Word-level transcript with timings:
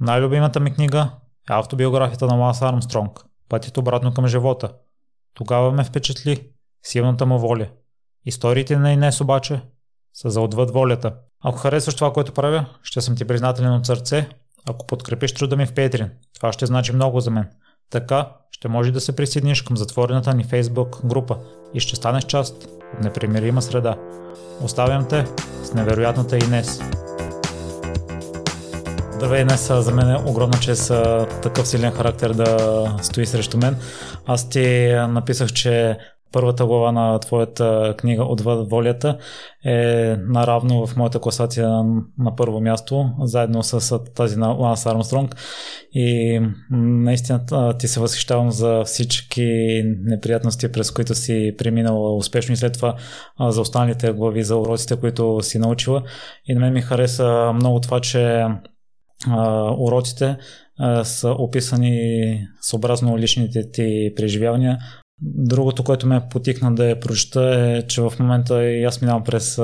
Най-любимата 0.00 0.60
ми 0.60 0.74
книга 0.74 1.10
е 1.50 1.52
автобиографията 1.52 2.26
на 2.26 2.34
Ланс 2.34 2.62
Армстронг 2.62 3.24
Пътят 3.48 3.76
обратно 3.76 4.14
към 4.14 4.26
живота. 4.26 4.72
Тогава 5.34 5.72
ме 5.72 5.84
впечатли 5.84 6.48
силната 6.82 7.26
му 7.26 7.38
воля. 7.38 7.66
Историите 8.26 8.76
на 8.76 8.92
Инес 8.92 9.20
обаче 9.20 9.60
са 10.14 10.30
за 10.30 10.40
отвъд 10.40 10.70
волята. 10.70 11.14
Ако 11.44 11.58
харесваш 11.58 11.94
това, 11.94 12.12
което 12.12 12.32
правя, 12.32 12.66
ще 12.82 13.00
съм 13.00 13.16
ти 13.16 13.24
признателен 13.24 13.72
от 13.72 13.86
сърце, 13.86 14.28
ако 14.68 14.86
подкрепиш 14.86 15.34
труда 15.34 15.56
ми 15.56 15.66
в 15.66 15.74
Петрин. 15.74 16.10
Това 16.34 16.52
ще 16.52 16.66
значи 16.66 16.92
много 16.92 17.20
за 17.20 17.30
мен. 17.30 17.48
Така 17.90 18.28
ще 18.50 18.68
може 18.68 18.92
да 18.92 19.00
се 19.00 19.16
присъединиш 19.16 19.62
към 19.62 19.76
затворената 19.76 20.34
ни 20.34 20.44
Facebook 20.44 21.06
група 21.06 21.38
и 21.74 21.80
ще 21.80 21.96
станеш 21.96 22.24
част 22.24 22.64
от 22.64 23.02
непримирима 23.02 23.62
среда. 23.62 23.96
Оставям 24.62 25.08
те 25.08 25.26
с 25.62 25.74
невероятната 25.74 26.36
Инес. 26.36 26.80
Здравей, 29.20 29.44
днес 29.44 29.72
за 29.72 29.92
мен 29.92 30.10
е 30.10 30.16
огромна 30.26 30.58
чест 30.60 30.92
такъв 31.42 31.68
силен 31.68 31.92
характер 31.92 32.32
да 32.32 32.96
стои 33.02 33.26
срещу 33.26 33.58
мен. 33.58 33.76
Аз 34.26 34.48
ти 34.48 34.94
написах, 35.08 35.52
че 35.52 35.98
първата 36.32 36.66
глава 36.66 36.92
на 36.92 37.18
твоята 37.18 37.94
книга 37.98 38.24
Отвъд 38.24 38.70
волята 38.70 39.18
е 39.64 40.16
наравно 40.28 40.86
в 40.86 40.96
моята 40.96 41.18
класация 41.18 41.68
на 42.18 42.36
първо 42.36 42.60
място, 42.60 43.10
заедно 43.22 43.62
с 43.62 43.98
тази 43.98 44.36
на 44.36 44.48
Ланс 44.48 44.86
Армстронг. 44.86 45.36
И 45.92 46.40
наистина 46.70 47.40
ти 47.78 47.88
се 47.88 48.00
възхищавам 48.00 48.50
за 48.50 48.82
всички 48.84 49.82
неприятности, 50.04 50.72
през 50.72 50.90
които 50.90 51.14
си 51.14 51.54
преминала 51.58 52.16
успешно 52.16 52.52
и 52.52 52.56
след 52.56 52.72
това 52.72 52.94
за 53.40 53.60
останалите 53.60 54.12
глави, 54.12 54.42
за 54.42 54.56
уроците, 54.56 54.96
които 54.96 55.38
си 55.42 55.58
научила. 55.58 56.02
И 56.46 56.54
на 56.54 56.60
мен 56.60 56.72
ми 56.72 56.82
хареса 56.82 57.52
много 57.54 57.80
това, 57.80 58.00
че 58.00 58.46
уроците 59.78 60.36
са 61.02 61.30
описани 61.30 62.48
съобразно 62.60 63.18
личните 63.18 63.70
ти 63.70 64.12
преживявания. 64.16 64.78
Другото, 65.22 65.84
което 65.84 66.06
ме 66.06 66.28
потикна 66.30 66.74
да 66.74 66.88
я 66.88 67.00
прочета 67.00 67.42
е, 67.42 67.86
че 67.86 68.02
в 68.02 68.12
момента 68.20 68.64
и 68.64 68.84
аз 68.84 69.00
минавам 69.00 69.24
през 69.24 69.58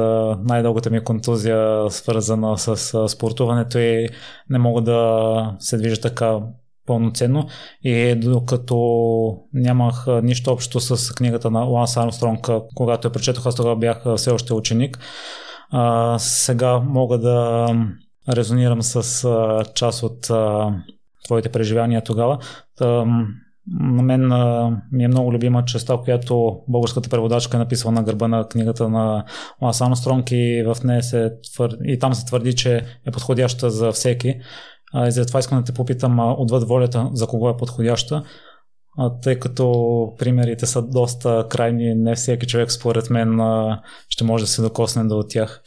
най-дългата 0.44 0.90
ми 0.90 1.04
контузия, 1.04 1.90
свързана 1.90 2.58
с 2.58 3.08
спортуването 3.08 3.78
и 3.78 4.08
не 4.50 4.58
мога 4.58 4.82
да 4.82 5.56
се 5.58 5.76
движа 5.76 6.00
така 6.00 6.38
пълноценно 6.86 7.46
и 7.82 8.14
докато 8.14 8.76
нямах 9.52 10.06
нищо 10.22 10.50
общо 10.50 10.80
с 10.80 11.14
книгата 11.14 11.50
на 11.50 11.60
Ланс 11.60 11.96
Армстронг, 11.96 12.48
когато 12.74 13.08
я 13.08 13.12
прочетох, 13.12 13.46
аз 13.46 13.54
тогава 13.54 13.76
бях 13.76 14.04
все 14.16 14.30
още 14.30 14.54
ученик, 14.54 14.98
а, 15.70 16.18
сега 16.18 16.80
мога 16.80 17.18
да 17.18 17.66
резонирам 18.28 18.82
с 18.82 19.24
а, 19.24 19.64
част 19.74 20.02
от 20.02 20.30
а, 20.30 20.74
твоите 21.24 21.48
преживявания 21.48 22.04
тогава. 22.04 22.38
Та, 22.76 23.04
на 23.80 24.02
мен 24.02 24.32
а, 24.32 24.70
ми 24.92 25.04
е 25.04 25.08
много 25.08 25.32
любима 25.32 25.64
частта, 25.64 25.96
която 25.96 26.60
българската 26.68 27.08
преводачка 27.08 27.56
е 27.56 27.60
написала 27.60 27.92
на 27.92 28.02
гърба 28.02 28.28
на 28.28 28.48
книгата 28.48 28.88
на 28.88 29.24
Лас 29.62 29.80
Армстронг 29.80 30.30
и 30.30 30.64
в 30.66 30.76
нея 30.84 31.02
се 31.02 31.32
твърди, 31.54 31.76
и 31.84 31.98
там 31.98 32.14
се 32.14 32.26
твърди, 32.26 32.54
че 32.54 32.84
е 33.06 33.10
подходяща 33.10 33.70
за 33.70 33.92
всеки. 33.92 34.34
А, 34.94 35.08
и 35.08 35.10
затова 35.10 35.40
искам 35.40 35.58
да 35.58 35.64
те 35.64 35.72
попитам 35.72 36.20
а, 36.20 36.34
отвъд 36.38 36.68
волята 36.68 37.10
за 37.12 37.26
кого 37.26 37.48
е 37.48 37.56
подходяща 37.56 38.22
тъй 39.22 39.38
като 39.38 39.66
примерите 40.18 40.66
са 40.66 40.82
доста 40.82 41.46
крайни, 41.50 41.94
не 41.94 42.14
всеки 42.14 42.46
човек 42.46 42.72
според 42.72 43.10
мен 43.10 43.40
ще 44.08 44.24
може 44.24 44.44
да 44.44 44.50
се 44.50 44.62
докосне 44.62 45.04
до 45.04 45.24
тях. 45.28 45.62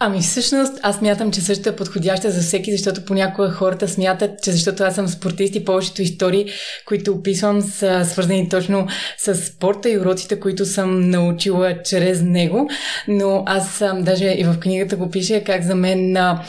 Ами 0.00 0.20
всъщност 0.20 0.80
аз 0.82 1.00
мятам, 1.00 1.32
че 1.32 1.40
също 1.40 1.68
е 1.68 1.76
подходяща 1.76 2.30
за 2.30 2.40
всеки, 2.40 2.72
защото 2.72 3.04
понякога 3.04 3.50
хората 3.50 3.88
смятат, 3.88 4.30
че 4.42 4.52
защото 4.52 4.84
аз 4.84 4.94
съм 4.94 5.08
спортист 5.08 5.54
и 5.54 5.64
повечето 5.64 6.02
истории, 6.02 6.46
които 6.86 7.12
описвам 7.12 7.60
са 7.60 8.04
свързани 8.04 8.48
точно 8.48 8.86
с 9.18 9.34
спорта 9.34 9.90
и 9.90 9.98
уроците, 9.98 10.40
които 10.40 10.66
съм 10.66 11.10
научила 11.10 11.82
чрез 11.82 12.22
него, 12.22 12.68
но 13.08 13.42
аз 13.46 13.82
даже 14.00 14.24
и 14.24 14.44
в 14.44 14.58
книгата 14.60 14.96
го 14.96 15.10
пише 15.10 15.44
как 15.44 15.62
за 15.62 15.74
мен 15.74 16.16
а, 16.16 16.42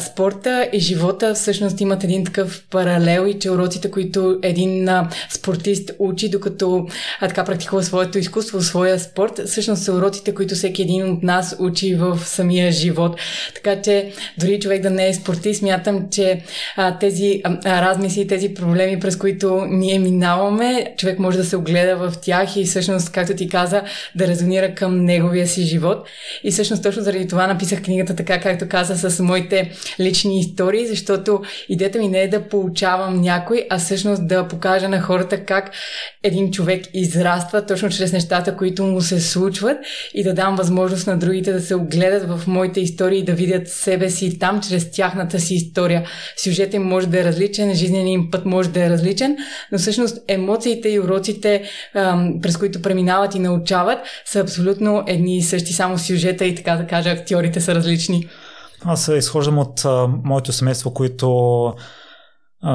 спорта 0.00 0.68
и 0.72 0.78
живота 0.78 1.34
всъщност 1.34 1.80
имат 1.80 2.04
един 2.04 2.24
такъв 2.24 2.64
паралел 2.70 3.26
и 3.26 3.38
че 3.38 3.50
уроците, 3.50 3.90
които 3.90 4.38
един 4.42 4.88
а, 4.88 5.08
спорт 5.30 5.53
спортист 5.54 5.90
учи, 5.98 6.28
докато 6.28 6.86
а, 7.20 7.28
така 7.28 7.44
практикува 7.44 7.82
своето 7.82 8.18
изкуство, 8.18 8.62
своя 8.62 8.98
спорт, 8.98 9.40
всъщност 9.46 9.82
са 9.82 9.92
уроците, 9.92 10.34
които 10.34 10.54
всеки 10.54 10.82
един 10.82 11.10
от 11.10 11.22
нас 11.22 11.56
учи 11.58 11.94
в 11.94 12.18
самия 12.24 12.72
живот. 12.72 13.20
Така 13.54 13.82
че 13.82 14.12
дори 14.38 14.60
човек 14.60 14.82
да 14.82 14.90
не 14.90 15.08
е 15.08 15.14
спортист, 15.14 15.58
смятам, 15.60 16.06
че 16.10 16.42
а, 16.76 16.98
тези 16.98 17.40
а, 17.44 17.82
размисли, 17.82 18.26
тези 18.26 18.54
проблеми, 18.54 19.00
през 19.00 19.16
които 19.16 19.66
ние 19.68 19.98
минаваме, 19.98 20.94
човек 20.96 21.18
може 21.18 21.38
да 21.38 21.44
се 21.44 21.56
огледа 21.56 21.96
в 21.96 22.12
тях 22.22 22.56
и 22.56 22.64
всъщност, 22.64 23.12
както 23.12 23.36
ти 23.36 23.48
каза, 23.48 23.82
да 24.14 24.26
резонира 24.26 24.74
към 24.74 25.04
неговия 25.04 25.48
си 25.48 25.62
живот. 25.62 26.06
И 26.44 26.50
всъщност 26.50 26.82
точно 26.82 27.02
заради 27.02 27.28
това 27.28 27.46
написах 27.46 27.82
книгата 27.82 28.16
така, 28.16 28.40
както 28.40 28.68
каза, 28.68 29.10
с 29.10 29.22
моите 29.22 29.70
лични 30.00 30.40
истории, 30.40 30.86
защото 30.86 31.42
идеята 31.68 31.98
ми 31.98 32.08
не 32.08 32.22
е 32.22 32.28
да 32.28 32.48
получавам 32.48 33.20
някой, 33.20 33.66
а 33.70 33.78
всъщност 33.78 34.28
да 34.28 34.48
покажа 34.48 34.88
на 34.88 35.00
хората 35.00 35.43
как 35.46 35.70
един 36.22 36.50
човек 36.50 36.84
израства 36.94 37.66
точно 37.66 37.88
чрез 37.88 38.12
нещата, 38.12 38.56
които 38.56 38.84
му 38.84 39.00
се 39.00 39.20
случват 39.20 39.78
и 40.14 40.22
да 40.22 40.34
дам 40.34 40.56
възможност 40.56 41.06
на 41.06 41.18
другите 41.18 41.52
да 41.52 41.60
се 41.60 41.74
огледат 41.74 42.28
в 42.28 42.46
моите 42.46 42.80
истории 42.80 43.18
и 43.18 43.24
да 43.24 43.32
видят 43.32 43.68
себе 43.68 44.10
си 44.10 44.38
там 44.38 44.60
чрез 44.60 44.90
тяхната 44.90 45.40
си 45.40 45.54
история. 45.54 46.06
Сюжетът 46.36 46.74
им 46.74 46.82
може 46.82 47.06
да 47.06 47.20
е 47.20 47.24
различен, 47.24 47.74
жизненият 47.74 48.14
им 48.14 48.30
път 48.30 48.44
може 48.44 48.68
да 48.68 48.84
е 48.84 48.90
различен, 48.90 49.36
но 49.72 49.78
всъщност 49.78 50.18
емоциите 50.28 50.88
и 50.88 51.00
уроците, 51.00 51.62
през 52.42 52.56
които 52.56 52.82
преминават 52.82 53.34
и 53.34 53.38
научават, 53.38 53.98
са 54.24 54.40
абсолютно 54.40 55.04
едни 55.06 55.36
и 55.36 55.42
същи, 55.42 55.72
само 55.72 55.98
сюжета 55.98 56.44
и 56.44 56.54
така 56.54 56.76
да 56.76 56.86
кажа, 56.86 57.10
актьорите 57.10 57.60
са 57.60 57.74
различни. 57.74 58.28
Аз 58.84 59.08
изхождам 59.08 59.58
от 59.58 59.84
а, 59.84 60.08
моето 60.24 60.52
семейство, 60.52 60.94
които 60.94 61.74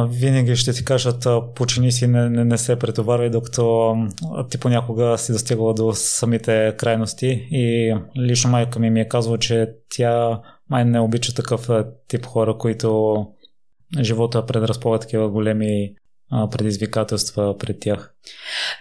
винаги 0.10 0.56
ще 0.56 0.74
ти 0.74 0.86
кажат, 0.86 1.28
почини 1.56 1.92
си, 1.92 2.08
не, 2.08 2.30
не, 2.30 2.46
не 2.46 2.58
се 2.58 2.80
претоварвай, 2.80 3.30
докато 3.30 3.96
ти 4.50 4.58
понякога 4.58 5.18
си 5.18 5.32
достигала 5.32 5.74
до 5.74 5.94
самите 5.94 6.76
крайности. 6.78 7.48
И 7.52 7.96
лично 8.18 8.50
майка 8.50 8.80
ми 8.80 8.90
ми 8.90 9.02
е 9.02 9.08
казала, 9.08 9.38
че 9.38 9.70
тя 9.90 10.42
май 10.70 10.86
не 10.86 11.00
обича 11.00 11.36
такъв 11.36 11.70
тип 12.08 12.26
хора, 12.26 12.58
които 12.58 13.26
живота 14.02 14.46
предразполага 14.46 15.02
такива 15.02 15.30
големи 15.30 15.94
предизвикателства 16.52 17.58
пред 17.58 17.80
тях. 17.80 18.14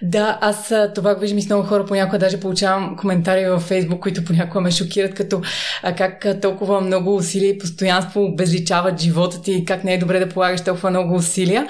Да, 0.02 0.38
аз 0.40 0.74
това 0.94 1.14
го 1.14 1.20
виждам 1.20 1.38
и 1.38 1.42
с 1.42 1.46
много 1.46 1.62
хора. 1.62 1.84
Понякога 1.84 2.18
даже 2.18 2.40
получавам 2.40 2.96
коментари 2.96 3.44
във 3.44 3.62
Фейсбук, 3.62 4.02
които 4.02 4.24
понякога 4.24 4.60
ме 4.60 4.70
шокират, 4.70 5.14
като 5.14 5.42
а, 5.82 5.94
как 5.94 6.40
толкова 6.42 6.80
много 6.80 7.16
усилия 7.16 7.50
и 7.50 7.58
постоянство 7.58 8.24
обезличават 8.24 9.00
живота 9.00 9.42
ти 9.42 9.52
и 9.52 9.64
как 9.64 9.84
не 9.84 9.94
е 9.94 9.98
добре 9.98 10.18
да 10.18 10.28
полагаш 10.28 10.60
толкова 10.60 10.90
много 10.90 11.14
усилия. 11.14 11.66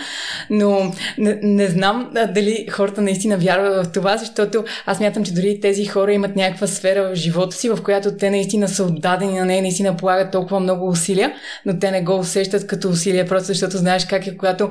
Но 0.51 0.93
не, 1.19 1.39
не 1.43 1.67
знам 1.67 2.11
а, 2.17 2.27
дали 2.27 2.67
хората 2.71 3.03
наистина 3.03 3.37
вярват 3.37 3.87
в 3.87 3.93
това, 3.93 4.17
защото 4.17 4.65
аз 4.87 5.01
мятам, 5.01 5.25
че 5.25 5.35
дори 5.35 5.61
тези 5.61 5.87
хора 5.87 6.13
имат 6.13 6.37
някаква 6.37 6.67
сфера 6.67 7.11
в 7.11 7.15
живота 7.15 7.57
си, 7.57 7.69
в 7.69 7.83
която 7.83 8.17
те 8.17 8.31
наистина 8.31 8.69
са 8.69 8.85
отдадени 8.85 9.39
на 9.39 9.45
нея, 9.45 9.63
наистина 9.63 9.97
полагат 9.97 10.33
толкова 10.33 10.61
много 10.61 10.89
усилия, 10.89 11.33
но 11.67 11.79
те 11.79 11.91
не 11.91 12.03
го 12.03 12.19
усещат 12.19 12.67
като 12.67 12.89
усилия, 12.89 13.29
просто 13.29 13.47
защото 13.47 13.77
знаеш 13.77 14.07
как 14.07 14.27
е, 14.27 14.37
когато 14.37 14.71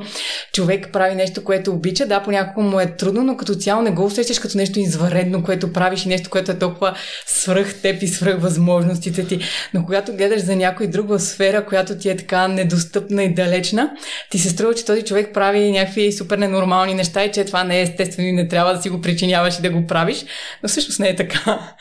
човек 0.53 0.89
прави 0.97 1.15
нещо, 1.15 1.43
което 1.43 1.71
обича. 1.71 2.05
Да, 2.05 2.23
понякога 2.23 2.67
му 2.67 2.79
е 2.79 2.85
трудно, 2.85 3.23
но 3.23 3.37
като 3.37 3.55
цяло 3.55 3.81
не 3.81 3.91
го 3.91 4.05
усещаш 4.05 4.39
като 4.39 4.57
нещо 4.57 4.79
изваредно, 4.79 5.43
което 5.43 5.73
правиш 5.73 6.05
и 6.05 6.09
нещо, 6.09 6.29
което 6.29 6.51
е 6.51 6.59
толкова 6.59 6.95
свръх 7.25 7.81
теб 7.81 8.01
и 8.01 8.07
свръх 8.07 8.39
възможностите 8.39 9.27
ти. 9.27 9.39
Но 9.73 9.85
когато 9.85 10.13
гледаш 10.13 10.41
за 10.41 10.55
някой 10.55 10.87
друг 10.87 11.09
в 11.09 11.19
сфера, 11.19 11.65
която 11.65 11.97
ти 11.97 12.09
е 12.09 12.17
така 12.17 12.47
недостъпна 12.47 13.23
и 13.23 13.33
далечна, 13.33 13.91
ти 14.29 14.39
се 14.39 14.49
струва, 14.49 14.73
че 14.73 14.85
този 14.85 15.01
човек 15.01 15.33
прави 15.33 15.71
някакви 15.71 16.11
супер 16.11 16.37
ненормални 16.37 16.93
неща 16.93 17.23
и 17.23 17.31
че 17.31 17.45
това 17.45 17.63
не 17.63 17.79
е 17.79 17.81
естествено 17.81 18.27
и 18.27 18.31
не 18.31 18.47
трябва 18.47 18.73
да 18.73 18.81
си 18.81 18.89
го 18.89 19.01
причиняваш 19.01 19.59
и 19.59 19.61
да 19.61 19.69
го 19.69 19.87
правиш. 19.87 20.25
Но 20.63 20.69
всъщност 20.69 20.99
не 20.99 21.09
е 21.09 21.15
така 21.15 21.75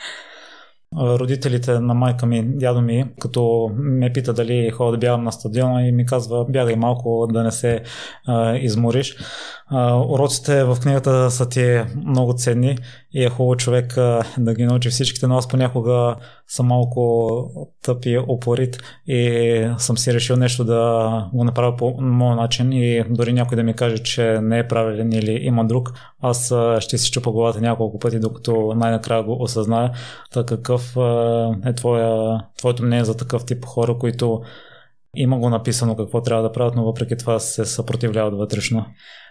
родителите 0.95 1.79
на 1.79 1.93
майка 1.93 2.25
ми, 2.25 2.43
дядо 2.45 2.81
ми, 2.81 3.05
като 3.19 3.71
ме 3.75 4.13
пита 4.13 4.33
дали 4.33 4.71
ходя 4.71 4.91
да 4.91 4.97
бягам 4.97 5.23
на 5.23 5.31
стадиона 5.31 5.87
и 5.87 5.91
ми 5.91 6.05
казва 6.05 6.45
бягай 6.49 6.75
малко 6.75 7.27
да 7.31 7.43
не 7.43 7.51
се 7.51 7.81
а, 8.27 8.55
измориш. 8.55 9.17
А, 9.67 9.95
уроците 9.95 10.63
в 10.63 10.77
книгата 10.81 11.31
са 11.31 11.49
ти 11.49 11.83
много 12.05 12.33
ценни 12.33 12.77
и 13.13 13.23
е 13.23 13.29
хубаво 13.29 13.55
човек 13.55 13.93
да 14.37 14.53
ги 14.55 14.65
научи 14.65 14.89
всичките, 14.89 15.27
но 15.27 15.37
аз 15.37 15.47
понякога 15.47 16.15
съм 16.47 16.67
малко 16.67 17.31
тъп 17.81 18.05
и 18.05 18.17
опорит 18.17 18.83
и 19.07 19.71
съм 19.77 19.97
си 19.97 20.13
решил 20.13 20.35
нещо 20.35 20.63
да 20.63 21.29
го 21.33 21.43
направя 21.43 21.75
по 21.75 21.95
моя 22.01 22.35
начин 22.35 22.73
и 22.73 23.03
дори 23.09 23.33
някой 23.33 23.55
да 23.55 23.63
ми 23.63 23.73
каже, 23.73 23.97
че 23.97 24.39
не 24.41 24.59
е 24.59 24.67
правилен 24.67 25.13
или 25.13 25.39
има 25.41 25.65
друг, 25.65 25.93
аз 26.21 26.53
ще 26.79 26.97
си 26.97 27.11
чупа 27.11 27.31
главата 27.31 27.61
няколко 27.61 27.99
пъти, 27.99 28.19
докато 28.19 28.73
най-накрая 28.75 29.23
го 29.23 29.43
осъзная. 29.43 29.91
Та 30.31 30.43
какъв 30.43 30.97
е 31.65 31.73
твоя, 31.73 32.39
твоето 32.57 32.83
мнение 32.83 33.05
за 33.05 33.17
такъв 33.17 33.45
тип 33.45 33.65
хора, 33.65 33.97
които 33.97 34.41
има 35.15 35.39
го 35.39 35.49
написано 35.49 35.95
какво 35.95 36.21
трябва 36.21 36.43
да 36.43 36.51
правят, 36.51 36.75
но 36.75 36.85
въпреки 36.85 37.17
това 37.17 37.39
се 37.39 37.65
съпротивляват 37.65 38.37
вътрешно. 38.37 38.85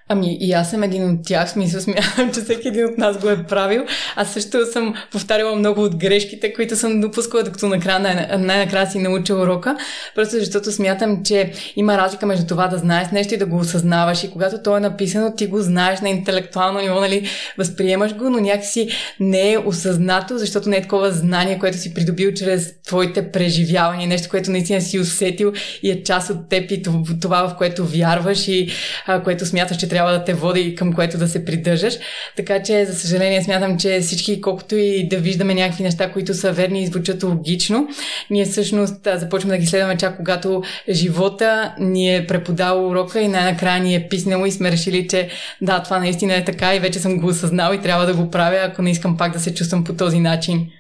Ами 0.09 0.37
и 0.41 0.53
аз 0.53 0.71
съм 0.71 0.83
един 0.83 1.11
от 1.11 1.25
тях, 1.25 1.51
смисъл 1.51 1.81
смятам, 1.81 2.33
че 2.35 2.41
всеки 2.41 2.69
един 2.69 2.85
от 2.85 2.99
нас 2.99 3.19
го 3.19 3.31
е 3.31 3.43
правил. 3.43 3.85
Аз 4.17 4.33
също 4.33 4.67
съм 4.73 4.95
повтаряла 5.13 5.57
много 5.57 5.83
от 5.83 5.97
грешките, 5.97 6.53
които 6.53 6.77
съм 6.77 7.01
допускала, 7.01 7.43
докато 7.43 7.69
накрая, 7.69 8.01
най- 8.01 8.39
най-накрая 8.39 8.91
си 8.91 8.99
науча 8.99 9.35
урока, 9.35 9.77
просто 10.15 10.39
защото 10.39 10.73
смятам, 10.73 11.25
че 11.25 11.53
има 11.77 11.99
разлика 11.99 12.27
между 12.27 12.47
това 12.47 12.69
да 12.69 12.79
знаеш 12.79 13.09
нещо 13.13 13.35
и 13.35 13.37
да 13.37 13.47
го 13.47 13.57
осъзнаваш. 13.57 14.25
И 14.25 14.31
когато 14.31 14.63
то 14.63 14.77
е 14.77 14.81
написано, 14.81 15.35
ти 15.37 15.47
го 15.47 15.61
знаеш 15.61 16.01
на 16.01 16.09
интелектуално 16.09 16.81
ниво, 16.81 17.01
нали, 17.01 17.29
възприемаш 17.59 18.15
го, 18.15 18.31
но 18.31 18.41
някакси 18.41 18.89
не 19.21 19.53
е 19.53 19.59
осъзнато, 19.59 20.39
защото 20.39 20.69
не 20.69 20.77
е 20.77 20.83
такова 20.83 21.13
знание, 21.13 21.59
което 21.59 21.79
си 21.79 21.95
придобил 21.95 22.33
чрез 22.35 22.75
твоите 22.83 23.31
преживявания, 23.31 24.09
нещо, 24.09 24.29
което 24.31 24.51
наистина 24.51 24.81
си 24.81 24.99
усетил 24.99 25.53
и 25.83 25.91
е 25.91 26.03
част 26.03 26.31
от 26.31 26.49
теб 26.49 26.71
и 26.71 26.83
това, 27.21 27.49
в 27.49 27.57
което 27.57 27.87
вярваш 27.87 28.49
и 28.49 28.69
а, 29.07 29.23
което 29.23 29.47
смяташ, 29.47 29.77
че 29.77 29.89
трябва 29.97 30.13
да 30.13 30.25
те 30.25 30.35
води 30.35 30.61
и 30.61 30.75
към 30.75 30.93
което 30.93 31.19
да 31.19 31.29
се 31.29 31.45
придържаш. 31.45 31.95
Така 32.37 32.63
че, 32.63 32.85
за 32.85 32.95
съжаление, 32.95 33.43
смятам, 33.43 33.79
че 33.79 34.01
всички, 34.01 34.41
колкото 34.41 34.77
и 34.77 35.09
да 35.09 35.17
виждаме 35.17 35.55
някакви 35.55 35.83
неща, 35.83 36.13
които 36.13 36.35
са 36.35 36.53
верни 36.53 36.83
и 36.83 36.87
звучат 36.87 37.23
логично, 37.23 37.89
ние 38.31 38.45
всъщност 38.45 39.09
започваме 39.15 39.55
да 39.55 39.61
ги 39.61 39.67
следваме 39.67 39.97
чак 39.97 40.17
когато 40.17 40.63
живота 40.91 41.75
ни 41.79 42.17
е 42.17 42.27
преподал 42.27 42.89
урока 42.89 43.21
и 43.21 43.29
най-накрая 43.29 43.83
ни 43.83 43.95
е 43.95 44.09
писнало 44.09 44.47
и 44.47 44.53
сме 44.53 44.73
решили, 44.73 45.09
че 45.09 45.29
да, 45.63 45.83
това 45.83 45.99
наистина 45.99 46.35
е 46.35 46.45
така 46.45 46.75
и 46.75 46.81
вече 46.81 46.99
съм 46.99 47.21
го 47.21 47.27
осъзнал 47.27 47.75
и 47.75 47.81
трябва 47.81 48.07
да 48.07 48.15
го 48.15 48.31
правя, 48.31 48.59
ако 48.63 48.83
не 48.83 48.91
искам 48.91 49.17
пак 49.17 49.33
да 49.33 49.41
се 49.41 49.55
чувствам 49.55 49.85
по 49.85 49.95
този 49.95 50.21
начин. 50.21 50.71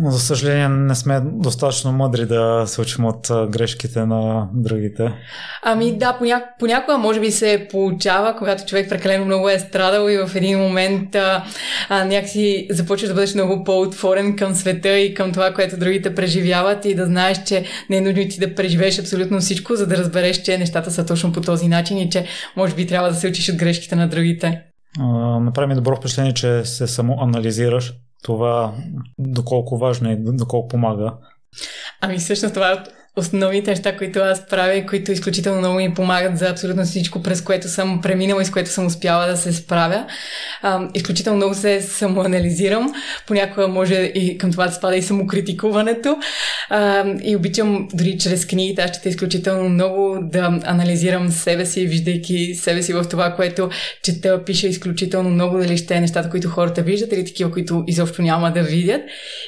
За 0.00 0.20
съжаление 0.20 0.68
не 0.68 0.94
сме 0.94 1.20
достатъчно 1.24 1.92
мъдри 1.92 2.26
да 2.26 2.64
се 2.66 2.80
учим 2.80 3.04
от 3.04 3.28
грешките 3.50 4.06
на 4.06 4.48
другите. 4.54 5.12
Ами 5.62 5.98
да, 5.98 6.16
поня... 6.18 6.44
понякога 6.58 6.98
може 6.98 7.20
би 7.20 7.30
се 7.30 7.66
получава, 7.70 8.36
когато 8.38 8.64
човек 8.64 8.88
прекалено 8.88 9.24
много 9.24 9.48
е 9.48 9.58
страдал 9.58 10.08
и 10.08 10.18
в 10.18 10.36
един 10.36 10.58
момент 10.58 11.14
а, 11.14 11.44
а, 11.88 12.04
някакси 12.04 12.66
започваш 12.70 13.08
да 13.08 13.14
бъдеш 13.14 13.34
много 13.34 13.64
по-отворен 13.64 14.36
към 14.36 14.54
света 14.54 14.98
и 14.98 15.14
към 15.14 15.32
това, 15.32 15.54
което 15.54 15.78
другите 15.78 16.14
преживяват 16.14 16.84
и 16.84 16.94
да 16.94 17.06
знаеш, 17.06 17.42
че 17.44 17.64
не 17.90 17.96
е 17.96 18.00
нужно 18.00 18.28
ти 18.30 18.40
да 18.40 18.54
преживееш 18.54 18.98
абсолютно 18.98 19.40
всичко, 19.40 19.76
за 19.76 19.86
да 19.86 19.96
разбереш, 19.96 20.42
че 20.42 20.58
нещата 20.58 20.90
са 20.90 21.06
точно 21.06 21.32
по 21.32 21.40
този 21.40 21.68
начин 21.68 21.98
и 21.98 22.10
че 22.10 22.26
може 22.56 22.74
би 22.74 22.86
трябва 22.86 23.08
да 23.08 23.14
се 23.14 23.28
учиш 23.28 23.48
от 23.48 23.56
грешките 23.56 23.96
на 23.96 24.08
другите. 24.08 24.62
направи 25.40 25.66
ми 25.66 25.74
добро 25.74 25.96
впечатление, 25.96 26.34
че 26.34 26.64
се 26.64 26.86
самоанализираш 26.86 27.94
това 28.22 28.74
доколко 29.18 29.78
важно 29.78 30.10
е, 30.10 30.16
доколко 30.16 30.68
помага? 30.68 31.14
Ами 32.00 32.18
всъщност 32.18 32.54
това 32.54 32.84
основните 33.16 33.70
неща, 33.70 33.96
които 33.96 34.18
аз 34.18 34.46
правя 34.46 34.86
които 34.86 35.12
изключително 35.12 35.58
много 35.58 35.76
ми 35.76 35.94
помагат 35.94 36.38
за 36.38 36.48
абсолютно 36.48 36.84
всичко, 36.84 37.22
през 37.22 37.42
което 37.42 37.68
съм 37.68 38.00
преминала 38.02 38.42
и 38.42 38.44
с 38.44 38.50
което 38.50 38.70
съм 38.70 38.86
успяла 38.86 39.26
да 39.26 39.36
се 39.36 39.52
справя. 39.52 40.06
А, 40.62 40.88
изключително 40.94 41.36
много 41.36 41.54
се 41.54 41.82
самоанализирам. 41.82 42.92
Понякога 43.26 43.68
може 43.68 43.94
и 43.94 44.38
към 44.38 44.52
това 44.52 44.66
да 44.66 44.72
спада 44.72 44.96
и 44.96 45.02
самокритикуването. 45.02 46.16
А, 46.70 47.04
и 47.22 47.36
обичам 47.36 47.88
дори 47.94 48.18
чрез 48.18 48.46
книгите, 48.46 48.82
аз 48.82 48.90
чета 48.90 49.08
изключително 49.08 49.68
много 49.68 50.18
да 50.22 50.60
анализирам 50.64 51.30
себе 51.30 51.66
си, 51.66 51.86
виждайки 51.86 52.54
себе 52.54 52.82
си 52.82 52.92
в 52.92 53.04
това, 53.10 53.34
което 53.34 53.70
чета, 54.02 54.44
пиша 54.44 54.66
изключително 54.66 55.30
много, 55.30 55.58
дали 55.58 55.76
ще 55.76 55.94
е 55.94 56.00
нещата, 56.00 56.30
които 56.30 56.48
хората 56.48 56.82
виждат 56.82 57.12
или 57.12 57.24
такива, 57.24 57.50
които 57.50 57.84
изобщо 57.86 58.22
няма 58.22 58.52
да 58.52 58.62
видят. 58.62 59.02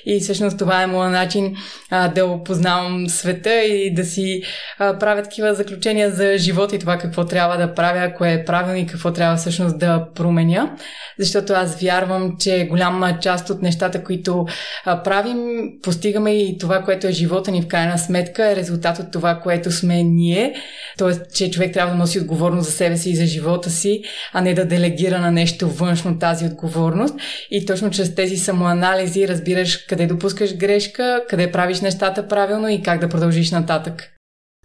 И 0.07 0.21
всъщност 0.21 0.59
това 0.59 0.83
е 0.83 0.87
моят 0.87 1.13
начин 1.13 1.57
а, 1.91 2.09
да 2.09 2.27
опознавам 2.27 3.09
света 3.09 3.58
и 3.61 3.95
да 3.95 4.05
си 4.05 4.43
а, 4.79 4.99
правя 4.99 5.23
такива 5.23 5.55
заключения 5.55 6.11
за 6.11 6.39
живота 6.39 6.77
и 6.77 6.79
това 6.79 6.99
какво 6.99 7.25
трябва 7.25 7.57
да 7.57 7.75
правя, 7.75 8.15
кое 8.15 8.33
е 8.33 8.45
правилно 8.45 8.79
и 8.79 8.87
какво 8.87 9.13
трябва 9.13 9.37
всъщност 9.37 9.79
да 9.79 10.07
променя. 10.15 10.77
Защото 11.19 11.53
аз 11.53 11.81
вярвам, 11.81 12.37
че 12.41 12.67
голяма 12.71 13.19
част 13.21 13.51
от 13.51 13.63
нещата, 13.63 14.05
които 14.05 14.47
а, 14.85 15.03
правим, 15.03 15.39
постигаме 15.83 16.31
и 16.31 16.59
това, 16.59 16.83
което 16.83 17.07
е 17.07 17.13
живота 17.13 17.51
ни 17.51 17.63
в 17.63 17.69
крайна 17.69 17.99
сметка, 17.99 18.51
е 18.51 18.57
резултат 18.57 18.99
от 18.99 19.13
това, 19.13 19.35
което 19.35 19.71
сме 19.71 20.03
ние. 20.03 20.55
Тоест, 20.99 21.21
че 21.35 21.51
човек 21.51 21.73
трябва 21.73 21.93
да 21.93 21.99
носи 21.99 22.21
отговорност 22.21 22.67
за 22.67 22.73
себе 22.73 22.97
си 22.97 23.11
и 23.11 23.17
за 23.17 23.27
живота 23.27 23.71
си, 23.71 24.03
а 24.33 24.41
не 24.41 24.55
да 24.55 24.65
делегира 24.65 25.19
на 25.19 25.33
нещо 25.33 25.69
външно 25.69 26.19
тази 26.19 26.47
отговорност. 26.47 27.15
И 27.51 27.67
точно 27.67 27.91
чрез 27.91 28.15
тези 28.15 28.37
самоанализи 28.37 29.29
разбираш 29.29 29.77
къде 29.77 30.07
допускаш 30.07 30.57
грешка, 30.57 31.23
къде 31.29 31.53
правиш 31.53 31.81
нещата 31.81 32.29
правилно 32.29 32.69
и 32.69 32.83
как 32.83 33.01
да 33.01 33.09
продължиш 33.09 33.48
вървиш 33.49 33.61
нататък. 33.61 34.15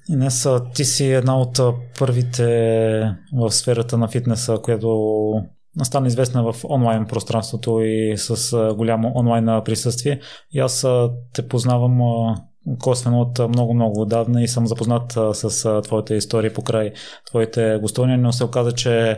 Инес, 0.09 0.47
ти 0.74 0.85
си 0.85 1.06
една 1.06 1.39
от 1.39 1.59
първите 2.00 2.47
в 3.33 3.51
сферата 3.51 3.97
на 3.97 4.07
фитнеса, 4.07 4.57
която 4.63 5.33
стана 5.83 6.07
известна 6.07 6.44
в 6.44 6.65
онлайн 6.69 7.06
пространството 7.06 7.81
и 7.81 8.18
с 8.18 8.57
голямо 8.75 9.12
онлайн 9.15 9.62
присъствие. 9.65 10.19
И 10.51 10.59
аз 10.59 10.85
те 11.33 11.47
познавам 11.47 12.00
косвено 12.80 13.21
от 13.21 13.39
много-много 13.50 14.01
отдавна 14.01 14.44
и 14.44 14.47
съм 14.47 14.68
запознат 14.68 15.12
с 15.33 15.81
твоите 15.81 16.15
истории 16.15 16.53
покрай 16.53 16.91
твоите 17.30 17.77
гостувания, 17.81 18.18
но 18.18 18.31
се 18.31 18.44
оказа, 18.44 18.71
че 18.71 19.18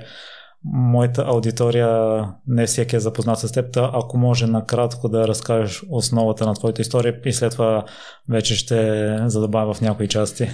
моята 0.65 1.23
аудитория 1.27 2.21
не 2.47 2.65
всеки 2.65 2.95
е 2.95 3.00
запознат 3.00 3.39
с 3.39 3.51
теб, 3.51 3.77
ако 3.77 4.17
може 4.17 4.47
накратко 4.47 5.09
да 5.09 5.27
разкажеш 5.27 5.83
основата 5.89 6.45
на 6.45 6.53
твоята 6.53 6.81
история 6.81 7.19
и 7.25 7.33
след 7.33 7.51
това 7.51 7.85
вече 8.29 8.56
ще 8.56 9.17
задобавя 9.25 9.73
в 9.73 9.81
някои 9.81 10.07
части. 10.07 10.50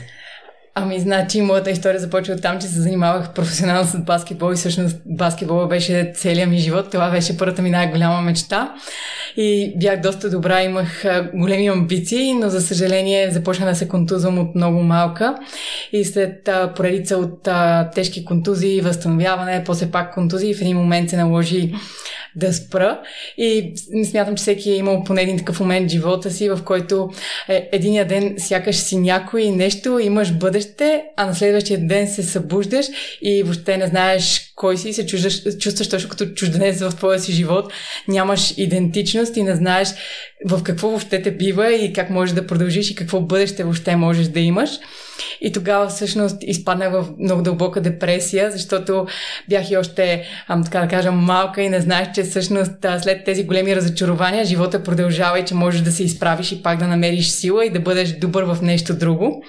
Ами, 0.75 0.99
значи, 0.99 1.41
моята 1.41 1.71
история 1.71 1.99
започва 1.99 2.33
от 2.33 2.41
там, 2.41 2.59
че 2.59 2.67
се 2.67 2.81
занимавах 2.81 3.33
професионално 3.33 3.87
с 3.87 3.97
баскетбол 3.97 4.51
и 4.53 4.55
всъщност 4.55 4.97
баскетбол 5.05 5.67
беше 5.67 6.11
целият 6.15 6.49
ми 6.49 6.57
живот. 6.57 6.91
Това 6.91 7.11
беше 7.11 7.37
първата 7.37 7.61
ми 7.61 7.69
най-голяма 7.69 8.21
мечта. 8.21 8.73
И 9.37 9.73
бях 9.77 10.01
доста 10.01 10.29
добра, 10.29 10.63
имах 10.63 11.03
големи 11.33 11.67
амбиции, 11.67 12.33
но 12.33 12.49
за 12.49 12.61
съжаление 12.61 13.31
започна 13.31 13.65
да 13.65 13.75
се 13.75 13.87
контузвам 13.87 14.39
от 14.39 14.55
много 14.55 14.83
малка. 14.83 15.35
И 15.91 16.05
след 16.05 16.47
а, 16.47 16.73
поредица 16.73 17.17
от 17.17 17.47
а, 17.47 17.89
тежки 17.89 18.25
контузии, 18.25 18.81
възстановяване, 18.81 19.63
после 19.65 19.91
пак 19.91 20.13
контузии, 20.13 20.53
в 20.53 20.61
един 20.61 20.77
момент 20.77 21.09
се 21.09 21.17
наложи 21.17 21.73
да 22.35 22.53
спра. 22.53 22.99
И 23.37 23.73
смятам, 24.09 24.35
че 24.35 24.41
всеки 24.41 24.71
е 24.71 24.75
имал 24.75 25.03
поне 25.03 25.21
един 25.21 25.37
такъв 25.37 25.59
момент 25.59 25.89
в 25.89 25.91
живота 25.91 26.31
си, 26.31 26.49
в 26.49 26.59
който 26.65 27.09
е, 27.47 27.69
единия 27.71 28.07
ден 28.07 28.35
сякаш 28.37 28.75
си 28.75 28.97
някой 28.97 29.45
нещо, 29.45 29.99
имаш 29.99 30.33
бъдеще, 30.33 30.60
а 31.17 31.25
на 31.25 31.35
следващия 31.35 31.87
ден 31.87 32.07
се 32.07 32.23
събуждаш 32.23 32.85
и 33.21 33.43
въобще 33.43 33.77
не 33.77 33.87
знаеш 33.87 34.51
кой 34.55 34.77
си, 34.77 34.93
се 34.93 35.05
чуждаш, 35.05 35.57
чувстваш 35.57 35.89
точно 35.89 36.09
като 36.09 36.25
чужденец 36.25 36.79
в 36.79 36.95
твоя 36.95 37.19
си 37.19 37.31
живот, 37.31 37.73
нямаш 38.07 38.53
идентичност 38.57 39.37
и 39.37 39.43
не 39.43 39.55
знаеш 39.55 39.89
в 40.45 40.63
какво 40.63 40.87
въобще 40.87 41.21
те 41.21 41.31
бива 41.31 41.73
и 41.73 41.93
как 41.93 42.09
можеш 42.09 42.35
да 42.35 42.47
продължиш 42.47 42.91
и 42.91 42.95
какво 42.95 43.21
бъдеще 43.21 43.63
въобще 43.63 43.95
можеш 43.95 44.27
да 44.27 44.39
имаш. 44.39 44.69
И 45.41 45.51
тогава 45.51 45.87
всъщност 45.87 46.37
изпаднах 46.41 46.91
в 46.91 47.05
много 47.19 47.41
дълбока 47.41 47.81
депресия, 47.81 48.51
защото 48.51 49.05
бях 49.49 49.71
и 49.71 49.77
още, 49.77 50.25
ам, 50.47 50.63
така 50.63 50.79
да 50.79 50.87
кажа, 50.87 51.11
малка 51.11 51.61
и 51.61 51.69
не 51.69 51.81
знаех, 51.81 52.11
че 52.11 52.23
всъщност 52.23 52.71
след 53.03 53.25
тези 53.25 53.43
големи 53.43 53.75
разочарования 53.75 54.45
живота 54.45 54.83
продължава 54.83 55.39
и 55.39 55.45
че 55.45 55.55
можеш 55.55 55.81
да 55.81 55.91
се 55.91 56.03
изправиш 56.03 56.51
и 56.51 56.63
пак 56.63 56.79
да 56.79 56.87
намериш 56.87 57.27
сила 57.27 57.65
и 57.65 57.69
да 57.69 57.79
бъдеш 57.79 58.11
добър 58.11 58.43
в 58.43 58.57
нещо 58.61 58.93
друго. 58.93 59.43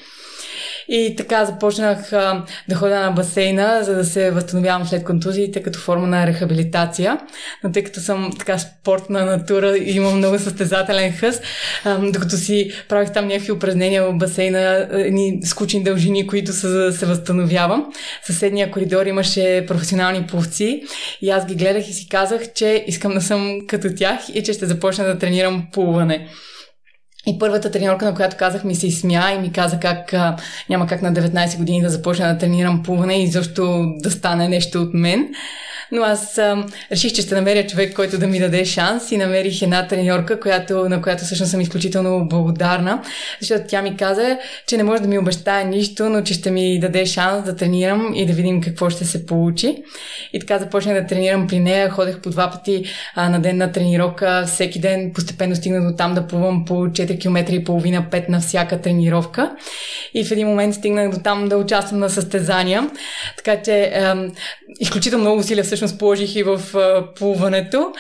И 0.89 1.15
така 1.17 1.45
започнах 1.45 2.12
а, 2.12 2.45
да 2.69 2.75
ходя 2.75 3.01
на 3.01 3.11
басейна, 3.11 3.85
за 3.85 3.95
да 3.95 4.05
се 4.05 4.31
възстановявам 4.31 4.87
след 4.87 5.05
контузиите 5.05 5.62
като 5.62 5.79
форма 5.79 6.07
на 6.07 6.27
рехабилитация. 6.27 7.19
Но 7.65 7.73
тъй 7.73 7.85
като 7.85 8.01
съм 8.01 8.31
така 8.39 8.59
спортна 8.59 9.25
натура 9.25 9.77
и 9.77 9.97
имам 9.97 10.17
много 10.17 10.39
състезателен 10.39 11.12
хъс, 11.12 11.41
а, 11.85 11.99
докато 11.99 12.37
си 12.37 12.73
правих 12.89 13.12
там 13.12 13.27
някакви 13.27 13.53
упражнения 13.53 14.05
в 14.05 14.12
басейна, 14.12 14.89
ни 15.11 15.41
скучни 15.45 15.83
дължини, 15.83 16.27
които 16.27 16.53
са, 16.53 16.69
за 16.69 16.79
да 16.79 16.93
се 16.93 17.07
възстановявам. 17.07 17.93
Съседния 18.25 18.71
коридор 18.71 19.07
имаше 19.07 19.65
професионални 19.69 20.27
пловци 20.27 20.83
и 21.23 21.31
аз 21.31 21.47
ги 21.47 21.55
гледах 21.55 21.89
и 21.89 21.93
си 21.93 22.09
казах, 22.09 22.53
че 22.55 22.85
искам 22.87 23.15
да 23.15 23.21
съм 23.21 23.59
като 23.67 23.95
тях 23.95 24.21
и 24.35 24.43
че 24.43 24.53
ще 24.53 24.67
започна 24.67 25.05
да 25.05 25.19
тренирам 25.19 25.67
плуване. 25.73 26.29
И 27.26 27.38
първата 27.38 27.71
треньорка, 27.71 28.05
на 28.05 28.14
която 28.14 28.37
казах, 28.37 28.64
ми 28.64 28.75
се 28.75 28.87
изсмя 28.87 29.33
и 29.33 29.38
ми 29.38 29.52
каза 29.52 29.81
как 29.81 30.14
а, 30.14 30.37
няма 30.69 30.87
как 30.87 31.02
на 31.02 31.12
19 31.12 31.57
години 31.57 31.83
да 31.83 31.88
започна 31.88 32.33
да 32.33 32.38
тренирам 32.38 32.83
плуване 32.83 33.23
и 33.23 33.26
защо 33.26 33.85
да 33.97 34.11
стане 34.11 34.49
нещо 34.49 34.83
от 34.83 34.95
мен. 34.95 35.29
но 35.93 36.02
аз 36.02 36.38
а, 36.38 36.64
реших, 36.93 37.12
че 37.12 37.23
ще 37.23 37.35
намеря 37.35 37.67
човек, 37.67 37.95
който 37.95 38.19
да 38.19 38.26
ми 38.26 38.38
даде 38.38 38.64
шанс 38.64 39.12
и 39.12 39.17
намерих 39.17 39.62
една 39.62 39.87
треньорка, 39.87 40.41
която, 40.41 40.88
на 40.88 41.02
която 41.02 41.25
всъщност 41.25 41.50
съм 41.50 41.61
изключително 41.61 42.29
благодарна, 42.29 43.02
защото 43.41 43.64
тя 43.69 43.83
ми 43.83 43.97
каза, 43.97 44.38
че 44.67 44.76
не 44.76 44.83
може 44.83 45.02
да 45.02 45.09
ми 45.09 45.19
обещае 45.19 45.64
нищо, 45.64 46.09
но 46.09 46.23
че 46.23 46.35
ще 46.35 46.50
ми 46.50 46.81
даде 46.81 47.07
шанс 47.07 47.45
да 47.45 47.57
тренирам 47.57 48.12
и 48.14 48.26
да 48.26 48.33
видим 48.33 48.61
какво 48.61 48.91
ще 48.91 49.05
се 49.05 49.26
получи. 49.26 49.83
И 50.33 50.41
така 50.41 50.59
започнах 50.59 51.00
да 51.00 51.07
тренирам 51.07 51.47
при 51.47 51.61
нея, 51.61 51.91
ходех 51.91 52.21
по 52.21 52.31
два 52.31 52.50
пъти 52.50 52.85
а, 53.14 53.29
на 53.29 53.41
ден 53.41 53.57
на 53.57 53.73
тренировка, 53.73 54.45
всеки 54.47 54.81
ден 54.81 55.11
постепенно 55.14 55.57
стигна 55.57 55.91
до 55.91 55.97
там 55.97 56.14
да 56.14 56.26
плувам 56.26 56.64
по 56.64 56.75
4 56.75 57.12
км 57.19 57.52
и 57.52 57.64
половина, 57.64 58.07
5 58.11 58.28
на 58.28 58.40
всяка 58.40 58.81
тренировка. 58.81 59.52
И 60.14 60.25
в 60.25 60.31
един 60.31 60.49
момент 60.49 60.75
стигнах 60.75 61.11
до 61.11 61.21
там 61.21 61.49
да 61.49 61.57
участвам 61.57 62.00
на 62.00 62.11
състезания. 62.11 62.90
Така 63.37 63.62
че 63.62 63.75
е, 63.75 64.14
изключително 64.81 65.25
много 65.25 65.40
усилия 65.40 65.64
всъщност 65.64 65.99
положих 65.99 66.37
и 66.37 66.42
в 66.42 66.61
е, 66.75 67.14
плуването. 67.14 67.92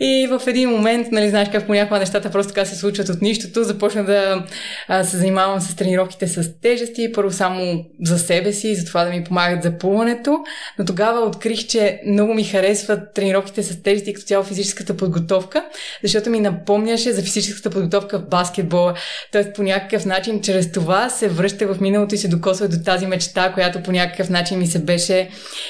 И 0.00 0.28
в 0.30 0.42
един 0.46 0.70
момент, 0.70 1.06
нали, 1.12 1.30
знаеш 1.30 1.48
как 1.52 1.66
понякога 1.66 1.98
нещата 1.98 2.30
просто 2.30 2.52
така 2.52 2.66
се 2.66 2.76
случват 2.76 3.08
от 3.08 3.22
нищото, 3.22 3.64
започна 3.64 4.04
да 4.04 4.44
е, 4.90 5.04
се 5.04 5.16
занимавам 5.16 5.60
с 5.60 5.76
тренировките 5.76 6.26
с 6.28 6.60
тежести, 6.60 7.12
първо 7.12 7.30
само 7.30 7.84
за 8.02 8.18
себе 8.18 8.52
си, 8.52 8.74
за 8.74 8.84
това 8.84 9.04
да 9.04 9.10
ми 9.10 9.24
помагат 9.24 9.62
за 9.62 9.78
плуването, 9.78 10.38
но 10.78 10.84
тогава 10.84 11.20
открих, 11.20 11.66
че 11.66 12.00
много 12.06 12.34
ми 12.34 12.44
харесват 12.44 13.14
тренировките 13.14 13.62
с 13.62 13.82
тежести 13.82 14.14
като 14.14 14.26
цяло 14.26 14.44
физическата 14.44 14.96
подготовка, 14.96 15.64
защото 16.02 16.30
ми 16.30 16.40
напомняше 16.40 17.12
за 17.12 17.22
физическата 17.22 17.70
подготовка 17.70 18.18
в 18.18 18.28
баскетбола. 18.46 18.94
Тоест 19.32 19.54
по 19.54 19.62
някакъв 19.62 20.04
начин 20.04 20.42
чрез 20.42 20.72
това 20.72 21.10
се 21.10 21.28
връща 21.28 21.66
в 21.66 21.80
миналото 21.80 22.14
и 22.14 22.18
се 22.18 22.28
докосва 22.28 22.68
до 22.68 22.76
тази 22.84 23.06
мечта, 23.06 23.52
която 23.52 23.82
по 23.82 23.92
някакъв 23.92 24.30
начин 24.30 24.58
ми 24.58 24.66
се 24.66 24.78
беше 24.78 25.28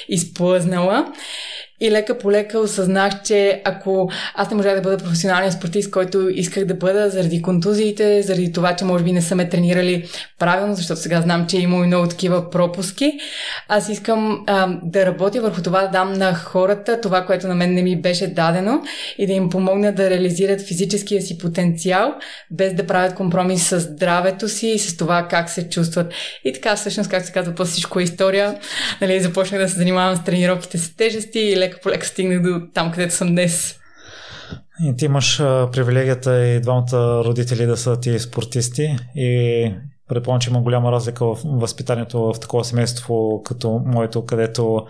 изплъзнала. 0.09 1.12
И 1.80 1.90
лека 1.90 2.18
по 2.18 2.30
лека 2.30 2.59
осъзнах, 2.59 3.23
че 3.23 3.62
ако 3.64 4.11
аз 4.35 4.50
не 4.50 4.56
можах 4.56 4.75
да 4.75 4.80
бъда 4.80 4.97
професионален 4.99 5.52
спортист, 5.52 5.90
който 5.90 6.28
исках 6.28 6.64
да 6.64 6.75
бъда 6.75 7.11
заради 7.11 7.42
контузиите, 7.42 8.23
заради 8.23 8.52
това, 8.52 8.76
че 8.76 8.85
може 8.85 9.04
би 9.04 9.12
не 9.12 9.23
са 9.23 9.35
ме 9.35 9.49
тренирали 9.49 10.09
правилно, 10.38 10.75
защото 10.75 11.00
сега 11.00 11.21
знам, 11.21 11.47
че 11.47 11.59
има 11.59 11.76
и 11.76 11.87
много 11.87 12.09
такива 12.09 12.50
пропуски, 12.50 13.12
аз 13.68 13.88
искам 13.88 14.45
а, 14.47 14.78
да 14.83 15.06
работя 15.06 15.40
върху 15.40 15.62
това 15.62 15.83
да 15.83 15.88
дам 15.88 16.12
на 16.12 16.35
хората 16.35 17.00
това, 17.00 17.26
което 17.26 17.49
на 17.49 17.54
мен 17.54 17.75
не 17.75 17.83
ми 17.83 18.00
беше 18.00 18.26
дадено 18.26 18.83
и 19.18 19.26
да 19.26 19.33
им 19.33 19.50
помогна 19.50 19.92
да 19.92 20.11
реализират 20.11 20.68
физическия 20.68 21.23
си 21.23 21.38
потенциал, 21.38 22.14
без 22.50 22.75
да 22.75 22.87
правят 22.87 23.14
компромис 23.14 23.68
с 23.68 23.80
здравето 23.80 24.49
си 24.49 24.68
и 24.68 24.78
с 24.78 24.97
това 24.97 25.26
как 25.30 25.50
се 25.50 25.68
чувстват. 25.68 26.12
И 26.45 26.52
така, 26.52 26.76
всъщност, 26.76 27.11
как 27.11 27.25
се 27.25 27.33
казва, 27.33 27.54
по 27.54 27.64
всичко 27.64 28.00
е 28.00 28.02
история, 28.02 28.59
нали, 29.00 29.21
започнах 29.21 29.61
да 29.61 29.68
се 29.68 29.76
занимавам 29.76 30.16
с 30.16 30.25
тренировките 30.25 30.78
с 30.78 30.97
тежести 30.97 31.38
и 31.38 31.56
лека 31.66 31.80
по 31.82 31.88
лека 31.88 32.06
стигнах 32.06 32.42
до 32.42 32.61
там, 32.75 32.92
където 32.92 33.14
съм 33.14 33.28
днес. 33.28 33.78
И 34.85 34.96
ти 34.96 35.04
имаш 35.04 35.38
привилегията 35.73 36.46
и 36.46 36.61
двамата 36.61 37.25
родители 37.25 37.66
да 37.66 37.76
са 37.76 38.00
ти 38.00 38.18
спортисти 38.18 38.96
и 39.14 39.75
предполагам, 40.08 40.40
че 40.40 40.50
има 40.50 40.61
голяма 40.61 40.92
разлика 40.92 41.25
в 41.25 41.38
възпитанието 41.44 42.32
в 42.32 42.40
такова 42.40 42.64
семейство 42.64 43.42
като 43.42 43.82
моето, 43.87 44.26
където 44.26 44.87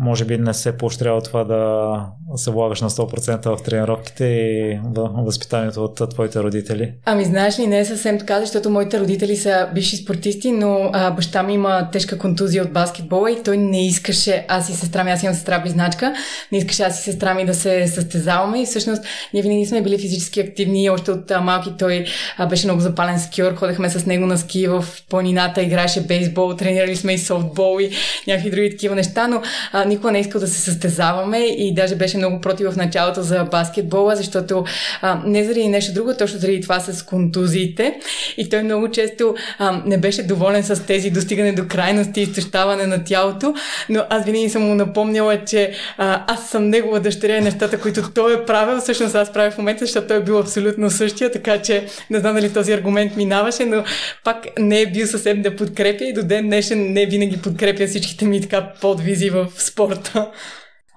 може 0.00 0.24
би 0.24 0.38
не 0.38 0.54
се 0.54 0.76
поощрява 0.76 1.22
това 1.22 1.44
да 1.44 2.36
се 2.36 2.50
влагаш 2.50 2.80
на 2.80 2.90
100% 2.90 3.56
в 3.56 3.62
тренировките 3.62 4.24
и 4.24 4.80
възпитанието 5.24 5.84
от 5.84 6.10
твоите 6.10 6.42
родители? 6.42 6.92
Ами 7.04 7.24
знаеш 7.24 7.58
ли, 7.58 7.66
не 7.66 7.78
е 7.78 7.84
съвсем 7.84 8.18
така, 8.18 8.40
защото 8.40 8.70
моите 8.70 9.00
родители 9.00 9.36
са 9.36 9.68
бивши 9.74 9.96
спортисти, 9.96 10.52
но 10.52 10.90
а, 10.92 11.10
баща 11.10 11.42
ми 11.42 11.54
има 11.54 11.90
тежка 11.92 12.18
контузия 12.18 12.62
от 12.62 12.72
баскетбола 12.72 13.30
и 13.30 13.42
той 13.42 13.56
не 13.56 13.86
искаше 13.86 14.44
аз 14.48 14.68
и 14.68 14.72
сестра 14.72 15.04
ми, 15.04 15.10
аз 15.10 15.22
имам 15.22 15.34
сестра 15.34 15.58
близначка, 15.58 16.14
не 16.52 16.58
искаше 16.58 16.82
аз 16.82 17.00
и 17.00 17.02
сестра 17.02 17.34
ми 17.34 17.46
да 17.46 17.54
се 17.54 17.86
състезаваме 17.86 18.62
и 18.62 18.66
всъщност 18.66 19.02
ние 19.34 19.42
винаги 19.42 19.66
сме 19.66 19.82
били 19.82 19.98
физически 19.98 20.40
активни, 20.40 20.90
още 20.90 21.10
от 21.10 21.30
а, 21.30 21.40
малки 21.40 21.70
той 21.78 22.04
а, 22.38 22.46
беше 22.46 22.66
много 22.66 22.80
запален 22.80 23.20
скиор, 23.20 23.54
ходехме 23.54 23.90
с 23.90 24.06
него 24.06 24.26
на 24.26 24.38
ски 24.38 24.68
в 24.68 24.84
планината, 25.10 25.62
играеше 25.62 26.00
бейсбол, 26.00 26.54
тренирали 26.54 26.96
сме 26.96 27.12
и 27.12 27.18
софтбол 27.18 27.80
и 27.80 27.90
някакви 28.26 28.50
други 28.50 28.70
такива 28.70 28.94
неща, 28.94 29.28
но 29.28 29.42
а, 29.72 29.89
никога 29.90 30.12
не 30.12 30.18
е 30.18 30.20
искал 30.20 30.40
да 30.40 30.48
се 30.48 30.60
състезаваме 30.60 31.38
и 31.38 31.74
даже 31.74 31.96
беше 31.96 32.18
много 32.18 32.40
против 32.40 32.72
в 32.72 32.76
началото 32.76 33.22
за 33.22 33.44
баскетбола, 33.44 34.16
защото 34.16 34.64
а, 35.02 35.22
не 35.26 35.44
заради 35.44 35.68
нещо 35.68 35.94
друго, 35.94 36.14
точно 36.18 36.38
заради 36.38 36.60
това 36.60 36.80
с 36.80 37.02
контузиите. 37.02 38.00
И 38.36 38.48
той 38.48 38.62
много 38.62 38.90
често 38.90 39.34
а, 39.58 39.82
не 39.86 39.98
беше 39.98 40.22
доволен 40.22 40.62
с 40.62 40.86
тези 40.86 41.10
достигане 41.10 41.52
до 41.52 41.68
крайности 41.68 42.20
и 42.20 42.22
изтощаване 42.22 42.86
на 42.86 43.04
тялото, 43.04 43.54
но 43.88 44.04
аз 44.10 44.24
винаги 44.24 44.48
съм 44.48 44.62
му 44.62 44.74
напомняла, 44.74 45.44
че 45.44 45.72
а, 45.98 46.24
аз 46.26 46.50
съм 46.50 46.68
негова 46.68 47.00
дъщеря 47.00 47.36
и 47.36 47.40
нещата, 47.40 47.80
които 47.80 48.10
той 48.14 48.34
е 48.34 48.44
правил, 48.44 48.80
всъщност 48.80 49.14
аз 49.14 49.32
правя 49.32 49.50
в 49.50 49.58
момента, 49.58 49.86
защото 49.86 50.06
той 50.06 50.16
е 50.16 50.24
бил 50.24 50.38
абсолютно 50.38 50.90
същия, 50.90 51.32
така 51.32 51.62
че 51.62 51.86
не 52.10 52.18
знам 52.18 52.34
дали 52.34 52.52
този 52.52 52.72
аргумент 52.72 53.16
минаваше, 53.16 53.64
но 53.64 53.84
пак 54.24 54.46
не 54.58 54.80
е 54.80 54.86
бил 54.86 55.06
съвсем 55.06 55.42
да 55.42 55.56
подкрепя 55.56 56.04
и 56.04 56.12
до 56.12 56.22
ден 56.22 56.46
днешен 56.46 56.92
не 56.92 57.06
винаги 57.06 57.36
подкрепя 57.36 57.86
всичките 57.86 58.24
ми 58.24 58.40
така 58.40 58.72
подвизи 58.80 59.30
в 59.30 59.46
спорта. 59.70 60.32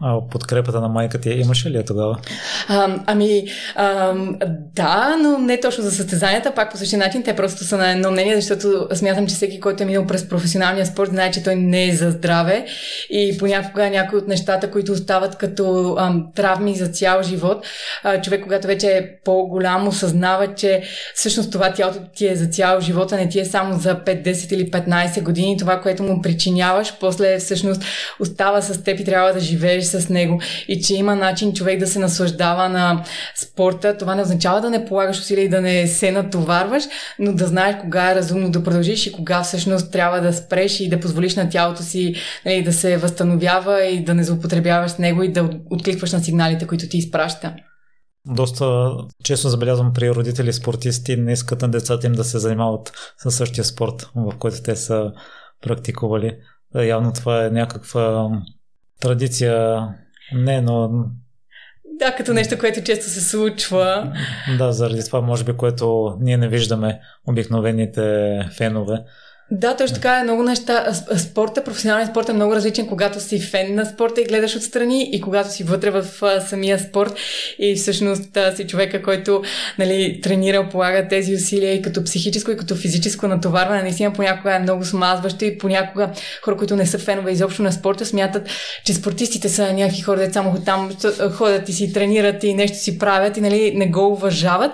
А 0.01 0.19
подкрепата 0.31 0.81
на 0.81 0.87
майка 0.87 1.21
ти 1.21 1.29
имаше 1.29 1.69
ли 1.69 1.77
я 1.77 1.85
тогава? 1.85 2.17
А, 2.67 2.97
ами, 3.05 3.45
а, 3.75 4.13
да, 4.75 5.17
но 5.21 5.37
не 5.37 5.59
точно 5.59 5.83
за 5.83 5.91
състезанията, 5.91 6.53
пак 6.55 6.71
по 6.71 6.77
същия 6.77 6.99
начин. 6.99 7.23
Те 7.23 7.35
просто 7.35 7.63
са 7.63 7.77
на 7.77 7.91
едно 7.91 8.11
мнение, 8.11 8.35
защото 8.35 8.87
смятам, 8.93 9.27
че 9.27 9.35
всеки, 9.35 9.59
който 9.59 9.83
е 9.83 9.85
минал 9.85 10.07
през 10.07 10.29
професионалния 10.29 10.85
спорт, 10.85 11.09
знае, 11.09 11.31
че 11.31 11.43
той 11.43 11.55
не 11.55 11.87
е 11.87 11.95
за 11.95 12.11
здраве 12.11 12.65
и 13.09 13.37
понякога 13.39 13.89
някои 13.89 14.19
от 14.19 14.27
нещата, 14.27 14.71
които 14.71 14.91
остават 14.91 15.37
като 15.37 15.95
а, 15.99 16.13
травми 16.35 16.75
за 16.75 16.87
цял 16.87 17.23
живот, 17.23 17.65
а, 18.03 18.21
човек, 18.21 18.43
когато 18.43 18.67
вече 18.67 18.87
е 18.87 19.09
по-голям, 19.23 19.87
осъзнава, 19.87 20.55
че 20.55 20.83
всъщност 21.15 21.51
това 21.51 21.73
тялото 21.73 21.99
ти 22.15 22.27
е 22.27 22.35
за 22.35 22.45
цял 22.45 22.81
живот, 22.81 23.11
а 23.11 23.15
не 23.15 23.29
ти 23.29 23.39
е 23.39 23.45
само 23.45 23.79
за 23.79 23.95
5, 23.95 24.25
10 24.25 24.53
или 24.53 24.71
15 24.71 25.23
години. 25.23 25.57
Това, 25.57 25.81
което 25.81 26.03
му 26.03 26.21
причиняваш, 26.21 26.93
после 26.99 27.37
всъщност 27.37 27.83
остава 28.19 28.61
с 28.61 28.83
теб 28.83 28.99
и 28.99 29.03
трябва 29.03 29.33
да 29.33 29.39
живееш 29.39 29.83
с 30.01 30.09
него 30.09 30.41
и 30.67 30.81
че 30.81 30.95
има 30.95 31.15
начин 31.15 31.53
човек 31.53 31.79
да 31.79 31.87
се 31.87 31.99
наслаждава 31.99 32.69
на 32.69 33.03
спорта. 33.35 33.97
Това 33.97 34.15
не 34.15 34.21
означава 34.21 34.61
да 34.61 34.69
не 34.69 34.85
полагаш 34.85 35.19
усилия 35.19 35.45
и 35.45 35.49
да 35.49 35.61
не 35.61 35.87
се 35.87 36.11
натоварваш, 36.11 36.83
но 37.19 37.33
да 37.33 37.47
знаеш 37.47 37.75
кога 37.81 38.11
е 38.11 38.15
разумно 38.15 38.51
да 38.51 38.63
продължиш 38.63 39.07
и 39.07 39.11
кога 39.11 39.43
всъщност 39.43 39.91
трябва 39.91 40.21
да 40.21 40.33
спреш 40.33 40.79
и 40.79 40.89
да 40.89 40.99
позволиш 40.99 41.35
на 41.35 41.49
тялото 41.49 41.83
си 41.83 42.15
нали, 42.45 42.63
да 42.63 42.73
се 42.73 42.97
възстановява 42.97 43.85
и 43.85 44.03
да 44.03 44.13
не 44.13 44.23
злоупотребяваш 44.23 44.91
с 44.91 44.99
него 44.99 45.23
и 45.23 45.31
да 45.31 45.49
откликваш 45.69 46.11
на 46.11 46.19
сигналите, 46.19 46.67
които 46.67 46.89
ти 46.89 46.97
изпраща. 46.97 47.55
Доста 48.25 48.91
често 49.23 49.49
забелязвам 49.49 49.93
при 49.93 50.11
родители 50.11 50.53
спортисти 50.53 51.15
не 51.15 51.31
искат 51.31 51.61
на 51.61 51.71
децата 51.71 52.07
им 52.07 52.13
да 52.13 52.23
се 52.23 52.39
занимават 52.39 53.13
със 53.17 53.35
същия 53.35 53.63
спорт, 53.63 54.09
в 54.15 54.37
който 54.39 54.63
те 54.63 54.75
са 54.75 55.11
практикували. 55.61 56.37
Явно 56.75 57.13
това 57.13 57.45
е 57.45 57.49
някаква 57.49 58.29
традиция 59.03 59.87
не, 60.33 60.61
но... 60.61 61.05
Да, 61.99 62.15
като 62.15 62.33
нещо, 62.33 62.57
което 62.59 62.83
често 62.83 63.05
се 63.05 63.21
случва. 63.21 64.13
Да, 64.57 64.71
заради 64.71 65.05
това, 65.05 65.21
може 65.21 65.43
би, 65.43 65.53
което 65.53 66.17
ние 66.21 66.37
не 66.37 66.47
виждаме 66.47 66.99
обикновените 67.27 68.39
фенове. 68.57 69.03
Да, 69.55 69.75
точно 69.77 69.95
така 69.95 70.19
е 70.19 70.23
много 70.23 70.43
неща. 70.43 70.93
Спорта, 71.17 71.63
професионален 71.63 72.07
спорт 72.07 72.29
е 72.29 72.33
много 72.33 72.55
различен, 72.55 72.87
когато 72.87 73.19
си 73.19 73.39
фен 73.39 73.75
на 73.75 73.85
спорта 73.85 74.21
и 74.21 74.23
гледаш 74.23 74.55
отстрани 74.55 75.09
и 75.11 75.21
когато 75.21 75.51
си 75.51 75.63
вътре 75.63 75.89
в 75.89 76.05
самия 76.47 76.79
спорт 76.79 77.13
и 77.59 77.75
всъщност 77.75 78.37
си 78.55 78.67
човека, 78.67 79.03
който 79.03 79.43
нали, 79.79 80.19
тренира, 80.23 80.69
полага 80.69 81.07
тези 81.07 81.35
усилия 81.35 81.73
и 81.73 81.81
като 81.81 82.03
психическо 82.03 82.51
и 82.51 82.57
като 82.57 82.75
физическо 82.75 83.27
натоварване, 83.27 83.81
наистина 83.81 84.13
понякога 84.13 84.55
е 84.55 84.59
много 84.59 84.85
смазващо 84.85 85.45
и 85.45 85.57
понякога 85.57 86.09
хора, 86.41 86.57
които 86.57 86.75
не 86.75 86.85
са 86.85 86.97
фенове 86.97 87.31
изобщо 87.31 87.63
на 87.63 87.71
спорта, 87.71 88.05
смятат, 88.05 88.49
че 88.85 88.93
спортистите 88.93 89.49
са 89.49 89.73
някакви 89.73 90.01
хора, 90.01 90.19
де 90.19 90.33
само 90.33 90.61
там 90.65 90.91
ходят 91.31 91.69
и 91.69 91.73
си 91.73 91.93
тренират 91.93 92.43
и 92.43 92.53
нещо 92.53 92.77
си 92.77 92.97
правят 92.99 93.37
и 93.37 93.41
нали, 93.41 93.73
не 93.75 93.87
го 93.87 94.07
уважават. 94.07 94.71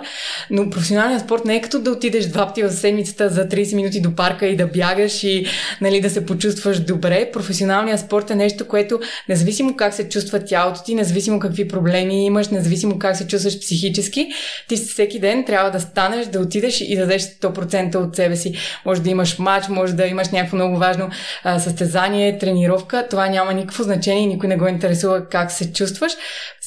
Но 0.50 0.70
професионалният 0.70 1.22
спорт 1.22 1.44
не 1.44 1.56
е 1.56 1.60
като 1.60 1.80
да 1.80 1.90
отидеш 1.90 2.26
два 2.26 2.46
пъти 2.46 2.62
в 2.62 2.72
седмицата 2.72 3.28
за 3.28 3.48
30 3.48 3.74
минути 3.74 4.00
до 4.00 4.14
парка 4.14 4.46
и 4.46 4.56
да 4.56 4.69
бягаш 4.72 5.24
и 5.24 5.46
нали, 5.80 6.00
да 6.00 6.10
се 6.10 6.26
почувстваш 6.26 6.80
добре. 6.80 7.30
Професионалният 7.32 8.00
спорт 8.00 8.30
е 8.30 8.34
нещо, 8.34 8.68
което 8.68 9.00
независимо 9.28 9.76
как 9.76 9.94
се 9.94 10.08
чувства 10.08 10.44
тялото 10.44 10.84
ти, 10.84 10.94
независимо 10.94 11.38
какви 11.38 11.68
проблеми 11.68 12.26
имаш, 12.26 12.48
независимо 12.48 12.98
как 12.98 13.16
се 13.16 13.26
чувстваш 13.26 13.60
психически, 13.60 14.28
ти 14.68 14.76
всеки 14.76 15.18
ден 15.18 15.44
трябва 15.44 15.70
да 15.70 15.80
станеш, 15.80 16.26
да 16.26 16.40
отидеш 16.40 16.80
и 16.80 16.96
да 16.96 17.00
дадеш 17.00 17.22
100% 17.22 17.96
от 17.96 18.16
себе 18.16 18.36
си. 18.36 18.54
Може 18.84 19.02
да 19.02 19.10
имаш 19.10 19.38
матч, 19.38 19.68
може 19.68 19.92
да 19.92 20.06
имаш 20.06 20.28
някакво 20.28 20.56
много 20.56 20.76
важно 20.76 21.10
състезание, 21.58 22.38
тренировка. 22.38 23.06
Това 23.10 23.28
няма 23.28 23.54
никакво 23.54 23.82
значение 23.82 24.22
и 24.22 24.26
никой 24.26 24.48
не 24.48 24.56
го 24.56 24.68
интересува 24.68 25.28
как 25.28 25.52
се 25.52 25.72
чувстваш 25.72 26.12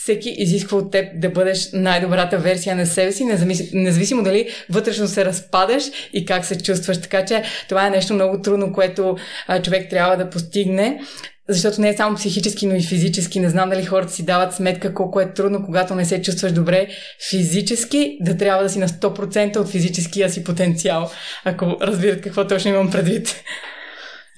всеки 0.04 0.30
изисква 0.38 0.78
от 0.78 0.92
теб 0.92 1.06
да 1.16 1.30
бъдеш 1.30 1.70
най-добрата 1.74 2.38
версия 2.38 2.76
на 2.76 2.86
себе 2.86 3.12
си, 3.12 3.26
независимо 3.74 4.24
дали 4.24 4.50
вътрешно 4.70 5.08
се 5.08 5.26
разпадаш 5.26 5.84
и 6.14 6.26
как 6.26 6.46
се 6.46 6.64
чувстваш. 6.64 7.02
Така 7.02 7.26
че 7.26 7.44
това 7.70 7.88
е 7.88 7.90
нещо 7.90 8.14
много 8.14 8.42
трудно, 8.42 8.74
което 8.74 9.18
а, 9.48 9.62
човек 9.62 9.90
трябва 9.90 10.18
да 10.18 10.30
постигне. 10.30 11.02
защото 11.50 11.82
не 11.82 11.90
е 11.90 11.98
само 11.98 12.16
психически, 12.16 12.68
но 12.68 12.76
и 12.76 12.82
физически. 12.82 13.40
Не 13.40 13.50
знам 13.50 13.70
дали 13.70 13.86
хората 13.86 14.14
си 14.14 14.26
дават 14.26 14.54
сметка 14.54 14.94
колко 14.94 15.22
е 15.22 15.34
трудно, 15.34 15.66
когато 15.66 15.96
не 15.96 16.06
се 16.06 16.22
чувстваш 16.22 16.52
добре 16.52 16.88
физически, 17.30 18.18
да 18.22 18.38
трябва 18.38 18.64
да 18.64 18.70
си 18.70 18.80
на 18.80 18.88
100% 18.88 19.58
от 19.58 19.70
физическия 19.70 20.30
си 20.30 20.44
потенциал, 20.44 21.12
ако 21.46 21.78
разбират 21.82 22.22
какво 22.22 22.48
точно 22.48 22.72
имам 22.72 22.92
предвид. 22.92 23.44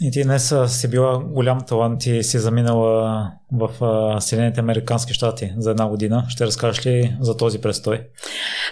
И 0.01 0.11
ти 0.11 0.23
днес 0.23 0.53
си 0.67 0.87
била 0.87 1.19
голям 1.19 1.61
талант 1.61 2.05
и 2.05 2.23
си 2.23 2.39
заминала 2.39 3.31
в 3.51 3.69
Съединените 4.21 4.59
Американски 4.59 5.13
щати 5.13 5.53
за 5.57 5.71
една 5.71 5.87
година. 5.87 6.25
Ще 6.29 6.45
разкажеш 6.45 6.85
ли 6.85 7.15
за 7.21 7.37
този 7.37 7.61
престой? 7.61 8.01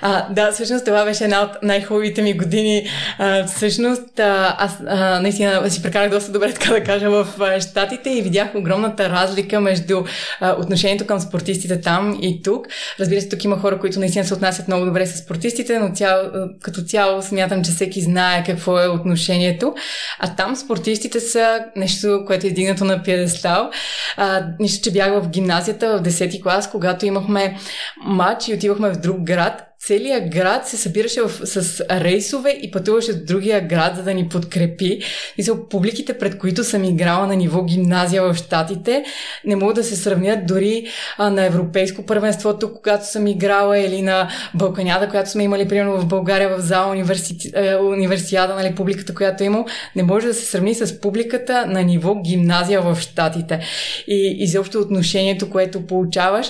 А, 0.02 0.34
да, 0.34 0.52
всъщност 0.52 0.86
това 0.86 1.06
беше 1.06 1.24
една 1.24 1.42
от 1.42 1.50
най-хубавите 1.64 2.22
ми 2.22 2.38
години. 2.38 2.88
А, 3.18 3.46
всъщност 3.46 4.20
а, 4.20 4.56
аз 4.60 4.78
а, 4.88 5.20
наистина 5.20 5.70
си 5.70 5.82
прекарах 5.82 6.12
доста 6.12 6.32
добре, 6.32 6.54
така 6.54 6.74
да 6.74 6.84
кажа, 6.84 7.10
в 7.10 7.28
щатите 7.60 8.10
и 8.10 8.22
видях 8.22 8.56
огромната 8.56 9.10
разлика 9.10 9.62
между 9.62 10.04
а, 10.40 10.56
отношението 10.60 11.08
към 11.08 11.20
спортистите 11.20 11.82
там 11.82 12.20
и 12.22 12.42
тук. 12.44 12.68
Разбира 13.00 13.22
се, 13.22 13.30
тук 13.30 13.44
има 13.44 13.60
хора, 13.60 13.80
които 13.80 14.00
наистина 14.00 14.26
се 14.26 14.34
отнасят 14.34 14.68
много 14.68 14.86
добре 14.86 15.06
с 15.06 15.18
спортистите, 15.18 15.80
но 15.80 15.96
цяло, 15.96 16.22
като 16.62 16.82
цяло 16.82 17.22
смятам, 17.22 17.64
че 17.64 17.72
всеки 17.72 18.02
знае 18.02 18.44
какво 18.44 18.80
е 18.80 18.88
отношението. 18.88 19.74
А 20.20 20.36
там 20.36 20.56
спортистите 20.56 21.13
са 21.20 21.60
нещо, 21.76 22.24
което 22.28 22.46
е 22.46 22.50
издигнато 22.50 22.86
на 22.86 23.04
пиедестал. 23.04 23.70
А, 24.18 24.46
нищо, 24.60 24.84
че 24.84 24.92
бях 24.92 25.24
в 25.24 25.30
гимназията 25.30 25.98
в 25.98 26.02
10-ти 26.02 26.42
клас, 26.42 26.72
когато 26.72 27.06
имахме 27.06 27.58
матч 28.04 28.48
и 28.48 28.54
отивахме 28.54 28.90
в 28.90 29.00
друг 29.00 29.18
град 29.22 29.73
целият 29.86 30.30
град 30.30 30.68
се 30.68 30.78
събираше 30.78 31.22
в, 31.22 31.30
с 31.30 31.86
рейсове 31.92 32.60
и 32.62 32.72
пътуваше 32.72 33.14
до 33.14 33.26
другия 33.26 33.62
град, 33.62 33.96
за 33.96 34.04
да 34.04 34.14
ни 34.14 34.30
подкрепи. 34.30 35.00
И 35.38 35.44
са 35.44 35.56
публиките, 35.70 36.18
пред 36.18 36.38
които 36.38 36.64
съм 36.64 36.84
играла 36.84 37.28
на 37.28 37.36
ниво 37.36 37.64
гимназия 37.64 38.24
в 38.24 38.36
Штатите, 38.36 39.04
не 39.46 39.56
могат 39.56 39.76
да 39.76 39.84
се 39.84 39.96
сравнят 39.96 40.46
дори 40.46 40.88
а, 41.18 41.30
на 41.30 41.46
европейско 41.46 42.06
първенство, 42.06 42.58
тук, 42.58 42.74
когато 42.76 43.08
съм 43.08 43.28
играла, 43.28 43.80
или 43.80 44.02
на 44.02 44.30
Балканяда, 44.54 45.10
която 45.10 45.30
сме 45.30 45.44
имали, 45.44 45.68
примерно 45.68 45.98
в 45.98 46.06
България, 46.06 46.58
в 46.58 46.62
зала 46.62 46.92
универси... 46.92 47.52
е, 47.56 47.76
универсиада, 47.76 48.56
нали, 48.56 48.76
публиката, 48.76 49.16
която 49.16 49.44
е 49.44 49.46
имал, 49.46 49.66
не 49.96 50.04
може 50.04 50.28
да 50.28 50.34
се 50.34 50.46
сравни 50.46 50.76
с 50.76 51.02
публиката 51.02 51.66
на 51.66 51.84
ниво 51.84 52.16
гимназия 52.16 52.82
в 52.82 52.98
Штатите. 53.00 53.60
И 54.08 54.36
изобщо 54.40 54.80
отношението, 54.80 55.50
което 55.50 55.86
получаваш, 55.86 56.48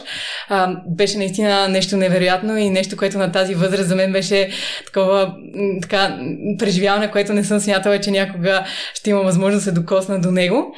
а, 0.49 0.75
беше 0.87 1.17
наистина 1.17 1.67
нещо 1.67 1.97
невероятно 1.97 2.57
и 2.57 2.69
нещо, 2.69 2.97
което 2.97 3.22
на 3.25 3.31
тази 3.31 3.55
възраст 3.55 3.89
за 3.89 3.95
мен 3.95 4.11
беше 4.11 4.49
такова 4.85 5.35
така, 5.81 6.17
преживяване, 6.59 7.11
което 7.11 7.33
не 7.33 7.43
съм 7.43 7.59
смятала, 7.59 7.99
че 7.99 8.11
някога 8.11 8.65
ще 8.93 9.09
има 9.09 9.21
възможност 9.21 9.65
да 9.65 9.71
се 9.71 9.71
докосна 9.71 10.21
до 10.21 10.31
него. 10.31 10.75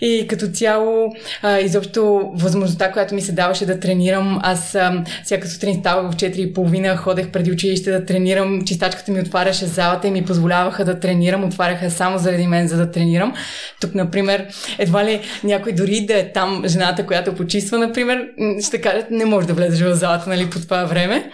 И 0.00 0.26
като 0.28 0.48
цяло, 0.48 1.14
а, 1.42 1.58
изобщо 1.58 2.30
възможността, 2.34 2.92
която 2.92 3.14
ми 3.14 3.20
се 3.20 3.32
даваше 3.32 3.66
да 3.66 3.80
тренирам, 3.80 4.40
аз 4.42 4.74
а, 4.74 5.04
всяка 5.24 5.48
сутрин 5.48 5.80
ставах 5.80 6.12
в 6.12 6.16
4.30, 6.16 6.96
ходех 6.96 7.30
преди 7.30 7.52
училище 7.52 7.90
да 7.90 8.04
тренирам, 8.04 8.64
чистачката 8.64 9.12
ми 9.12 9.20
отваряше 9.20 9.66
залата 9.66 10.08
и 10.08 10.10
ми 10.10 10.24
позволяваха 10.24 10.84
да 10.84 11.00
тренирам, 11.00 11.44
отваряха 11.44 11.90
само 11.90 12.18
заради 12.18 12.46
мен, 12.46 12.68
за 12.68 12.76
да 12.76 12.90
тренирам. 12.90 13.34
Тук, 13.80 13.94
например, 13.94 14.46
едва 14.78 15.04
ли 15.04 15.20
някой 15.44 15.72
дори 15.72 16.06
да 16.06 16.18
е 16.18 16.32
там 16.32 16.62
жената, 16.66 17.06
която 17.06 17.34
почиства, 17.34 17.78
например, 17.78 18.28
ще 18.66 18.80
кажат, 18.80 19.10
не 19.10 19.24
може 19.24 19.46
да 19.46 19.54
влезеш 19.54 19.80
в 19.80 19.94
залата, 19.94 20.30
нали, 20.30 20.50
по 20.50 20.60
това 20.60 20.84
време 20.84 21.30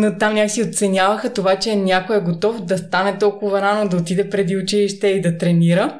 но 0.00 0.18
там 0.18 0.34
някакси 0.34 0.62
оценяваха 0.62 1.32
това, 1.32 1.56
че 1.56 1.76
някой 1.76 2.16
е 2.16 2.20
готов 2.20 2.60
да 2.60 2.78
стане 2.78 3.18
толкова 3.18 3.62
рано, 3.62 3.88
да 3.88 3.96
отиде 3.96 4.30
преди 4.30 4.56
училище 4.56 5.08
и 5.08 5.20
да 5.20 5.38
тренира. 5.38 5.98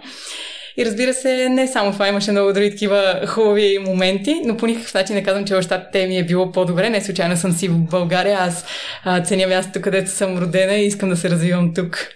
И 0.76 0.84
разбира 0.84 1.14
се, 1.14 1.48
не 1.48 1.68
само 1.68 1.92
това, 1.92 2.08
имаше 2.08 2.32
много 2.32 2.52
други 2.52 2.70
такива 2.70 3.20
хубави 3.26 3.78
моменти, 3.86 4.40
но 4.44 4.56
по 4.56 4.66
никакъв 4.66 4.94
начин 4.94 5.16
не 5.16 5.22
казвам, 5.22 5.44
че 5.44 5.54
в 5.54 5.62
щатите 5.62 6.06
ми 6.06 6.18
е 6.18 6.24
било 6.24 6.52
по-добре. 6.52 6.90
Не 6.90 7.00
случайно 7.00 7.36
съм 7.36 7.52
си 7.52 7.68
в 7.68 7.78
България, 7.78 8.38
аз 8.40 8.64
а, 9.04 9.22
ценя 9.22 9.46
мястото, 9.46 9.80
където 9.80 10.10
съм 10.10 10.38
родена 10.38 10.74
и 10.74 10.86
искам 10.86 11.08
да 11.08 11.16
се 11.16 11.30
развивам 11.30 11.74
тук. 11.74 12.08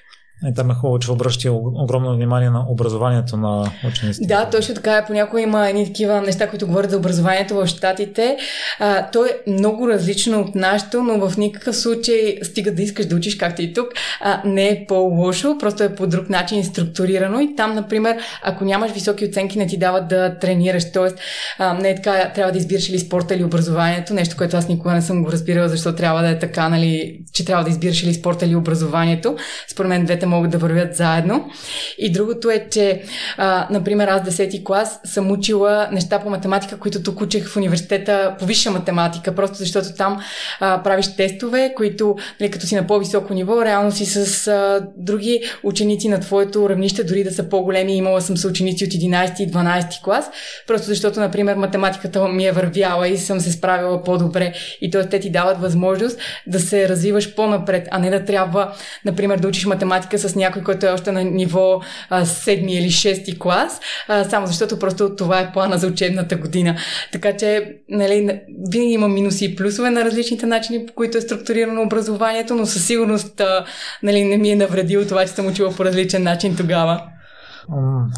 И 0.50 0.54
там 0.54 0.70
е 0.70 0.74
хубаво, 0.74 0.98
че 0.98 1.12
обръща 1.12 1.52
огромно 1.52 2.14
внимание 2.14 2.50
на 2.50 2.64
образованието 2.68 3.36
на 3.36 3.70
учениците. 3.88 4.26
Да, 4.26 4.50
точно 4.50 4.74
така 4.74 4.96
е. 4.96 5.06
Понякога 5.06 5.42
има 5.42 5.68
едни 5.68 5.86
такива 5.86 6.20
неща, 6.20 6.50
които 6.50 6.66
говорят 6.66 6.90
за 6.90 6.96
образованието 6.96 7.54
в 7.54 7.66
Штатите. 7.66 8.36
А, 8.78 9.10
то 9.10 9.24
е 9.24 9.50
много 9.50 9.88
различно 9.88 10.40
от 10.40 10.54
нашето, 10.54 11.02
но 11.02 11.28
в 11.28 11.36
никакъв 11.36 11.76
случай 11.76 12.38
стига 12.42 12.74
да 12.74 12.82
искаш 12.82 13.06
да 13.06 13.16
учиш, 13.16 13.34
както 13.36 13.62
и 13.62 13.72
тук, 13.72 13.88
а, 14.20 14.42
не 14.44 14.68
е 14.68 14.84
по-лошо, 14.88 15.56
просто 15.60 15.82
е 15.82 15.94
по 15.94 16.06
друг 16.06 16.30
начин 16.30 16.64
структурирано. 16.64 17.40
И 17.40 17.56
там, 17.56 17.74
например, 17.74 18.16
ако 18.42 18.64
нямаш 18.64 18.92
високи 18.92 19.24
оценки, 19.24 19.58
не 19.58 19.66
ти 19.66 19.78
дават 19.78 20.08
да 20.08 20.38
тренираш. 20.38 20.92
Тоест, 20.92 21.18
а, 21.58 21.74
не 21.74 21.90
е 21.90 21.94
така, 21.94 22.32
трябва 22.34 22.52
да 22.52 22.58
избираш 22.58 22.88
или 22.88 22.98
спорта 22.98 23.34
или 23.34 23.44
образованието, 23.44 24.14
нещо, 24.14 24.36
което 24.36 24.56
аз 24.56 24.68
никога 24.68 24.94
не 24.94 25.02
съм 25.02 25.24
го 25.24 25.32
разбирала, 25.32 25.68
защо 25.68 25.94
трябва 25.94 26.22
да 26.22 26.28
е 26.28 26.38
така, 26.38 26.68
нали, 26.68 27.20
че 27.32 27.44
трябва 27.44 27.64
да 27.64 27.70
избираш 27.70 28.02
или 28.02 28.14
спорта 28.14 28.46
или 28.46 28.56
образованието. 28.56 29.36
Според 29.68 29.88
мен 29.88 30.04
двете 30.04 30.26
могат 30.34 30.50
да 30.50 30.58
вървят 30.58 30.96
заедно. 30.96 31.50
И 31.98 32.12
другото 32.12 32.50
е, 32.50 32.66
че, 32.70 33.02
а, 33.36 33.66
например, 33.70 34.08
аз 34.08 34.22
10-ти 34.22 34.64
клас 34.64 35.00
съм 35.04 35.30
учила 35.30 35.88
неща 35.92 36.18
по 36.18 36.30
математика, 36.30 36.78
които 36.78 37.02
тук 37.02 37.20
учих 37.20 37.48
в 37.48 37.56
университета 37.56 38.36
по 38.38 38.46
висша 38.46 38.70
математика, 38.70 39.34
просто 39.34 39.56
защото 39.56 39.88
там 39.96 40.20
а, 40.60 40.82
правиш 40.82 41.16
тестове, 41.16 41.72
които, 41.76 42.16
нали, 42.40 42.50
като 42.50 42.66
си 42.66 42.74
на 42.74 42.86
по-високо 42.86 43.34
ниво, 43.34 43.64
реално 43.64 43.92
си 43.92 44.06
с 44.06 44.48
а, 44.48 44.86
други 44.96 45.40
ученици 45.62 46.08
на 46.08 46.20
твоето 46.20 46.68
равнище, 46.68 47.04
дори 47.04 47.24
да 47.24 47.30
са 47.30 47.48
по-големи. 47.48 47.96
Имала 47.96 48.20
съм 48.20 48.36
се 48.36 48.46
ученици 48.46 48.84
от 48.84 48.90
11 48.90 49.40
и 49.40 49.50
12 49.50 50.02
клас, 50.04 50.30
просто 50.66 50.86
защото, 50.86 51.20
например, 51.20 51.56
математиката 51.56 52.28
ми 52.28 52.46
е 52.46 52.52
вървяла 52.52 53.08
и 53.08 53.18
съм 53.18 53.40
се 53.40 53.52
справила 53.52 54.02
по-добре. 54.02 54.52
И 54.80 54.90
т.е. 54.90 55.08
те 55.08 55.20
ти 55.20 55.30
дават 55.30 55.60
възможност 55.60 56.18
да 56.46 56.60
се 56.60 56.88
развиваш 56.88 57.34
по-напред, 57.34 57.88
а 57.90 57.98
не 57.98 58.10
да 58.10 58.24
трябва, 58.24 58.72
например, 59.04 59.38
да 59.38 59.48
учиш 59.48 59.66
математика 59.66 60.18
с 60.28 60.34
някой, 60.34 60.62
който 60.62 60.86
е 60.86 60.90
още 60.90 61.12
на 61.12 61.24
ниво 61.24 61.80
а, 62.10 62.24
7 62.24 62.70
или 62.70 62.90
6 62.90 63.38
клас, 63.38 63.80
а, 64.08 64.24
само 64.24 64.46
защото 64.46 64.78
просто 64.78 65.16
това 65.16 65.40
е 65.40 65.52
плана 65.52 65.78
за 65.78 65.86
учебната 65.86 66.36
година. 66.36 66.76
Така 67.12 67.36
че, 67.36 67.76
нали, 67.88 68.40
винаги 68.70 68.92
има 68.92 69.08
минуси 69.08 69.44
и 69.44 69.56
плюсове 69.56 69.90
на 69.90 70.04
различните 70.04 70.46
начини, 70.46 70.86
по 70.86 70.92
които 70.92 71.18
е 71.18 71.20
структурирано 71.20 71.82
образованието, 71.82 72.54
но 72.54 72.66
със 72.66 72.86
сигурност 72.86 73.40
а, 73.40 73.64
нали, 74.02 74.24
не 74.24 74.36
ми 74.36 74.50
е 74.50 74.56
навредило 74.56 75.04
това, 75.04 75.22
че 75.22 75.32
съм 75.32 75.46
учила 75.46 75.72
по 75.72 75.84
различен 75.84 76.22
начин 76.22 76.56
тогава. 76.56 77.02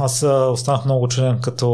Аз 0.01 0.23
останах 0.53 0.85
много 0.85 1.09
чуден, 1.09 1.39
като 1.43 1.67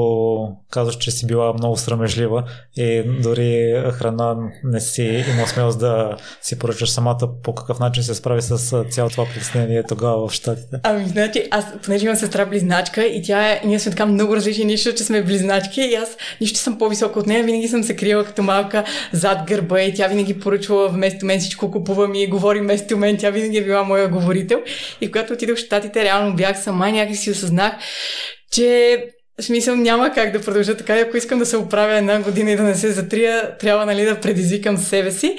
казваш, 0.73 0.97
че 0.97 1.11
си 1.11 1.27
била 1.27 1.53
много 1.53 1.77
срамежлива 1.77 2.45
и 2.77 3.03
дори 3.23 3.83
храна 3.93 4.37
не 4.65 4.81
си 4.81 5.25
имал 5.35 5.47
смелост 5.47 5.79
да 5.79 6.17
си 6.43 6.59
поръчаш 6.59 6.91
самата. 6.91 7.29
По 7.43 7.55
какъв 7.55 7.79
начин 7.79 8.03
се 8.03 8.15
справи 8.15 8.43
с 8.43 8.85
цяло 8.91 9.11
това 9.11 9.25
притеснение 9.25 9.83
тогава 9.89 10.29
в 10.29 10.33
Штатите? 10.33 10.77
Ами, 10.83 11.09
значи, 11.09 11.49
аз 11.51 11.65
понеже 11.83 12.05
имам 12.05 12.17
сестра 12.17 12.47
близначка 12.47 13.05
и 13.05 13.23
тя 13.23 13.51
е, 13.51 13.61
ние 13.65 13.79
сме 13.79 13.91
така 13.91 14.07
много 14.07 14.37
различни, 14.37 14.65
нищо, 14.65 14.95
че 14.95 15.05
сме 15.05 15.23
близначки 15.23 15.81
и 15.81 15.95
аз 15.95 16.17
нищо 16.41 16.59
съм 16.59 16.79
по-висока 16.79 17.19
от 17.19 17.27
нея, 17.27 17.45
винаги 17.45 17.69
съм 17.69 17.83
се 17.83 17.97
крила 17.97 18.25
като 18.25 18.43
малка 18.43 18.85
зад 19.13 19.39
гърба 19.47 19.81
и 19.81 19.95
тя 19.95 20.07
винаги 20.07 20.41
поръчвала 20.41 20.89
вместо 20.89 21.27
мен 21.27 21.41
всичко 21.41 21.71
купува 21.71 22.09
ми 22.09 22.23
и 22.23 22.27
говори 22.27 22.61
вместо 22.61 22.97
мен, 22.97 23.17
тя 23.17 23.31
винаги 23.31 23.59
е 23.59 23.65
била 23.65 23.83
моя 23.83 24.09
говорител. 24.09 24.63
И 25.01 25.07
когато 25.07 25.33
отидох 25.33 25.57
в 25.57 25.61
Штатите, 25.61 26.05
реално 26.05 26.37
бях 26.37 26.63
сама 26.63 26.89
и 26.89 26.93
някакси 26.93 27.31
осъзнах, 27.31 27.73
че 28.53 28.99
смисъл 29.41 29.77
няма 29.77 30.11
как 30.11 30.33
да 30.33 30.41
продължа 30.41 30.77
така. 30.77 30.95
Ако 30.95 31.17
искам 31.17 31.39
да 31.39 31.47
се 31.47 31.57
оправя 31.57 31.97
една 31.97 32.21
година 32.21 32.51
и 32.51 32.57
да 32.57 32.63
не 32.63 32.75
се 32.75 32.93
затрия, 32.93 33.59
трябва 33.59 33.87
нали, 33.87 34.05
да 34.05 34.21
предизвикам 34.21 34.79
себе 34.79 35.11
си. 35.11 35.37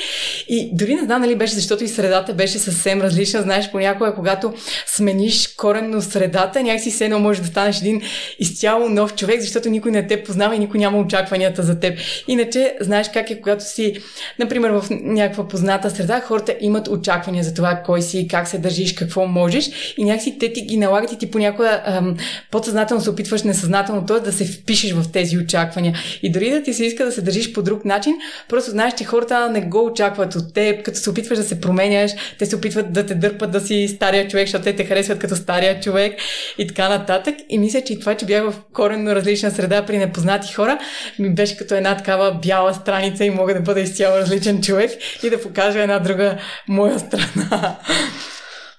И 0.48 0.70
дори 0.74 0.96
не 0.96 1.04
знам 1.04 1.22
нали 1.22 1.36
беше, 1.36 1.54
защото 1.54 1.84
и 1.84 1.88
средата 1.88 2.34
беше 2.34 2.60
съвсем 2.60 3.02
различна. 3.02 3.42
Знаеш, 3.42 3.72
понякога, 3.72 4.16
когато 4.16 4.54
смениш 4.88 5.48
коренно 5.48 6.02
средата, 6.02 6.64
някакси 6.64 6.92
се 6.92 7.06
едно 7.06 7.20
може 7.20 7.42
да 7.42 7.48
станеш 7.48 7.80
един 7.80 8.02
изцяло 8.40 8.90
нов 8.90 9.16
човек, 9.16 9.42
защото 9.42 9.70
никой 9.70 9.92
не 9.92 10.08
те 10.08 10.24
познава 10.24 10.56
и 10.56 10.60
никой 10.60 10.80
няма 10.80 11.00
очакванията 11.00 11.64
за 11.64 11.80
теб. 11.80 12.00
Иначе, 12.28 12.76
знаеш 12.82 13.08
как 13.14 13.30
е, 13.30 13.42
когато 13.42 13.64
си, 13.64 13.96
например, 14.40 14.70
в 14.70 14.86
някаква 14.92 15.48
позната 15.48 15.90
среда, 15.90 16.22
хората 16.22 16.56
имат 16.62 16.88
очаквания 16.88 17.44
за 17.44 17.54
това 17.54 17.82
кой 17.86 18.02
си, 18.02 18.28
как 18.28 18.48
се 18.48 18.58
държиш, 18.58 18.94
какво 18.94 19.26
можеш 19.26 19.94
и 19.98 20.04
някакси 20.04 20.38
те 20.40 20.54
ти 20.54 20.62
ги 20.62 20.78
налагат 20.78 21.12
и 21.12 21.18
ти 21.18 21.32
понякога 21.32 21.82
ам, 21.86 22.18
подсъзнателно 22.52 23.04
се 23.04 23.10
опитваш 23.10 23.44
несъзнателно 23.44 23.83
съзнателно, 23.86 24.06
т.е. 24.06 24.20
да 24.20 24.34
се 24.34 24.46
впишеш 24.46 24.92
в 24.92 25.12
тези 25.12 25.38
очаквания. 25.38 25.94
И 26.24 26.32
дори 26.32 26.50
да 26.50 26.64
ти 26.64 26.74
се 26.74 26.86
иска 26.86 27.06
да 27.06 27.12
се 27.12 27.22
държиш 27.22 27.54
по 27.54 27.62
друг 27.62 27.86
начин, 27.86 28.14
просто 28.50 28.72
знаеш, 28.72 28.94
че 28.98 29.04
хората 29.04 29.50
не 29.50 29.62
го 29.62 29.86
очакват 29.86 30.36
от 30.36 30.54
теб, 30.54 30.84
като 30.84 31.00
се 31.00 31.10
опитваш 31.10 31.38
да 31.38 31.44
се 31.44 31.62
променяш, 31.62 32.12
те 32.40 32.46
се 32.46 32.56
опитват 32.56 32.94
да 32.94 33.06
те 33.06 33.16
дърпат 33.16 33.52
да 33.52 33.62
си 33.62 33.88
стария 33.96 34.28
човек, 34.28 34.48
защото 34.48 34.64
те 34.64 34.76
те 34.76 34.86
харесват 34.86 35.20
като 35.20 35.36
стария 35.36 35.80
човек 35.80 36.20
и 36.58 36.68
така 36.68 36.90
нататък. 36.90 37.36
И 37.50 37.58
мисля, 37.58 37.82
че 37.82 37.94
и 37.94 38.00
това, 38.00 38.16
че 38.16 38.26
бях 38.26 38.44
в 38.44 38.54
коренно 38.74 39.16
различна 39.16 39.52
среда 39.52 39.86
при 39.86 39.98
непознати 39.98 40.54
хора, 40.54 40.78
ми 41.20 41.30
беше 41.30 41.58
като 41.58 41.76
една 41.76 41.98
такава 41.98 42.40
бяла 42.44 42.74
страница 42.74 43.26
и 43.26 43.30
мога 43.30 43.54
да 43.54 43.60
бъда 43.60 43.80
изцяло 43.80 44.18
различен 44.18 44.62
човек 44.62 44.92
и 45.24 45.30
да 45.30 45.42
покажа 45.42 45.80
една 45.80 46.00
друга 46.00 46.38
моя 46.68 47.00
страна. 47.00 47.78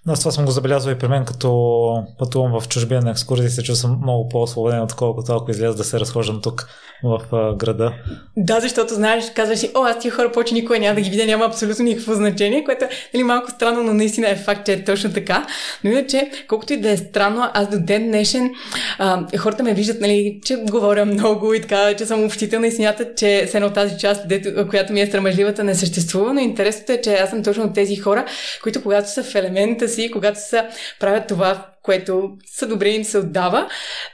Аз 0.08 0.18
това 0.18 0.30
съм 0.30 0.44
го 0.44 0.50
забелязал 0.50 0.92
и 0.92 0.98
при 0.98 1.08
мен, 1.08 1.24
като 1.24 2.04
пътувам 2.18 2.60
в 2.60 2.68
чужбина 2.68 3.00
на 3.00 3.10
екскурзии, 3.10 3.48
се 3.48 3.62
чувствам 3.62 3.98
много 4.02 4.28
по-освободен, 4.28 4.82
отколкото 4.82 5.32
ако 5.32 5.50
изляза 5.50 5.76
да 5.76 5.84
се 5.84 6.00
разхождам 6.00 6.40
тук 6.42 6.68
в 7.04 7.20
а, 7.32 7.56
града. 7.56 7.92
Да, 8.36 8.60
защото 8.60 8.94
знаеш, 8.94 9.24
казваш 9.34 9.58
си, 9.58 9.70
о, 9.74 9.84
аз 9.84 9.98
тия 9.98 10.12
хора 10.12 10.32
повече 10.32 10.54
никога 10.54 10.78
няма 10.78 10.94
да 10.94 11.00
ги 11.00 11.10
видя, 11.10 11.26
няма 11.26 11.44
абсолютно 11.44 11.84
никакво 11.84 12.14
значение, 12.14 12.64
което 12.64 12.84
нали, 13.14 13.24
малко 13.24 13.50
странно, 13.50 13.82
но 13.82 13.94
наистина 13.94 14.28
е 14.28 14.36
факт, 14.36 14.66
че 14.66 14.72
е 14.72 14.84
точно 14.84 15.12
така. 15.12 15.46
Но 15.84 15.90
иначе, 15.90 16.30
колкото 16.48 16.72
и 16.72 16.80
да 16.80 16.90
е 16.90 16.96
странно, 16.96 17.50
аз 17.54 17.70
до 17.70 17.80
ден 17.80 18.06
днешен 18.06 18.50
а, 18.98 19.38
хората 19.38 19.62
ме 19.62 19.74
виждат, 19.74 20.00
нали, 20.00 20.40
че 20.44 20.56
говоря 20.56 21.04
много 21.04 21.54
и 21.54 21.60
така, 21.60 21.96
че 21.96 22.06
съм 22.06 22.24
общителна 22.24 22.66
и 22.66 22.72
смятат, 22.72 23.18
че 23.18 23.46
се 23.46 23.56
едно 23.56 23.70
тази 23.70 23.98
част, 23.98 24.28
дето, 24.28 24.68
която 24.68 24.92
ми 24.92 25.00
е 25.00 25.06
страмежливата, 25.06 25.64
не 25.64 25.74
съществува, 25.74 26.34
но 26.34 26.40
интересното 26.40 26.92
е, 26.92 27.00
че 27.00 27.14
аз 27.14 27.30
съм 27.30 27.42
точно 27.42 27.64
от 27.64 27.74
тези 27.74 27.96
хора, 27.96 28.24
които 28.62 28.82
когато 28.82 29.10
са 29.10 29.22
в 29.22 29.34
елемента 29.34 29.88
си, 29.94 30.10
когато 30.10 30.40
са 30.40 30.66
правят 31.00 31.26
това, 31.28 31.66
което 31.82 32.30
са 32.46 32.66
добре 32.66 32.88
им 32.88 33.04
се 33.04 33.18
отдава, 33.18 33.68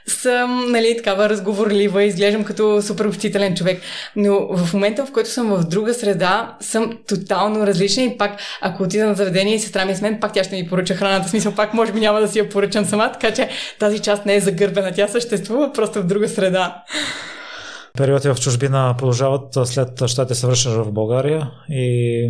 съм, 0.07 0.71
нали, 0.71 0.97
такава 0.97 1.29
разговорлива, 1.29 2.03
изглеждам 2.03 2.43
като 2.43 2.81
супер 2.81 3.05
общителен 3.05 3.55
човек. 3.55 3.81
Но 4.15 4.57
в 4.57 4.73
момента, 4.73 5.05
в 5.05 5.11
който 5.11 5.29
съм 5.29 5.47
в 5.47 5.67
друга 5.67 5.93
среда, 5.93 6.57
съм 6.59 6.97
тотално 7.07 7.67
различна 7.67 8.03
и 8.03 8.17
пак, 8.17 8.39
ако 8.61 8.83
отида 8.83 9.05
на 9.05 9.13
заведение 9.13 9.55
и 9.55 9.59
сестра 9.59 9.85
ми 9.85 9.91
е 9.91 9.95
с 9.95 10.01
мен, 10.01 10.19
пак 10.19 10.33
тя 10.33 10.43
ще 10.43 10.55
ми 10.55 10.67
поръча 10.69 10.93
храната. 10.93 11.29
Смисъл, 11.29 11.55
пак 11.55 11.73
може 11.73 11.91
би 11.91 11.99
няма 11.99 12.19
да 12.19 12.27
си 12.27 12.39
я 12.39 12.49
поръчам 12.49 12.85
сама, 12.85 13.11
така 13.11 13.33
че 13.33 13.49
тази 13.79 13.99
част 13.99 14.25
не 14.25 14.35
е 14.35 14.39
загърбена. 14.39 14.91
Тя 14.91 15.07
съществува 15.07 15.73
просто 15.73 15.99
в 16.01 16.05
друга 16.05 16.29
среда 16.29 16.83
периоди 17.97 18.29
в 18.29 18.35
чужбина 18.35 18.95
продължават 18.97 19.57
след 19.65 20.07
щатите 20.07 20.35
се 20.35 20.47
връщаш 20.47 20.73
в 20.73 20.91
България 20.91 21.51
и 21.69 22.29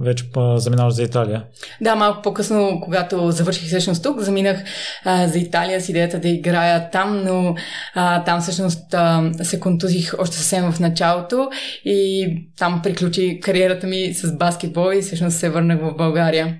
вече 0.00 0.24
заминаваш 0.56 0.94
за 0.94 1.02
Италия. 1.02 1.44
Да, 1.80 1.94
малко 1.94 2.22
по-късно, 2.22 2.80
когато 2.82 3.30
завърших 3.30 3.66
всъщност 3.66 4.02
тук, 4.02 4.20
заминах 4.20 4.58
а, 5.04 5.28
за 5.28 5.38
Италия 5.38 5.80
с 5.80 5.88
идеята 5.88 6.18
да 6.18 6.28
играя 6.28 6.90
там, 6.90 7.24
но 7.24 7.54
а, 7.94 8.24
там 8.24 8.40
всъщност 8.40 8.94
а, 8.94 9.30
се 9.42 9.60
контузих 9.60 10.14
още 10.18 10.36
съвсем 10.36 10.72
в 10.72 10.80
началото 10.80 11.50
и 11.84 12.28
там 12.58 12.80
приключи 12.82 13.40
кариерата 13.42 13.86
ми 13.86 14.14
с 14.14 14.36
баскетбол 14.36 14.92
и 14.94 15.02
всъщност 15.02 15.36
се 15.36 15.50
върнах 15.50 15.80
в 15.80 15.94
България. 15.96 16.56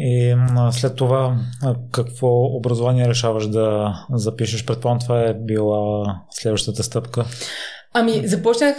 И 0.00 0.36
след 0.70 0.96
това 0.96 1.36
какво 1.92 2.44
образование 2.44 3.08
решаваш 3.08 3.46
да 3.46 3.94
запишеш? 4.12 4.64
Предполагам, 4.64 4.98
това 5.00 5.20
е 5.20 5.34
била 5.34 6.04
следващата 6.30 6.82
стъпка. 6.82 7.24
Ами, 7.94 8.28
започнах, 8.28 8.76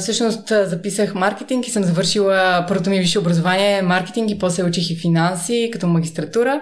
всъщност 0.00 0.48
записах 0.48 1.14
маркетинг 1.14 1.66
и 1.66 1.70
съм 1.70 1.84
завършила 1.84 2.64
първото 2.68 2.90
ми 2.90 2.98
висше 2.98 3.18
образование 3.18 3.82
маркетинг 3.82 4.30
и 4.30 4.38
после 4.38 4.64
учих 4.64 4.90
и 4.90 4.96
финанси 4.96 5.70
като 5.72 5.86
магистратура. 5.86 6.60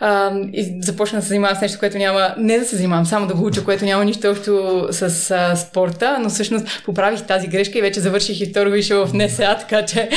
А, 0.00 0.32
и 0.52 0.76
започнах 0.80 1.20
да 1.20 1.22
се 1.22 1.28
занимавам 1.28 1.56
с 1.56 1.60
нещо, 1.60 1.78
което 1.78 1.98
няма, 1.98 2.34
не 2.38 2.58
да 2.58 2.64
се 2.64 2.76
занимавам, 2.76 3.06
само 3.06 3.26
да 3.26 3.34
го 3.34 3.46
уча, 3.46 3.64
което 3.64 3.84
няма 3.84 4.04
нищо 4.04 4.30
общо 4.30 4.86
с 4.90 5.30
а, 5.30 5.56
спорта, 5.56 6.18
но 6.20 6.28
всъщност 6.28 6.82
поправих 6.84 7.22
тази 7.22 7.48
грешка 7.48 7.78
и 7.78 7.82
вече 7.82 8.00
завърших 8.00 8.40
и 8.40 8.46
второ 8.46 8.70
висше 8.70 8.94
в 8.94 9.10
НСА, 9.14 9.56
така 9.60 9.84
че 9.86 10.08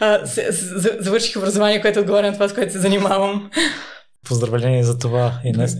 а, 0.00 0.26
с, 0.26 0.52
с, 0.52 0.96
завърших 1.00 1.36
образование, 1.36 1.80
което 1.80 2.00
отговаря 2.00 2.26
на 2.26 2.32
това, 2.32 2.48
с 2.48 2.54
което 2.54 2.72
се 2.72 2.78
занимавам. 2.78 3.50
Поздравление 4.28 4.84
за 4.84 4.98
това, 4.98 5.32
Инес. 5.44 5.76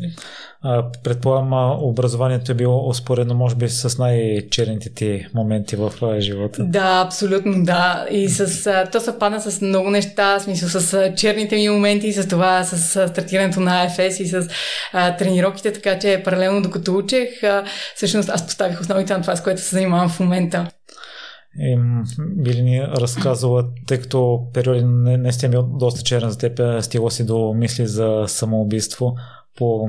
Предполагам, 1.05 1.83
образованието 1.83 2.53
е 2.53 2.55
било 2.55 2.89
успоредно, 2.89 3.35
може 3.35 3.55
би, 3.55 3.69
с 3.69 3.99
най-черните 3.99 4.95
ти 4.95 5.27
моменти 5.35 5.77
в 5.77 5.93
живота. 6.19 6.65
Да, 6.65 7.03
абсолютно, 7.07 7.65
да. 7.65 8.07
И 8.11 8.29
с, 8.29 8.87
то 8.93 9.01
съвпадна 9.01 9.41
с 9.41 9.61
много 9.61 9.91
неща, 9.91 10.39
в 10.39 10.43
смисъл 10.43 10.69
с 10.81 11.13
черните 11.17 11.57
ми 11.57 11.69
моменти, 11.69 12.13
с 12.13 12.29
това, 12.29 12.65
с 12.65 13.09
стартирането 13.09 13.61
на 13.61 13.85
АФС 13.85 14.21
и 14.21 14.27
с 14.27 14.49
а, 14.93 15.17
тренировките, 15.17 15.73
така 15.73 15.99
че 15.99 16.23
паралелно 16.25 16.63
докато 16.63 16.97
учех, 16.97 17.43
а, 17.43 17.65
всъщност 17.97 18.29
аз 18.29 18.47
поставих 18.47 18.81
основите 18.81 19.13
на 19.13 19.23
това, 19.23 19.37
с 19.37 19.43
което 19.43 19.61
се 19.61 19.77
занимавам 19.77 20.09
в 20.09 20.21
момента. 20.21 20.67
И, 21.59 21.79
били 22.19 22.63
ни 22.63 22.83
разказала, 22.83 23.69
тъй 23.87 24.01
като 24.01 24.47
периоди 24.55 24.85
не, 24.85 25.17
не 25.17 25.33
сте 25.33 25.49
бил 25.49 25.63
доста 25.63 26.03
черен 26.03 26.31
за 26.31 26.39
теб, 26.39 26.83
стигла 26.83 27.11
си 27.11 27.27
до 27.27 27.55
мисли 27.55 27.87
за 27.87 28.25
самоубийство. 28.27 29.15
По 29.57 29.89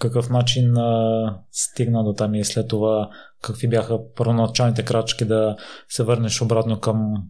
какъв 0.00 0.30
начин 0.30 0.76
а, 0.76 1.38
стигна 1.52 2.04
до 2.04 2.12
там 2.12 2.34
и 2.34 2.44
след 2.44 2.68
това? 2.68 3.10
Какви 3.42 3.68
бяха 3.68 3.98
първоначалните 4.14 4.84
крачки 4.84 5.24
да 5.24 5.56
се 5.88 6.02
върнеш 6.02 6.42
обратно 6.42 6.80
към 6.80 7.24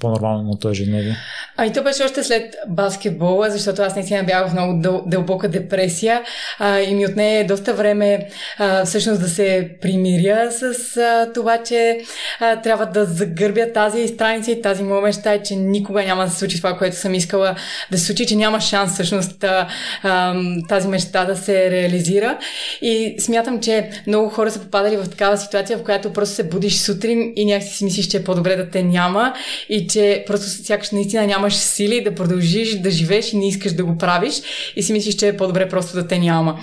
по-нормалното 0.00 0.68
ежедневие? 0.68 1.16
Ами 1.56 1.72
то 1.72 1.82
беше 1.82 2.04
още 2.04 2.24
след 2.24 2.54
баскетбола, 2.68 3.50
защото 3.50 3.82
аз 3.82 3.94
наистина 3.94 4.24
бях 4.24 4.48
в 4.48 4.52
много 4.52 4.72
дъл- 4.72 5.02
дълбока 5.06 5.48
депресия 5.48 6.22
а, 6.58 6.80
и 6.80 6.94
ми 6.94 7.06
отне 7.06 7.44
доста 7.48 7.74
време 7.74 8.28
а, 8.58 8.84
всъщност 8.84 9.20
да 9.20 9.28
се 9.28 9.70
примиря 9.80 10.50
с 10.52 10.96
а, 10.96 11.32
това, 11.34 11.62
че 11.62 12.00
а, 12.40 12.60
трябва 12.60 12.86
да 12.86 13.04
загърбя 13.04 13.72
тази 13.72 14.08
страница 14.08 14.50
и 14.50 14.62
тази 14.62 14.82
моя 14.82 15.02
мечта 15.02 15.42
че 15.42 15.56
никога 15.56 16.04
няма 16.04 16.24
да 16.24 16.30
се 16.30 16.38
случи 16.38 16.56
това, 16.56 16.76
което 16.76 16.96
съм 16.96 17.14
искала 17.14 17.54
да 17.90 17.98
се 17.98 18.04
случи, 18.04 18.26
че 18.26 18.36
няма 18.36 18.60
шанс 18.60 18.92
всъщност 18.92 19.44
а, 19.44 19.68
а, 20.02 20.34
тази 20.68 20.88
мечта 20.88 21.24
да 21.24 21.36
се 21.36 21.70
реализира. 21.70 22.38
И 22.82 23.16
смятам, 23.18 23.60
че 23.60 23.90
много 24.06 24.28
хора 24.28 24.50
са 24.50 24.60
попадали 24.60 24.96
в 24.96 25.10
такава 25.10 25.38
ситуация, 25.38 25.78
в 25.78 25.82
която 25.82 26.12
просто 26.12 26.34
се 26.34 26.48
будиш 26.48 26.76
сутрин 26.76 27.32
и 27.36 27.44
някакси 27.44 27.74
си 27.74 27.84
мислиш, 27.84 28.06
че 28.06 28.16
е 28.16 28.24
по-добре 28.24 28.56
да 28.56 28.70
те 28.70 28.82
няма 28.82 29.34
и 29.74 29.86
че 29.86 30.24
просто 30.26 30.46
сякаш 30.46 30.90
наистина 30.90 31.26
нямаш 31.26 31.54
сили 31.54 32.04
да 32.04 32.14
продължиш 32.14 32.74
да 32.80 32.90
живееш 32.90 33.32
и 33.32 33.36
не 33.36 33.48
искаш 33.48 33.72
да 33.72 33.84
го 33.84 33.98
правиш 33.98 34.34
и 34.76 34.82
си 34.82 34.92
мислиш, 34.92 35.14
че 35.14 35.28
е 35.28 35.36
по-добре 35.36 35.68
просто 35.68 35.94
да 35.94 36.06
те 36.06 36.18
няма. 36.18 36.60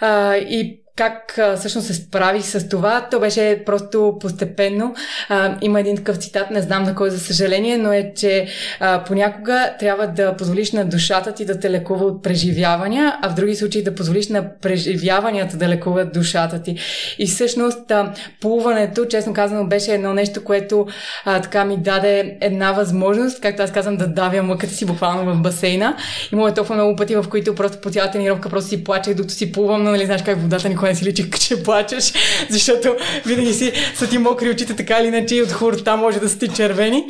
А, 0.00 0.36
и 0.36 0.81
как 0.96 1.38
а, 1.38 1.56
всъщност 1.56 1.86
се 1.86 1.94
справих 1.94 2.44
с 2.44 2.68
това, 2.68 3.08
то 3.10 3.20
беше 3.20 3.62
просто 3.66 4.16
постепенно. 4.20 4.94
А, 5.28 5.56
има 5.60 5.80
един 5.80 5.96
такъв 5.96 6.16
цитат, 6.16 6.50
не 6.50 6.62
знам 6.62 6.82
на 6.82 6.94
кой 6.94 7.10
за 7.10 7.18
съжаление, 7.18 7.78
но 7.78 7.92
е, 7.92 8.12
че 8.16 8.46
а, 8.80 9.04
понякога 9.04 9.74
трябва 9.78 10.06
да 10.06 10.36
позволиш 10.36 10.72
на 10.72 10.84
душата 10.84 11.32
ти 11.32 11.44
да 11.44 11.60
те 11.60 11.70
лекува 11.70 12.04
от 12.04 12.22
преживявания, 12.22 13.18
а 13.22 13.30
в 13.30 13.34
други 13.34 13.54
случаи 13.54 13.82
да 13.82 13.94
позволиш 13.94 14.28
на 14.28 14.44
преживяванията 14.60 15.56
да 15.56 15.68
лекуват 15.68 16.12
душата 16.12 16.62
ти. 16.62 16.76
И 17.18 17.26
всъщност 17.26 17.90
а, 17.90 18.12
плуването, 18.40 19.04
честно 19.04 19.34
казано, 19.34 19.66
беше 19.66 19.94
едно 19.94 20.14
нещо, 20.14 20.44
което 20.44 20.86
а, 21.24 21.40
така 21.40 21.64
ми 21.64 21.76
даде 21.76 22.38
една 22.40 22.72
възможност, 22.72 23.40
както 23.40 23.62
аз 23.62 23.72
казвам, 23.72 23.96
да 23.96 24.06
давя 24.06 24.42
мъката 24.42 24.74
си 24.74 24.86
буквално 24.86 25.34
в 25.34 25.42
басейна. 25.42 25.96
Имало 26.32 26.48
е 26.48 26.54
толкова 26.54 26.74
много 26.74 26.96
пъти, 26.96 27.16
в 27.16 27.24
които 27.30 27.54
просто 27.54 27.78
по 27.78 27.90
цялата 27.90 28.12
тренировка 28.12 28.48
просто 28.48 28.68
си 28.68 28.84
плачех, 28.84 29.14
докато 29.14 29.34
си 29.34 29.52
плувам, 29.52 29.82
но 29.82 29.90
нали 29.90 30.06
знаеш 30.06 30.22
как 30.22 30.38
водата 30.40 30.68
никога 30.82 30.88
не 30.88 30.94
си 30.94 31.04
личи, 31.04 31.30
че 31.40 31.62
плачеш, 31.62 32.12
защото 32.50 32.96
винаги 33.26 33.52
си 33.52 33.72
са 33.94 34.08
ти 34.08 34.18
мокри 34.18 34.50
очите 34.50 34.76
така 34.76 34.98
или 35.00 35.06
иначе 35.06 35.36
и 35.36 35.42
от 35.42 35.52
хората 35.52 35.96
може 35.96 36.20
да 36.20 36.28
са 36.28 36.38
ти 36.38 36.48
червени. 36.48 37.04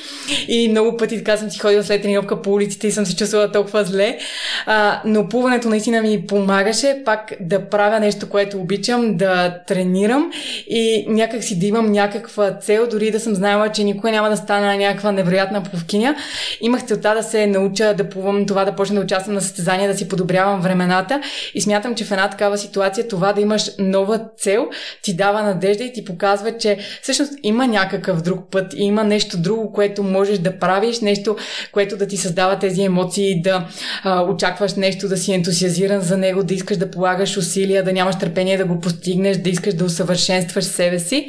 И 0.49 0.69
много 0.69 0.97
пъти 0.97 1.19
така 1.19 1.37
съм 1.37 1.51
си 1.51 1.59
ходила 1.59 1.85
след 1.85 2.03
тренировка 2.03 2.43
по 2.43 2.53
улиците 2.53 2.87
и 2.87 2.93
съм 2.93 3.07
се 3.07 3.17
чувствала 3.17 3.53
толкова 3.53 3.85
зле. 3.85 4.19
А, 4.67 5.01
но 5.05 5.29
плуването 5.29 5.69
наистина 5.69 6.03
ми 6.03 6.27
помагаше 6.27 7.03
пак 7.05 7.33
да 7.41 7.69
правя 7.69 8.01
нещо, 8.01 8.29
което 8.29 8.59
обичам, 8.59 9.17
да 9.17 9.59
тренирам 9.67 10.33
и 10.69 11.05
някак 11.09 11.45
си 11.45 11.59
да 11.59 11.67
имам 11.67 11.93
някаква 11.93 12.53
цел, 12.53 12.87
дори 12.91 13.11
да 13.11 13.21
съм 13.21 13.35
знаела, 13.35 13.69
че 13.69 13.85
никога 13.85 14.11
няма 14.11 14.31
да 14.31 14.37
стана 14.37 14.77
някаква 14.77 15.13
невероятна 15.13 15.63
пловкиня. 15.63 16.15
Имах 16.61 16.87
целта 16.87 17.15
да 17.15 17.23
се 17.23 17.47
науча 17.47 17.95
да 17.95 18.09
плувам, 18.09 18.47
това 18.47 18.65
да 18.65 18.73
почна 18.73 18.95
да 18.97 19.05
участвам 19.05 19.35
на 19.35 19.41
състезания, 19.41 19.93
да 19.93 19.99
си 19.99 20.09
подобрявам 20.09 20.61
времената 20.61 21.21
и 21.55 21.61
смятам, 21.61 21.95
че 21.95 22.05
в 22.05 22.11
една 22.11 22.31
такава 22.31 22.59
ситуация 22.59 23.09
това 23.09 23.33
да 23.33 23.41
имаш 23.41 23.62
имаш 23.63 23.71
нова 23.79 24.21
цел, 24.37 24.69
ти 25.03 25.17
дава 25.17 25.43
надежда 25.43 25.85
и 25.85 25.93
ти 25.93 26.05
показва, 26.05 26.59
че 26.59 26.79
всъщност 27.03 27.33
има 27.43 27.67
някакъв 27.67 28.23
друг 28.23 28.51
път, 28.51 28.75
има 28.77 29.05
нещо 29.05 29.39
друго, 29.39 29.73
което 29.73 30.03
можеш 30.03 30.39
да 30.39 30.59
правиш, 30.59 31.01
нещо, 31.01 31.37
което 31.73 31.97
да 31.97 32.07
ти 32.07 32.17
създава 32.17 32.59
тези 32.59 32.83
емоции, 32.83 33.43
да 33.43 33.69
а, 34.03 34.23
очакваш 34.23 34.75
нещо, 34.75 35.09
да 35.09 35.17
си 35.17 35.33
ентусиазиран 35.33 36.01
за 36.01 36.17
него, 36.17 36.45
да 36.45 36.55
искаш 36.55 36.77
да 36.77 36.91
полагаш 36.91 37.37
усилия, 37.37 37.85
да 37.85 37.93
нямаш 37.93 38.19
търпение 38.19 38.57
да 38.57 38.65
го 38.65 38.81
постигнеш, 38.81 39.37
да 39.37 39.51
искаш 39.51 39.75
да 39.75 39.85
усъвършенстваш 39.85 40.65
себе 40.65 40.99
си, 40.99 41.29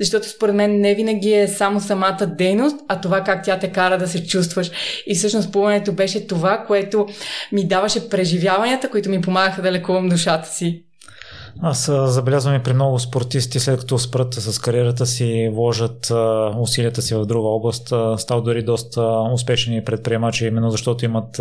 защото 0.00 0.28
според 0.28 0.54
мен 0.54 0.80
не 0.80 0.94
винаги 0.94 1.32
е 1.32 1.48
само 1.48 1.80
самата 1.80 2.26
дейност, 2.38 2.76
а 2.88 3.00
това 3.00 3.24
как 3.24 3.44
тя 3.44 3.58
те 3.58 3.72
кара 3.72 3.98
да 3.98 4.08
се 4.08 4.26
чувстваш. 4.26 4.70
И 5.06 5.14
всъщност 5.14 5.52
плуването 5.52 5.92
беше 5.92 6.26
това, 6.26 6.64
което 6.66 7.06
ми 7.52 7.64
даваше 7.64 8.08
преживяванията, 8.08 8.90
които 8.90 9.10
ми 9.10 9.20
помагаха 9.20 9.62
да 9.62 9.72
лекувам 9.72 10.08
душата 10.08 10.48
си. 10.48 10.84
Аз 11.62 11.90
забелязвам 12.06 12.54
и 12.54 12.62
при 12.62 12.72
много 12.72 12.98
спортисти, 12.98 13.60
след 13.60 13.80
като 13.80 13.98
спрат 13.98 14.34
с 14.34 14.58
кариерата 14.58 15.06
си, 15.06 15.50
вложат 15.52 16.12
усилията 16.58 17.02
си 17.02 17.14
в 17.14 17.26
друга 17.26 17.48
област, 17.48 17.92
стават 18.16 18.44
дори 18.44 18.62
доста 18.62 19.02
успешни 19.32 19.84
предприемачи, 19.84 20.46
именно 20.46 20.70
защото 20.70 21.04
имат 21.04 21.40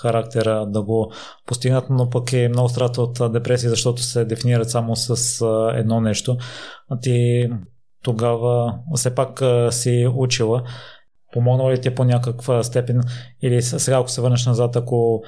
характера 0.00 0.66
да 0.68 0.82
го 0.82 1.12
постигнат, 1.46 1.84
но 1.90 2.10
пък 2.10 2.32
е 2.32 2.48
много 2.48 2.68
страта 2.68 3.02
от 3.02 3.32
депресия, 3.32 3.70
защото 3.70 4.02
се 4.02 4.24
дефинират 4.24 4.70
само 4.70 4.96
с 4.96 5.40
едно 5.74 6.00
нещо. 6.00 6.36
А 6.90 6.98
ти 7.00 7.48
тогава 8.02 8.74
все 8.94 9.14
пак 9.14 9.42
си 9.70 10.08
учила. 10.16 10.62
Помогнало 11.32 11.70
ли 11.70 11.80
ти 11.80 11.94
по 11.94 12.04
някаква 12.04 12.62
степен 12.62 13.00
или 13.42 13.62
сега, 13.62 13.98
ако 13.98 14.10
се 14.10 14.20
върнеш 14.20 14.46
назад, 14.46 14.76
ако 14.76 15.22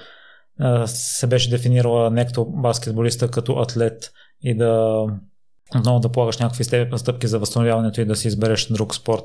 се 0.86 1.26
беше 1.26 1.50
дефинирала 1.50 2.10
не 2.10 2.26
като 2.26 2.44
баскетболиста, 2.44 3.30
като 3.30 3.52
атлет 3.52 4.12
и 4.42 4.56
да 4.56 5.04
отново 5.76 6.00
да 6.00 6.12
полагаш 6.12 6.38
някакви 6.38 6.64
стъпки 6.98 7.26
за 7.26 7.38
възстановяването 7.38 8.00
и 8.00 8.04
да 8.04 8.16
си 8.16 8.28
избереш 8.28 8.66
друг 8.66 8.94
спорт. 8.94 9.24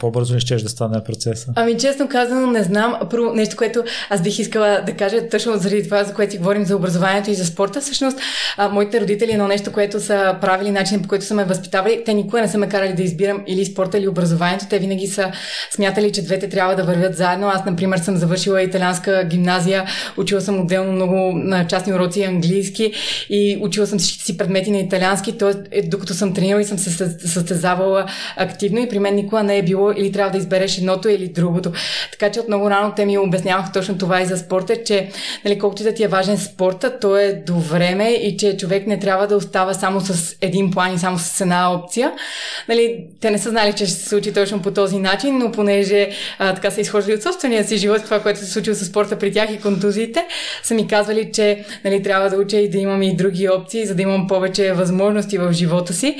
По-бързо 0.00 0.34
ли 0.34 0.40
щеш 0.40 0.62
да 0.62 0.68
стане 0.68 1.04
процеса? 1.04 1.52
Ами 1.56 1.78
честно 1.78 2.08
казано 2.08 2.46
не 2.46 2.62
знам. 2.62 2.94
Първо 3.10 3.32
нещо, 3.34 3.56
което 3.56 3.84
аз 4.10 4.22
бих 4.22 4.38
искала 4.38 4.82
да 4.86 4.92
кажа, 4.92 5.28
точно 5.30 5.56
заради 5.56 5.84
това, 5.84 6.04
за 6.04 6.14
което 6.14 6.32
си 6.32 6.38
говорим 6.38 6.64
за 6.64 6.76
образованието 6.76 7.30
и 7.30 7.34
за 7.34 7.46
спорта, 7.46 7.80
всъщност 7.80 8.18
а, 8.56 8.68
моите 8.68 9.00
родители 9.00 9.32
едно 9.32 9.48
нещо, 9.48 9.72
което 9.72 10.00
са 10.00 10.36
правили, 10.40 10.70
начин 10.70 11.02
по 11.02 11.08
който 11.08 11.24
са 11.24 11.34
ме 11.34 11.44
възпитавали, 11.44 12.02
те 12.04 12.14
никога 12.14 12.40
не 12.40 12.48
са 12.48 12.58
ме 12.58 12.68
карали 12.68 12.92
да 12.92 13.02
избирам 13.02 13.42
или 13.46 13.64
спорта, 13.64 13.98
или 13.98 14.08
образованието. 14.08 14.66
Те 14.70 14.78
винаги 14.78 15.06
са 15.06 15.32
смятали, 15.70 16.12
че 16.12 16.22
двете 16.22 16.48
трябва 16.48 16.76
да 16.76 16.84
вървят 16.84 17.16
заедно. 17.16 17.48
Аз, 17.48 17.64
например, 17.64 17.98
съм 17.98 18.16
завършила 18.16 18.62
италианска 18.62 19.24
гимназия, 19.24 19.84
учила 20.16 20.40
съм 20.40 20.60
отделно 20.60 20.92
много 20.92 21.32
на 21.34 21.66
частни 21.66 21.92
уроци 21.92 22.22
английски 22.22 22.92
и 23.30 23.58
учила 23.60 23.86
съм 23.86 23.98
всичките 23.98 24.24
си 24.24 24.36
предмети 24.36 24.70
на 24.70 24.78
италиански, 24.78 25.38
т.е. 25.38 25.82
докато 25.82 26.14
съм 26.14 26.34
тренирала 26.34 26.62
и 26.62 26.64
съм 26.64 26.78
се 26.78 26.90
състезавала 27.28 28.06
активно 28.36 28.80
и 28.80 28.88
при 28.88 28.98
мен 28.98 29.14
никога 29.14 29.42
не 29.50 29.58
е 29.58 29.62
било 29.62 29.90
или 29.90 30.12
трябва 30.12 30.30
да 30.30 30.38
избереш 30.38 30.78
едното 30.78 31.08
или 31.08 31.28
другото. 31.28 31.72
Така 32.12 32.30
че 32.30 32.40
от 32.40 32.48
много 32.48 32.70
рано 32.70 32.92
те 32.96 33.04
ми 33.04 33.18
обясняваха 33.18 33.72
точно 33.72 33.98
това 33.98 34.20
и 34.20 34.26
за 34.26 34.36
спорта, 34.36 34.84
че 34.84 35.10
нали, 35.44 35.58
колкото 35.58 35.82
да 35.82 35.94
ти 35.94 36.04
е 36.04 36.08
важен 36.08 36.38
спорта, 36.38 36.98
то 37.00 37.16
е 37.16 37.42
до 37.46 37.54
време 37.54 38.10
и 38.10 38.36
че 38.36 38.56
човек 38.56 38.86
не 38.86 38.98
трябва 38.98 39.26
да 39.26 39.36
остава 39.36 39.74
само 39.74 40.00
с 40.00 40.36
един 40.40 40.70
план 40.70 40.94
и 40.94 40.98
само 40.98 41.18
с 41.18 41.40
една 41.40 41.72
опция. 41.72 42.12
Нали, 42.68 43.06
те 43.20 43.30
не 43.30 43.38
са 43.38 43.50
знали, 43.50 43.72
че 43.72 43.86
ще 43.86 43.94
се 43.94 44.08
случи 44.08 44.32
точно 44.32 44.62
по 44.62 44.70
този 44.70 44.98
начин, 44.98 45.38
но 45.38 45.52
понеже 45.52 46.10
а, 46.38 46.54
така 46.54 46.70
са 46.70 46.80
изхождали 46.80 47.16
от 47.16 47.22
собствения 47.22 47.64
си 47.64 47.76
живот, 47.76 48.04
това, 48.04 48.20
което 48.20 48.38
се 48.38 48.46
случило 48.46 48.74
с 48.74 48.84
спорта 48.84 49.18
при 49.18 49.32
тях 49.32 49.50
и 49.50 49.60
контузиите, 49.60 50.26
са 50.62 50.74
ми 50.74 50.88
казвали, 50.88 51.30
че 51.32 51.64
нали, 51.84 52.02
трябва 52.02 52.30
да 52.30 52.36
уча 52.36 52.56
и 52.56 52.70
да 52.70 52.78
имам 52.78 53.02
и 53.02 53.16
други 53.16 53.48
опции, 53.48 53.86
за 53.86 53.94
да 53.94 54.02
имам 54.02 54.26
повече 54.26 54.72
възможности 54.72 55.38
в 55.38 55.52
живота 55.52 55.92
си. 55.92 56.16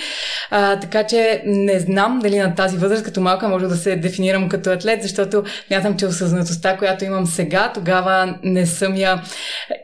А, 0.50 0.80
така 0.80 1.04
че 1.04 1.42
не 1.46 1.80
знам 1.80 2.18
дали 2.22 2.38
на 2.38 2.54
тази 2.54 2.76
възраст, 2.76 3.04
като 3.04 3.19
малка 3.20 3.48
може 3.48 3.66
да 3.66 3.76
се 3.76 3.96
дефинирам 3.96 4.48
като 4.48 4.70
атлет, 4.70 5.02
защото 5.02 5.42
мятам, 5.70 5.96
че 5.96 6.06
осъзнатостта, 6.06 6.76
която 6.76 7.04
имам 7.04 7.26
сега, 7.26 7.72
тогава 7.74 8.38
не 8.42 8.66
съм 8.66 8.96
я 8.96 9.22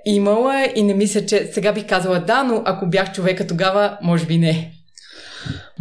имала 0.04 0.66
и 0.74 0.82
не 0.82 0.94
мисля, 0.94 1.26
че 1.26 1.50
сега 1.52 1.72
бих 1.72 1.86
казала 1.86 2.20
да, 2.20 2.42
но 2.42 2.62
ако 2.64 2.86
бях 2.86 3.12
човека 3.12 3.46
тогава, 3.46 3.98
може 4.02 4.26
би 4.26 4.38
не. 4.38 4.72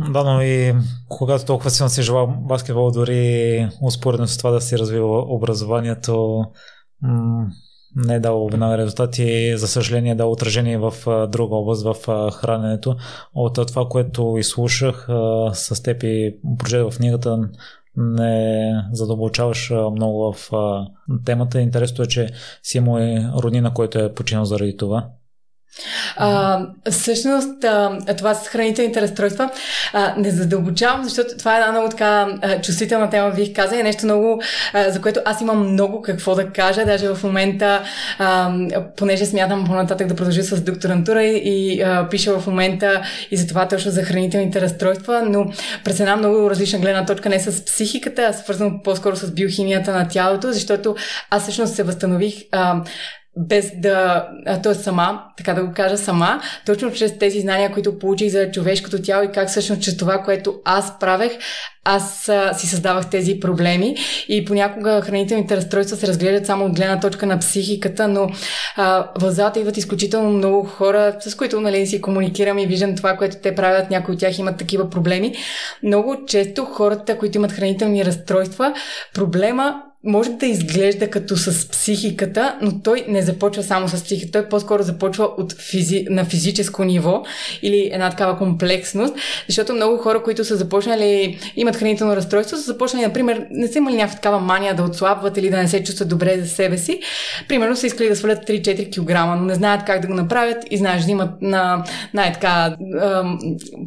Да, 0.10 0.24
но 0.24 0.42
и 0.42 0.74
когато 1.10 1.46
толкова 1.46 1.70
силно 1.70 1.90
си 1.90 2.02
желал 2.02 2.28
баскетбол, 2.28 2.92
дори 2.92 3.70
успоредно 3.82 4.28
с 4.28 4.38
това 4.38 4.52
да 4.52 4.62
си 4.62 4.78
развива 4.78 5.36
образованието, 5.36 6.44
не 7.96 8.16
е 8.16 8.20
дало 8.20 8.50
веднага 8.50 8.78
резултати, 8.78 9.58
за 9.58 9.68
съжаление 9.68 10.12
е 10.12 10.16
дало 10.16 10.32
отражение 10.32 10.78
в 10.78 10.94
друга 11.32 11.56
област, 11.56 11.84
в 11.84 11.96
храненето. 12.32 12.96
От 13.34 13.68
това, 13.68 13.86
което 13.90 14.36
изслушах 14.40 15.08
с 15.54 15.84
теб 15.84 16.04
и 16.04 16.36
прочетох 16.60 16.94
в 16.94 16.98
книгата, 16.98 17.50
не 17.98 18.72
задълбочаваш 18.92 19.72
много 19.92 20.34
в 20.34 20.52
темата. 21.26 21.62
Интересното 21.62 22.02
е, 22.02 22.08
че 22.08 22.30
си 22.64 22.78
имал 22.78 23.00
и 23.00 23.28
роднина, 23.38 23.74
който 23.74 24.00
е 24.00 24.14
починал 24.14 24.46
заради 24.46 24.78
това. 24.78 25.08
А, 26.18 26.60
всъщност, 26.92 27.66
това 28.18 28.34
с 28.34 28.48
хранителните 28.48 29.02
разстройства 29.02 29.50
а, 29.94 30.14
не 30.18 30.32
задълбочавам, 30.32 31.04
защото 31.04 31.38
това 31.38 31.56
е 31.56 31.60
една 31.60 31.72
много 31.72 31.90
така 31.90 32.28
чувствителна 32.64 33.10
тема, 33.10 33.32
бих 33.32 33.54
казала, 33.54 33.80
е 33.80 33.84
нещо 33.84 34.06
много, 34.06 34.42
а, 34.74 34.90
за 34.92 35.02
което 35.02 35.20
аз 35.26 35.42
имам 35.42 35.72
много 35.72 36.02
какво 36.02 36.36
да 36.36 36.50
кажа, 36.50 36.86
даже 36.86 37.08
в 37.08 37.24
момента, 37.24 37.84
а, 38.20 38.54
понеже 38.98 39.26
смятам 39.26 39.66
по-нататък 39.66 40.08
да 40.08 40.16
продължа 40.16 40.44
с 40.44 40.62
докторантура 40.62 41.24
и 41.24 41.82
а, 41.82 42.08
пиша 42.10 42.40
в 42.40 42.48
момента 42.48 43.02
и 43.32 43.38
за 43.38 43.48
това 43.48 43.68
точно 43.68 43.92
за 43.92 44.04
хранителните 44.04 44.62
разстройства, 44.62 45.22
но 45.26 45.46
през 45.84 46.00
една 46.00 46.16
много 46.16 46.50
различна 46.50 46.80
гледна 46.80 47.06
точка, 47.06 47.30
не 47.30 47.40
с 47.40 47.66
психиката, 47.66 48.22
а 48.22 48.34
свързано 48.34 48.82
по-скоро 48.84 49.16
с 49.16 49.32
биохимията 49.32 49.94
на 49.94 50.08
тялото, 50.08 50.52
защото 50.52 50.96
аз 51.30 51.44
всъщност 51.44 51.76
се 51.76 51.84
възстанових 51.84 52.36
а, 52.52 52.82
без 53.38 53.72
да, 53.78 54.28
т.е. 54.64 54.74
сама, 54.74 55.24
така 55.38 55.54
да 55.54 55.66
го 55.66 55.74
кажа 55.74 55.98
сама, 55.98 56.42
точно 56.66 56.92
чрез 56.92 57.18
тези 57.18 57.40
знания, 57.40 57.72
които 57.72 58.00
получих 58.00 58.32
за 58.32 58.52
човешкото 58.52 59.02
тяло 59.02 59.24
и 59.24 59.32
как 59.32 59.50
всъщност 59.50 59.82
чрез 59.82 59.98
това, 59.98 60.24
което 60.24 60.62
аз 60.66 61.00
правех, 61.00 61.32
аз 61.84 62.30
а, 62.30 62.54
си 62.54 62.68
създавах 62.68 63.10
тези 63.10 63.40
проблеми 63.40 63.96
и 64.28 64.46
понякога 64.46 65.02
хранителните 65.02 65.58
разстройства 65.58 65.98
се 65.98 66.08
разглеждат 66.08 66.46
само 66.46 66.66
от 66.66 66.76
гледна 66.76 67.00
точка 67.00 67.26
на 67.26 67.40
психиката, 67.40 68.08
но 68.08 68.30
а, 68.76 69.10
в 69.20 69.32
залата 69.32 69.60
идват 69.60 69.78
изключително 69.78 70.30
много 70.30 70.64
хора, 70.64 71.16
с 71.20 71.36
които 71.36 71.62
нали, 71.62 71.88
си 71.88 72.02
комуникирам 72.02 72.60
и 72.60 72.68
виждам 72.68 72.96
това, 72.96 73.18
което 73.18 73.38
те 73.38 73.56
правят. 73.56 73.90
Някои 73.90 74.14
от 74.14 74.20
тях 74.20 74.40
имат 74.40 74.58
такива 74.58 74.90
проблеми. 74.90 75.36
Много 75.84 76.26
често 76.28 76.66
хората, 76.66 77.18
които 77.18 77.38
имат 77.38 77.52
хранителни 77.52 78.06
разстройства, 78.06 78.74
проблема 79.14 79.82
може 80.06 80.30
да 80.30 80.46
изглежда 80.46 81.10
като 81.10 81.38
с 81.38 81.70
психиката, 81.70 82.56
но 82.62 82.80
той 82.80 83.06
не 83.08 83.22
започва 83.22 83.64
само 83.64 83.88
с 83.88 84.04
психиката. 84.04 84.32
Той 84.42 84.50
по-скоро 84.50 84.84
започва 84.84 85.30
от 85.38 85.54
физи... 85.54 86.06
на 86.10 86.26
физическо 86.26 86.84
ниво 86.84 87.24
или 87.62 87.90
една 87.94 88.10
такава 88.10 88.38
комплексност, 88.38 89.16
защото 89.48 89.74
много 89.74 89.98
хора, 89.98 90.24
които 90.24 90.46
са 90.46 90.56
започнали, 90.56 91.40
имат 91.56 91.76
хранително 91.76 92.16
разстройство, 92.16 92.58
са 92.58 92.64
започнали, 92.64 93.06
например, 93.06 93.46
не 93.52 93.68
са 93.68 93.78
имали 93.78 93.96
някаква 93.96 94.16
такава 94.16 94.40
мания 94.40 94.76
да 94.76 94.84
отслабват 94.84 95.38
или 95.38 95.50
да 95.50 95.58
не 95.58 95.68
се 95.68 95.84
чувстват 95.84 96.10
добре 96.10 96.40
за 96.40 96.48
себе 96.48 96.78
си. 96.78 97.00
Примерно 97.48 97.76
са 97.76 97.88
искали 97.88 98.10
да 98.10 98.16
свалят 98.16 98.48
3-4 98.48 98.90
кг, 98.90 99.40
но 99.40 99.46
не 99.46 99.56
знаят 99.56 99.86
как 99.86 100.02
да 100.02 100.08
го 100.08 100.14
направят 100.14 100.58
и 100.72 100.78
знаеш, 100.78 101.04
да 101.04 101.12
имат 101.12 101.42
на 101.42 101.84
най-така 102.14 102.76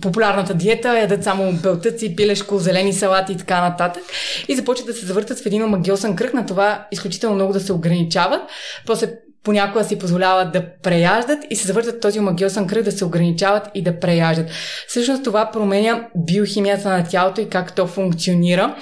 популярната 0.00 0.54
диета, 0.54 0.98
ядат 0.98 1.24
само 1.24 1.52
белтъци, 1.52 2.16
пилешко, 2.16 2.58
зелени 2.58 2.92
салати 2.92 3.32
и 3.32 3.36
така 3.36 3.60
нататък. 3.60 4.02
И 4.48 4.56
започват 4.56 4.86
да 4.86 4.94
се 4.94 5.06
завъртат 5.06 5.40
в 5.40 5.46
един 5.46 5.64
омагиосен 5.64 6.07
съм 6.08 6.16
кръг 6.16 6.34
на 6.34 6.46
това 6.46 6.86
изключително 6.92 7.34
много 7.36 7.52
да 7.52 7.60
се 7.60 7.72
ограничават, 7.72 8.42
после 8.86 9.06
понякога 9.44 9.84
си 9.84 9.98
позволяват 9.98 10.52
да 10.52 10.66
преяждат 10.82 11.38
и 11.50 11.56
се 11.56 11.66
завъртат 11.66 12.00
този 12.00 12.18
омагиосен 12.18 12.66
кръг 12.66 12.82
да 12.82 12.92
се 12.92 13.04
ограничават 13.04 13.70
и 13.74 13.82
да 13.82 14.00
преяждат. 14.00 14.50
Всъщност 14.88 15.24
това 15.24 15.50
променя 15.50 16.08
биохимията 16.16 16.88
на 16.88 17.04
тялото 17.04 17.40
и 17.40 17.48
как 17.48 17.74
то 17.74 17.86
функционира. 17.86 18.76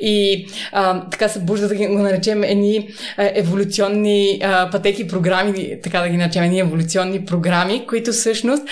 И 0.00 0.46
а, 0.72 1.08
така 1.10 1.28
се 1.28 1.40
бужда 1.40 1.68
да 1.68 1.74
го 1.74 1.98
наречем 1.98 2.42
едни 2.42 2.88
еволюционни 3.18 4.40
а, 4.44 4.70
пътеки 4.70 5.08
програми, 5.08 5.80
така 5.82 6.00
да 6.00 6.08
ги 6.08 6.16
наречем 6.16 6.42
едни 6.42 6.60
еволюционни 6.60 7.24
програми, 7.24 7.86
които 7.86 8.12
всъщност 8.12 8.62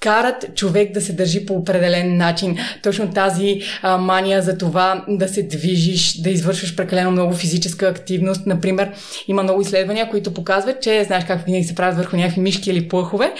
карат 0.00 0.54
човек 0.54 0.92
да 0.92 1.00
се 1.00 1.12
държи 1.12 1.46
по 1.46 1.54
определен 1.54 2.16
начин. 2.16 2.58
Точно 2.82 3.10
тази 3.10 3.60
а, 3.82 3.96
мания 3.96 4.42
за 4.42 4.58
това 4.58 5.04
да 5.08 5.28
се 5.28 5.42
движиш, 5.42 6.20
да 6.20 6.30
извършваш 6.30 6.76
прекалено 6.76 7.10
много 7.10 7.34
физическа 7.34 7.88
активност. 7.88 8.46
Например, 8.46 8.92
има 9.28 9.42
много 9.42 9.60
изследвания, 9.60 10.10
които 10.10 10.34
показват, 10.34 10.82
че 10.82 11.04
знаеш 11.04 11.24
как 11.24 11.44
винаги 11.44 11.64
се 11.64 11.74
правят 11.74 11.96
върху 11.96 12.16
някакви 12.16 12.40
мишки 12.40 12.70
или 12.70 12.88
плъхове. 12.88 13.32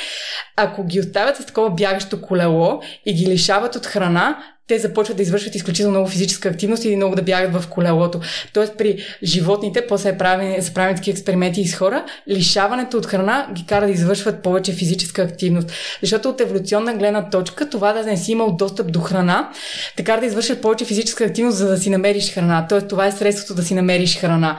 Ако 0.57 0.85
ги 0.85 1.01
оставят 1.01 1.37
с 1.37 1.47
такова 1.47 1.71
бягащо 1.71 2.23
колело 2.23 2.81
и 3.07 3.14
ги 3.14 3.27
лишават 3.27 3.77
от 3.77 3.87
храна, 3.87 4.37
те 4.68 4.79
започват 4.79 5.16
да 5.16 5.22
извършват 5.22 5.55
изключително 5.55 5.90
много 5.90 6.09
физическа 6.09 6.48
активност 6.48 6.85
и 6.85 6.96
много 6.96 7.14
да 7.14 7.22
бягат 7.22 7.62
в 7.62 7.68
колелото. 7.68 8.20
Тоест 8.52 8.72
при 8.79 8.98
животните, 9.22 9.87
после 9.87 10.09
е 10.09 10.18
правени, 10.18 10.62
са 10.62 10.74
правени 10.74 10.96
такива 10.96 11.16
експерименти 11.16 11.61
и 11.61 11.66
с 11.66 11.76
хора, 11.76 12.05
лишаването 12.29 12.96
от 12.96 13.07
храна 13.07 13.48
ги 13.52 13.66
кара 13.66 13.87
да 13.87 13.92
извършват 13.92 14.42
повече 14.42 14.72
физическа 14.72 15.22
активност. 15.22 15.72
Защото 16.00 16.29
от 16.29 16.40
еволюционна 16.40 16.94
гледна 16.94 17.31
точка 17.31 17.70
това 17.70 17.92
да 17.92 18.02
не 18.02 18.16
си 18.16 18.33
имал 18.33 18.52
достъп 18.52 18.92
до 18.92 19.00
храна, 19.00 19.50
така 19.96 20.16
да 20.16 20.26
извършват 20.26 20.62
повече 20.62 20.85
физическа 20.85 21.24
активност, 21.24 21.57
за 21.57 21.68
да 21.68 21.79
си 21.79 21.90
намериш 21.90 22.35
храна. 22.35 22.66
Тоест 22.68 22.88
това 22.88 23.07
е 23.07 23.12
средството 23.12 23.55
да 23.55 23.62
си 23.62 23.74
намериш 23.74 24.18
храна. 24.18 24.59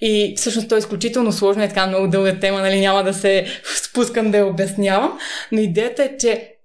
И 0.00 0.34
всъщност 0.36 0.68
то 0.68 0.74
е 0.74 0.78
изключително 0.78 1.32
сложно, 1.32 1.62
е 1.62 1.68
така 1.68 1.86
много 1.86 2.08
дълга 2.08 2.38
тема, 2.40 2.60
нали 2.60 2.80
няма 2.80 3.04
да 3.04 3.14
се 3.14 3.46
спускам 3.84 4.30
да 4.30 4.38
я 4.38 4.46
обяснявам, 4.46 5.12
но 5.52 5.60
идеята 5.60 6.02
е, 6.02 6.10
че 6.18 6.55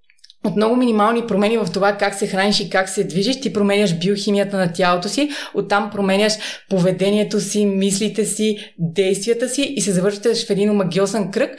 от 0.44 0.56
много 0.56 0.76
минимални 0.76 1.26
промени 1.26 1.58
в 1.58 1.68
това 1.72 1.92
как 1.92 2.14
се 2.14 2.26
храниш 2.26 2.60
и 2.60 2.70
как 2.70 2.88
се 2.88 3.04
движиш, 3.04 3.40
ти 3.40 3.52
променяш 3.52 3.98
биохимията 3.98 4.56
на 4.56 4.72
тялото 4.72 5.08
си, 5.08 5.30
оттам 5.54 5.90
променяш 5.90 6.32
поведението 6.70 7.40
си, 7.40 7.66
мислите 7.66 8.24
си, 8.24 8.74
действията 8.78 9.48
си 9.48 9.62
и 9.62 9.80
се 9.80 9.92
завършваш 9.92 10.46
в 10.46 10.50
един 10.50 10.70
омагиосен 10.70 11.30
кръг. 11.30 11.50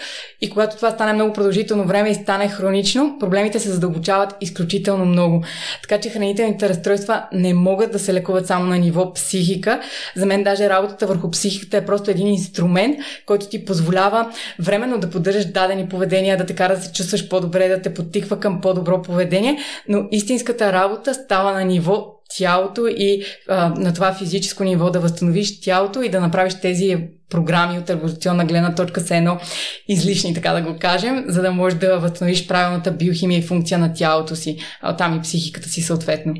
И 0.42 0.50
когато 0.50 0.76
това 0.76 0.92
стане 0.92 1.14
много 1.14 1.34
продължително 1.34 1.84
време 1.86 2.10
и 2.10 2.16
стане 2.16 2.48
хронично, 2.48 3.18
проблемите 3.20 3.60
се 3.60 3.70
задълбочават 3.70 4.36
изключително 4.42 5.06
много. 5.06 5.44
Така 5.82 6.02
че 6.02 6.10
хранителните 6.10 6.70
разстройства 6.70 7.24
не 7.34 7.54
могат 7.54 7.92
да 7.92 8.00
се 8.00 8.14
лекуват 8.14 8.48
само 8.48 8.66
на 8.66 8.78
ниво 8.78 9.14
психика. 9.14 9.82
За 10.16 10.26
мен 10.26 10.44
даже 10.44 10.70
работата 10.70 11.08
върху 11.08 11.32
психиката 11.32 11.78
е 11.78 11.86
просто 11.86 12.12
един 12.12 12.28
инструмент, 12.28 12.98
който 13.26 13.48
ти 13.48 13.66
позволява 13.66 14.32
временно 14.60 14.98
да 14.98 15.10
поддържаш 15.10 15.46
дадени 15.46 15.90
поведения, 15.90 16.38
да 16.38 16.46
те 16.46 16.56
кара 16.56 16.76
да 16.76 16.82
се 16.82 16.92
чувстваш 16.92 17.28
по-добре, 17.30 17.68
да 17.68 17.82
те 17.82 17.94
подтиква 17.94 18.40
към 18.40 18.62
по 18.62 18.73
по-добро 18.74 19.02
поведение, 19.02 19.58
но 19.90 20.08
истинската 20.12 20.74
работа 20.74 21.14
става 21.14 21.54
на 21.54 21.64
ниво 21.64 22.06
тялото 22.38 22.88
и 22.88 23.24
а, 23.50 23.70
на 23.70 23.94
това 23.94 24.14
физическо 24.14 24.64
ниво 24.64 24.90
да 24.90 25.00
възстановиш 25.00 25.62
тялото 25.62 26.02
и 26.02 26.10
да 26.10 26.22
направиш 26.22 26.54
тези 26.62 27.08
програми 27.30 27.80
от 27.80 27.90
революционна 27.90 28.46
гледна 28.46 28.76
точка 28.76 29.02
са 29.02 29.16
едно 29.16 29.40
излишни, 29.88 30.34
така 30.34 30.54
да 30.54 30.62
го 30.62 30.80
кажем, 30.80 31.26
за 31.28 31.42
да 31.42 31.52
можеш 31.52 31.80
да 31.80 32.00
възстановиш 32.00 32.48
правилната 32.48 32.92
биохимия 32.92 33.40
и 33.40 33.42
функция 33.42 33.78
на 33.78 33.94
тялото 33.94 34.36
си, 34.36 34.58
а 34.82 34.96
там 34.96 35.18
и 35.18 35.22
психиката 35.22 35.70
си 35.70 35.82
съответно. 35.82 36.34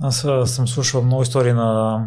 Аз 0.00 0.26
съм 0.44 0.68
слушал 0.68 1.02
много 1.02 1.22
истории 1.22 1.52
на 1.52 1.98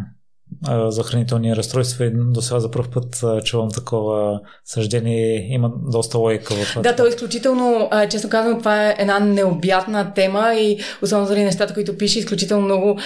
за 0.88 1.04
хранителни 1.04 1.56
разстройства 1.56 2.06
и 2.06 2.12
до 2.14 2.42
сега 2.42 2.60
за 2.60 2.72
първ 2.72 2.88
път 2.94 3.24
чувам 3.44 3.72
такова 3.72 4.40
съждение. 4.66 5.48
Има 5.54 5.72
доста 5.92 6.18
лойка 6.18 6.54
в 6.54 6.70
това. 6.70 6.82
Да, 6.82 6.96
то 6.96 7.06
е 7.06 7.10
изключително, 7.10 7.90
честно 8.10 8.30
казвам, 8.30 8.60
това 8.60 8.88
е 8.88 8.96
една 8.98 9.20
необятна 9.20 10.14
тема 10.14 10.54
и 10.56 10.80
особено 11.02 11.28
заради 11.28 11.46
нещата, 11.46 11.74
които 11.74 11.98
пише, 11.98 12.20
изключително 12.20 12.66
много 12.66 13.00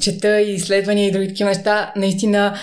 чета 0.00 0.40
и 0.40 0.54
изследвания 0.54 1.08
и 1.08 1.12
други 1.12 1.28
такива 1.28 1.48
неща. 1.48 1.92
Наистина 1.96 2.54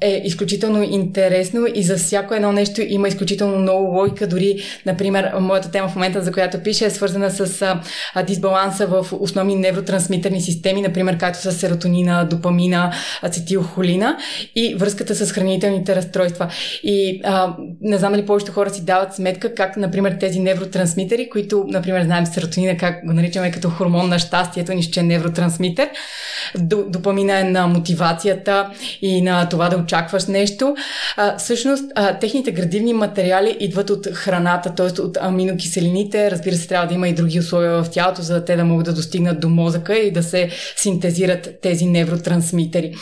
е 0.00 0.22
изключително 0.24 0.82
интересно 0.82 1.66
и 1.74 1.82
за 1.82 1.96
всяко 1.96 2.34
едно 2.34 2.52
нещо 2.52 2.80
има 2.80 3.08
изключително 3.08 3.58
много 3.58 3.96
лойка. 3.96 4.26
Дори, 4.26 4.62
например, 4.86 5.32
моята 5.40 5.70
тема 5.70 5.88
в 5.88 5.94
момента, 5.94 6.22
за 6.22 6.32
която 6.32 6.62
пише, 6.62 6.84
е 6.84 6.90
свързана 6.90 7.30
с 7.30 7.76
дисбаланса 8.26 8.86
в 8.86 9.06
основни 9.20 9.54
невротрансмитерни 9.54 10.40
системи, 10.40 10.82
например, 10.82 11.18
както 11.18 11.40
с 11.40 11.52
серотонина, 11.52 12.24
допамина, 12.24 12.92
ацетилхолина 13.26 14.16
и 14.56 14.74
връзката 14.74 15.14
с 15.14 15.32
хранителните 15.32 15.96
разстройства. 15.96 16.48
И 16.82 17.20
а, 17.24 17.56
не 17.80 17.98
знам 17.98 18.12
дали 18.12 18.26
повечето 18.26 18.52
хора 18.52 18.70
си 18.70 18.84
дават 18.84 19.14
сметка 19.14 19.54
как, 19.54 19.76
например, 19.76 20.16
тези 20.20 20.40
невротрансмитери, 20.40 21.30
които, 21.30 21.64
например, 21.68 22.04
знаем 22.04 22.26
серотонина, 22.26 22.76
как 22.76 23.06
го 23.06 23.12
наричаме 23.12 23.50
като 23.50 23.70
хормон 23.70 24.08
на 24.08 24.18
щастието, 24.18 24.72
нищо, 24.72 25.00
е 25.00 25.02
невротрансмитер, 25.02 25.88
допамина 26.88 27.40
е 27.40 27.44
на 27.44 27.66
мотивацията 27.66 28.70
и 29.02 29.22
на 29.22 29.48
това 29.48 29.68
да 29.68 29.76
очакваш 29.76 30.26
нещо. 30.26 30.76
А, 31.16 31.36
всъщност, 31.36 31.84
а, 31.94 32.18
техните 32.18 32.52
градивни 32.52 32.92
материали 32.92 33.56
идват 33.60 33.90
от 33.90 34.06
храната, 34.06 34.74
т.е. 34.74 35.00
от 35.00 35.16
аминокиселините. 35.20 36.30
Разбира 36.30 36.56
се, 36.56 36.68
трябва 36.68 36.86
да 36.86 36.94
има 36.94 37.08
и 37.08 37.14
други 37.14 37.38
условия 37.38 37.82
в 37.82 37.90
тялото, 37.90 38.22
за 38.22 38.34
да 38.34 38.44
те 38.44 38.56
да 38.56 38.64
могат 38.64 38.84
да 38.84 38.92
достигнат 38.92 39.40
до 39.40 39.48
мозъка 39.48 39.96
и 39.96 40.10
да 40.10 40.22
се 40.22 40.50
синтезират 40.76 41.48
тези 41.62 41.86
невротрансмитери. 41.86 42.94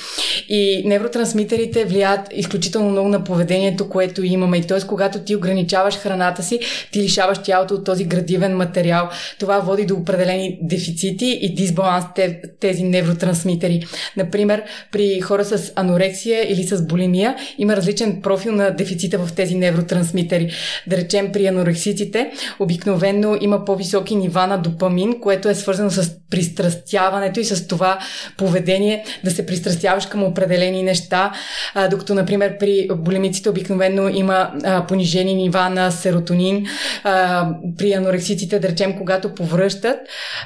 И 0.48 0.82
невротрансмитерите 0.86 1.84
влияят 1.84 2.28
изключително 2.34 2.90
много 2.90 3.08
на 3.08 3.24
поведението, 3.24 3.88
което 3.88 4.24
имаме. 4.24 4.58
И 4.58 4.62
т.е. 4.62 4.86
когато 4.86 5.18
ти 5.18 5.36
ограничаваш 5.36 5.94
храната 5.94 6.42
си, 6.42 6.60
ти 6.92 7.02
лишаваш 7.02 7.38
тялото 7.38 7.74
от 7.74 7.84
този 7.84 8.04
градивен 8.04 8.56
материал. 8.56 9.08
Това 9.38 9.60
води 9.60 9.86
до 9.86 9.94
определени 9.94 10.58
дефицити 10.62 11.38
и 11.42 11.54
дисбаланс 11.54 12.04
тези 12.60 12.82
невротрансмитери. 12.82 13.86
Например, 14.16 14.62
при 14.92 15.20
хора 15.20 15.44
с 15.44 15.72
анорексия 15.76 16.52
или 16.52 16.62
с 16.62 16.86
булимия 16.86 17.36
има 17.58 17.76
различен 17.76 18.22
профил 18.22 18.52
на 18.52 18.70
дефицита 18.70 19.18
в 19.18 19.32
тези 19.32 19.54
невротрансмитери. 19.54 20.50
Да 20.86 20.96
речем, 20.96 21.32
при 21.32 21.46
анорексиците 21.46 22.30
обикновено 22.58 23.38
има 23.40 23.64
по-високи 23.64 24.16
нива 24.16 24.46
на 24.46 24.58
допамин, 24.58 25.20
което 25.20 25.48
е 25.48 25.54
свързано 25.54 25.90
с 25.90 26.10
пристрастяването 26.30 27.40
и 27.40 27.44
с 27.44 27.66
това 27.68 27.98
поведение 28.36 29.04
да 29.24 29.30
се 29.30 29.46
пристрастяваш 29.46 30.03
към 30.10 30.24
определени 30.24 30.82
неща, 30.82 31.32
а, 31.74 31.88
докато, 31.88 32.14
например, 32.14 32.58
при 32.58 32.88
болемиците 32.96 33.48
обикновено 33.48 34.08
има 34.08 34.50
а, 34.64 34.86
понижени 34.86 35.34
нива 35.34 35.70
на 35.70 35.90
серотонин. 35.90 36.66
А, 37.04 37.48
при 37.78 37.92
анорексиците, 37.92 38.58
да 38.58 38.68
речем, 38.68 38.98
когато 38.98 39.34
повръщат 39.34 39.96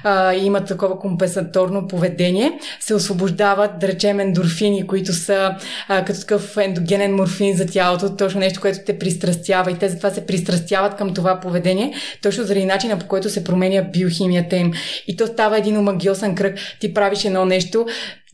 и 0.07 0.41
имат 0.43 0.69
такова 0.69 0.99
компенсаторно 0.99 1.89
поведение, 1.89 2.53
се 2.81 2.95
освобождават, 2.95 3.79
да 3.79 3.89
речем, 3.89 4.21
ендорфини, 4.21 4.87
които 4.87 5.13
са 5.13 5.55
а, 5.89 6.05
като 6.05 6.21
такъв 6.21 6.57
ендогенен 6.57 7.15
морфин 7.15 7.57
за 7.57 7.67
тялото, 7.67 8.17
точно 8.17 8.41
нещо, 8.41 8.61
което 8.61 8.79
те 8.87 8.99
пристрастява 8.99 9.71
и 9.71 9.75
те 9.75 9.89
затова 9.89 10.11
се 10.11 10.27
пристрастяват 10.27 10.97
към 10.97 11.15
това 11.15 11.41
поведение, 11.41 11.95
точно 12.23 12.45
заради 12.45 12.67
начина 12.67 12.99
по 12.99 13.07
който 13.07 13.31
се 13.31 13.45
променя 13.45 13.83
биохимията 13.83 14.57
им. 14.57 14.73
И 15.09 15.17
то 15.17 15.27
става 15.27 15.59
един 15.59 15.79
омагиосен 15.79 16.35
кръг. 16.35 16.59
Ти 16.81 16.95
правиш 16.95 17.25
едно 17.25 17.45
нещо, 17.45 17.87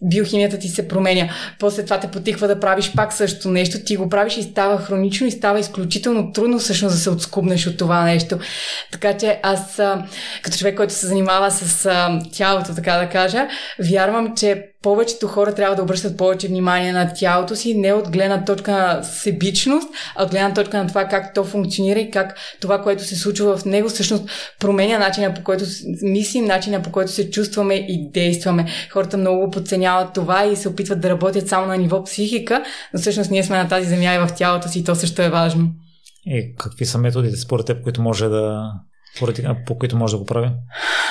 биохимията 0.05 0.59
ти 0.59 0.69
се 0.69 0.88
променя. 0.88 1.29
После 1.59 1.85
това 1.85 2.01
те 2.01 2.11
потиква 2.11 2.49
да 2.49 2.61
правиш 2.61 2.93
пак 2.97 3.12
също 3.12 3.51
нещо. 3.51 3.85
Ти 3.85 3.97
го 3.97 4.09
правиш 4.09 4.37
и 4.37 4.43
става 4.43 4.79
хронично 4.79 5.27
и 5.27 5.31
става 5.31 5.61
изключително 5.61 6.33
трудно 6.33 6.59
всъщност 6.59 6.95
да 6.95 7.01
се 7.01 7.11
отскубнеш 7.11 7.67
от 7.67 7.77
това 7.77 8.05
нещо. 8.05 8.38
Така 8.93 9.17
че 9.17 9.40
аз, 9.43 9.81
като 10.43 10.59
човек, 10.59 10.77
който 10.77 10.93
се 10.93 11.07
занимава 11.07 11.51
с 11.51 11.90
тялото, 12.33 12.75
така 12.75 12.97
да 12.97 13.09
кажа, 13.09 13.49
вярвам, 13.79 14.37
че 14.37 14.74
повечето 14.85 15.27
хора 15.27 15.55
трябва 15.55 15.77
да 15.77 15.83
обръщат 15.83 16.16
повече 16.16 16.49
внимание 16.49 16.92
на 16.92 17.12
тялото 17.14 17.57
си, 17.57 17.75
не 17.75 17.92
от 17.92 18.11
гледна 18.11 18.44
точка 18.44 18.73
на 18.73 19.03
себичност, 19.03 19.88
а 20.16 20.25
от 20.25 20.31
гледна 20.31 20.55
точка 20.55 20.79
на 20.79 20.87
това 20.87 21.05
как 21.05 21.35
то 21.35 21.44
функционира 21.44 22.01
и 22.01 22.11
как 22.11 22.37
това, 22.61 22.83
което 22.83 23.05
се 23.05 23.16
случва 23.16 23.57
в 23.57 23.64
него, 23.64 23.88
всъщност 23.88 24.25
променя 24.61 24.99
начина 24.99 25.35
по 25.35 25.42
който 25.42 25.64
мислим, 26.03 26.44
начина 26.44 26.83
по 26.83 26.92
който 26.92 27.12
се 27.12 27.31
чувстваме 27.31 27.75
и 27.75 28.11
действаме. 28.12 28.66
Хората 28.92 29.16
много 29.16 29.51
подценяват 29.51 30.14
това 30.14 30.47
и 30.47 30.57
се 30.57 30.68
опитват 30.68 31.01
да 31.01 31.11
работят 31.11 31.49
само 31.49 31.66
на 31.66 31.77
ниво 31.77 32.05
психика, 32.05 32.64
но 32.94 33.01
всъщност 33.01 33.31
ние 33.31 33.44
сме 33.44 33.57
на 33.57 33.68
тази 33.68 33.88
земя 33.88 34.14
и 34.14 34.18
в 34.18 34.35
тялото 34.37 34.68
си 34.68 34.79
и 34.79 34.85
то 34.85 34.94
също 34.94 35.23
е 35.23 35.29
важно. 35.29 35.68
И 36.27 36.55
какви 36.59 36.87
са 36.87 36.99
методите 36.99 37.37
според 37.37 37.66
теб, 37.66 37.83
които 37.83 38.03
може 38.03 38.29
да 38.29 38.73
поради, 39.18 39.46
по 39.66 39.79
които 39.79 39.96
може 39.96 40.12
да 40.12 40.18
го 40.18 40.27
прави? 40.27 40.48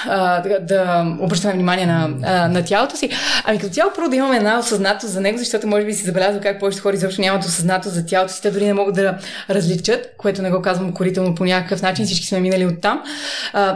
А, 0.07 0.41
да, 0.41 0.59
да 0.59 1.05
обръщаме 1.19 1.53
внимание 1.53 1.85
на, 1.85 2.07
на 2.47 2.65
тялото 2.65 2.97
си. 2.97 3.09
Ами 3.43 3.59
като 3.59 3.73
цяло 3.73 3.91
първо 3.95 4.09
да 4.09 4.15
имаме 4.15 4.37
една 4.37 4.59
осъзнатост 4.59 5.13
за 5.13 5.21
него, 5.21 5.37
защото 5.37 5.67
може 5.67 5.85
би 5.85 5.93
си 5.93 6.05
забелязал 6.05 6.41
как 6.41 6.59
повечето 6.59 6.83
хора 6.83 6.95
изобщо 6.95 7.21
нямат 7.21 7.43
осъзнатост 7.43 7.95
за 7.95 8.05
тялото 8.05 8.33
си, 8.33 8.41
те 8.41 8.51
дори 8.51 8.65
не 8.65 8.73
могат 8.73 8.95
да 8.95 9.17
различат, 9.49 10.13
което 10.17 10.41
не 10.41 10.51
го 10.51 10.61
казвам 10.61 10.93
корително 10.93 11.35
по 11.35 11.45
някакъв 11.45 11.81
начин, 11.81 12.05
всички 12.05 12.27
сме 12.27 12.39
минали 12.39 12.65
от 12.65 12.81
там, 12.81 13.03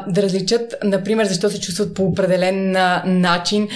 да 0.07 0.21
различат, 0.21 0.75
например, 0.83 1.25
защо 1.25 1.49
се 1.49 1.61
чувстват 1.61 1.93
по 1.93 2.03
определен 2.03 2.71
начин, 3.05 3.67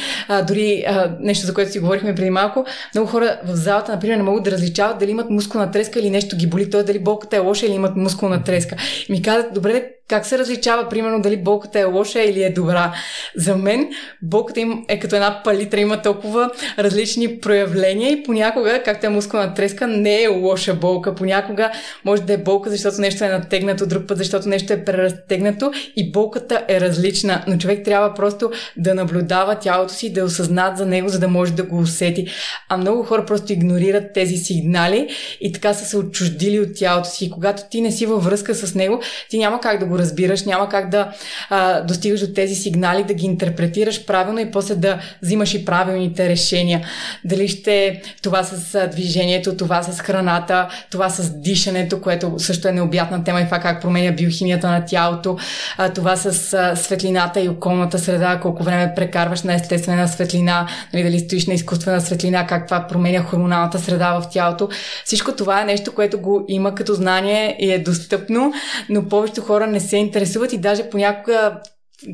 дори 0.48 0.86
нещо, 1.20 1.46
за 1.46 1.54
което 1.54 1.72
си 1.72 1.80
говорихме 1.80 2.16
преди 2.16 2.30
малко, 2.30 2.66
много 2.96 3.10
хора 3.10 3.38
в 3.46 3.56
залата, 3.56 3.92
например, 3.92 4.18
не 4.18 4.24
могат 4.24 4.44
да 4.44 4.52
различават 4.52 5.00
дали 5.00 5.12
имат 5.12 5.30
мускулна 5.30 5.72
треска 5.72 6.00
или 6.00 6.10
нещо 6.10 6.38
ги 6.38 6.48
боли, 6.48 6.70
т.е. 6.70 6.84
дали 6.84 7.00
болката 7.00 7.36
е 7.36 7.40
лоша 7.40 7.66
или 7.66 7.74
имат 7.74 7.96
мускулна 7.96 8.44
треска. 8.44 8.76
И 9.10 9.12
ми 9.12 9.22
казват, 9.22 9.54
добре, 9.54 9.90
как 10.12 10.26
се 10.26 10.38
различава, 10.38 10.90
примерно, 10.90 11.22
дали 11.22 11.38
болката 11.38 11.80
е 11.80 11.84
лоша 11.84 12.22
или 12.22 12.44
е 12.44 12.50
добра? 12.50 12.94
За 13.36 13.56
мен 13.56 13.90
болката 14.22 14.60
им 14.60 14.86
е 14.88 15.00
като 15.00 15.16
една 15.16 15.42
палитра, 15.44 15.80
има 15.80 16.02
толкова 16.02 16.52
различни 16.80 17.40
проявления 17.40 18.12
и 18.12 18.24
понякога, 18.24 18.82
както 18.86 19.06
е 19.06 19.10
мускулна 19.10 19.54
треска, 19.54 19.88
не 19.88 20.24
е 20.24 20.28
лоша 20.28 20.74
болка. 20.74 21.16
Понякога 21.16 21.72
може 22.06 22.22
да 22.22 22.34
е 22.34 22.38
болка, 22.38 22.70
защото 22.70 23.02
нещо 23.02 23.24
е 23.24 23.28
натегнато, 23.28 23.86
друг 23.86 24.08
път, 24.08 24.18
защото 24.18 24.50
нещо 24.50 24.74
е 24.74 24.86
преразтегнато 24.86 25.72
и 25.96 26.12
болката 26.12 26.66
е 26.68 26.82
различна. 26.82 27.44
Но 27.48 27.58
човек 27.58 27.86
трябва 27.86 28.14
просто 28.14 28.52
да 28.78 28.96
наблюдава 28.96 29.56
тялото 29.56 29.94
си, 29.94 30.14
да 30.14 30.20
е 30.20 30.24
осъзнат 30.24 30.78
за 30.78 30.86
него, 30.86 31.10
за 31.10 31.20
да 31.20 31.28
може 31.28 31.54
да 31.54 31.64
го 31.64 31.78
усети. 31.78 32.28
А 32.70 32.78
много 32.78 33.04
хора 33.04 33.26
просто 33.26 33.54
игнорират 33.54 34.14
тези 34.14 34.38
сигнали 34.38 35.10
и 35.42 35.52
така 35.52 35.74
са 35.74 35.86
се 35.86 35.98
отчуждили 35.98 36.60
от 36.60 36.70
тялото 36.76 37.10
си. 37.10 37.26
И 37.26 37.32
когато 37.32 37.64
ти 37.72 37.82
не 37.82 37.92
си 37.92 38.06
във 38.06 38.24
връзка 38.24 38.56
с 38.56 38.76
него, 38.76 39.02
ти 39.30 39.38
няма 39.38 39.60
как 39.60 39.80
да 39.80 39.86
го 39.86 39.98
разбираш, 40.02 40.44
няма 40.44 40.70
как 40.70 40.90
да 40.90 41.12
а, 41.50 41.82
достигаш 41.82 42.20
до 42.20 42.34
тези 42.34 42.56
сигнали, 42.56 43.04
да 43.04 43.14
ги 43.14 43.26
интерпретираш 43.26 44.06
правилно 44.06 44.40
и 44.40 44.52
после 44.52 44.76
да 44.76 45.00
взимаш 45.22 45.54
и 45.54 45.66
правилните 45.66 46.30
решения. 46.30 46.86
Дали 47.26 47.48
ще 47.48 48.02
това 48.22 48.44
с 48.44 48.88
движението, 48.88 49.58
това 49.58 49.84
с 49.84 50.00
храната, 50.00 50.68
това 50.92 51.10
с 51.10 51.40
дишането, 51.40 52.02
което 52.02 52.34
също 52.38 52.68
е 52.68 52.72
необятна 52.72 53.24
тема 53.24 53.42
и 53.42 53.46
това 53.46 53.60
как 53.60 53.82
променя 53.82 54.12
биохимията 54.12 54.70
на 54.70 54.86
тялото, 54.86 55.38
а, 55.78 55.90
това 55.90 56.16
с 56.16 56.54
а, 56.54 56.76
светлината 56.76 57.42
и 57.42 57.50
околната 57.50 58.00
среда, 58.00 58.40
колко 58.42 58.64
време 58.64 58.94
прекарваш 58.96 59.42
на 59.42 59.54
естествена 59.54 60.08
светлина, 60.08 60.68
нали, 60.94 61.04
дали 61.04 61.20
стоиш 61.20 61.48
на 61.48 61.54
изкуствена 61.54 62.02
светлина, 62.02 62.48
как 62.48 62.66
това 62.66 62.88
променя 62.88 63.24
хормоналната 63.24 63.80
среда 63.80 64.20
в 64.20 64.30
тялото. 64.30 64.70
Всичко 65.06 65.32
това 65.36 65.62
е 65.62 65.66
нещо, 65.66 65.96
което 65.96 66.20
го 66.20 66.46
има 66.48 66.76
като 66.76 66.94
знание 66.94 67.58
и 67.60 67.72
е 67.72 67.80
достъпно, 67.80 68.54
но 68.90 69.06
повечето 69.06 69.42
хора 69.42 69.68
не 69.68 69.80
се 69.80 69.91
интересуват 69.98 70.54
и 70.54 70.58
даже 70.58 70.90
понякога 70.90 71.62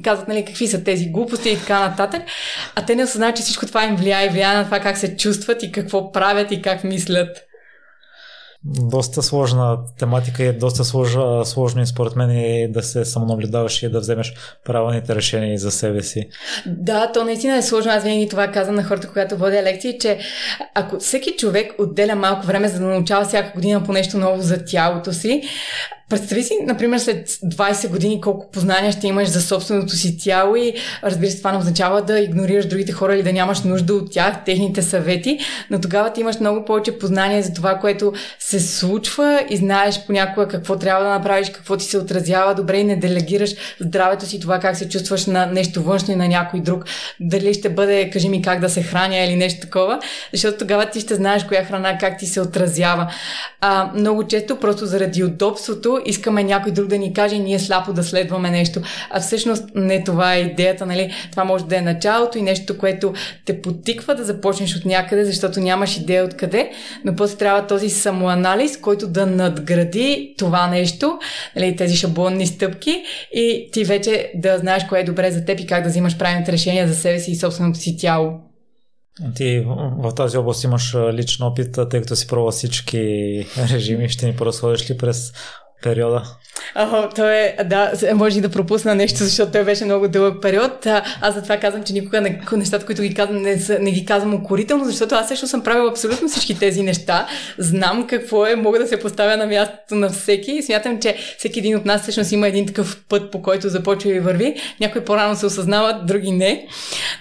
казват, 0.03 0.27
нали, 0.27 0.45
какви 0.45 0.67
са 0.67 0.83
тези 0.83 1.09
глупости 1.09 1.49
и 1.49 1.59
така 1.59 1.79
нататък, 1.79 2.21
а 2.75 2.85
те 2.85 2.95
не 2.95 3.03
осъзнават, 3.03 3.35
че 3.35 3.43
всичко 3.43 3.65
това 3.65 3.85
им 3.85 3.95
влияе 3.95 4.25
и 4.25 4.29
влияе 4.29 4.57
на 4.57 4.65
това 4.65 4.79
как 4.79 4.97
се 4.97 5.17
чувстват 5.17 5.63
и 5.63 5.71
какво 5.71 6.11
правят 6.11 6.51
и 6.51 6.61
как 6.61 6.83
мислят. 6.83 7.43
Доста 8.63 9.23
сложна 9.23 9.77
тематика 9.99 10.43
и 10.43 10.47
е 10.47 10.53
доста 10.53 10.85
сложно, 10.85 11.45
сложно 11.45 11.81
и 11.81 11.87
според 11.87 12.15
мен 12.15 12.29
е 12.29 12.67
да 12.67 12.83
се 12.83 13.05
самонаблюдаваш 13.05 13.83
и 13.83 13.89
да 13.89 13.99
вземеш 13.99 14.33
правилните 14.65 15.15
решения 15.15 15.57
за 15.57 15.71
себе 15.71 16.03
си. 16.03 16.29
Да, 16.65 17.11
то 17.11 17.23
наистина 17.23 17.57
е 17.57 17.61
сложно. 17.61 17.91
Аз 17.91 18.03
винаги 18.03 18.29
това 18.29 18.47
казвам 18.47 18.75
на 18.75 18.83
хората, 18.83 19.07
когато 19.07 19.37
водя 19.37 19.63
лекции, 19.63 19.99
че 19.99 20.19
ако 20.75 20.99
всеки 20.99 21.35
човек 21.37 21.73
отделя 21.79 22.15
малко 22.15 22.45
време 22.45 22.67
за 22.67 22.79
да 22.79 22.85
научава 22.85 23.25
всяка 23.25 23.51
година 23.55 23.83
по 23.83 23.93
нещо 23.93 24.17
ново 24.17 24.41
за 24.41 24.65
тялото 24.65 25.13
си, 25.13 25.43
представи 26.09 26.43
си, 26.43 26.57
например, 26.63 26.97
след 26.97 27.29
20 27.29 27.89
години 27.89 28.21
колко 28.21 28.51
познания 28.51 28.91
ще 28.91 29.07
имаш 29.07 29.27
за 29.27 29.41
собственото 29.41 29.95
си 29.95 30.17
тяло 30.17 30.55
и 30.55 30.73
разбира 31.03 31.31
се, 31.31 31.37
това 31.37 31.51
не 31.51 31.57
означава 31.57 32.01
да 32.01 32.19
игнорираш 32.19 32.65
другите 32.65 32.91
хора 32.91 33.15
или 33.15 33.23
да 33.23 33.33
нямаш 33.33 33.61
нужда 33.61 33.93
от 33.93 34.11
тях, 34.11 34.43
техните 34.45 34.81
съвети, 34.81 35.39
но 35.69 35.81
тогава 35.81 36.13
ти 36.13 36.21
имаш 36.21 36.39
много 36.39 36.65
повече 36.65 36.99
познания 36.99 37.43
за 37.43 37.53
това, 37.53 37.75
което 37.75 38.13
се 38.39 38.59
случва 38.59 39.45
и 39.49 39.57
знаеш 39.57 40.05
понякога 40.05 40.47
какво 40.47 40.75
трябва 40.75 41.03
да 41.03 41.09
направиш, 41.09 41.49
какво 41.49 41.77
ти 41.77 41.85
се 41.85 41.97
отразява 41.97 42.55
добре 42.55 42.77
и 42.77 42.83
не 42.83 42.95
делегираш 42.95 43.55
здравето 43.79 44.25
си, 44.25 44.39
това 44.39 44.59
как 44.59 44.77
се 44.77 44.89
чувстваш 44.89 45.25
на 45.25 45.45
нещо 45.45 45.83
външно 45.83 46.13
и 46.13 46.17
на 46.17 46.27
някой 46.27 46.59
друг. 46.59 46.85
Дали 47.19 47.53
ще 47.53 47.69
бъде, 47.69 48.09
кажи 48.09 48.29
ми 48.29 48.41
как 48.41 48.59
да 48.59 48.69
се 48.69 48.83
храня 48.83 49.17
или 49.17 49.35
нещо 49.35 49.61
такова, 49.61 49.99
защото 50.33 50.57
тогава 50.57 50.85
ти 50.85 50.99
ще 50.99 51.15
знаеш 51.15 51.43
коя 51.43 51.65
храна 51.65 51.97
как 51.97 52.17
ти 52.17 52.25
се 52.25 52.41
отразява. 52.41 53.11
А, 53.61 53.91
много 53.95 54.27
често 54.27 54.55
просто 54.55 54.85
заради 54.85 55.23
удобството 55.23 55.96
искаме 56.05 56.43
някой 56.43 56.71
друг 56.71 56.87
да 56.87 56.97
ни 56.97 57.13
каже 57.13 57.39
ние 57.39 57.59
сляпо 57.59 57.93
да 57.93 58.03
следваме 58.03 58.49
нещо. 58.49 58.81
А 59.09 59.19
всъщност 59.19 59.63
не 59.75 60.03
това 60.03 60.33
е 60.33 60.39
идеята, 60.39 60.85
нали? 60.85 61.13
Това 61.31 61.43
може 61.43 61.65
да 61.65 61.77
е 61.77 61.81
началото 61.81 62.37
и 62.37 62.41
нещо, 62.41 62.77
което 62.77 63.13
те 63.45 63.61
потиква 63.61 64.15
да 64.15 64.23
започнеш 64.23 64.75
от 64.75 64.85
някъде, 64.85 65.25
защото 65.25 65.59
нямаш 65.59 65.97
идея 65.97 66.25
откъде, 66.25 66.71
но 67.05 67.15
после 67.15 67.37
трябва 67.37 67.67
този 67.67 67.89
самоанализ, 67.89 68.77
който 68.81 69.07
да 69.07 69.25
надгради 69.25 70.35
това 70.37 70.67
нещо, 70.67 71.19
нали, 71.55 71.75
тези 71.75 71.95
шаблонни 71.95 72.47
стъпки 72.47 73.03
и 73.33 73.69
ти 73.73 73.83
вече 73.83 74.31
да 74.35 74.57
знаеш 74.57 74.85
кое 74.89 74.99
е 74.99 75.03
добре 75.03 75.31
за 75.31 75.45
теб 75.45 75.59
и 75.59 75.67
как 75.67 75.83
да 75.83 75.89
взимаш 75.89 76.17
правилните 76.17 76.51
решения 76.51 76.87
за 76.87 76.95
себе 76.95 77.19
си 77.19 77.31
и 77.31 77.35
собственото 77.35 77.79
си 77.79 77.97
тяло. 77.97 78.39
Ти 79.35 79.63
в 79.97 80.11
тази 80.15 80.37
област 80.37 80.63
имаш 80.63 80.95
личен 81.13 81.45
опит, 81.45 81.79
тъй 81.89 82.01
като 82.01 82.15
си 82.15 82.27
пробва 82.27 82.51
всички 82.51 82.97
режими, 83.71 84.09
ще 84.09 84.25
ни 84.25 84.35
поразходиш 84.35 84.89
ли 84.89 84.97
през 84.97 85.33
периода? 85.83 86.23
О, 86.75 87.09
то 87.15 87.29
е, 87.29 87.57
да, 87.65 87.91
може 88.15 88.37
и 88.37 88.41
да 88.41 88.49
пропусна 88.49 88.95
нещо, 88.95 89.17
защото 89.17 89.51
той 89.51 89.63
беше 89.63 89.85
много 89.85 90.07
дълъг 90.07 90.41
период. 90.41 90.85
А, 90.85 91.03
аз 91.21 91.35
затова 91.35 91.57
казвам, 91.57 91.83
че 91.83 91.93
никога 91.93 92.21
не, 92.21 92.41
нещата, 92.51 92.85
които 92.85 93.01
ги 93.01 93.13
казвам, 93.13 93.41
не, 93.41 93.57
не 93.79 93.91
ги 93.91 94.05
казвам 94.05 94.33
укорително, 94.33 94.85
защото 94.85 95.15
аз 95.15 95.27
също 95.27 95.47
съм 95.47 95.63
правила 95.63 95.91
абсолютно 95.91 96.27
всички 96.27 96.59
тези 96.59 96.83
неща. 96.83 97.27
Знам 97.57 98.07
какво 98.07 98.45
е, 98.45 98.55
мога 98.55 98.79
да 98.79 98.87
се 98.87 98.99
поставя 98.99 99.37
на 99.37 99.45
мястото 99.45 99.95
на 99.95 100.09
всеки 100.09 100.51
и 100.51 100.63
смятам, 100.63 100.99
че 100.99 101.17
всеки 101.37 101.59
един 101.59 101.77
от 101.77 101.85
нас 101.85 102.01
всъщност 102.01 102.31
има 102.31 102.47
един 102.47 102.67
такъв 102.67 103.03
път, 103.09 103.31
по 103.31 103.41
който 103.41 103.69
започва 103.69 104.09
и 104.11 104.19
върви. 104.19 104.55
Някои 104.79 105.03
по-рано 105.03 105.35
се 105.35 105.45
осъзнават, 105.45 106.05
други 106.05 106.31
не. 106.31 106.67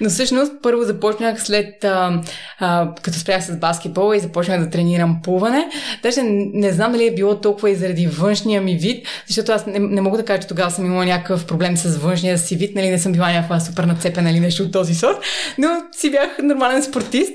Но 0.00 0.09
всъщност 0.09 0.52
първо 0.62 0.82
започнах 0.82 1.42
след 1.42 1.84
а, 1.84 2.22
а, 2.59 2.88
като 3.02 3.18
спрях 3.18 3.44
с 3.44 3.57
баскетбола 3.57 4.16
и 4.16 4.20
започнах 4.20 4.61
да 4.61 4.70
тренирам 4.70 5.20
плуване. 5.24 5.68
Даже 6.02 6.22
не, 6.22 6.72
знам 6.72 6.92
дали 6.92 7.07
е 7.07 7.14
било 7.14 7.40
толкова 7.40 7.70
и 7.70 7.74
заради 7.74 8.07
външния 8.47 8.62
ми 8.62 8.76
вид, 8.76 9.07
защото 9.26 9.53
аз 9.53 9.66
не, 9.66 9.78
не 9.78 10.01
мога 10.01 10.18
да 10.18 10.24
кажа, 10.24 10.42
че 10.42 10.49
тогава 10.49 10.70
съм 10.70 10.86
имала 10.86 11.05
някакъв 11.05 11.47
проблем 11.47 11.76
с 11.76 11.97
външния 11.97 12.38
си 12.38 12.57
вид, 12.57 12.74
нали, 12.74 12.90
не 12.90 12.99
съм 12.99 13.12
била 13.12 13.32
някаква 13.32 13.61
супер 13.61 13.84
нацепена 13.84 14.30
или 14.30 14.40
нещо 14.40 14.62
от 14.62 14.72
този 14.72 14.94
сорт, 14.94 15.16
но 15.59 15.68
си 15.97 16.11
бях 16.11 16.28
нормален 16.42 16.82
спортист. 16.82 17.32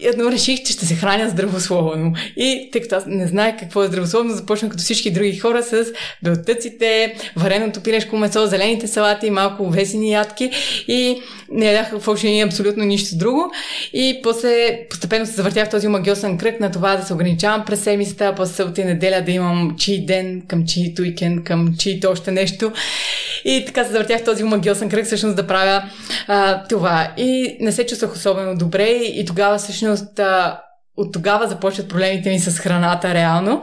И 0.00 0.06
едно 0.06 0.30
реших, 0.30 0.62
че 0.62 0.72
ще 0.72 0.86
се 0.86 0.94
храня 0.94 1.28
здравословно. 1.28 2.12
И 2.36 2.68
тъй 2.72 2.80
като 2.80 2.94
аз 2.94 3.04
не 3.06 3.26
знаех 3.26 3.54
какво 3.60 3.82
е 3.82 3.86
здравословно, 3.86 4.34
започнах 4.34 4.70
като 4.70 4.82
всички 4.82 5.10
други 5.10 5.38
хора 5.38 5.62
с 5.62 5.84
белтъците, 6.22 7.14
вареното 7.36 7.80
пилешко 7.80 8.16
месо, 8.16 8.46
зелените 8.46 8.86
салати, 8.86 9.30
малко 9.30 9.62
овесени 9.62 10.12
ядки 10.12 10.50
и 10.88 11.22
не 11.50 11.66
ядах 11.66 11.98
в 11.98 12.24
ни 12.24 12.40
абсолютно 12.40 12.84
нищо 12.84 13.16
друго. 13.16 13.52
И 13.92 14.20
после 14.22 14.80
постепенно 14.90 15.26
се 15.26 15.32
завъртях 15.32 15.70
този 15.70 15.88
магиосен 15.88 16.38
кръг 16.38 16.60
на 16.60 16.70
това 16.70 16.96
да 16.96 17.02
се 17.02 17.14
ограничавам 17.14 17.64
през 17.64 17.80
седмицата, 17.80 18.34
после 18.36 18.54
събота 18.54 18.80
и 18.80 18.84
неделя 18.84 19.22
да 19.26 19.32
имам 19.32 19.74
чи 19.78 20.06
ден 20.06 20.42
към 20.48 20.66
чиито 20.66 21.02
уикенд, 21.02 21.44
към 21.44 21.76
чиито 21.78 22.10
още 22.10 22.32
нещо. 22.32 22.72
И 23.44 23.64
така 23.66 23.84
се 23.84 23.92
завъртях 23.92 24.24
този 24.24 24.42
магиосен 24.42 24.88
кръг, 24.88 25.06
всъщност 25.06 25.36
да 25.36 25.46
правя 25.46 25.90
а, 26.26 26.62
това. 26.68 27.12
И 27.16 27.56
не 27.60 27.72
се 27.72 27.86
чувствах 27.86 28.12
особено 28.12 28.56
добре 28.56 28.88
и, 28.88 29.20
и 29.20 29.24
тогава 29.24 29.58
всъщност 29.58 30.18
а, 30.18 30.60
от 30.96 31.12
тогава 31.12 31.48
започват 31.48 31.88
проблемите 31.88 32.30
ми 32.30 32.38
с 32.38 32.58
храната 32.58 33.14
реално. 33.14 33.60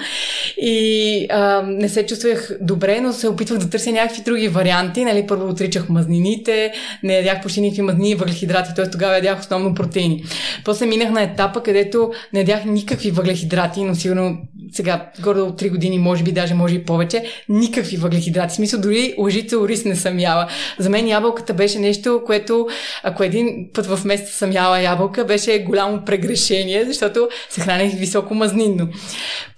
И 0.57 1.27
а, 1.29 1.61
не 1.65 1.89
се 1.89 2.05
чувствах 2.05 2.51
добре, 2.61 3.01
но 3.01 3.13
се 3.13 3.27
опитвах 3.27 3.59
да 3.59 3.69
търся 3.69 3.91
някакви 3.91 4.21
други 4.21 4.47
варианти. 4.47 5.05
Нали, 5.05 5.27
първо 5.27 5.49
отричах 5.49 5.89
мазнините, 5.89 6.73
не 7.03 7.13
ядях 7.15 7.41
почти 7.41 7.61
никакви 7.61 7.81
мазнини 7.81 8.11
и 8.11 8.15
въглехидрати, 8.15 8.69
т.е. 8.75 8.89
тогава 8.89 9.15
ядях 9.15 9.39
основно 9.39 9.75
протеини. 9.75 10.23
После 10.65 10.85
минах 10.85 11.11
на 11.11 11.21
етапа, 11.21 11.63
където 11.63 12.11
не 12.33 12.39
ядях 12.39 12.65
никакви 12.65 13.11
въглехидрати, 13.11 13.83
но 13.83 13.95
сигурно 13.95 14.37
сега, 14.73 15.11
горе 15.23 15.41
от 15.41 15.61
3 15.61 15.69
години, 15.69 15.99
може 15.99 16.23
би, 16.23 16.31
даже 16.31 16.53
може 16.53 16.75
и 16.75 16.85
повече, 16.85 17.23
никакви 17.49 17.97
въглехидрати. 17.97 18.53
В 18.53 18.55
смисъл, 18.55 18.81
дори 18.81 19.15
лъжица 19.17 19.57
ориз 19.57 19.85
не 19.85 19.95
съм 19.95 20.19
яла. 20.19 20.47
За 20.79 20.89
мен 20.89 21.07
ябълката 21.07 21.53
беше 21.53 21.79
нещо, 21.79 22.21
което, 22.25 22.67
ако 23.03 23.23
един 23.23 23.69
път 23.73 23.85
в 23.85 24.05
месеца 24.05 24.33
съм 24.33 24.51
яла 24.51 24.81
ябълка, 24.81 25.25
беше 25.25 25.59
голямо 25.59 26.05
прегрешение, 26.05 26.85
защото 26.85 27.22
се 27.49 27.61
хранех 27.61 27.93
високо 27.93 28.35
мазнинно. 28.35 28.87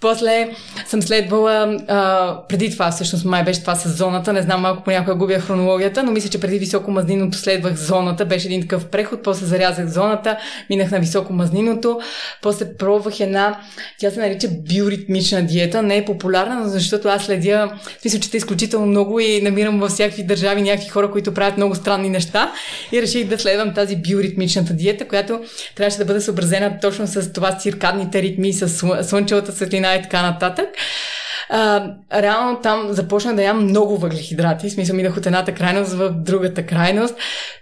После 0.00 0.48
съм 0.86 1.02
следвала, 1.02 1.78
а, 1.88 2.40
преди 2.48 2.70
това, 2.70 2.90
всъщност 2.90 3.24
май 3.24 3.44
беше 3.44 3.60
това 3.60 3.74
с 3.74 3.88
зоната, 3.88 4.32
не 4.32 4.42
знам, 4.42 4.60
малко 4.60 4.82
понякога 4.84 5.14
губя 5.14 5.38
хронологията, 5.38 6.02
но 6.02 6.12
мисля, 6.12 6.28
че 6.28 6.40
преди 6.40 6.58
високо 6.58 6.90
мазниното 6.90 7.38
следвах 7.38 7.74
зоната, 7.74 8.24
беше 8.24 8.46
един 8.46 8.60
такъв 8.60 8.86
преход, 8.86 9.22
после 9.22 9.46
зарязах 9.46 9.86
зоната, 9.88 10.36
минах 10.70 10.90
на 10.90 10.98
високо 10.98 11.32
мазниното, 11.32 12.00
после 12.42 12.76
пробвах 12.76 13.20
една, 13.20 13.60
тя 14.00 14.10
се 14.10 14.20
нарича 14.20 14.48
биоритмична 14.48 15.42
диета, 15.42 15.82
не 15.82 15.96
е 15.96 16.04
популярна, 16.04 16.68
защото 16.68 17.08
аз 17.08 17.24
следя, 17.24 17.72
мисля, 18.04 18.20
че 18.20 18.30
те 18.30 18.36
изключително 18.36 18.86
много 18.86 19.20
и 19.20 19.42
намирам 19.42 19.80
във 19.80 19.90
всякакви 19.90 20.22
държави 20.22 20.62
някакви 20.62 20.88
хора, 20.88 21.10
които 21.10 21.34
правят 21.34 21.56
много 21.56 21.74
странни 21.74 22.08
неща. 22.08 22.52
И 22.92 23.02
реших 23.02 23.28
да 23.28 23.38
следвам 23.38 23.74
тази 23.74 23.96
биоритмичната 23.96 24.72
диета, 24.72 25.08
която 25.08 25.40
трябваше 25.74 25.98
да 25.98 26.04
бъде 26.04 26.20
съобразена 26.20 26.78
точно 26.80 27.06
с 27.06 27.32
това 27.32 27.55
циркадните 27.58 28.22
ритми, 28.22 28.52
с 28.52 28.68
слънчевата 29.08 29.52
светлина 29.52 29.94
и 29.94 30.02
така 30.02 30.22
нататък. 30.22 30.68
А, 31.50 31.90
реално 32.14 32.58
там 32.62 32.86
започна 32.90 33.34
да 33.36 33.42
ям 33.42 33.64
много 33.64 33.98
въглехидрати. 33.98 34.70
Смисъл 34.70 34.96
минах 34.96 35.16
от 35.16 35.26
едната 35.26 35.54
крайност 35.54 35.92
в 35.92 36.10
другата 36.10 36.66
крайност. 36.66 37.14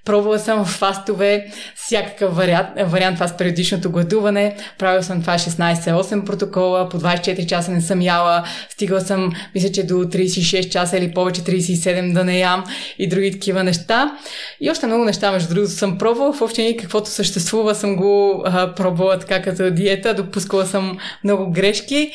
Пробвала 0.05 0.39
съм 0.39 0.64
фастове, 0.64 1.47
всякакъв 1.74 2.37
вариант, 2.37 2.68
вариант 2.87 3.18
с 3.18 3.37
периодичното 3.37 3.91
гладуване. 3.91 4.57
Правил 4.78 5.03
съм 5.03 5.20
това 5.20 5.35
16-8 5.35 6.24
протокола, 6.24 6.89
по 6.89 7.01
24 7.01 7.47
часа 7.47 7.70
не 7.70 7.80
съм 7.80 8.03
яла. 8.03 8.45
Стигала 8.68 9.01
съм, 9.01 9.32
мисля, 9.55 9.72
че 9.72 9.87
до 9.87 9.95
36 9.95 10.68
часа 10.68 10.99
или 10.99 11.14
повече 11.14 11.41
37 11.41 12.12
да 12.12 12.24
не 12.24 12.39
ям 12.39 12.64
и 12.99 13.09
други 13.09 13.32
такива 13.32 13.64
неща. 13.64 14.18
И 14.61 14.70
още 14.70 14.87
много 14.87 15.05
неща, 15.05 15.32
между 15.32 15.55
другото, 15.55 15.72
съм 15.72 15.99
пробвала. 15.99 16.32
В 16.32 16.43
общини 16.43 16.76
каквото 16.76 17.11
съществува 17.11 17.74
съм 17.74 17.97
го 17.97 18.43
а, 18.47 18.74
пробвала 18.74 19.18
така 19.18 19.43
като 19.43 19.70
диета. 19.70 20.14
Допускала 20.14 20.66
съм 20.66 20.99
много 21.24 21.51
грешки, 21.51 22.11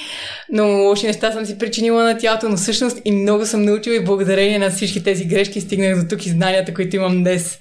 но 0.51 0.67
лоши 0.67 1.07
неща 1.07 1.31
съм 1.31 1.45
си 1.45 1.57
причинила 1.59 2.03
на 2.03 2.17
тялото, 2.17 2.49
но 2.49 2.57
всъщност 2.57 3.01
и 3.05 3.11
много 3.11 3.45
съм 3.45 3.61
научила 3.61 3.95
и 3.95 4.03
благодарение 4.03 4.59
на 4.59 4.69
всички 4.69 5.03
тези 5.03 5.25
грешки 5.25 5.61
стигнах 5.61 6.03
до 6.03 6.09
тук 6.09 6.25
и 6.25 6.29
знанията, 6.29 6.73
които 6.73 6.95
имам 6.95 7.23
днес. 7.23 7.59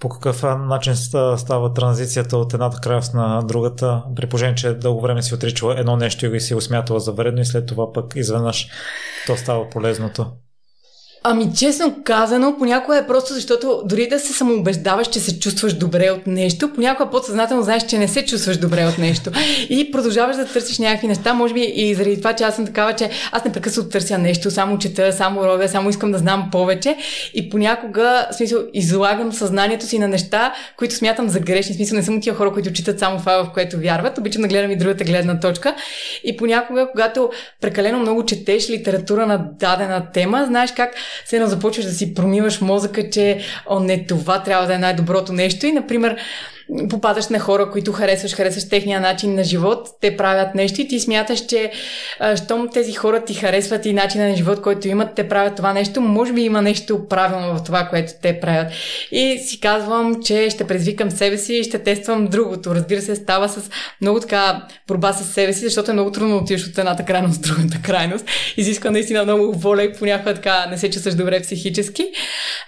По 0.00 0.08
какъв 0.08 0.42
начин 0.42 0.96
става 1.36 1.74
транзицията 1.74 2.36
от 2.36 2.54
едната 2.54 2.80
крайност 2.80 3.14
на 3.14 3.42
другата, 3.42 4.02
при 4.16 4.26
положение, 4.26 4.54
че 4.54 4.74
дълго 4.74 5.00
време 5.00 5.22
си 5.22 5.34
отричала 5.34 5.80
едно 5.80 5.96
нещо 5.96 6.34
и 6.34 6.40
си 6.40 6.54
осмятала 6.54 7.00
за 7.00 7.12
вредно 7.12 7.40
и 7.40 7.44
след 7.44 7.66
това 7.66 7.92
пък 7.92 8.12
изведнъж 8.16 8.68
то 9.26 9.36
става 9.36 9.70
полезното? 9.70 10.26
Ами 11.30 11.50
честно 11.56 11.96
казано, 12.04 12.54
понякога 12.58 12.98
е 12.98 13.06
просто 13.06 13.34
защото 13.34 13.82
дори 13.84 14.08
да 14.08 14.18
се 14.18 14.32
самоубеждаваш, 14.32 15.08
че 15.08 15.20
се 15.20 15.38
чувстваш 15.38 15.74
добре 15.74 16.10
от 16.10 16.26
нещо, 16.26 16.72
понякога 16.72 17.10
подсъзнателно 17.10 17.62
знаеш, 17.62 17.86
че 17.86 17.98
не 17.98 18.08
се 18.08 18.24
чувстваш 18.24 18.56
добре 18.56 18.84
от 18.84 18.98
нещо. 18.98 19.30
И 19.68 19.90
продължаваш 19.90 20.36
да 20.36 20.46
търсиш 20.46 20.78
някакви 20.78 21.06
неща, 21.06 21.34
може 21.34 21.54
би 21.54 21.72
и 21.74 21.94
заради 21.94 22.16
това, 22.16 22.32
че 22.32 22.44
аз 22.44 22.56
съм 22.56 22.66
такава, 22.66 22.92
че 22.92 23.10
аз 23.32 23.44
непрекъснато 23.44 23.88
търся 23.88 24.18
нещо, 24.18 24.50
само 24.50 24.78
чета, 24.78 25.12
само 25.12 25.44
робя, 25.44 25.68
само 25.68 25.90
искам 25.90 26.12
да 26.12 26.18
знам 26.18 26.48
повече. 26.52 26.96
И 27.34 27.50
понякога, 27.50 28.26
в 28.32 28.34
смисъл, 28.34 28.60
излагам 28.74 29.32
съзнанието 29.32 29.86
си 29.86 29.98
на 29.98 30.08
неща, 30.08 30.52
които 30.76 30.94
смятам 30.94 31.28
за 31.28 31.40
грешни. 31.40 31.74
В 31.74 31.76
смисъл, 31.76 31.96
не 31.96 32.02
съм 32.02 32.20
тия 32.20 32.34
хора, 32.34 32.52
които 32.52 32.72
четат 32.72 32.98
само 32.98 33.18
това, 33.18 33.44
в 33.44 33.52
което 33.52 33.78
вярват. 33.78 34.18
Обичам 34.18 34.42
да 34.42 34.48
гледам 34.48 34.70
и 34.70 34.76
другата 34.76 35.04
гледна 35.04 35.40
точка. 35.40 35.74
И 36.24 36.36
понякога, 36.36 36.88
когато 36.90 37.30
прекалено 37.60 37.98
много 37.98 38.24
четеш 38.24 38.70
литература 38.70 39.26
на 39.26 39.38
дадена 39.58 40.06
тема, 40.12 40.44
знаеш 40.46 40.72
как 40.76 40.94
все 41.24 41.36
едно 41.36 41.48
започваш 41.48 41.84
да 41.84 41.92
си 41.92 42.14
промиваш 42.14 42.60
мозъка, 42.60 43.10
че 43.10 43.40
о, 43.66 43.80
не, 43.80 44.06
това 44.06 44.42
трябва 44.42 44.66
да 44.66 44.74
е 44.74 44.78
най-доброто 44.78 45.32
нещо. 45.32 45.66
И, 45.66 45.72
например, 45.72 46.16
попадаш 46.90 47.28
на 47.28 47.38
хора, 47.38 47.70
които 47.70 47.92
харесваш, 47.92 48.34
харесваш 48.34 48.68
техния 48.68 49.00
начин 49.00 49.34
на 49.34 49.44
живот, 49.44 49.88
те 50.00 50.16
правят 50.16 50.54
нещо 50.54 50.80
и 50.80 50.88
ти 50.88 51.00
смяташ, 51.00 51.46
че 51.46 51.70
а, 52.20 52.36
щом 52.36 52.68
тези 52.68 52.92
хора 52.92 53.24
ти 53.24 53.34
харесват 53.34 53.86
и 53.86 53.92
начина 53.92 54.28
на 54.28 54.36
живот, 54.36 54.62
който 54.62 54.88
имат, 54.88 55.14
те 55.14 55.28
правят 55.28 55.56
това 55.56 55.72
нещо, 55.72 56.00
може 56.00 56.32
би 56.32 56.42
има 56.42 56.62
нещо 56.62 57.08
правилно 57.08 57.56
в 57.56 57.64
това, 57.64 57.84
което 57.90 58.12
те 58.22 58.40
правят. 58.40 58.72
И 59.12 59.38
си 59.38 59.60
казвам, 59.60 60.22
че 60.22 60.50
ще 60.50 60.66
предизвикам 60.66 61.10
себе 61.10 61.38
си 61.38 61.54
и 61.54 61.64
ще 61.64 61.78
тествам 61.78 62.26
другото. 62.26 62.74
Разбира 62.74 63.02
се, 63.02 63.16
става 63.16 63.48
с 63.48 63.70
много 64.00 64.20
така 64.20 64.66
борба 64.88 65.12
с 65.12 65.32
себе 65.32 65.52
си, 65.52 65.64
защото 65.64 65.90
е 65.90 65.94
много 65.94 66.12
трудно 66.12 66.30
да 66.30 66.36
отидеш 66.36 66.66
от 66.66 66.78
едната 66.78 67.04
крайност 67.04 67.46
в 67.46 67.48
другата 67.48 67.78
крайност. 67.82 68.24
Изисква 68.56 68.90
наистина 68.90 69.24
много 69.24 69.52
воля 69.52 69.82
и 69.82 69.92
понякога 69.92 70.34
така 70.34 70.66
не 70.70 70.78
се 70.78 70.90
чувстваш 70.90 71.14
добре 71.14 71.40
психически. 71.40 72.06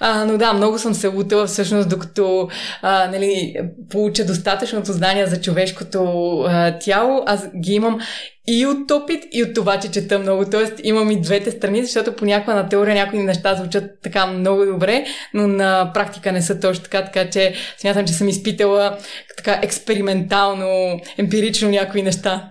А, 0.01 0.25
но 0.25 0.39
да, 0.39 0.53
много 0.53 0.79
съм 0.79 0.95
се 0.95 1.09
лутала 1.09 1.47
всъщност, 1.47 1.89
докато 1.89 2.49
а, 2.83 3.09
нали, 3.13 3.55
получа 3.91 4.27
достатъчното 4.27 4.93
знание 4.93 5.27
за 5.27 5.41
човешкото 5.41 6.01
а, 6.41 6.79
тяло. 6.79 7.23
Аз 7.27 7.49
ги 7.57 7.73
имам 7.73 8.01
и 8.49 8.67
от 8.67 8.91
опит, 8.91 9.25
и 9.33 9.43
от 9.43 9.55
това, 9.55 9.81
че 9.81 9.91
чета 9.91 10.19
много. 10.19 10.45
Тоест 10.51 10.73
имам 10.83 11.11
и 11.11 11.21
двете 11.21 11.51
страни, 11.51 11.85
защото 11.85 12.17
понякога 12.17 12.55
на 12.55 12.69
теория 12.69 12.95
някои 12.95 13.19
неща 13.19 13.55
звучат 13.55 13.85
така 14.03 14.27
много 14.27 14.65
добре, 14.65 15.05
но 15.35 15.49
на 15.49 15.91
практика 15.95 16.33
не 16.33 16.43
са 16.43 16.61
точно 16.61 16.85
така, 16.85 17.05
така 17.05 17.31
че 17.31 17.55
смятам, 17.79 18.07
че 18.07 18.13
съм 18.13 18.29
изпитала 18.29 18.99
така 19.37 19.61
експериментално, 19.63 21.01
емпирично 21.19 21.71
някои 21.71 22.03
неща. 22.03 22.51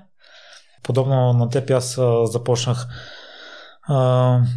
Подобно 0.83 1.33
на 1.33 1.49
теб 1.49 1.71
аз 1.71 1.99
започнах 2.23 2.87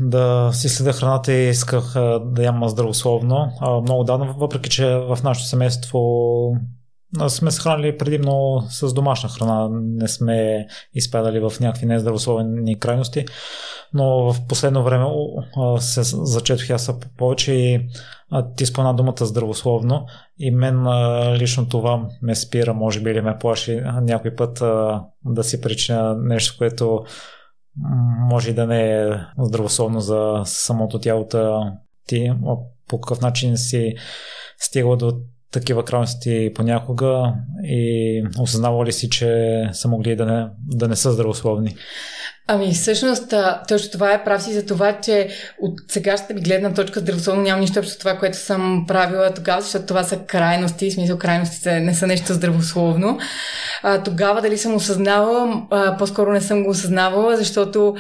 да 0.01 0.51
си 0.53 0.68
следя 0.68 0.93
храната 0.93 1.33
и 1.33 1.49
исках 1.49 1.93
да 2.24 2.43
ям 2.43 2.68
здравословно. 2.68 3.53
Много 3.83 4.05
давно, 4.05 4.35
въпреки 4.39 4.70
че 4.70 4.87
в 4.87 5.18
нашето 5.24 5.49
семейство 5.49 6.01
сме 7.28 7.51
се 7.51 7.61
хранили 7.61 7.99
предимно 7.99 8.64
с 8.68 8.95
домашна 8.95 9.28
храна, 9.28 9.68
не 9.72 10.09
сме 10.09 10.66
изпадали 10.95 11.41
в 11.41 11.53
някакви 11.61 11.87
нездравословени 11.87 12.78
крайности, 12.78 13.24
но 13.95 14.33
в 14.33 14.47
последно 14.49 14.85
време 14.85 15.07
се 15.78 16.03
зачетох 16.03 16.70
аз 16.70 16.91
повече 17.18 17.53
и 17.53 17.89
ти 18.57 18.66
спомена 18.66 18.95
думата 18.95 19.14
здравословно 19.20 20.07
и 20.39 20.51
мен 20.51 20.87
лично 21.35 21.68
това 21.68 22.03
ме 22.22 22.35
спира, 22.35 22.74
може 22.74 23.01
би 23.01 23.11
или 23.11 23.20
ме 23.20 23.39
плаши 23.41 23.83
някой 24.03 24.35
път 24.35 24.62
да 25.24 25.45
си 25.45 25.61
причиня 25.61 26.14
нещо, 26.18 26.55
което 26.59 27.05
може 28.31 28.51
и 28.51 28.55
да 28.55 28.66
не 28.66 29.03
е 29.03 29.07
здравословно 29.39 30.01
за 30.01 30.43
самото 30.45 30.99
тяло. 30.99 31.29
Ти 32.07 32.33
по 32.89 33.01
какъв 33.01 33.20
начин 33.20 33.57
си 33.57 33.95
стигла 34.59 34.97
до 34.97 35.20
такива 35.53 35.85
крайности 35.85 36.53
понякога 36.55 37.35
и 37.64 38.25
осъзнава 38.39 38.87
ли 38.87 38.93
си, 38.93 39.11
че 39.11 39.62
са 39.73 39.89
могли 39.89 40.16
да 40.16 40.27
не, 40.27 40.49
да 40.66 40.89
не 40.89 40.97
са 40.97 41.12
здравословни? 41.12 41.77
Ами 42.47 42.74
всъщност 42.74 43.34
точно 43.68 43.90
това 43.90 44.12
е 44.12 44.24
прав 44.24 44.43
си 44.43 44.53
за 44.53 44.66
това, 44.66 45.01
че 45.01 45.28
от 45.61 45.80
сегашната 45.88 46.34
ми 46.34 46.40
гледна 46.40 46.74
точка 46.74 47.01
здравословно 47.01 47.43
няма 47.43 47.61
нищо 47.61 47.78
общо 47.78 47.99
това, 47.99 48.18
което 48.18 48.38
съм 48.38 48.84
правила 48.88 49.34
тогава, 49.34 49.61
защото 49.62 49.86
това 49.86 50.03
са 50.05 50.16
крайности, 50.16 50.90
в 50.90 50.95
смисъл 50.95 51.18
крайностите 51.18 51.80
не 51.80 51.95
са 51.95 52.07
нещо 52.07 52.32
здравословно. 52.34 53.18
А, 53.82 54.03
тогава 54.03 54.40
дали 54.40 54.59
съм 54.59 54.74
осъзнавала, 54.74 55.62
а, 55.70 55.97
по-скоро 55.97 56.32
не 56.32 56.40
съм 56.40 56.64
го 56.64 56.70
осъзнавала, 56.70 57.36
защото 57.36 57.97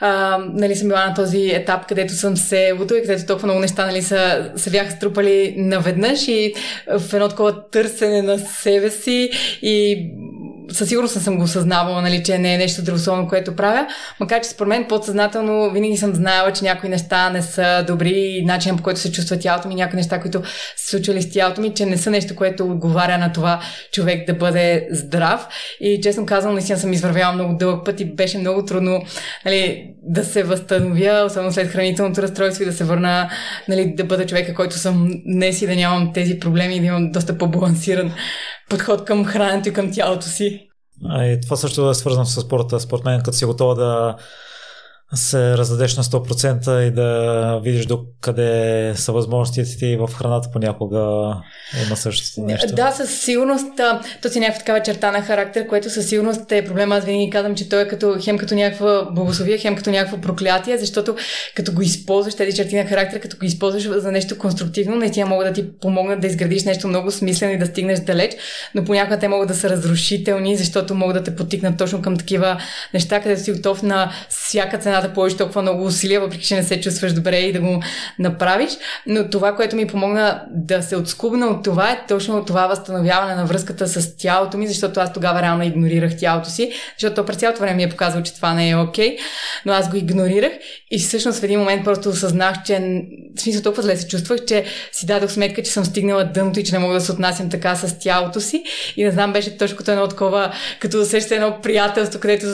а, 0.00 0.38
нали, 0.52 0.76
съм 0.76 0.88
била 0.88 1.06
на 1.06 1.14
този 1.14 1.50
етап, 1.50 1.86
където 1.86 2.14
съм 2.14 2.36
се 2.36 2.72
лутала 2.78 3.00
и 3.00 3.02
където 3.02 3.26
толкова 3.26 3.46
много 3.46 3.60
неща 3.60 3.86
нали, 3.86 4.02
са, 4.02 4.50
се 4.56 4.70
бяха 4.70 4.90
струпали 4.90 5.54
наведнъж 5.58 6.28
и 6.28 6.54
в 6.98 7.14
едно 7.14 7.28
такова 7.28 7.70
търсене 7.70 8.22
на 8.22 8.38
себе 8.38 8.90
си 8.90 9.30
и 9.62 10.06
със 10.72 10.88
сигурност 10.88 11.22
съм 11.22 11.36
го 11.36 11.42
осъзнавала, 11.42 12.02
нали, 12.02 12.22
че 12.22 12.38
не 12.38 12.54
е 12.54 12.58
нещо 12.58 12.80
здравословно, 12.80 13.28
което 13.28 13.56
правя, 13.56 13.86
макар 14.20 14.40
че 14.40 14.48
според 14.48 14.68
мен 14.68 14.86
подсъзнателно 14.88 15.70
винаги 15.70 15.96
съм 15.96 16.14
знаела, 16.14 16.52
че 16.52 16.64
някои 16.64 16.88
неща 16.88 17.30
не 17.30 17.42
са 17.42 17.84
добри 17.86 18.10
и 18.10 18.44
начин 18.44 18.76
по 18.76 18.82
който 18.82 19.00
се 19.00 19.12
чувства 19.12 19.38
тялото 19.38 19.68
ми, 19.68 19.74
някои 19.74 19.96
неща, 19.96 20.20
които 20.20 20.42
се 20.76 20.90
случвали 20.90 21.22
с 21.22 21.30
тялото 21.30 21.60
ми, 21.60 21.74
че 21.74 21.86
не 21.86 21.96
са 21.96 22.10
нещо, 22.10 22.36
което 22.36 22.64
отговаря 22.64 23.18
на 23.18 23.32
това 23.32 23.60
човек 23.92 24.26
да 24.26 24.34
бъде 24.34 24.88
здрав. 24.90 25.48
И 25.80 26.00
честно 26.02 26.26
казвам, 26.26 26.54
наистина 26.54 26.78
съм 26.78 26.92
извървяла 26.92 27.32
много 27.32 27.54
дълъг 27.54 27.84
път 27.84 28.00
и 28.00 28.04
беше 28.04 28.38
много 28.38 28.64
трудно 28.64 29.02
нали, 29.44 29.90
да 30.02 30.24
се 30.24 30.42
възстановя, 30.42 31.24
особено 31.26 31.52
след 31.52 31.68
хранителното 31.68 32.22
разстройство 32.22 32.62
и 32.62 32.66
да 32.66 32.72
се 32.72 32.84
върна 32.84 33.30
нали, 33.68 33.94
да 33.96 34.04
бъда 34.04 34.26
човека, 34.26 34.54
който 34.54 34.78
съм 34.78 35.10
днес 35.26 35.62
и 35.62 35.66
да 35.66 35.76
нямам 35.76 36.12
тези 36.12 36.38
проблеми 36.38 36.76
и 36.76 36.80
да 36.80 36.86
имам 36.86 37.12
доста 37.12 37.38
по-балансиран 37.38 38.12
подход 38.68 39.04
към 39.04 39.24
храненето 39.24 39.68
и 39.68 39.72
към 39.72 39.92
тялото 39.92 40.26
си. 40.26 40.68
А 41.08 41.24
и 41.24 41.40
това 41.40 41.56
също 41.56 41.90
е 41.90 41.94
свързано 41.94 42.24
с 42.24 42.40
спорта. 42.40 42.80
Според 42.80 43.04
мен, 43.04 43.22
като 43.22 43.36
си 43.36 43.44
готова 43.44 43.74
да 43.74 44.16
се 45.14 45.58
раздадеш 45.58 45.96
на 45.96 46.04
100% 46.04 46.80
и 46.80 46.90
да 46.90 47.60
видиш 47.62 47.86
до 47.86 48.04
къде 48.20 48.92
са 48.96 49.12
възможностите 49.12 49.76
ти 49.78 49.96
в 49.96 50.08
храната 50.14 50.48
понякога 50.52 51.32
има 51.86 51.96
същото 51.96 52.46
нещо. 52.46 52.74
Да, 52.74 52.92
със 52.92 53.20
сигурност. 53.20 53.66
То 54.22 54.28
си 54.28 54.40
някаква 54.40 54.58
такава 54.58 54.82
черта 54.82 55.10
на 55.12 55.22
характер, 55.22 55.66
което 55.68 55.90
със 55.90 56.08
сигурност 56.08 56.52
е 56.52 56.64
проблема. 56.64 56.96
Аз 56.96 57.04
винаги 57.04 57.30
казвам, 57.30 57.54
че 57.54 57.68
той 57.68 57.82
е 57.82 57.88
като, 57.88 58.16
хем 58.20 58.38
като 58.38 58.54
някаква 58.54 59.08
благословие, 59.10 59.58
хем 59.58 59.76
като 59.76 59.90
някакво 59.90 60.20
проклятие, 60.20 60.78
защото 60.78 61.16
като 61.54 61.72
го 61.72 61.82
използваш, 61.82 62.34
тези 62.34 62.56
черти 62.56 62.76
на 62.76 62.84
характер, 62.84 63.20
като 63.20 63.36
го 63.36 63.44
използваш 63.44 63.82
за 63.82 64.12
нещо 64.12 64.38
конструктивно, 64.38 64.96
наистина 64.96 65.26
могат 65.26 65.48
да 65.48 65.52
ти 65.52 65.78
помогнат 65.80 66.20
да 66.20 66.26
изградиш 66.26 66.64
нещо 66.64 66.88
много 66.88 67.10
смислено 67.10 67.52
и 67.52 67.58
да 67.58 67.66
стигнеш 67.66 68.00
далеч, 68.00 68.32
но 68.74 68.84
понякога 68.84 69.18
те 69.18 69.28
могат 69.28 69.48
да 69.48 69.54
са 69.54 69.70
разрушителни, 69.70 70.56
защото 70.56 70.94
могат 70.94 71.16
да 71.16 71.22
те 71.22 71.36
потикнат 71.36 71.78
точно 71.78 72.02
към 72.02 72.16
такива 72.16 72.60
неща, 72.94 73.20
където 73.20 73.42
си 73.42 73.52
готов 73.52 73.82
на 73.82 74.12
всяка 74.28 74.78
цена 74.78 74.95
да 75.00 75.12
положиш 75.12 75.38
толкова 75.38 75.62
много 75.62 75.84
усилия, 75.84 76.20
въпреки 76.20 76.46
че 76.46 76.56
не 76.56 76.62
се 76.62 76.80
чувстваш 76.80 77.12
добре 77.12 77.38
и 77.38 77.52
да 77.52 77.60
го 77.60 77.82
направиш. 78.18 78.70
Но 79.06 79.30
това, 79.30 79.56
което 79.56 79.76
ми 79.76 79.86
помогна 79.86 80.42
да 80.50 80.82
се 80.82 80.96
отскубна 80.96 81.46
от 81.46 81.64
това 81.64 81.90
е 81.90 82.06
точно 82.08 82.44
това 82.44 82.66
възстановяване 82.66 83.34
на 83.34 83.44
връзката 83.44 83.88
с 83.88 84.16
тялото 84.16 84.58
ми, 84.58 84.68
защото 84.68 85.00
аз 85.00 85.12
тогава 85.12 85.42
реално 85.42 85.64
игнорирах 85.64 86.16
тялото 86.16 86.50
си, 86.50 86.72
защото 86.98 87.24
през 87.24 87.36
цялото 87.36 87.60
време 87.60 87.76
ми 87.76 87.82
е 87.82 87.88
показвало, 87.88 88.24
че 88.24 88.34
това 88.34 88.54
не 88.54 88.70
е 88.70 88.76
окей, 88.76 89.16
okay, 89.16 89.18
но 89.66 89.72
аз 89.72 89.90
го 89.90 89.96
игнорирах 89.96 90.52
и 90.90 90.98
всъщност 90.98 91.40
в 91.40 91.42
един 91.42 91.58
момент 91.58 91.84
просто 91.84 92.08
осъзнах, 92.08 92.56
че 92.64 93.02
в 93.36 93.40
смисъл 93.40 93.62
толкова 93.62 93.82
зле 93.82 93.96
се 93.96 94.08
чувствах, 94.08 94.44
че 94.44 94.64
си 94.92 95.06
дадох 95.06 95.30
сметка, 95.30 95.62
че 95.62 95.70
съм 95.70 95.84
стигнала 95.84 96.24
дъното 96.24 96.60
и 96.60 96.64
че 96.64 96.72
не 96.72 96.78
мога 96.78 96.94
да 96.94 97.00
се 97.00 97.12
отнасям 97.12 97.50
така 97.50 97.76
с 97.76 97.98
тялото 97.98 98.40
си. 98.40 98.64
И 98.96 99.04
не 99.04 99.10
знам, 99.10 99.32
беше 99.32 99.58
точно 99.58 99.76
като 99.76 99.90
едно 99.90 100.08
такова, 100.08 100.52
като 100.80 101.00
усеща 101.00 101.34
едно 101.34 101.58
приятелство, 101.62 102.20
където 102.20 102.46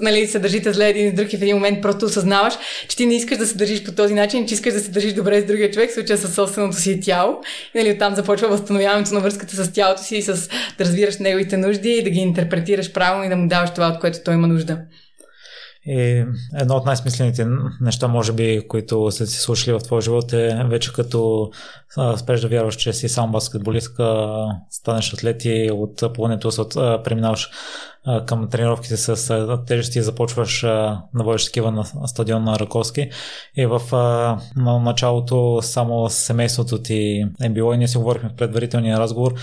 нали, 0.00 0.26
се 0.26 0.38
държите 0.38 0.72
зле 0.72 0.88
един 0.88 1.10
с 1.10 1.14
друг 1.14 1.32
и 1.32 1.36
в 1.36 1.42
един 1.42 1.56
момент 1.56 1.81
просто 1.82 2.06
осъзнаваш, 2.06 2.54
че 2.88 2.96
ти 2.96 3.06
не 3.06 3.14
искаш 3.14 3.38
да 3.38 3.46
се 3.46 3.56
държиш 3.56 3.84
по 3.84 3.92
този 3.92 4.14
начин, 4.14 4.46
че 4.46 4.54
искаш 4.54 4.74
да 4.74 4.80
се 4.80 4.90
държиш 4.90 5.12
добре 5.12 5.40
с 5.40 5.44
другия 5.44 5.70
човек, 5.70 5.90
в 5.90 5.94
случая 5.94 6.18
с 6.18 6.34
собственото 6.34 6.76
си 6.76 7.00
тяло. 7.00 7.40
И 7.74 7.78
нали, 7.78 7.92
оттам 7.92 8.14
започва 8.14 8.48
възстановяването 8.48 9.14
на 9.14 9.20
връзката 9.20 9.64
с 9.64 9.72
тялото 9.72 10.02
си 10.02 10.16
и 10.16 10.22
с 10.22 10.48
да 10.78 10.84
разбираш 10.84 11.18
неговите 11.18 11.56
нужди 11.56 11.90
и 11.90 12.02
да 12.02 12.10
ги 12.10 12.20
интерпретираш 12.20 12.92
правилно 12.92 13.24
и 13.24 13.28
да 13.28 13.36
му 13.36 13.48
даваш 13.48 13.70
това, 13.74 13.88
от 13.88 14.00
което 14.00 14.18
той 14.24 14.34
има 14.34 14.46
нужда. 14.46 14.78
И 15.86 16.24
едно 16.54 16.74
от 16.74 16.86
най-смислените 16.86 17.46
неща, 17.80 18.08
може 18.08 18.32
би, 18.32 18.68
които 18.68 19.10
са 19.10 19.26
си 19.26 19.40
слушали 19.40 19.74
в 19.74 19.78
твоя 19.78 20.02
живот 20.02 20.32
е 20.32 20.64
вече 20.68 20.92
като 20.92 21.50
спреш 22.16 22.40
да 22.40 22.48
вярваш, 22.48 22.76
че 22.76 22.92
си 22.92 23.08
сам 23.08 23.32
баскетболистка, 23.32 24.26
станеш 24.70 25.14
атлет 25.14 25.44
и 25.44 25.70
от 25.72 26.02
плането 26.14 26.52
се 26.52 26.62
преминаваш 27.04 27.50
към 28.26 28.48
тренировките 28.48 28.96
с 28.96 29.58
тежести 29.66 29.98
и 29.98 30.02
започваш 30.02 30.60
да 30.60 31.02
водиш 31.14 31.44
такива 31.44 31.70
на 31.70 31.84
стадион 31.84 32.44
на 32.44 32.58
Раковски. 32.58 33.10
И 33.56 33.66
в 33.66 33.82
на 34.56 34.78
началото 34.78 35.58
само 35.62 36.08
семейството 36.08 36.82
ти 36.82 37.24
е 37.42 37.48
било 37.48 37.74
и 37.74 37.78
ние 37.78 37.88
си 37.88 37.98
говорихме 37.98 38.28
в 38.28 38.36
предварителния 38.36 38.98
разговор, 38.98 39.34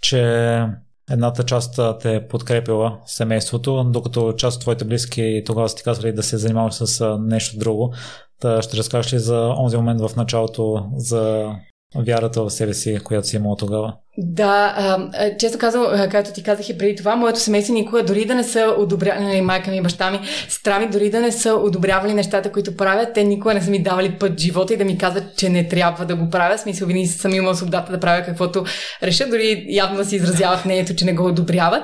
че 0.00 0.66
едната 1.10 1.44
част 1.44 1.80
те 2.00 2.14
е 2.14 2.28
подкрепила 2.28 2.98
семейството, 3.06 3.84
докато 3.84 4.32
част 4.32 4.56
от 4.56 4.60
твоите 4.60 4.84
близки 4.84 5.42
тогава 5.46 5.68
са 5.68 5.76
ти 5.76 5.82
казвали 5.82 6.12
да 6.12 6.22
се 6.22 6.36
занимаваш 6.36 6.74
с 6.74 7.16
нещо 7.20 7.58
друго. 7.58 7.94
Та 8.40 8.62
ще 8.62 8.76
разкажеш 8.76 9.12
ли 9.12 9.18
за 9.18 9.54
онзи 9.58 9.76
момент 9.76 10.00
в 10.00 10.16
началото 10.16 10.86
за 10.96 11.52
вярата 11.96 12.42
в 12.42 12.50
себе 12.50 12.74
си, 12.74 12.98
която 13.04 13.28
си 13.28 13.36
имала 13.36 13.56
тогава? 13.56 13.96
Да, 14.18 14.98
често 15.38 15.58
казвам, 15.58 16.08
както 16.10 16.32
ти 16.32 16.42
казах 16.42 16.68
и 16.68 16.78
преди 16.78 16.96
това, 16.96 17.16
моето 17.16 17.40
семейство 17.40 17.74
никога 17.74 18.02
дори 18.02 18.24
да 18.24 18.34
не 18.34 18.44
са 18.44 18.74
одобрявали, 18.78 19.40
майка 19.40 19.70
ми, 19.70 19.82
баща 19.82 20.10
ми, 20.10 20.20
сестра 20.48 20.78
ми, 20.78 20.88
дори 20.88 21.10
да 21.10 21.20
не 21.20 21.32
са 21.32 21.54
одобрявали 21.54 22.14
нещата, 22.14 22.52
които 22.52 22.76
правят, 22.76 23.08
те 23.14 23.24
никога 23.24 23.54
не 23.54 23.62
са 23.62 23.70
ми 23.70 23.82
давали 23.82 24.10
път 24.10 24.40
живота 24.40 24.74
и 24.74 24.76
да 24.76 24.84
ми 24.84 24.98
казват, 24.98 25.24
че 25.36 25.48
не 25.48 25.68
трябва 25.68 26.04
да 26.04 26.16
го 26.16 26.30
правя. 26.30 26.58
Смисъл, 26.58 26.88
винаги 26.88 27.06
съм 27.06 27.34
имала 27.34 27.54
свободата 27.54 27.92
да 27.92 28.00
правя 28.00 28.22
каквото 28.24 28.64
реша, 29.02 29.28
дори 29.28 29.66
явно 29.68 30.04
си 30.04 30.16
изразяват 30.16 30.64
мнението, 30.64 30.94
че 30.94 31.04
не 31.04 31.12
го 31.12 31.26
одобряват. 31.26 31.82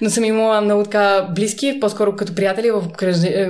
Но 0.00 0.10
съм 0.10 0.24
имала 0.24 0.60
много 0.60 0.82
така 0.82 1.28
близки, 1.34 1.78
по-скоро 1.80 2.16
като 2.16 2.34
приятели 2.34 2.70
в 2.70 2.82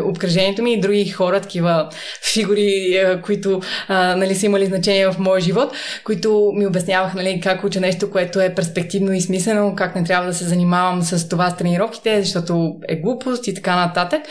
обкръжението 0.05 0.62
ми 0.62 0.72
и 0.72 0.80
други 0.80 1.09
хора, 1.09 1.41
такива 1.41 1.89
фигури, 2.33 3.03
които 3.24 3.61
а, 3.89 4.16
нали, 4.16 4.35
са 4.35 4.47
имали 4.47 4.66
значение 4.66 5.11
в 5.11 5.18
моя 5.18 5.41
живот, 5.41 5.72
които 6.05 6.53
ми 6.57 6.66
обясняваха 6.66 7.16
нали, 7.16 7.41
как 7.43 7.64
уча 7.64 7.80
нещо, 7.80 8.11
което 8.11 8.21
което 8.22 8.40
е 8.40 8.54
перспективно 8.54 9.12
и 9.12 9.20
смислено, 9.20 9.74
как 9.76 9.96
не 9.96 10.04
трябва 10.04 10.26
да 10.26 10.34
се 10.34 10.44
занимавам 10.44 11.02
с 11.02 11.28
това 11.28 11.50
с 11.50 11.56
тренировките, 11.56 12.22
защото 12.22 12.76
е 12.88 12.96
глупост 12.96 13.46
и 13.46 13.54
така 13.54 13.76
нататък. 13.76 14.22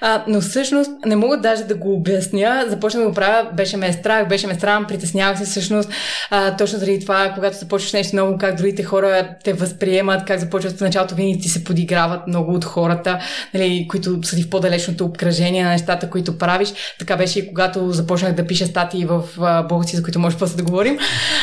А, 0.00 0.24
но 0.28 0.40
всъщност 0.40 0.90
не 1.06 1.16
мога 1.16 1.36
даже 1.36 1.64
да 1.64 1.74
го 1.74 1.94
обясня. 1.94 2.64
Започна 2.68 3.00
да 3.00 3.06
го 3.06 3.14
правя, 3.14 3.50
беше 3.52 3.76
ме 3.76 3.92
страх, 3.92 4.28
беше 4.28 4.46
ме 4.46 4.54
страх, 4.54 4.86
притеснявах 4.88 5.38
се 5.38 5.44
всъщност 5.44 5.90
а, 6.30 6.56
точно 6.56 6.78
заради 6.78 7.00
това, 7.00 7.32
когато 7.34 7.56
започваш 7.56 7.92
нещо 7.92 8.16
ново, 8.16 8.38
как 8.38 8.56
другите 8.56 8.82
хора 8.82 9.28
те 9.44 9.52
възприемат, 9.52 10.24
как 10.24 10.40
започват 10.40 10.78
в 10.78 10.80
началото 10.80 11.14
винаги 11.14 11.40
ти 11.40 11.48
се 11.48 11.64
подиграват 11.64 12.26
много 12.26 12.52
от 12.52 12.64
хората, 12.64 13.18
нали, 13.54 13.86
които 13.90 14.18
са 14.22 14.36
ти 14.36 14.42
в 14.42 14.50
по-далечното 14.50 15.04
обкръжение 15.04 15.64
на 15.64 15.70
нещата, 15.70 16.10
които 16.10 16.38
правиш. 16.38 16.72
Така 16.98 17.16
беше 17.16 17.38
и 17.38 17.48
когато 17.48 17.92
започнах 17.92 18.32
да 18.32 18.46
пиша 18.46 18.66
статии 18.66 19.04
в 19.04 19.22
Богоци, 19.68 19.96
за 19.96 20.02
които 20.02 20.18
може 20.18 20.36
после 20.38 20.56
да 20.56 20.62
говорим. 20.62 20.98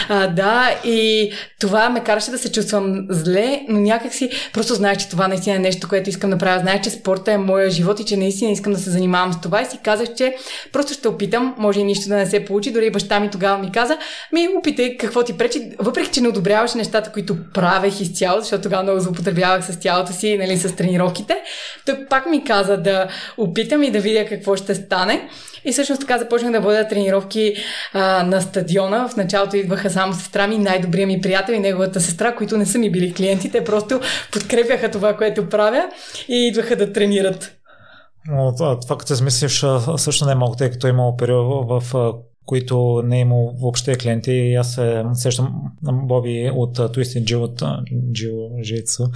А, 0.09 0.27
да, 0.27 0.75
и 0.85 1.31
това 1.59 1.82
ме 1.89 2.03
караше 2.03 2.31
да 2.31 2.37
се 2.37 2.51
чувствам 2.51 3.05
зле, 3.09 3.61
но 3.69 3.79
някакси 3.79 4.29
просто 4.53 4.73
знаех, 4.73 4.97
че 4.97 5.09
това 5.09 5.27
наистина 5.27 5.55
е 5.55 5.59
нещо, 5.59 5.89
което 5.89 6.09
искам 6.09 6.29
да 6.29 6.37
правя. 6.37 6.59
Знаех, 6.59 6.81
че 6.81 6.89
спорта 6.89 7.31
е 7.31 7.37
моя 7.37 7.69
живот 7.69 7.99
и 7.99 8.05
че 8.05 8.17
наистина 8.17 8.51
искам 8.51 8.73
да 8.73 8.79
се 8.79 8.89
занимавам 8.89 9.33
с 9.33 9.41
това 9.41 9.61
и 9.61 9.65
си 9.65 9.79
казах, 9.83 10.07
че 10.17 10.35
просто 10.71 10.93
ще 10.93 11.07
опитам, 11.07 11.55
може 11.57 11.79
и 11.79 11.83
нищо 11.83 12.09
да 12.09 12.15
не 12.15 12.25
се 12.25 12.45
получи. 12.45 12.71
Дори 12.71 12.91
баща 12.91 13.19
ми 13.19 13.29
тогава 13.31 13.57
ми 13.57 13.71
каза, 13.71 13.97
ми 14.33 14.47
опитай 14.57 14.97
какво 14.97 15.23
ти 15.23 15.37
пречи, 15.37 15.71
въпреки 15.79 16.09
че 16.11 16.21
не 16.21 16.27
одобряваше 16.27 16.77
нещата, 16.77 17.11
които 17.11 17.37
правех 17.53 18.01
изцяло, 18.01 18.41
защото 18.41 18.63
тогава 18.63 18.83
много 18.83 18.99
злоупотребявах 18.99 19.65
с 19.65 19.79
тялото 19.79 20.13
си, 20.13 20.37
нали, 20.37 20.57
с 20.57 20.75
тренировките. 20.75 21.37
Той 21.85 22.05
пак 22.09 22.25
ми 22.25 22.43
каза 22.43 22.77
да 22.77 23.07
опитам 23.37 23.83
и 23.83 23.91
да 23.91 23.99
видя 23.99 24.25
какво 24.25 24.55
ще 24.55 24.75
стане. 24.75 25.29
И 25.65 25.71
всъщност 25.71 26.01
така 26.01 26.17
започнах 26.17 26.51
да 26.51 26.61
водя 26.61 26.87
тренировки 26.87 27.55
а, 27.93 28.23
на 28.23 28.41
стадиона. 28.41 29.09
В 29.09 29.15
началото 29.15 29.57
идваха 29.57 29.89
само 29.89 30.13
сестра 30.13 30.47
ми, 30.47 30.57
най-добрия 30.57 31.07
ми 31.07 31.21
приятел 31.21 31.53
и 31.53 31.59
неговата 31.59 32.01
сестра, 32.01 32.35
които 32.35 32.57
не 32.57 32.65
са 32.65 32.77
ми 32.77 32.91
били 32.91 33.13
клиенти. 33.13 33.51
Те 33.51 33.63
просто 33.63 33.99
подкрепяха 34.31 34.91
това, 34.91 35.17
което 35.17 35.49
правя 35.49 35.83
и 36.29 36.47
идваха 36.47 36.75
да 36.75 36.93
тренират. 36.93 37.55
Но 38.27 38.55
това, 38.55 38.97
като 38.97 39.07
се 39.07 39.15
смислиш, 39.15 39.65
също 39.97 40.25
не 40.25 40.31
е 40.31 40.35
малко, 40.35 40.55
тъй 40.55 40.71
като 40.71 40.87
е 40.87 40.89
имало 40.89 41.17
период 41.17 41.69
в 41.69 42.13
които 42.45 43.01
не 43.05 43.17
е 43.17 43.21
имал 43.21 43.53
въобще 43.61 43.95
клиенти. 43.95 44.31
И 44.31 44.55
аз 44.55 44.73
се 44.73 45.03
сещам 45.13 45.53
Боби 45.81 46.51
от 46.55 46.77
Twisted 46.77 47.23
Jill 47.23 47.37
от 47.37 47.59
Jill 48.11 48.61
Jitsu. 48.61 49.09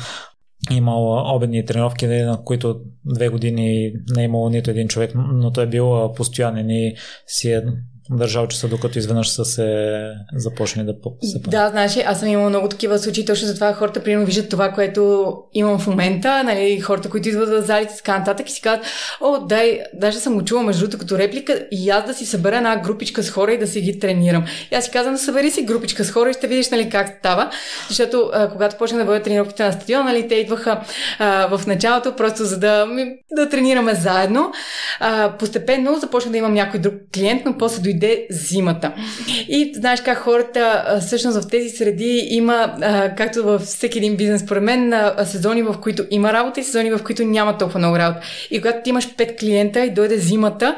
Имал 0.72 1.36
обедни 1.36 1.66
тренировки, 1.66 2.08
на 2.08 2.44
които 2.44 2.82
две 3.06 3.30
години 3.30 3.94
не 4.16 4.22
е 4.22 4.26
имал 4.26 4.50
нито 4.50 4.72
един 4.72 4.88
човек, 4.88 5.12
но 5.16 5.52
той 5.52 5.64
е 5.64 5.68
бил 5.68 6.14
постоянен 6.14 6.70
и 6.70 6.96
си 7.28 7.52
е 7.52 7.64
държал 8.10 8.48
часа, 8.48 8.68
докато 8.68 9.00
изведнъж 9.00 9.30
са 9.30 9.46
се 9.46 9.98
започне 10.36 10.84
да 10.84 10.94
се 11.24 11.40
Да, 11.40 11.70
знаеш, 11.70 11.98
аз 12.06 12.20
съм 12.20 12.30
имала 12.30 12.50
много 12.50 12.70
такива 12.70 13.00
случаи, 13.00 13.26
точно 13.26 13.48
затова 13.48 13.74
хората 13.74 14.04
примерно 14.04 14.26
виждат 14.26 14.50
това, 14.50 14.72
което 14.72 15.34
имам 15.54 15.80
в 15.80 15.88
момента, 15.88 16.44
нали, 16.44 16.80
хората, 16.80 17.10
които 17.10 17.30
идват 17.30 17.50
в 17.50 17.62
залите 17.62 17.94
и 17.94 17.98
така 17.98 18.20
нататък 18.20 18.50
и 18.50 18.52
си 18.52 18.62
казват, 18.62 18.86
о, 19.22 19.38
дай, 19.46 19.80
даже 19.94 20.20
съм 20.20 20.38
учила 20.38 20.64
между 20.64 20.82
другото 20.82 20.98
като 20.98 21.18
реплика 21.18 21.68
и 21.72 21.90
аз 21.90 22.06
да 22.06 22.14
си 22.14 22.26
събера 22.26 22.58
една 22.58 22.78
групичка 22.78 23.24
с 23.24 23.30
хора 23.30 23.54
и 23.54 23.58
да 23.58 23.68
си 23.68 23.82
ги 23.82 24.00
тренирам. 24.00 24.46
И 24.72 24.76
аз 24.76 24.86
си 24.86 24.92
казвам, 24.92 25.18
събери 25.18 25.52
си 25.52 25.62
групичка 25.62 26.04
с 26.04 26.12
хора 26.12 26.30
и 26.30 26.34
ще 26.34 26.48
видиш, 26.48 26.70
нали, 26.70 26.90
как 26.90 27.16
става. 27.20 27.52
Защото 27.88 28.30
а, 28.34 28.50
когато 28.50 28.78
почнах 28.78 29.00
да 29.00 29.06
бъдат 29.06 29.24
тренировките 29.24 29.64
на 29.64 29.72
стадион, 29.72 30.06
нали, 30.06 30.28
те 30.28 30.36
идваха 30.36 30.82
а, 31.20 31.58
в 31.58 31.68
началото 31.68 32.16
просто 32.16 32.46
за 32.46 32.60
да, 32.60 32.88
да 33.32 33.50
тренираме 33.50 33.96
заедно. 33.96 34.52
А, 35.00 35.38
постепенно 35.40 36.00
започна 36.00 36.32
да 36.32 36.38
имам 36.38 36.54
някой 36.54 36.80
друг 36.80 36.94
клиент, 37.14 37.42
но 37.46 37.58
после 37.58 37.82
дойде 37.82 37.97
дойде 38.00 38.28
зимата. 38.30 38.94
И 39.48 39.72
знаеш 39.76 40.02
как 40.02 40.18
хората, 40.18 40.98
всъщност 41.02 41.42
в 41.42 41.48
тези 41.48 41.70
среди 41.70 42.28
има, 42.30 42.76
както 43.18 43.44
във 43.44 43.62
всеки 43.62 43.98
един 43.98 44.18
бизнес, 44.18 44.42
според 44.42 44.64
мен, 44.64 44.94
сезони, 45.26 45.62
в 45.62 45.76
които 45.82 46.06
има 46.12 46.34
работа 46.34 46.60
и 46.60 46.64
сезони, 46.64 46.92
в 46.92 47.00
които 47.04 47.24
няма 47.24 47.58
толкова 47.58 47.80
много 47.80 47.98
работа. 47.98 48.22
И 48.52 48.62
когато 48.62 48.78
ти 48.84 48.90
имаш 48.90 49.16
пет 49.16 49.40
клиента 49.40 49.86
и 49.86 49.90
дойде 49.90 50.18
зимата, 50.18 50.76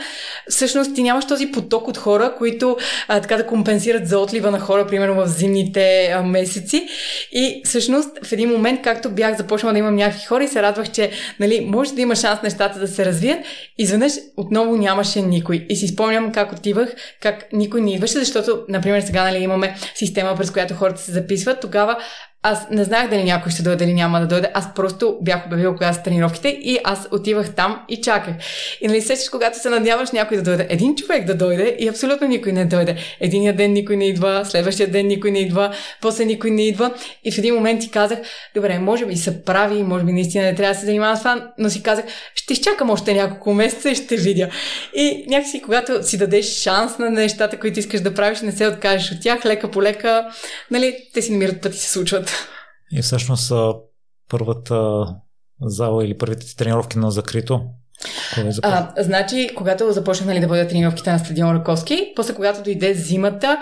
всъщност 0.49 0.95
ти 0.95 1.03
нямаш 1.03 1.27
този 1.27 1.51
поток 1.51 1.87
от 1.87 1.97
хора, 1.97 2.35
които 2.37 2.77
така 3.07 3.37
да 3.37 3.45
компенсират 3.45 4.07
за 4.07 4.19
отлива 4.19 4.51
на 4.51 4.59
хора, 4.59 4.87
примерно 4.87 5.15
в 5.15 5.27
зимните 5.27 6.15
месеци. 6.25 6.87
И 7.31 7.61
всъщност 7.65 8.09
в 8.23 8.31
един 8.31 8.49
момент, 8.49 8.81
както 8.83 9.09
бях 9.09 9.37
започнала 9.37 9.73
да 9.73 9.79
имам 9.79 9.95
някакви 9.95 10.25
хора 10.25 10.43
и 10.43 10.47
се 10.47 10.61
радвах, 10.61 10.91
че 10.91 11.11
нали, 11.39 11.67
може 11.67 11.93
да 11.93 12.01
има 12.01 12.15
шанс 12.15 12.41
нещата 12.41 12.79
да 12.79 12.87
се 12.87 13.05
развият, 13.05 13.39
изведнъж 13.77 14.13
отново 14.37 14.77
нямаше 14.77 15.21
никой. 15.21 15.65
И 15.69 15.75
си 15.75 15.87
спомням 15.87 16.31
как 16.31 16.51
отивах 16.53 16.95
как 17.21 17.53
никой 17.53 17.81
не 17.81 17.93
идваше, 17.93 18.19
защото, 18.19 18.65
например, 18.69 19.01
сега 19.01 19.23
нали, 19.23 19.43
имаме 19.43 19.75
система, 19.95 20.35
през 20.35 20.51
която 20.51 20.73
хората 20.73 21.01
се 21.01 21.11
записват, 21.11 21.61
тогава 21.61 21.97
аз 22.43 22.69
не 22.69 22.83
знаех 22.83 23.09
дали 23.09 23.23
някой 23.23 23.51
ще 23.51 23.63
дойде 23.63 23.83
или 23.85 23.93
няма 23.93 24.19
да 24.19 24.27
дойде. 24.27 24.51
Аз 24.53 24.73
просто 24.73 25.17
бях 25.21 25.45
обявил 25.45 25.73
кога 25.73 25.93
са 25.93 26.03
тренировките 26.03 26.47
и 26.47 26.79
аз 26.83 27.07
отивах 27.11 27.55
там 27.55 27.81
и 27.89 28.01
чаках. 28.01 28.35
И 28.81 28.87
нали 28.87 29.01
сещаш, 29.01 29.29
когато 29.29 29.59
се 29.59 29.69
надяваш 29.69 30.11
някой 30.11 30.37
да 30.37 30.43
дойде, 30.43 30.67
един 30.69 30.95
човек 30.95 31.25
да 31.25 31.35
дойде 31.35 31.75
и 31.79 31.87
абсолютно 31.87 32.27
никой 32.27 32.51
не 32.51 32.65
дойде. 32.65 32.95
Единия 33.19 33.55
ден 33.55 33.73
никой 33.73 33.97
не 33.97 34.07
идва, 34.07 34.45
следващия 34.45 34.91
ден 34.91 35.07
никой 35.07 35.31
не 35.31 35.39
идва, 35.39 35.73
после 36.01 36.25
никой 36.25 36.51
не 36.51 36.67
идва. 36.67 36.93
И 37.23 37.31
в 37.31 37.37
един 37.37 37.55
момент 37.55 37.81
ти 37.81 37.91
казах, 37.91 38.19
добре, 38.55 38.79
може 38.79 39.05
би 39.05 39.15
се 39.15 39.43
прави, 39.43 39.83
може 39.83 40.05
би 40.05 40.11
наистина 40.11 40.43
не 40.43 40.55
трябва 40.55 40.73
да 40.73 40.79
се 40.79 40.85
занимавам 40.85 41.15
с 41.15 41.19
това, 41.19 41.51
но 41.57 41.69
си 41.69 41.83
казах, 41.83 42.05
ще 42.35 42.53
изчакам 42.53 42.89
още 42.89 43.13
няколко 43.13 43.53
месеца 43.53 43.89
и 43.89 43.95
ще 43.95 44.15
видя. 44.15 44.49
И 44.95 45.25
някакси, 45.27 45.61
когато 45.61 46.03
си 46.03 46.17
дадеш 46.17 46.45
шанс 46.45 46.97
на 46.97 47.09
нещата, 47.09 47.59
които 47.59 47.79
искаш 47.79 48.01
да 48.01 48.13
правиш, 48.13 48.41
не 48.41 48.51
се 48.51 48.67
откажеш 48.67 49.11
от 49.11 49.21
тях, 49.21 49.45
лека 49.45 49.71
по 49.71 49.83
лека, 49.83 50.29
нали, 50.71 50.97
те 51.13 51.21
си 51.21 51.31
намират 51.31 51.61
пъти 51.61 51.77
се 51.77 51.89
случват. 51.89 52.38
И 52.91 53.01
всъщност 53.01 53.53
първата 54.29 55.05
зала 55.61 56.05
или 56.05 56.17
първите 56.17 56.55
тренировки 56.55 56.97
на 56.97 57.11
закрито 57.11 57.69
а, 58.61 58.87
значи, 58.97 59.49
когато 59.55 59.91
започнах 59.91 60.27
нали, 60.27 60.39
да 60.39 60.47
водя 60.47 60.67
тренировките 60.67 61.11
на 61.11 61.19
стадион 61.19 61.55
Раковски, 61.55 62.13
после 62.15 62.33
когато 62.33 62.63
дойде 62.63 62.93
зимата, 62.93 63.57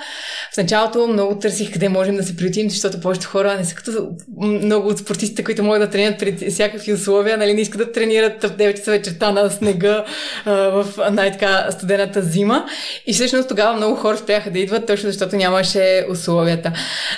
в 0.54 0.58
началото 0.58 1.08
много 1.08 1.40
търсих 1.40 1.74
къде 1.74 1.90
можем 1.90 2.16
да 2.16 2.24
се 2.24 2.36
приютим, 2.36 2.70
защото 2.70 3.00
повечето 3.00 3.28
хора 3.28 3.56
не 3.58 3.66
са 3.66 3.76
като 3.76 3.92
много 4.38 4.88
от 4.88 4.98
спортистите, 4.98 5.44
които 5.44 5.64
могат 5.64 5.82
да 5.82 5.90
тренират 5.90 6.20
при 6.20 6.50
всякакви 6.50 6.94
условия, 6.94 7.38
нали, 7.38 7.54
не 7.54 7.62
искат 7.62 7.78
да 7.78 7.92
тренират 7.92 8.44
в 8.44 8.58
9 8.58 8.76
часа 8.78 8.92
вечерта 8.92 9.32
на 9.32 9.50
снега 9.50 10.06
а, 10.46 10.54
в 10.54 10.86
най-така 11.12 11.68
студената 11.72 12.22
зима. 12.22 12.66
И 13.08 13.14
всъщност 13.14 13.50
тогава 13.50 13.78
много 13.78 13.96
хора 13.96 14.18
спряха 14.18 14.52
да 14.52 14.60
идват, 14.60 14.88
точно 14.88 15.10
защото 15.10 15.36
нямаше 15.36 16.06
условията. 16.12 16.72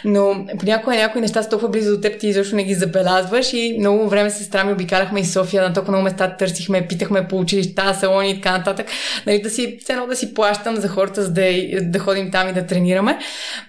Но 0.05 0.45
понякога 0.59 0.95
някои 0.95 1.21
неща 1.21 1.43
са 1.43 1.49
толкова 1.49 1.69
близо 1.69 1.95
до 1.95 2.01
теб, 2.01 2.19
ти 2.19 2.27
изобщо 2.27 2.55
не 2.55 2.63
ги 2.63 2.73
забелязваш 2.73 3.53
и 3.53 3.75
много 3.79 4.09
време 4.09 4.29
се 4.29 4.37
сестра 4.37 4.63
ми 4.63 4.73
обикаляхме 4.73 5.19
и 5.19 5.25
София, 5.25 5.63
на 5.63 5.73
толкова 5.73 5.91
много 5.91 6.03
места 6.03 6.35
търсихме, 6.37 6.87
питах 6.87 7.08
ходихме 7.09 7.27
по 7.27 7.39
училища, 7.39 7.93
салони 7.93 8.29
и 8.29 8.35
така 8.35 8.57
нататък, 8.57 8.87
нали, 9.25 9.41
да 9.41 9.49
си, 9.49 9.77
все 9.81 9.93
едно 9.93 10.07
да 10.07 10.15
си 10.15 10.33
плащам 10.33 10.75
за 10.75 10.87
хората, 10.87 11.23
за 11.23 11.33
да, 11.33 11.51
да 11.81 11.99
ходим 11.99 12.31
там 12.31 12.49
и 12.49 12.53
да 12.53 12.65
тренираме, 12.65 13.19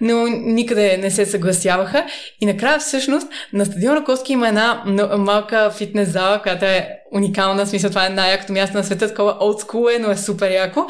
но 0.01 0.27
никъде 0.27 0.97
не 0.97 1.11
се 1.11 1.27
съгласяваха. 1.27 2.07
И 2.41 2.47
накрая 2.47 2.79
всъщност 2.79 3.29
на 3.53 3.65
стадион 3.65 3.97
Раковски 3.97 4.33
има 4.33 4.49
една 4.49 4.83
малка 5.19 5.71
фитнес 5.77 6.13
зала, 6.13 6.43
която 6.43 6.65
е 6.65 7.00
уникална, 7.13 7.67
смисъл 7.67 7.91
това 7.91 8.07
е 8.07 8.09
най-якото 8.09 8.53
място 8.53 8.77
на 8.77 8.85
света, 8.85 9.09
такова 9.09 9.33
school 9.33 9.97
е, 9.97 9.99
но 9.99 10.11
е 10.11 10.17
супер 10.17 10.51
яко. 10.51 10.87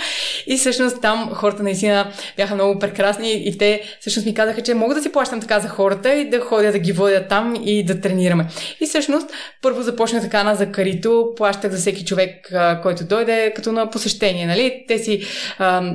И 0.47 0.57
всъщност 0.57 1.01
там 1.03 1.31
хората 1.35 1.63
наистина 1.63 2.13
бяха 2.37 2.55
много 2.55 2.79
прекрасни 2.79 3.33
и 3.33 3.59
те 3.59 3.83
всъщност 4.01 4.27
ми 4.27 4.35
казаха, 4.35 4.63
че 4.63 4.75
мога 4.75 4.95
да 4.95 5.03
си 5.03 5.13
плащам 5.13 5.41
така 5.41 5.61
за 5.61 5.69
хората 5.69 6.15
и 6.15 6.31
да 6.31 6.41
ходя 6.41 6.73
да 6.73 6.79
ги 6.79 6.93
водя 6.93 7.27
там 7.29 7.57
и 7.65 7.85
да 7.85 8.01
тренираме. 8.01 8.47
И 8.81 8.87
всъщност 8.87 9.31
първо 9.63 9.83
започна 9.83 10.21
така 10.21 10.45
на 10.45 10.55
Закарито, 10.55 11.33
плащах 11.37 11.73
за 11.73 11.79
всеки 11.79 12.05
човек, 12.05 12.53
който 12.83 13.05
дойде 13.05 13.53
като 13.57 13.73
на 13.73 13.91
посещение, 13.91 14.47
нали? 14.47 14.85
Те 14.89 14.99
си 14.99 15.23
а, 15.59 15.93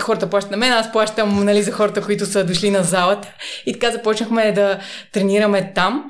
хората 0.00 0.30
плащат 0.30 0.50
на 0.50 0.56
мен, 0.56 0.72
аз 0.72 0.92
плащам 0.92 1.44
нали, 1.44 1.62
за 1.62 1.72
хората, 1.72 2.02
които 2.02 2.26
са 2.26 2.44
дошли 2.44 2.70
на 2.70 2.82
залата. 2.82 3.28
И 3.66 3.72
така 3.72 3.90
започнахме 3.90 4.52
да 4.52 4.78
тренираме 5.12 5.72
там. 5.74 6.04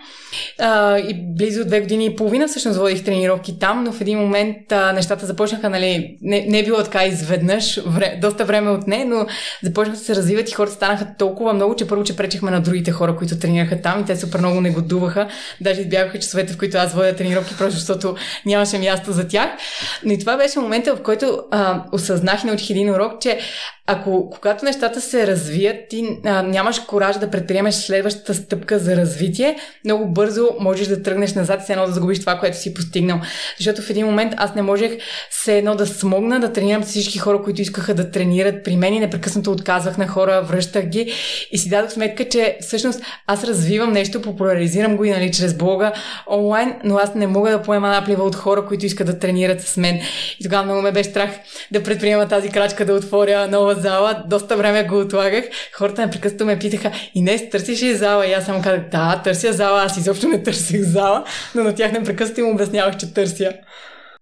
А, 0.58 0.98
и 0.98 1.14
близо 1.36 1.64
две 1.64 1.80
години 1.80 2.06
и 2.06 2.16
половина 2.16 2.48
всъщност 2.48 2.78
водих 2.78 3.04
тренировки 3.04 3.57
там, 3.58 3.84
но 3.84 3.92
в 3.92 4.00
един 4.00 4.18
момент 4.18 4.72
а, 4.72 4.92
нещата 4.92 5.26
започнаха, 5.26 5.70
нали, 5.70 6.16
не, 6.22 6.46
не 6.48 6.58
е 6.58 6.64
било 6.64 6.82
така 6.82 7.04
изведнъж, 7.04 7.80
вре, 7.86 8.18
доста 8.20 8.44
време 8.44 8.70
от 8.70 8.86
не, 8.86 9.04
но 9.04 9.26
започнаха 9.62 9.98
да 9.98 10.04
се 10.04 10.14
развиват 10.14 10.50
и 10.50 10.54
хората 10.54 10.74
станаха 10.74 11.06
толкова 11.18 11.52
много, 11.52 11.76
че 11.76 11.88
първо, 11.88 12.04
че 12.04 12.16
пречехме 12.16 12.50
на 12.50 12.60
другите 12.60 12.90
хора, 12.90 13.16
които 13.16 13.38
тренираха 13.38 13.82
там 13.82 14.00
и 14.00 14.04
те 14.04 14.16
супер 14.16 14.38
много 14.38 14.60
негодуваха. 14.60 15.28
Даже 15.60 15.80
избягаха 15.80 16.18
часовете, 16.18 16.52
в 16.52 16.58
които 16.58 16.78
аз 16.78 16.94
водя 16.94 17.16
тренировки, 17.16 17.54
просто 17.58 17.78
защото 17.78 18.16
нямаше 18.46 18.78
място 18.78 19.12
за 19.12 19.28
тях. 19.28 19.50
Но 20.04 20.12
и 20.12 20.18
това 20.18 20.36
беше 20.36 20.58
момента, 20.58 20.96
в 20.96 21.02
който 21.02 21.42
а, 21.50 21.84
осъзнах 21.92 22.44
и 22.44 22.46
научих 22.46 22.70
един 22.70 22.90
урок, 22.90 23.20
че 23.20 23.38
ако 23.90 24.30
когато 24.30 24.64
нещата 24.64 25.00
се 25.00 25.26
развият, 25.26 25.76
ти 25.88 26.18
а, 26.24 26.42
нямаш 26.42 26.78
кораж 26.78 27.16
да 27.16 27.30
предприемеш 27.30 27.74
следващата 27.74 28.34
стъпка 28.34 28.78
за 28.78 28.96
развитие, 28.96 29.56
много 29.84 30.06
бързо 30.06 30.48
можеш 30.60 30.88
да 30.88 31.02
тръгнеш 31.02 31.34
назад 31.34 31.68
и 31.68 31.72
едно 31.72 31.86
да 31.86 31.92
загубиш 31.92 32.20
това, 32.20 32.38
което 32.38 32.56
си 32.56 32.74
постигнал. 32.74 33.20
Защото 33.58 33.82
в 33.82 33.90
един 33.90 34.06
момент 34.06 34.34
аз 34.36 34.54
не 34.54 34.62
можех 34.62 34.92
се 35.30 35.58
едно 35.58 35.74
да 35.74 35.86
смогна 35.86 36.40
да 36.40 36.52
тренирам 36.52 36.82
всички 36.82 37.18
хора, 37.18 37.42
които 37.42 37.62
искаха 37.62 37.94
да 37.94 38.10
тренират 38.10 38.64
при 38.64 38.76
мен 38.76 38.94
и 38.94 39.00
непрекъснато 39.00 39.50
отказвах 39.50 39.98
на 39.98 40.08
хора, 40.08 40.42
връщах 40.42 40.86
ги 40.86 41.12
и 41.50 41.58
си 41.58 41.68
дадох 41.68 41.90
сметка, 41.90 42.28
че 42.28 42.58
всъщност 42.60 43.02
аз 43.26 43.44
развивам 43.44 43.92
нещо, 43.92 44.22
популяризирам 44.22 44.96
го 44.96 45.04
и 45.04 45.10
нали, 45.10 45.32
чрез 45.32 45.54
блога 45.54 45.92
онлайн, 46.30 46.74
но 46.84 46.96
аз 46.96 47.14
не 47.14 47.26
мога 47.26 47.50
да 47.50 47.62
поема 47.62 47.88
наплива 47.88 48.24
от 48.24 48.34
хора, 48.34 48.66
които 48.66 48.86
искат 48.86 49.06
да 49.06 49.18
тренират 49.18 49.60
с 49.60 49.76
мен. 49.76 50.00
И 50.40 50.44
тогава 50.44 50.64
много 50.64 50.82
ме 50.82 50.92
беше 50.92 51.10
страх 51.10 51.30
да 51.70 51.82
предприема 51.82 52.28
тази 52.28 52.48
крачка, 52.48 52.84
да 52.84 52.94
отворя 52.94 53.48
нова 53.48 53.77
зала. 53.78 54.24
Доста 54.26 54.56
време 54.56 54.84
го 54.84 55.00
отлагах. 55.00 55.44
Хората 55.76 56.06
непрекъснато 56.06 56.44
ме 56.44 56.58
питаха, 56.58 56.92
и 57.14 57.22
не, 57.22 57.48
търсиш 57.50 57.82
ли 57.82 57.96
зала? 57.96 58.26
И 58.26 58.32
аз 58.32 58.44
само 58.44 58.62
казах, 58.62 58.80
да, 58.90 59.20
търся 59.24 59.52
зала. 59.52 59.82
Аз 59.82 59.96
изобщо 59.96 60.28
не 60.28 60.42
търсих 60.42 60.82
зала, 60.82 61.24
но 61.54 61.64
на 61.64 61.74
тях 61.74 61.92
непрекъснато 61.92 62.40
им 62.40 62.54
обяснявах, 62.54 62.96
че 62.96 63.14
търся. 63.14 63.52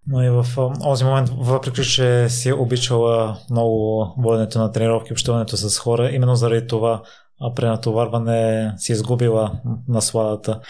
Но 0.08 0.22
и 0.22 0.30
в 0.30 0.46
този 0.82 1.04
момент, 1.04 1.30
въпреки 1.38 1.84
че 1.84 2.28
си 2.28 2.52
обичала 2.52 3.36
много 3.50 4.06
воденето 4.18 4.58
на 4.58 4.72
тренировки, 4.72 5.12
общуването 5.12 5.56
с 5.56 5.78
хора, 5.78 6.10
именно 6.12 6.34
заради 6.34 6.66
това 6.66 7.02
а 7.40 7.54
пренатоварване 7.54 8.72
си 8.78 8.92
изгубила 8.92 9.52
насладата. 9.88 10.60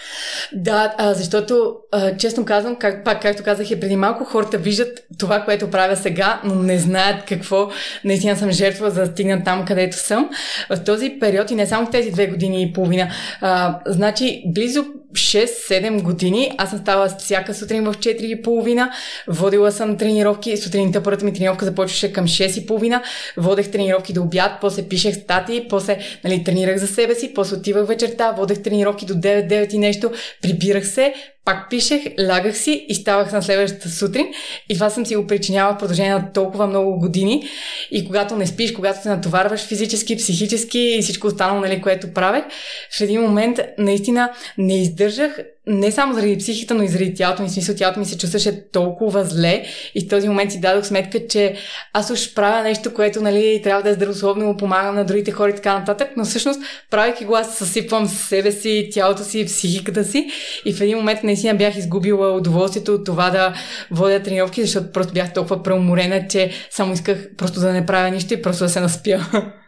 Да, 0.52 0.94
а, 0.98 1.14
защото 1.14 1.76
а, 1.92 2.16
честно 2.16 2.44
казвам, 2.44 2.76
как, 2.76 3.04
пак 3.04 3.22
както 3.22 3.42
казах 3.42 3.70
и 3.70 3.80
преди 3.80 3.96
малко, 3.96 4.24
хората 4.24 4.58
виждат 4.58 5.06
това, 5.18 5.40
което 5.40 5.70
правя 5.70 5.96
сега, 5.96 6.40
но 6.44 6.54
не 6.54 6.78
знаят 6.78 7.24
какво 7.24 7.68
наистина 8.04 8.36
съм 8.36 8.50
жертва 8.50 8.90
за 8.90 9.00
да 9.00 9.06
стигна 9.06 9.44
там, 9.44 9.64
където 9.64 9.96
съм. 9.96 10.30
В 10.70 10.84
този 10.84 11.16
период 11.20 11.50
и 11.50 11.54
не 11.54 11.66
само 11.66 11.86
в 11.86 11.90
тези 11.90 12.10
две 12.10 12.26
години 12.26 12.62
и 12.62 12.72
половина. 12.72 13.08
А, 13.40 13.80
значи, 13.86 14.42
близо 14.46 14.84
6-7 15.16 16.02
години. 16.02 16.52
Аз 16.58 16.70
съм 16.70 16.78
стала 16.78 17.08
всяка 17.18 17.54
сутрин 17.54 17.84
в 17.84 17.94
4.30, 17.94 18.90
водила 19.28 19.72
съм 19.72 19.96
тренировки, 19.98 20.56
сутринта 20.56 21.02
първата 21.02 21.24
ми 21.24 21.32
тренировка 21.32 21.64
започваше 21.64 22.12
към 22.12 22.26
6.30, 22.26 23.02
водех 23.36 23.70
тренировки 23.70 24.12
до 24.12 24.22
обяд, 24.22 24.52
после 24.60 24.88
пишех 24.88 25.14
статии, 25.14 25.66
после 25.68 25.98
нали, 26.24 26.44
тренирах 26.44 26.76
за 26.76 26.86
себе 26.86 27.14
си, 27.14 27.34
после 27.34 27.56
отивах 27.56 27.86
вечерта, 27.86 28.32
водех 28.32 28.62
тренировки 28.62 29.06
до 29.06 29.14
9-9 29.14 29.74
и 29.74 29.78
нещо, 29.78 30.10
прибирах 30.42 30.86
се, 30.86 31.14
пак 31.46 31.70
пишех, 31.70 32.02
лягах 32.20 32.56
си 32.56 32.86
и 32.88 32.94
ставах 32.94 33.32
на 33.32 33.42
следващата 33.42 33.88
сутрин. 33.88 34.26
И 34.68 34.74
това 34.74 34.90
съм 34.90 35.06
си 35.06 35.16
го 35.16 35.26
причинявала 35.26 35.74
в 35.74 35.78
продължение 35.78 36.12
на 36.12 36.32
толкова 36.32 36.66
много 36.66 36.98
години. 36.98 37.48
И 37.90 38.06
когато 38.06 38.36
не 38.36 38.46
спиш, 38.46 38.72
когато 38.72 39.02
се 39.02 39.08
натоварваш 39.08 39.60
физически, 39.60 40.16
психически 40.16 40.78
и 40.78 41.02
всичко 41.02 41.26
останало, 41.26 41.60
нали, 41.60 41.82
което 41.82 42.14
правех, 42.14 42.44
в 42.90 43.00
един 43.00 43.20
момент 43.20 43.60
наистина 43.78 44.32
не 44.58 44.82
издържах 44.82 45.38
не 45.66 45.92
само 45.92 46.14
заради 46.14 46.38
психиката, 46.38 46.74
но 46.74 46.82
и 46.82 46.88
заради 46.88 47.14
тялото 47.14 47.42
ми. 47.42 47.50
Смисъл, 47.50 47.74
тялото 47.74 48.00
ми 48.00 48.06
се 48.06 48.18
чувстваше 48.18 48.70
толкова 48.70 49.24
зле 49.24 49.64
и 49.94 50.00
в 50.00 50.08
този 50.08 50.28
момент 50.28 50.52
си 50.52 50.60
дадох 50.60 50.84
сметка, 50.84 51.26
че 51.28 51.56
аз 51.92 52.10
уж 52.10 52.34
правя 52.34 52.62
нещо, 52.62 52.94
което 52.94 53.20
нали, 53.20 53.60
трябва 53.64 53.82
да 53.82 53.90
е 53.90 53.94
здравословно, 53.94 54.56
помагам 54.56 54.94
на 54.94 55.04
другите 55.04 55.30
хора 55.30 55.50
и 55.50 55.54
така 55.54 55.78
нататък, 55.78 56.08
но 56.16 56.24
всъщност, 56.24 56.60
правейки 56.90 57.24
го, 57.24 57.34
аз 57.36 57.58
съсипвам 57.58 58.06
себе 58.06 58.52
си, 58.52 58.88
тялото 58.92 59.24
си, 59.24 59.46
психиката 59.46 60.04
си 60.04 60.30
и 60.64 60.72
в 60.72 60.80
един 60.80 60.96
момент 60.96 61.22
наистина 61.22 61.54
бях 61.54 61.76
изгубила 61.76 62.36
удоволствието 62.36 62.94
от 62.94 63.04
това 63.04 63.30
да 63.30 63.54
водя 63.90 64.22
тренировки, 64.22 64.62
защото 64.62 64.92
просто 64.92 65.12
бях 65.12 65.32
толкова 65.32 65.62
преуморена, 65.62 66.28
че 66.28 66.50
само 66.70 66.92
исках 66.92 67.28
просто 67.36 67.60
да 67.60 67.72
не 67.72 67.86
правя 67.86 68.10
нищо 68.10 68.34
и 68.34 68.42
просто 68.42 68.64
да 68.64 68.70
се 68.70 68.80
наспя. 68.80 69.26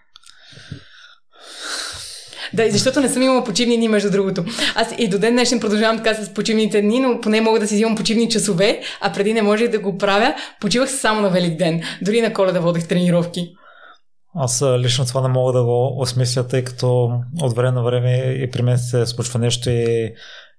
Да, 2.54 2.64
и 2.64 2.70
защото 2.70 3.00
не 3.00 3.08
съм 3.08 3.22
имала 3.22 3.44
почивни 3.44 3.76
дни, 3.76 3.88
между 3.88 4.10
другото. 4.10 4.44
Аз 4.74 4.94
и 4.98 5.08
до 5.08 5.18
ден 5.18 5.32
днешен 5.32 5.60
продължавам 5.60 5.96
така 5.96 6.14
с 6.14 6.34
почивните 6.34 6.82
дни, 6.82 7.00
но 7.00 7.20
поне 7.20 7.40
мога 7.40 7.60
да 7.60 7.66
си 7.68 7.74
взимам 7.74 7.96
почивни 7.96 8.28
часове, 8.28 8.80
а 9.00 9.12
преди 9.12 9.32
не 9.32 9.42
можех 9.42 9.70
да 9.70 9.78
го 9.78 9.98
правя. 9.98 10.34
Почивах 10.60 10.90
само 10.90 11.20
на 11.20 11.30
Велик 11.30 11.58
ден. 11.58 11.82
Дори 12.02 12.20
на 12.20 12.32
коледа 12.32 12.60
водех 12.60 12.88
тренировки. 12.88 13.48
Аз 14.34 14.64
лично 14.78 15.06
това 15.06 15.22
не 15.22 15.28
мога 15.28 15.52
да 15.52 15.64
го 15.64 16.00
осмисля, 16.00 16.46
тъй 16.46 16.64
като 16.64 17.10
от 17.42 17.56
време 17.56 17.72
на 17.72 17.82
време 17.82 18.16
и 18.16 18.50
при 18.50 18.62
мен 18.62 18.78
се 18.78 19.06
случва 19.06 19.38
нещо 19.38 19.70
и, 19.70 20.14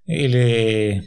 или 0.09 1.01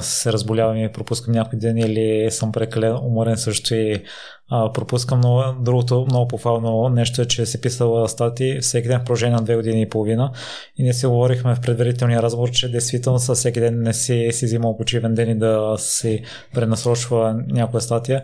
се 0.00 0.32
разболявам 0.32 0.76
и 0.76 0.92
пропускам 0.92 1.34
някой 1.34 1.58
ден 1.58 1.78
или 1.78 2.30
съм 2.30 2.52
прекален 2.52 2.96
уморен 2.96 3.36
също 3.36 3.74
и 3.74 4.02
а, 4.50 4.72
пропускам, 4.72 5.20
но 5.20 5.54
другото 5.60 6.06
много 6.10 6.28
пофално 6.28 6.88
нещо 6.88 7.22
е, 7.22 7.26
че 7.26 7.46
си 7.46 7.60
писала 7.60 8.08
стати 8.08 8.58
всеки 8.60 8.88
ден 8.88 9.00
в 9.00 9.04
продължение 9.04 9.36
на 9.36 9.42
две 9.42 9.56
години 9.56 9.82
и 9.82 9.88
половина 9.88 10.32
и 10.76 10.82
ние 10.82 10.92
си 10.92 11.06
говорихме 11.06 11.54
в 11.54 11.60
предварителния 11.60 12.22
разговор, 12.22 12.50
че 12.50 12.70
действително 12.70 13.18
със 13.18 13.38
всеки 13.38 13.60
ден 13.60 13.82
не 13.82 13.92
си, 13.92 14.28
си 14.32 14.44
взимал 14.44 14.76
почивен 14.76 15.14
ден 15.14 15.30
и 15.30 15.38
да 15.38 15.74
си 15.78 16.22
пренасрочва 16.54 17.34
някоя 17.48 17.80
статия. 17.80 18.22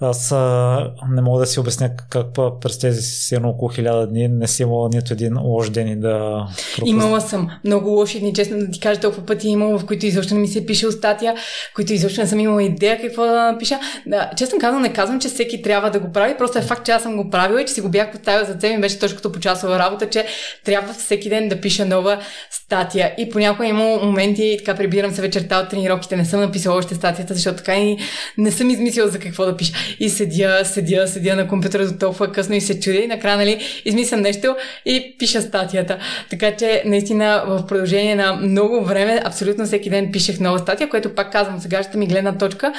Аз 0.00 0.32
а, 0.32 0.92
не 1.10 1.22
мога 1.22 1.40
да 1.40 1.46
си 1.46 1.60
обясня 1.60 1.90
как 2.10 2.26
през 2.60 2.78
тези 2.78 3.02
си 3.02 3.36
около 3.36 3.68
хиляда 3.68 4.06
дни 4.06 4.28
не 4.28 4.48
си 4.48 4.62
имала 4.62 4.88
нито 4.92 5.12
един 5.12 5.38
лош 5.40 5.70
ден 5.70 5.88
и 5.88 5.96
да 5.96 6.46
пропусна. 6.76 6.90
Имала 6.90 7.20
съм 7.20 7.50
много 7.64 7.88
лоши 7.88 8.20
дни, 8.20 8.34
честно 8.34 8.58
да 8.58 8.70
ти 8.70 8.80
кажа, 8.80 9.00
толкова 9.00 9.26
пъти 9.26 9.48
имала, 9.48 9.78
в 9.78 9.86
които 9.86 10.06
изобщо 10.06 10.34
не 10.34 10.40
ми 10.40 10.48
се 10.48 10.58
е 10.58 10.66
пише 10.66 10.90
статия, 10.90 11.34
които 11.74 11.92
изобщо 11.92 12.20
не 12.20 12.26
съм 12.26 12.40
имала 12.40 12.62
идея 12.62 13.00
какво 13.00 13.22
да 13.22 13.52
напиша. 13.52 13.78
Да, 14.06 14.30
честно 14.36 14.58
казвам, 14.58 14.82
не 14.82 14.92
казвам, 14.92 15.20
че 15.20 15.28
всеки 15.28 15.62
трябва 15.62 15.90
да 15.90 15.98
го 16.00 16.12
прави, 16.12 16.34
просто 16.38 16.58
е 16.58 16.62
факт, 16.62 16.86
че 16.86 16.92
аз 16.92 17.02
съм 17.02 17.16
го 17.16 17.30
правила 17.30 17.62
и 17.62 17.66
че 17.66 17.72
си 17.72 17.80
го 17.80 17.88
бях 17.88 18.12
поставила 18.12 18.44
за 18.44 18.54
цел 18.54 18.80
беше 18.80 18.98
точно 18.98 19.16
като 19.16 19.32
почасова 19.32 19.78
работа, 19.78 20.10
че 20.10 20.26
трябва 20.64 20.94
всеки 20.94 21.28
ден 21.28 21.48
да 21.48 21.60
пиша 21.60 21.86
нова 21.86 22.18
статия. 22.70 23.14
И 23.18 23.30
понякога 23.30 23.66
има 23.66 23.84
моменти, 24.02 24.56
така 24.58 24.76
прибирам 24.76 25.10
се 25.12 25.22
вечерта 25.22 25.60
от 25.60 25.68
тренировките, 25.68 26.16
не 26.16 26.24
съм 26.24 26.40
написала 26.40 26.76
още 26.76 26.94
статията, 26.94 27.34
защото 27.34 27.56
така 27.56 27.74
и 27.74 27.96
не 28.38 28.50
съм 28.50 28.70
измислила 28.70 29.08
за 29.08 29.18
какво 29.18 29.44
да 29.44 29.56
пиша 29.56 29.72
и 30.00 30.08
седя, 30.08 30.60
седя, 30.64 31.08
седя 31.08 31.36
на 31.36 31.48
компютъра 31.48 31.86
до 31.86 31.98
толкова 31.98 32.32
късно 32.32 32.54
и 32.54 32.60
се 32.60 32.80
чудя 32.80 32.98
и 32.98 33.06
накрая, 33.06 33.36
нали, 33.36 33.60
измислям 33.84 34.20
нещо 34.20 34.56
и 34.86 35.16
пиша 35.18 35.42
статията. 35.42 35.98
Така 36.30 36.56
че, 36.56 36.82
наистина, 36.86 37.44
в 37.46 37.66
продължение 37.66 38.14
на 38.14 38.32
много 38.32 38.84
време, 38.84 39.20
абсолютно 39.24 39.64
всеки 39.64 39.90
ден 39.90 40.12
пишех 40.12 40.40
нова 40.40 40.58
статия, 40.58 40.88
което 40.88 41.14
пак 41.14 41.32
казвам, 41.32 41.60
сега 41.60 41.82
ще 41.82 41.98
ми 41.98 42.06
гледна 42.06 42.38
точка. 42.38 42.72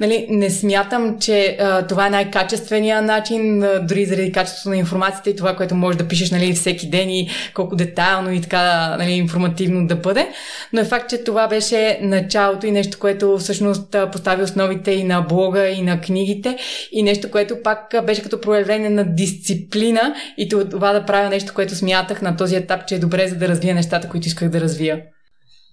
Нали, 0.00 0.26
не 0.30 0.50
смятам, 0.50 1.16
че 1.20 1.56
а, 1.60 1.86
това 1.86 2.06
е 2.06 2.10
най-качественият 2.10 3.04
начин, 3.04 3.62
а, 3.62 3.80
дори 3.80 4.04
заради 4.04 4.32
качеството 4.32 4.68
на 4.68 4.76
информацията 4.76 5.30
и 5.30 5.36
това, 5.36 5.56
което 5.56 5.74
можеш 5.74 5.98
да 5.98 6.08
пишеш 6.08 6.30
нали, 6.30 6.52
всеки 6.52 6.90
ден 6.90 7.10
и 7.10 7.28
колко 7.54 7.76
детайлно 7.76 8.32
и 8.32 8.40
така 8.40 8.96
нали, 8.98 9.12
информативно 9.32 9.86
да 9.86 9.96
бъде. 9.96 10.28
Но 10.72 10.80
е 10.80 10.84
факт, 10.84 11.10
че 11.10 11.24
това 11.24 11.48
беше 11.48 11.98
началото 12.02 12.66
и 12.66 12.70
нещо, 12.70 12.98
което 12.98 13.38
всъщност 13.38 13.96
постави 14.12 14.42
основите 14.42 14.92
и 14.92 15.04
на 15.04 15.20
блога, 15.20 15.68
и 15.68 15.82
на 15.82 16.00
книгите 16.00 16.58
и 16.92 17.02
нещо, 17.02 17.30
което 17.30 17.62
пак 17.64 17.94
беше 18.06 18.22
като 18.22 18.40
проявление 18.40 18.90
на 18.90 19.14
дисциплина 19.14 20.14
и 20.38 20.48
това 20.48 20.92
да 20.92 21.06
правя 21.06 21.28
нещо, 21.28 21.54
което 21.54 21.74
смятах 21.74 22.22
на 22.22 22.36
този 22.36 22.56
етап, 22.56 22.86
че 22.86 22.94
е 22.94 22.98
добре 22.98 23.28
за 23.28 23.36
да 23.36 23.48
развия 23.48 23.74
нещата, 23.74 24.08
които 24.08 24.26
исках 24.26 24.48
да 24.48 24.60
развия. 24.60 25.02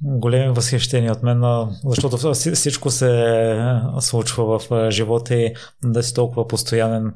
Големи 0.03 0.53
възхищения 0.53 1.11
от 1.11 1.23
мен, 1.23 1.43
защото 1.85 2.33
всичко 2.33 2.91
се 2.91 3.55
случва 3.99 4.59
в 4.59 4.91
живота 4.91 5.35
и 5.35 5.53
да 5.83 6.03
си 6.03 6.13
толкова 6.13 6.47
постоянен, 6.47 7.13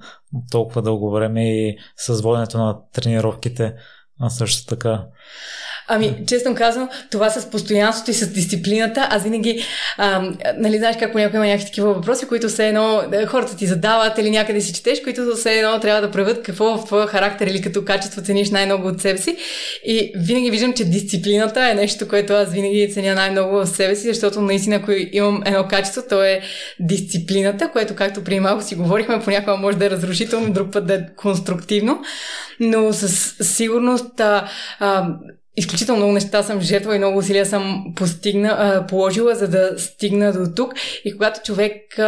толкова 0.52 0.82
дълго 0.82 1.12
време 1.12 1.68
и 1.68 1.78
с 1.98 2.22
воденето 2.22 2.58
на 2.58 2.78
тренировките 2.94 3.74
също 4.30 4.66
така. 4.68 5.06
Ами, 5.88 6.16
честно 6.28 6.56
казвам, 6.56 6.90
това 7.12 7.30
с 7.30 7.50
постоянството 7.50 8.12
и 8.12 8.14
с 8.14 8.34
дисциплината, 8.34 9.08
аз 9.12 9.24
винаги, 9.24 9.66
а, 9.98 10.32
нали, 10.58 10.78
знаеш 10.78 10.96
как 11.00 11.12
понякога 11.12 11.38
има 11.38 11.48
някакви 11.48 11.66
такива 11.66 11.94
въпроси, 11.94 12.28
които 12.28 12.48
все 12.48 12.68
едно 12.68 13.04
хората 13.28 13.58
ти 13.58 13.66
задават 13.66 14.18
или 14.18 14.32
някъде 14.32 14.62
си 14.62 14.74
четеш, 14.74 15.02
които 15.02 15.36
все 15.36 15.54
едно 15.54 15.80
трябва 15.80 16.02
да 16.02 16.12
правят 16.12 16.44
какво 16.44 16.78
в 16.78 16.86
твоя 16.86 17.08
характер 17.08 17.48
или 17.48 17.62
като 17.62 17.86
качество 17.86 18.22
цениш 18.22 18.50
най-много 18.50 18.88
от 18.88 19.02
себе 19.02 19.18
си. 19.18 19.38
И 19.86 20.12
винаги 20.16 20.52
виждам, 20.52 20.74
че 20.74 20.86
дисциплината 20.86 21.70
е 21.70 21.74
нещо, 21.74 22.08
което 22.08 22.34
аз 22.34 22.54
винаги 22.54 22.92
ценя 22.94 23.16
най-много 23.16 23.56
в 23.56 23.68
себе 23.68 23.96
си, 23.96 24.08
защото 24.08 24.42
наистина, 24.42 24.76
ако 24.76 24.92
имам 25.12 25.44
едно 25.46 25.68
качество, 25.68 26.02
то 26.10 26.24
е 26.24 26.42
дисциплината, 26.80 27.70
което, 27.72 27.96
както 27.96 28.24
преди 28.24 28.40
малко 28.40 28.64
си 28.64 28.76
говорихме, 28.76 29.22
понякога 29.24 29.58
може 29.58 29.78
да 29.78 29.86
е 29.86 29.90
разрушително, 29.90 30.54
друг 30.54 30.72
път 30.72 30.88
да 30.88 30.94
е 30.94 31.06
конструктивно, 31.16 32.02
но 32.60 32.94
със 32.94 33.36
сигурност 33.42 34.20
а, 34.20 34.48
а, 34.80 35.08
изключително 35.56 35.98
много 35.98 36.14
неща 36.14 36.44
съм 36.44 36.62
жертва 36.62 36.96
и 36.96 36.98
много 36.98 37.18
усилия 37.18 37.46
съм 37.46 37.86
постигна, 37.96 38.86
положила, 38.90 39.36
за 39.36 39.48
да 39.48 39.72
стигна 39.78 40.34
до 40.34 40.52
тук. 40.56 40.74
И 41.06 41.12
когато 41.12 41.40
човек, 41.46 42.00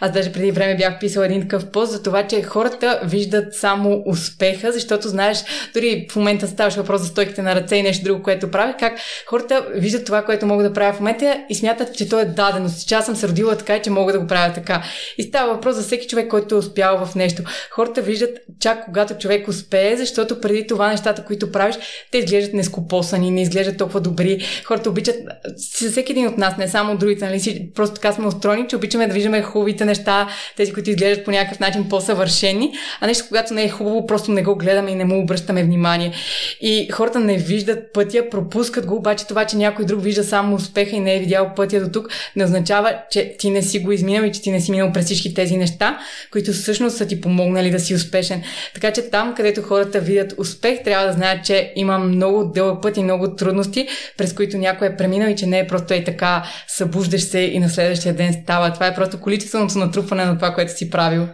аз 0.00 0.12
даже 0.12 0.32
преди 0.32 0.50
време 0.50 0.76
бях 0.76 0.98
писала 1.00 1.26
един 1.26 1.42
такъв 1.42 1.70
пост 1.70 1.92
за 1.92 2.02
това, 2.02 2.26
че 2.26 2.42
хората 2.42 3.00
виждат 3.04 3.54
само 3.54 4.02
успеха, 4.06 4.72
защото 4.72 5.08
знаеш, 5.08 5.44
дори 5.74 6.06
в 6.10 6.16
момента 6.16 6.48
ставаш 6.48 6.74
въпрос 6.74 7.00
за 7.00 7.06
стойките 7.06 7.42
на 7.42 7.54
ръце 7.54 7.76
и 7.76 7.82
нещо 7.82 8.04
друго, 8.04 8.22
което 8.22 8.50
правих, 8.50 8.76
как 8.78 8.98
хората 9.26 9.66
виждат 9.74 10.04
това, 10.04 10.22
което 10.22 10.46
мога 10.46 10.62
да 10.62 10.72
правя 10.72 10.92
в 10.92 11.00
момента 11.00 11.44
и 11.48 11.54
смятат, 11.54 11.96
че 11.96 12.08
то 12.08 12.20
е 12.20 12.24
даденост, 12.24 12.88
че 12.88 12.94
аз 12.94 13.06
съм 13.06 13.16
се 13.16 13.28
родила 13.28 13.56
така, 13.56 13.78
че 13.78 13.90
мога 13.90 14.12
да 14.12 14.20
го 14.20 14.26
правя 14.26 14.54
така. 14.54 14.82
И 15.18 15.22
става 15.22 15.54
въпрос 15.54 15.76
за 15.76 15.82
всеки 15.82 16.06
човек, 16.06 16.28
който 16.28 16.54
е 16.54 16.58
успял 16.58 17.06
в 17.06 17.14
нещо. 17.14 17.42
Хората 17.70 18.02
виждат 18.02 18.38
чак 18.60 18.84
когато 18.84 19.14
човек 19.14 19.48
успее, 19.48 19.96
защото 19.96 20.40
преди 20.40 20.66
това 20.66 20.88
нещата, 20.88 21.24
които 21.24 21.52
правиш, 21.52 21.76
те 22.10 22.18
изглеждат 22.18 22.54
нескопосани, 22.84 23.30
не 23.30 23.42
изглеждат 23.42 23.78
толкова 23.78 24.00
добри. 24.00 24.44
Хората 24.64 24.90
обичат, 24.90 25.16
всеки 25.56 26.12
един 26.12 26.26
от 26.26 26.38
нас, 26.38 26.56
не 26.56 26.68
само 26.68 26.96
другите, 26.96 27.24
нали, 27.24 27.70
просто 27.74 27.94
така 27.94 28.12
сме 28.12 28.26
устроени, 28.26 28.68
че 28.68 28.76
обичаме 28.76 29.06
да 29.06 29.14
виждаме 29.14 29.42
хубавите 29.42 29.84
неща, 29.84 30.28
тези, 30.56 30.72
които 30.72 30.90
изглеждат 30.90 31.24
по 31.24 31.30
някакъв 31.30 31.60
начин 31.60 31.88
по-съвършени, 31.88 32.72
а 33.00 33.06
нещо, 33.06 33.24
когато 33.28 33.54
не 33.54 33.64
е 33.64 33.68
хубаво, 33.68 34.06
просто 34.06 34.32
не 34.32 34.42
го 34.42 34.56
гледаме 34.56 34.90
и 34.90 34.94
не 34.94 35.04
му 35.04 35.22
обръщаме 35.22 35.64
внимание. 35.64 36.12
И 36.60 36.88
хората 36.92 37.20
не 37.20 37.36
виждат 37.36 37.92
пътя, 37.92 38.30
пропускат 38.30 38.86
го, 38.86 38.96
обаче 38.96 39.26
това, 39.26 39.44
че 39.44 39.56
някой 39.56 39.84
друг 39.84 40.02
вижда 40.02 40.24
само 40.24 40.56
успеха 40.56 40.96
и 40.96 41.00
не 41.00 41.16
е 41.16 41.20
видял 41.20 41.52
пътя 41.56 41.80
до 41.80 41.90
тук, 41.90 42.08
не 42.36 42.44
означава, 42.44 42.96
че 43.10 43.36
ти 43.38 43.50
не 43.50 43.62
си 43.62 43.78
го 43.78 43.92
изминал 43.92 44.24
и 44.24 44.32
че 44.32 44.42
ти 44.42 44.50
не 44.50 44.60
си 44.60 44.70
минал 44.70 44.92
през 44.92 45.04
всички 45.04 45.34
тези 45.34 45.56
неща, 45.56 45.98
които 46.32 46.52
всъщност 46.52 46.96
са 46.96 47.06
ти 47.06 47.20
помогнали 47.20 47.70
да 47.70 47.80
си 47.80 47.94
успешен. 47.94 48.42
Така 48.74 48.92
че 48.92 49.02
там, 49.02 49.34
където 49.34 49.62
хората 49.62 50.00
видят 50.00 50.34
успех, 50.38 50.82
трябва 50.84 51.06
да 51.06 51.12
знаят, 51.12 51.44
че 51.44 51.72
има 51.76 51.98
много 51.98 52.44
дълъг 52.44 52.73
път 52.80 52.96
и 52.96 53.02
много 53.02 53.36
трудности, 53.36 53.88
през 54.18 54.34
които 54.34 54.58
някой 54.58 54.88
е 54.88 54.96
преминал 54.96 55.28
и 55.28 55.36
че 55.36 55.46
не 55.46 55.58
е 55.58 55.66
просто 55.66 55.94
и 55.94 56.04
така 56.04 56.44
събуждаш 56.68 57.22
се 57.22 57.38
и 57.38 57.58
на 57.58 57.68
следващия 57.68 58.14
ден 58.14 58.32
става. 58.42 58.72
Това 58.72 58.86
е 58.86 58.94
просто 58.94 59.20
количественото 59.20 59.78
натрупване 59.78 60.24
на 60.24 60.36
това, 60.36 60.54
което 60.54 60.72
си 60.72 60.90
правил. 60.90 61.28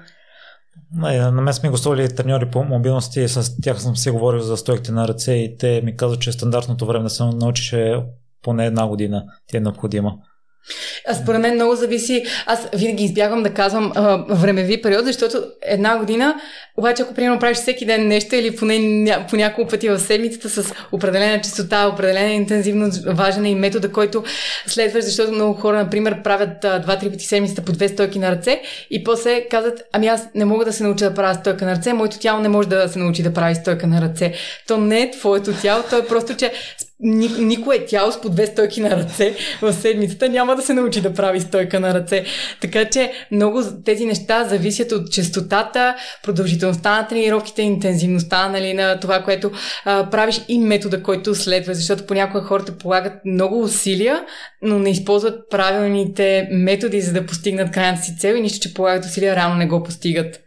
На 0.92 1.32
мен 1.32 1.54
сме 1.54 1.68
гостували 1.68 2.14
треньори 2.14 2.46
по 2.46 2.64
мобилности 2.64 3.20
и 3.20 3.28
с 3.28 3.60
тях 3.62 3.80
съм 3.82 3.96
си 3.96 4.10
говорил 4.10 4.40
за 4.40 4.56
стойките 4.56 4.92
на 4.92 5.08
ръце 5.08 5.32
и 5.32 5.56
те 5.58 5.80
ми 5.84 5.96
казват, 5.96 6.20
че 6.20 6.32
стандартното 6.32 6.86
време 6.86 7.02
да 7.02 7.10
се 7.10 7.24
научиш 7.24 7.72
е 7.72 7.96
поне 8.42 8.66
една 8.66 8.86
година 8.86 9.24
ти 9.46 9.56
е 9.56 9.60
необходима. 9.60 10.12
Според 11.22 11.40
мен 11.40 11.54
много 11.54 11.74
зависи. 11.74 12.24
Аз 12.46 12.68
винаги 12.74 13.04
избягвам 13.04 13.42
да 13.42 13.54
казвам 13.54 13.92
а, 13.94 14.24
времеви 14.28 14.82
период, 14.82 15.04
защото 15.04 15.42
една 15.62 15.98
година, 15.98 16.40
обаче 16.76 17.02
ако 17.02 17.14
примерно 17.14 17.38
правиш 17.38 17.58
всеки 17.58 17.86
ден 17.86 18.08
нещо 18.08 18.34
или 18.34 18.56
поне 18.56 18.78
ня, 18.78 19.26
по 19.30 19.36
няколко 19.36 19.70
пъти 19.70 19.88
в 19.88 19.98
седмицата 19.98 20.48
с 20.50 20.74
определена 20.92 21.40
частота, 21.40 21.88
определена 21.88 22.32
интензивност, 22.32 23.04
важен 23.06 23.44
е 23.44 23.50
и 23.50 23.54
метода, 23.54 23.92
който 23.92 24.24
следваш, 24.66 25.04
защото 25.04 25.32
много 25.32 25.54
хора, 25.54 25.76
например, 25.76 26.22
правят 26.22 26.60
два-три 26.60 27.10
пъти 27.10 27.24
седмицата 27.24 27.62
по 27.62 27.72
две 27.72 27.88
стойки 27.88 28.18
на 28.18 28.30
ръце 28.30 28.62
и 28.90 29.04
после 29.04 29.48
казват, 29.50 29.82
ами 29.92 30.06
аз 30.06 30.28
не 30.34 30.44
мога 30.44 30.64
да 30.64 30.72
се 30.72 30.82
науча 30.82 31.08
да 31.08 31.14
правя 31.14 31.34
стойка 31.34 31.64
на 31.64 31.76
ръце, 31.76 31.92
моето 31.92 32.18
тяло 32.18 32.40
не 32.40 32.48
може 32.48 32.68
да 32.68 32.88
се 32.88 32.98
научи 32.98 33.22
да 33.22 33.32
прави 33.32 33.54
стойка 33.54 33.86
на 33.86 34.00
ръце. 34.00 34.32
То 34.68 34.76
не 34.76 35.02
е 35.02 35.10
твоето 35.10 35.52
тяло, 35.52 35.82
то 35.90 35.98
е 35.98 36.06
просто, 36.06 36.36
че 36.36 36.52
никое 37.02 37.86
тяло 37.86 38.12
с 38.12 38.20
по 38.20 38.28
две 38.28 38.46
стойки 38.46 38.80
на 38.80 38.90
ръце 38.90 39.36
в 39.62 39.72
седмицата 39.72 40.28
няма 40.28 40.56
да 40.56 40.62
се 40.62 40.74
научи 40.74 41.00
да 41.00 41.14
прави 41.14 41.40
стойка 41.40 41.80
на 41.80 41.94
ръце. 41.94 42.24
Така 42.60 42.84
че 42.84 43.12
много 43.32 43.62
тези 43.84 44.06
неща 44.06 44.44
зависят 44.44 44.92
от 44.92 45.12
частотата, 45.12 45.96
продължителността 46.22 47.00
на 47.00 47.08
тренировките, 47.08 47.62
интензивността 47.62 48.48
нали, 48.48 48.74
на 48.74 49.00
това, 49.00 49.22
което 49.22 49.50
а, 49.84 50.10
правиш 50.10 50.40
и 50.48 50.58
метода, 50.58 51.02
който 51.02 51.34
следва. 51.34 51.74
Защото 51.74 52.06
понякога 52.06 52.42
хората 52.42 52.78
полагат 52.78 53.12
много 53.24 53.62
усилия, 53.62 54.24
но 54.62 54.78
не 54.78 54.90
използват 54.90 55.50
правилните 55.50 56.48
методи, 56.52 57.00
за 57.00 57.12
да 57.12 57.26
постигнат 57.26 57.70
крайната 57.70 58.02
си 58.02 58.18
цел 58.18 58.34
и 58.34 58.40
нищо, 58.40 58.68
че 58.68 58.74
полагат 58.74 59.04
усилия, 59.04 59.36
рано 59.36 59.54
не 59.54 59.66
го 59.66 59.82
постигат. 59.82 60.40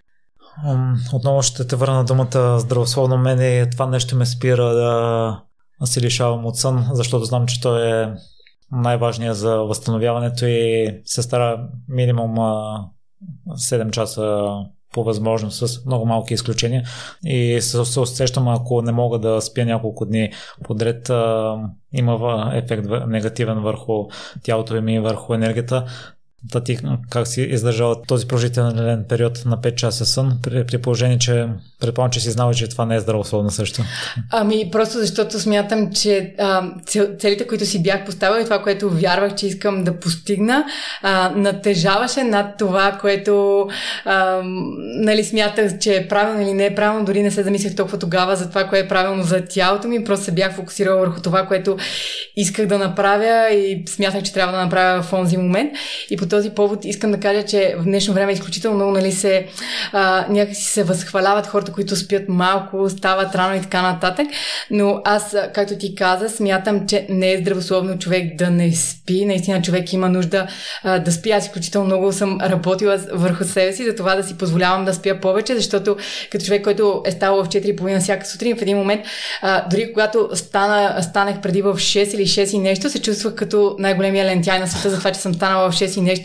Отново 1.13 1.41
ще 1.41 1.67
те 1.67 1.75
върна 1.75 2.05
думата 2.05 2.59
здравословно. 2.59 3.17
Мене 3.17 3.69
това 3.69 3.85
нещо 3.85 4.15
ме 4.15 4.25
спира 4.25 4.65
да 4.65 5.39
се 5.83 6.01
лишавам 6.01 6.45
от 6.45 6.57
сън, 6.57 6.89
защото 6.91 7.25
знам, 7.25 7.45
че 7.45 7.61
той 7.61 8.01
е 8.01 8.13
най-важният 8.71 9.37
за 9.37 9.55
възстановяването 9.55 10.45
и 10.45 10.89
се 11.05 11.21
стара 11.21 11.67
минимум 11.89 12.35
7 13.49 13.91
часа 13.91 14.47
по 14.93 15.03
възможност, 15.03 15.67
с 15.67 15.85
много 15.85 16.05
малки 16.05 16.33
изключения. 16.33 16.83
И 17.25 17.61
се, 17.61 17.85
се 17.85 17.99
усещам, 17.99 18.47
ако 18.47 18.81
не 18.81 18.91
мога 18.91 19.19
да 19.19 19.41
спя 19.41 19.65
няколко 19.65 20.05
дни 20.05 20.31
подред, 20.63 21.09
има 21.93 22.51
ефект 22.53 22.87
негативен 23.07 23.59
върху 23.59 24.05
тялото 24.43 24.81
ми 24.81 24.95
и 24.95 24.99
върху 24.99 25.33
енергията. 25.33 25.85
Ти 26.65 26.77
как 27.09 27.27
си 27.27 27.41
издържала 27.41 28.01
този 28.01 28.27
продължителен 28.27 29.05
период 29.09 29.45
на 29.45 29.57
5 29.57 29.75
часа 29.75 30.05
сън, 30.05 30.39
при, 30.43 30.65
при 30.65 30.77
положение, 30.77 31.17
че 31.19 31.47
предполагам, 31.79 32.11
че 32.11 32.19
си 32.19 32.31
знала, 32.31 32.53
че 32.53 32.67
това 32.67 32.85
не 32.85 32.95
е 32.95 32.99
здравословно 32.99 33.51
също? 33.51 33.81
Ами, 34.31 34.69
просто 34.71 34.97
защото 34.97 35.39
смятам, 35.39 35.91
че 35.93 36.33
а, 36.39 36.71
целите, 37.19 37.47
които 37.47 37.65
си 37.65 37.83
бях 37.83 38.05
поставила 38.05 38.41
и 38.41 38.43
това, 38.43 38.61
което 38.61 38.89
вярвах, 38.89 39.35
че 39.35 39.47
искам 39.47 39.83
да 39.83 39.99
постигна, 39.99 40.65
а, 41.01 41.29
натежаваше 41.35 42.23
над 42.23 42.57
това, 42.57 42.97
което 43.01 43.67
а, 44.05 44.41
нали, 44.99 45.23
смятах, 45.23 45.79
че 45.79 45.95
е 45.95 46.07
правилно 46.07 46.41
или 46.41 46.53
не 46.53 46.65
е 46.65 46.75
правилно. 46.75 47.05
Дори 47.05 47.23
не 47.23 47.31
се 47.31 47.43
замислях 47.43 47.75
толкова 47.75 47.99
тогава 47.99 48.35
за 48.35 48.49
това, 48.49 48.63
кое 48.63 48.79
е 48.79 48.87
правилно 48.87 49.23
за 49.23 49.45
тялото 49.45 49.87
ми. 49.87 50.03
Просто 50.03 50.25
се 50.25 50.31
бях 50.31 50.55
фокусирала 50.55 50.99
върху 50.99 51.21
това, 51.21 51.47
което 51.47 51.77
исках 52.35 52.65
да 52.65 52.77
направя 52.77 53.53
и 53.53 53.83
смятах, 53.87 54.23
че 54.23 54.33
трябва 54.33 54.57
да 54.57 54.63
направя 54.63 55.01
в 55.01 55.13
онзи 55.13 55.37
момент. 55.37 55.71
И 56.09 56.17
по 56.17 56.25
този 56.33 56.49
повод 56.49 56.85
искам 56.85 57.11
да 57.11 57.19
кажа, 57.19 57.45
че 57.45 57.75
в 57.77 57.83
днешно 57.83 58.13
време 58.13 58.31
изключително 58.31 58.75
много 58.75 58.91
нали, 58.91 59.11
се, 59.11 59.47
а, 59.91 60.25
някакси 60.29 60.63
се 60.63 60.83
възхваляват 60.83 61.47
хората, 61.47 61.71
които 61.71 61.95
спят 61.95 62.29
малко, 62.29 62.89
стават 62.89 63.35
рано 63.35 63.55
и 63.55 63.61
така 63.61 63.81
нататък. 63.81 64.27
Но 64.71 65.01
аз, 65.05 65.35
както 65.53 65.77
ти 65.77 65.95
каза, 65.95 66.29
смятам, 66.29 66.87
че 66.87 67.07
не 67.09 67.33
е 67.33 67.37
здравословно 67.37 67.99
човек 67.99 68.35
да 68.37 68.49
не 68.49 68.71
спи. 68.71 69.25
Наистина 69.25 69.61
човек 69.61 69.93
има 69.93 70.09
нужда 70.09 70.47
а, 70.83 70.99
да 70.99 71.11
спи. 71.11 71.31
Аз 71.31 71.45
изключително 71.45 71.85
много 71.85 72.11
съм 72.11 72.41
работила 72.41 72.97
върху 73.13 73.43
себе 73.43 73.73
си, 73.73 73.85
за 73.85 73.95
това 73.95 74.15
да 74.15 74.23
си 74.23 74.37
позволявам 74.37 74.85
да 74.85 74.93
спя 74.93 75.19
повече, 75.21 75.55
защото 75.55 75.97
като 76.31 76.45
човек, 76.45 76.63
който 76.63 77.01
е 77.05 77.11
ставал 77.11 77.43
в 77.43 77.47
4.30 77.47 77.99
всяка 77.99 78.25
сутрин, 78.25 78.57
в 78.57 78.61
един 78.61 78.77
момент, 78.77 79.01
а, 79.41 79.69
дори 79.69 79.93
когато 79.93 80.29
стана, 80.33 81.03
станах 81.03 81.41
преди 81.41 81.61
в 81.61 81.73
6 81.73 82.15
или 82.15 82.27
6 82.27 82.55
и 82.55 82.59
нещо, 82.59 82.89
се 82.89 83.01
чувствах 83.01 83.35
като 83.35 83.75
най-големия 83.79 84.25
лентяй 84.25 84.59
на 84.59 84.67
света 84.67 84.89
за 84.89 84.97
това, 84.97 85.11
че 85.11 85.19
съм 85.19 85.33
станала 85.33 85.71
в 85.71 85.75
6 85.75 85.97
и 85.97 86.01
нещо 86.01 86.22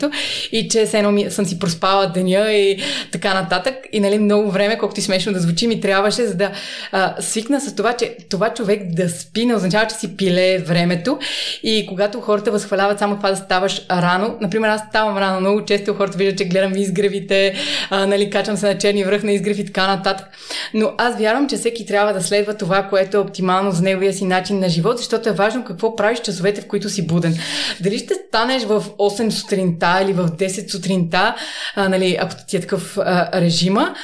и 0.51 0.67
че 0.69 0.85
се 0.85 0.97
едно 0.99 1.31
съм 1.31 1.45
си 1.45 1.59
проспала 1.59 2.07
деня 2.07 2.51
и 2.51 2.81
така 3.11 3.33
нататък. 3.33 3.75
И 3.91 3.99
нали, 3.99 4.19
много 4.19 4.51
време, 4.51 4.77
колкото 4.77 4.99
и 4.99 5.03
смешно 5.03 5.33
да 5.33 5.39
звучи, 5.39 5.67
ми 5.67 5.81
трябваше, 5.81 6.25
за 6.25 6.35
да 6.35 6.51
а, 6.91 7.15
свикна 7.19 7.61
с 7.61 7.75
това, 7.75 7.93
че 7.93 8.15
това 8.29 8.53
човек 8.53 8.81
да 8.85 9.09
спи 9.09 9.45
не 9.45 9.55
означава, 9.55 9.87
че 9.87 9.95
си 9.95 10.17
пилее 10.17 10.57
времето. 10.57 11.19
И 11.63 11.85
когато 11.89 12.21
хората 12.21 12.51
възхваляват 12.51 12.99
само 12.99 13.15
това 13.15 13.29
да 13.29 13.35
ставаш 13.35 13.81
рано, 13.91 14.37
например, 14.41 14.69
аз 14.69 14.81
ставам 14.89 15.17
рано, 15.17 15.39
много 15.39 15.65
често 15.65 15.93
хората 15.93 16.17
виждат, 16.17 16.37
че 16.37 16.45
гледам 16.45 16.75
изгревите, 16.75 17.55
а, 17.89 18.05
нали, 18.05 18.29
качвам 18.29 18.57
се 18.57 18.65
на 18.65 18.77
черни 18.77 19.03
връх 19.03 19.23
на 19.23 19.31
изгрев 19.31 19.59
и 19.59 19.65
така 19.65 19.87
нататък. 19.87 20.27
Но 20.73 20.91
аз 20.97 21.17
вярвам, 21.17 21.49
че 21.49 21.57
всеки 21.57 21.85
трябва 21.85 22.13
да 22.13 22.23
следва 22.23 22.53
това, 22.53 22.83
което 22.83 23.17
е 23.17 23.19
оптимално 23.19 23.71
за 23.71 23.81
неговия 23.83 24.13
си 24.13 24.25
начин 24.25 24.59
на 24.59 24.69
живот, 24.69 24.97
защото 24.97 25.29
е 25.29 25.33
важно 25.33 25.63
какво 25.63 25.95
правиш 25.95 26.19
часовете, 26.19 26.61
в 26.61 26.67
които 26.67 26.89
си 26.89 27.07
буден. 27.07 27.37
Дали 27.79 27.97
ще 27.97 28.13
станеш 28.13 28.63
в 28.63 28.85
8 28.99 29.29
сутринта 29.29 29.88
или 30.01 30.13
в 30.13 30.27
10 30.27 30.71
сутринта, 30.71 31.35
а, 31.75 31.89
нали, 31.89 32.17
ако 32.21 32.33
ти 32.47 32.57
е 32.57 32.61
такъв 32.61 32.97
а, 32.97 33.41
режима, 33.41 33.95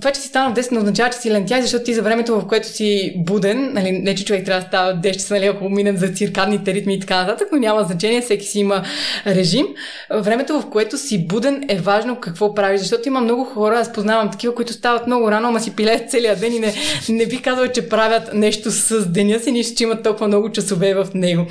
това, 0.00 0.12
че 0.12 0.20
си 0.20 0.28
стана 0.28 0.54
в 0.54 0.58
10 0.58 0.72
не 0.72 0.78
означава, 0.78 1.10
че 1.10 1.18
си 1.18 1.30
лентяй, 1.30 1.62
защото 1.62 1.84
ти 1.84 1.94
за 1.94 2.02
времето, 2.02 2.40
в 2.40 2.46
което 2.46 2.68
си 2.68 3.14
буден, 3.16 3.72
нали, 3.72 3.92
не 3.92 4.14
че 4.14 4.24
човек 4.24 4.44
трябва 4.44 4.60
да 4.60 4.66
става 4.66 4.94
10 4.94 5.12
часа, 5.12 5.34
нали, 5.34 5.46
ако 5.46 5.68
минем 5.68 5.96
за 5.96 6.08
циркадните 6.08 6.74
ритми 6.74 6.94
и 6.94 7.00
така 7.00 7.20
нататък, 7.20 7.48
но 7.52 7.58
няма 7.58 7.82
значение, 7.82 8.20
всеки 8.20 8.46
си 8.46 8.58
има 8.58 8.82
режим. 9.26 9.66
Времето, 10.10 10.60
в 10.60 10.70
което 10.70 10.98
си 10.98 11.26
буден 11.26 11.64
е 11.68 11.76
важно 11.76 12.16
какво 12.20 12.54
правиш, 12.54 12.80
защото 12.80 13.08
има 13.08 13.20
много 13.20 13.44
хора, 13.44 13.78
аз 13.78 13.92
познавам 13.92 14.30
такива, 14.30 14.54
които 14.54 14.72
стават 14.72 15.06
много 15.06 15.30
рано, 15.30 15.48
ама 15.48 15.60
си 15.60 15.76
пилеят 15.76 16.10
целият 16.10 16.40
ден 16.40 16.54
и 16.54 16.58
не, 16.58 16.74
не 17.08 17.26
би 17.26 17.42
казал, 17.42 17.68
че 17.68 17.88
правят 17.88 18.34
нещо 18.34 18.70
с 18.70 19.06
деня 19.06 19.38
си, 19.40 19.52
нищо, 19.52 19.76
че 19.76 19.84
имат 19.84 20.02
толкова 20.02 20.28
много 20.28 20.52
часове 20.52 20.94
в 20.94 21.06
него. 21.14 21.46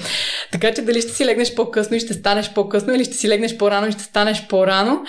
Така 0.51 0.73
че 0.73 0.81
дали 0.81 1.01
ще 1.01 1.11
си 1.11 1.25
легнеш 1.25 1.55
по-късно 1.55 1.95
и 1.95 1.99
ще 1.99 2.13
станеш 2.13 2.53
по-късно, 2.53 2.93
или 2.93 3.05
ще 3.05 3.13
си 3.13 3.29
легнеш 3.29 3.57
по-рано 3.57 3.87
и 3.87 3.91
ще 3.91 4.03
станеш 4.03 4.47
по-рано, 4.49 5.03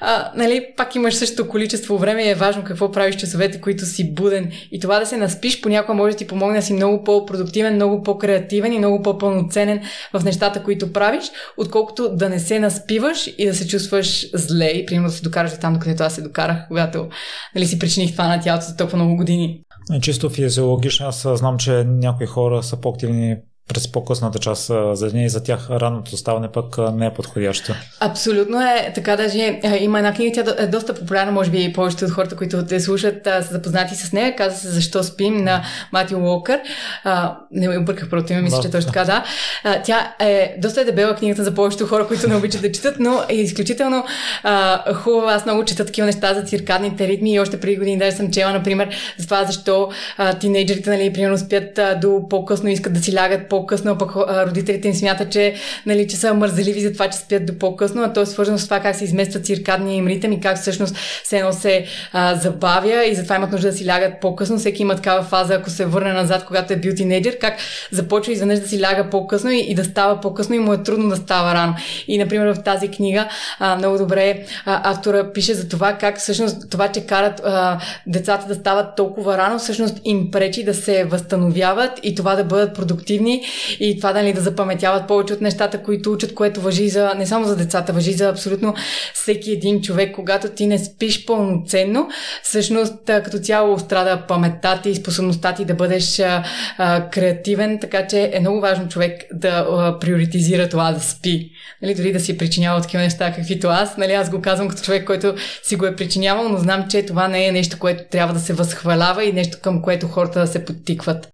а, 0.00 0.30
нали, 0.36 0.66
пак 0.76 0.94
имаш 0.94 1.14
същото 1.14 1.48
количество 1.48 1.98
време 1.98 2.22
и 2.22 2.30
е 2.30 2.34
важно 2.34 2.64
какво 2.66 2.90
правиш 2.90 3.16
часовете, 3.16 3.60
които 3.60 3.86
си 3.86 4.14
буден. 4.14 4.52
И 4.70 4.80
това 4.80 4.98
да 5.00 5.06
се 5.06 5.16
наспиш 5.16 5.60
понякога 5.60 5.94
може 5.94 6.12
да 6.12 6.18
ти 6.18 6.26
помогне 6.26 6.58
да 6.58 6.62
си 6.62 6.72
много 6.72 7.04
по-продуктивен, 7.04 7.74
много 7.74 8.02
по-креативен 8.02 8.72
и 8.72 8.78
много 8.78 9.02
по-пълноценен 9.02 9.80
в 10.12 10.24
нещата, 10.24 10.62
които 10.62 10.92
правиш, 10.92 11.24
отколкото 11.56 12.16
да 12.16 12.28
не 12.28 12.38
се 12.38 12.58
наспиваш 12.58 13.30
и 13.38 13.46
да 13.46 13.54
се 13.54 13.68
чувстваш 13.68 14.30
зле 14.34 14.66
и 14.66 14.86
примерно 14.86 15.08
да 15.08 15.14
се 15.14 15.22
докараш 15.22 15.52
там, 15.60 15.74
докъдето 15.74 16.02
аз 16.02 16.14
се 16.14 16.22
докарах, 16.22 16.68
когато 16.68 17.08
нали, 17.54 17.66
си 17.66 17.78
причиних 17.78 18.12
това 18.12 18.28
на 18.28 18.40
тялото 18.40 18.66
за 18.66 18.76
толкова 18.76 18.98
много 18.98 19.16
години. 19.16 19.60
Чисто 20.02 20.30
физиологично 20.30 21.06
аз 21.06 21.26
знам, 21.34 21.58
че 21.58 21.84
някои 21.84 22.26
хора 22.26 22.62
са 22.62 22.80
по-активни 22.80 23.36
през 23.68 23.92
по-късната 23.92 24.38
част 24.38 24.66
за 24.92 25.10
деня 25.10 25.24
и 25.24 25.28
за 25.28 25.42
тях 25.42 25.70
ранното 25.70 26.16
ставане 26.16 26.48
пък 26.48 26.78
не 26.94 27.06
е 27.06 27.10
подходящо. 27.10 27.74
Абсолютно 28.00 28.60
е 28.60 28.92
така. 28.94 29.16
Даже 29.16 29.60
има 29.80 29.98
една 29.98 30.14
книга, 30.14 30.42
тя 30.42 30.54
е 30.58 30.66
доста 30.66 30.94
популярна, 30.94 31.32
може 31.32 31.50
би 31.50 31.72
повечето 31.72 32.04
от 32.04 32.10
хората, 32.10 32.36
които 32.36 32.66
те 32.66 32.80
слушат, 32.80 33.14
са 33.24 33.48
запознати 33.50 33.94
с 33.94 34.12
нея. 34.12 34.36
Казва 34.36 34.58
се 34.58 34.68
Защо 34.68 35.02
спим 35.02 35.36
на 35.36 35.62
Матио 35.92 36.18
Уокър. 36.18 36.60
А, 37.04 37.36
не 37.50 37.68
ме 37.68 37.78
обърках 37.78 38.10
първото 38.10 38.32
име, 38.32 38.42
мисля, 38.42 38.56
да, 38.56 38.62
че 38.62 38.70
точно 38.70 38.92
така, 38.92 39.04
да. 39.04 39.24
А, 39.64 39.82
тя 39.82 40.14
е 40.20 40.56
доста 40.58 40.80
е 40.80 40.84
дебела 40.84 41.14
книгата 41.14 41.44
за 41.44 41.54
повечето 41.54 41.86
хора, 41.86 42.06
които 42.06 42.28
не 42.28 42.36
обичат 42.36 42.62
да 42.62 42.72
четат, 42.72 42.96
но 42.98 43.22
е 43.28 43.34
изключително 43.34 44.04
а, 44.42 44.94
хубава. 44.94 45.32
Аз 45.32 45.44
много 45.44 45.64
чета 45.64 45.86
такива 45.86 46.06
неща 46.06 46.34
за 46.34 46.42
циркадните 46.42 47.08
ритми 47.08 47.34
и 47.34 47.40
още 47.40 47.60
преди 47.60 47.76
години 47.76 47.98
даже 47.98 48.16
съм 48.16 48.30
чела, 48.30 48.52
например, 48.52 48.88
за 49.18 49.24
това 49.24 49.44
защо 49.44 49.88
а, 50.16 50.38
тинейджерите, 50.38 50.90
нали, 50.90 51.12
примерно 51.12 51.38
спят 51.38 51.78
а, 51.78 51.94
до 51.94 52.28
по-късно 52.30 52.68
искат 52.68 52.92
да 52.92 53.00
си 53.00 53.14
лягат 53.14 53.48
по-късно, 53.56 53.98
пък 53.98 54.16
родителите 54.16 54.88
им 54.88 54.94
смятат, 54.94 55.30
че, 55.30 55.54
нали, 55.86 56.08
че 56.08 56.16
са 56.16 56.34
мързеливи 56.34 56.80
за 56.80 56.92
това, 56.92 57.08
че 57.08 57.18
спят 57.18 57.46
до 57.46 57.58
по-късно, 57.58 58.02
а 58.02 58.12
то 58.12 58.20
е 58.20 58.26
свързано 58.26 58.58
с 58.58 58.64
това 58.64 58.80
как 58.80 58.96
се 58.96 59.04
измества 59.04 59.40
циркадния 59.40 59.96
им 59.96 60.06
ритъм 60.06 60.32
и 60.32 60.40
как 60.40 60.58
всъщност 60.58 60.96
се 61.24 61.38
едно 61.38 61.52
се 61.52 61.84
а, 62.12 62.34
забавя 62.34 63.04
и 63.04 63.14
затова 63.14 63.36
имат 63.36 63.52
нужда 63.52 63.70
да 63.70 63.76
си 63.76 63.86
лягат 63.86 64.20
по-късно. 64.20 64.58
Всеки 64.58 64.82
има 64.82 64.96
такава 64.96 65.22
фаза, 65.22 65.54
ако 65.54 65.70
се 65.70 65.86
върне 65.86 66.12
назад, 66.12 66.44
когато 66.44 66.72
е 66.72 66.76
бил 66.76 66.94
тинейджър, 66.94 67.38
как 67.38 67.58
започва 67.90 68.32
изведнъж 68.32 68.58
да 68.58 68.68
си 68.68 68.80
ляга 68.80 69.10
по-късно 69.10 69.50
и, 69.50 69.58
и 69.58 69.74
да 69.74 69.84
става 69.84 70.20
по-късно 70.20 70.54
и 70.54 70.58
му 70.58 70.72
е 70.72 70.82
трудно 70.82 71.08
да 71.08 71.16
става 71.16 71.54
рано. 71.54 71.74
И, 72.08 72.18
например, 72.18 72.54
в 72.54 72.62
тази 72.62 72.88
книга 72.88 73.28
а, 73.58 73.76
много 73.76 73.98
добре 73.98 74.44
а, 74.64 74.90
автора 74.90 75.32
пише 75.32 75.54
за 75.54 75.68
това 75.68 75.92
как 75.92 76.18
всъщност 76.18 76.70
това, 76.70 76.88
че 76.88 77.06
карат 77.06 77.40
а, 77.44 77.78
децата 78.06 78.46
да 78.48 78.54
стават 78.54 78.96
толкова 78.96 79.38
рано, 79.38 79.58
всъщност 79.58 80.00
им 80.04 80.30
пречи 80.30 80.64
да 80.64 80.74
се 80.74 81.04
възстановяват 81.04 82.00
и 82.02 82.14
това 82.14 82.36
да 82.36 82.44
бъдат 82.44 82.74
продуктивни 82.74 83.42
и 83.80 83.96
това 83.96 84.12
нали, 84.12 84.32
да 84.32 84.40
запаметяват 84.40 85.08
повече 85.08 85.32
от 85.32 85.40
нещата, 85.40 85.82
които 85.82 86.12
учат, 86.12 86.34
което 86.34 86.60
въжи 86.60 86.88
за, 86.88 87.12
не 87.16 87.26
само 87.26 87.44
за 87.44 87.56
децата, 87.56 87.92
въжи 87.92 88.12
за 88.12 88.28
абсолютно 88.28 88.74
всеки 89.14 89.52
един 89.52 89.82
човек. 89.82 90.14
Когато 90.14 90.48
ти 90.48 90.66
не 90.66 90.78
спиш 90.78 91.26
пълноценно, 91.26 92.08
всъщност 92.42 92.94
като 93.06 93.38
цяло 93.38 93.78
страда 93.78 94.22
паметта 94.28 94.80
ти 94.82 94.90
и 94.90 94.94
способността 94.94 95.54
ти 95.54 95.64
да 95.64 95.74
бъдеш 95.74 96.20
а, 96.20 96.44
а, 96.78 97.10
креативен, 97.10 97.78
така 97.80 98.06
че 98.06 98.30
е 98.32 98.40
много 98.40 98.60
важно 98.60 98.88
човек 98.88 99.24
да 99.32 99.66
а, 99.70 99.98
приоритизира 99.98 100.68
това 100.68 100.92
да 100.92 101.00
спи. 101.00 101.50
Нали, 101.82 101.94
дори 101.94 102.12
да 102.12 102.20
си 102.20 102.38
причинява 102.38 102.80
такива 102.80 103.02
неща, 103.02 103.32
каквито 103.32 103.68
аз. 103.68 103.96
Нали, 103.96 104.12
аз 104.12 104.30
го 104.30 104.40
казвам 104.40 104.68
като 104.68 104.82
човек, 104.82 105.06
който 105.06 105.34
си 105.62 105.76
го 105.76 105.86
е 105.86 105.96
причинявал, 105.96 106.48
но 106.48 106.58
знам, 106.58 106.84
че 106.88 107.06
това 107.06 107.28
не 107.28 107.46
е 107.46 107.52
нещо, 107.52 107.78
което 107.78 108.04
трябва 108.10 108.34
да 108.34 108.40
се 108.40 108.52
възхвалява 108.52 109.24
и 109.24 109.32
нещо 109.32 109.58
към 109.62 109.82
което 109.82 110.08
хората 110.08 110.40
да 110.40 110.46
се 110.46 110.64
подтикват. 110.64 111.28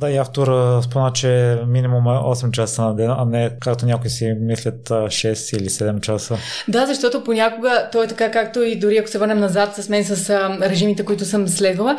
Да, 0.00 0.10
и 0.10 0.16
автор 0.16 0.80
спомена, 0.82 1.12
че 1.12 1.58
минимум 1.66 2.04
8 2.04 2.50
часа 2.50 2.82
на 2.82 2.94
ден, 2.94 3.10
а 3.10 3.24
не 3.24 3.50
както 3.60 3.86
някои 3.86 4.10
си 4.10 4.34
мислят 4.40 4.88
6 4.88 5.58
или 5.58 5.68
7 5.68 6.00
часа. 6.00 6.36
Да, 6.68 6.86
защото 6.86 7.24
понякога 7.24 7.88
то 7.92 8.02
е 8.02 8.06
така, 8.06 8.30
както 8.30 8.62
и 8.62 8.76
дори 8.76 8.96
ако 8.96 9.08
се 9.08 9.18
върнем 9.18 9.38
назад 9.38 9.74
с 9.74 9.88
мен 9.88 10.04
с 10.04 10.30
а, 10.30 10.58
режимите, 10.60 11.04
които 11.04 11.24
съм 11.24 11.48
следвала, 11.48 11.96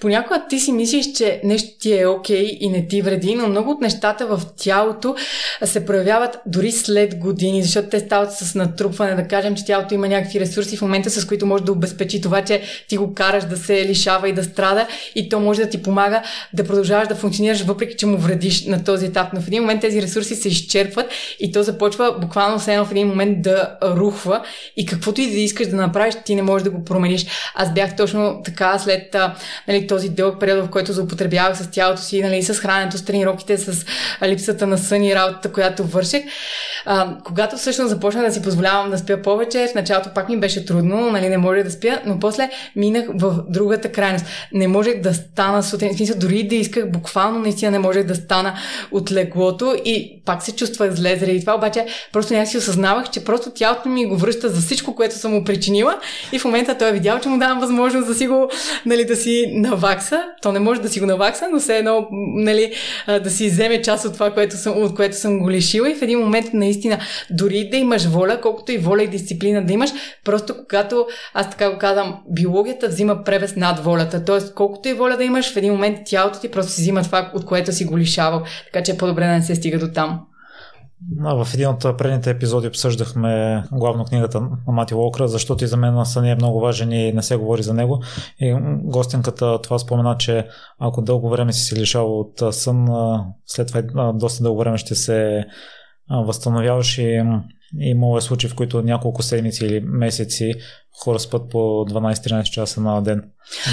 понякога 0.00 0.42
ти 0.48 0.60
си 0.60 0.72
мислиш, 0.72 1.12
че 1.12 1.40
нещо 1.44 1.78
ти 1.80 1.98
е 1.98 2.06
окей 2.06 2.44
okay 2.44 2.58
и 2.60 2.68
не 2.68 2.86
ти 2.88 3.02
вреди, 3.02 3.34
но 3.34 3.48
много 3.48 3.70
от 3.70 3.80
нещата 3.80 4.26
в 4.26 4.42
тялото 4.56 5.16
се 5.64 5.86
проявяват 5.86 6.38
дори 6.46 6.72
след 6.72 7.18
години, 7.18 7.62
защото 7.62 7.88
те 7.88 8.00
стават 8.00 8.32
с 8.32 8.54
натрупване. 8.54 9.14
Да 9.14 9.28
кажем, 9.28 9.54
че 9.54 9.64
тялото 9.64 9.94
има 9.94 10.08
някакви 10.08 10.40
ресурси 10.40 10.76
в 10.76 10.82
момента, 10.82 11.10
с 11.10 11.26
които 11.26 11.46
може 11.46 11.64
да 11.64 11.72
обезпечи 11.72 12.20
това, 12.20 12.44
че 12.44 12.62
ти 12.88 12.96
го 12.96 13.14
караш 13.14 13.44
да 13.44 13.56
се 13.56 13.84
лишава 13.84 14.28
и 14.28 14.32
да 14.32 14.44
страда 14.44 14.86
и 15.14 15.28
то 15.28 15.40
може 15.40 15.62
да 15.62 15.70
ти 15.70 15.82
помага 15.82 16.22
да 16.52 16.64
продължаваш 16.64 17.08
да 17.08 17.14
функционираш 17.14 17.45
функционираш, 17.46 17.62
въпреки 17.62 17.96
че 17.96 18.06
му 18.06 18.16
вредиш 18.16 18.66
на 18.66 18.84
този 18.84 19.06
етап. 19.06 19.28
Но 19.32 19.40
в 19.40 19.46
един 19.46 19.62
момент 19.62 19.80
тези 19.80 20.02
ресурси 20.02 20.34
се 20.34 20.48
изчерпват 20.48 21.06
и 21.40 21.52
то 21.52 21.62
започва 21.62 22.16
буквално 22.20 22.58
все 22.58 22.78
в 22.78 22.88
един 22.90 23.08
момент 23.08 23.42
да 23.42 23.78
рухва 23.82 24.42
и 24.76 24.86
каквото 24.86 25.20
и 25.20 25.30
да 25.30 25.38
искаш 25.38 25.66
да 25.66 25.76
направиш, 25.76 26.14
ти 26.24 26.34
не 26.34 26.42
можеш 26.42 26.64
да 26.64 26.70
го 26.70 26.84
промениш. 26.84 27.26
Аз 27.54 27.74
бях 27.74 27.96
точно 27.96 28.40
така 28.44 28.78
след 28.78 29.16
нали, 29.68 29.86
този 29.86 30.08
дълъг 30.08 30.40
период, 30.40 30.66
в 30.66 30.70
който 30.70 30.92
злоупотребявах 30.92 31.56
с 31.58 31.70
тялото 31.70 32.02
си, 32.02 32.22
нали, 32.22 32.42
с 32.42 32.54
храненето, 32.54 32.98
с 32.98 33.04
тренировките, 33.04 33.58
с 33.58 33.86
липсата 34.26 34.66
на 34.66 34.78
сън 34.78 35.04
и 35.04 35.14
работата, 35.14 35.52
която 35.52 35.84
върших. 35.84 36.24
А, 36.86 37.16
когато 37.24 37.56
всъщност 37.56 37.90
започнах 37.90 38.26
да 38.26 38.32
си 38.32 38.42
позволявам 38.42 38.90
да 38.90 38.98
спя 38.98 39.22
повече, 39.22 39.68
в 39.72 39.74
началото 39.74 40.10
пак 40.14 40.28
ми 40.28 40.40
беше 40.40 40.64
трудно, 40.64 41.10
нали, 41.10 41.28
не 41.28 41.38
може 41.38 41.62
да 41.62 41.70
спя, 41.70 42.00
но 42.06 42.18
после 42.18 42.50
минах 42.76 43.04
в 43.14 43.44
другата 43.48 43.92
крайност. 43.92 44.26
Не 44.52 44.68
можех 44.68 45.00
да 45.00 45.14
стана 45.14 45.62
сутрин, 45.62 45.96
смисъл 45.96 46.16
дори 46.18 46.42
да 46.42 46.54
исках 46.54 46.90
буквално 46.90 47.25
буквално 47.26 47.42
наистина 47.42 47.70
не 47.70 47.78
можех 47.78 48.04
да 48.04 48.14
стана 48.14 48.54
от 48.90 49.12
леглото 49.12 49.76
и 49.84 50.22
пак 50.24 50.42
се 50.42 50.56
чувствах 50.56 50.92
зле 50.92 51.16
заради 51.16 51.40
това, 51.40 51.54
обаче 51.54 51.86
просто 52.12 52.32
някак 52.32 52.48
си 52.48 52.58
осъзнавах, 52.58 53.10
че 53.10 53.24
просто 53.24 53.50
тялото 53.50 53.88
ми 53.88 54.06
го 54.06 54.16
връща 54.16 54.48
за 54.48 54.60
всичко, 54.60 54.94
което 54.94 55.14
съм 55.14 55.32
му 55.32 55.44
причинила 55.44 55.98
и 56.32 56.38
в 56.38 56.44
момента 56.44 56.78
той 56.78 56.88
е 56.88 56.92
видял, 56.92 57.18
че 57.20 57.28
му 57.28 57.38
давам 57.38 57.60
възможност 57.60 58.06
да 58.06 58.14
си 58.14 58.26
го, 58.26 58.50
нали, 58.86 59.04
да 59.04 59.16
си 59.16 59.46
навакса. 59.52 60.22
То 60.42 60.52
не 60.52 60.58
може 60.58 60.80
да 60.80 60.88
си 60.88 61.00
го 61.00 61.06
навакса, 61.06 61.48
но 61.52 61.60
все 61.60 61.78
едно, 61.78 62.08
нали, 62.36 62.72
да 63.22 63.30
си 63.30 63.48
вземе 63.48 63.82
част 63.82 64.04
от 64.04 64.12
това, 64.12 64.30
което 64.30 64.56
съм, 64.56 64.82
от 64.82 64.94
което 64.94 65.16
съм 65.16 65.38
го 65.38 65.50
лишила 65.50 65.90
и 65.90 65.94
в 65.94 66.02
един 66.02 66.18
момент 66.18 66.46
наистина, 66.52 66.98
дори 67.30 67.68
да 67.70 67.76
имаш 67.76 68.04
воля, 68.06 68.40
колкото 68.42 68.72
и 68.72 68.78
воля 68.78 69.02
и 69.02 69.08
дисциплина 69.08 69.66
да 69.66 69.72
имаш, 69.72 69.90
просто 70.24 70.54
когато, 70.58 71.06
аз 71.34 71.50
така 71.50 71.70
го 71.70 71.78
казвам, 71.78 72.16
биологията 72.30 72.88
взима 72.88 73.24
превес 73.24 73.56
над 73.56 73.84
волята. 73.84 74.24
Тоест, 74.24 74.54
колкото 74.54 74.88
и 74.88 74.92
воля 74.92 75.16
да 75.16 75.24
имаш, 75.24 75.52
в 75.52 75.56
един 75.56 75.72
момент 75.72 75.98
тялото 76.06 76.40
ти 76.40 76.48
просто 76.48 76.72
си 76.72 76.80
взима 76.80 77.02
това, 77.02 77.15
от 77.34 77.44
което 77.44 77.72
си 77.72 77.84
го 77.84 77.98
лишавал. 77.98 78.42
Така 78.64 78.84
че 78.84 78.92
е 78.92 78.96
по-добре 78.96 79.26
да 79.26 79.32
не 79.32 79.42
се 79.42 79.54
стига 79.54 79.78
до 79.78 79.88
там. 79.88 80.26
А, 81.24 81.44
в 81.44 81.54
един 81.54 81.68
от 81.68 81.98
предните 81.98 82.30
епизоди 82.30 82.68
обсъждахме 82.68 83.62
главно 83.72 84.04
книгата 84.04 84.40
на 84.40 84.50
Мати 84.66 84.94
Локра, 84.94 85.28
защото 85.28 85.64
и 85.64 85.66
за 85.66 85.76
мен 85.76 86.04
сън 86.04 86.24
е 86.24 86.34
много 86.34 86.60
важен 86.60 86.92
и 86.92 87.12
не 87.12 87.22
се 87.22 87.36
говори 87.36 87.62
за 87.62 87.74
него. 87.74 88.02
И 88.40 88.56
гостинката 88.82 89.60
това 89.62 89.78
спомена, 89.78 90.16
че 90.18 90.46
ако 90.78 91.02
дълго 91.02 91.30
време 91.30 91.52
си 91.52 91.64
се 91.64 91.76
лишава 91.76 92.18
от 92.20 92.54
сън, 92.54 92.86
след 93.46 93.68
това 93.68 94.12
доста 94.12 94.42
дълго 94.42 94.60
време 94.60 94.78
ще 94.78 94.94
се 94.94 95.44
възстановяваш 96.10 96.98
и 96.98 97.22
имало 97.80 98.18
е 98.18 98.20
случаи, 98.20 98.50
в 98.50 98.54
които 98.54 98.82
няколко 98.82 99.22
седмици 99.22 99.66
или 99.66 99.80
месеци 99.80 100.54
хора 101.04 101.18
спът 101.18 101.50
по 101.50 101.58
12-13 101.58 102.42
часа 102.42 102.80
на 102.80 103.02
ден. 103.02 103.22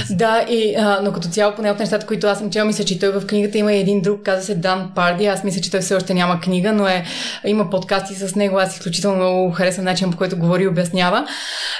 Да, 0.09 0.45
и, 0.49 0.75
а, 0.75 0.99
но 1.03 1.13
като 1.13 1.27
цяло, 1.27 1.55
поне 1.55 1.71
от 1.71 1.79
нещата, 1.79 2.05
които 2.05 2.27
аз 2.27 2.39
съм 2.39 2.49
чела, 2.49 2.65
мисля, 2.65 2.83
че 2.83 2.99
той 2.99 3.09
в 3.09 3.27
книгата 3.27 3.57
има 3.57 3.73
и 3.73 3.79
един 3.79 4.01
друг, 4.01 4.23
каза 4.23 4.45
се 4.45 4.55
Дан 4.55 4.91
Парди. 4.95 5.25
Аз 5.25 5.43
мисля, 5.43 5.61
че 5.61 5.71
той 5.71 5.79
все 5.79 5.95
още 5.95 6.13
няма 6.13 6.39
книга, 6.39 6.71
но 6.71 6.87
е, 6.87 7.05
има 7.45 7.69
подкасти 7.69 8.15
с 8.15 8.35
него. 8.35 8.59
Аз 8.59 8.73
изключително 8.73 9.17
много 9.17 9.51
харесвам 9.51 9.85
начин, 9.85 10.11
по 10.11 10.17
който 10.17 10.37
говори 10.37 10.63
и 10.63 10.67
обяснява. 10.67 11.27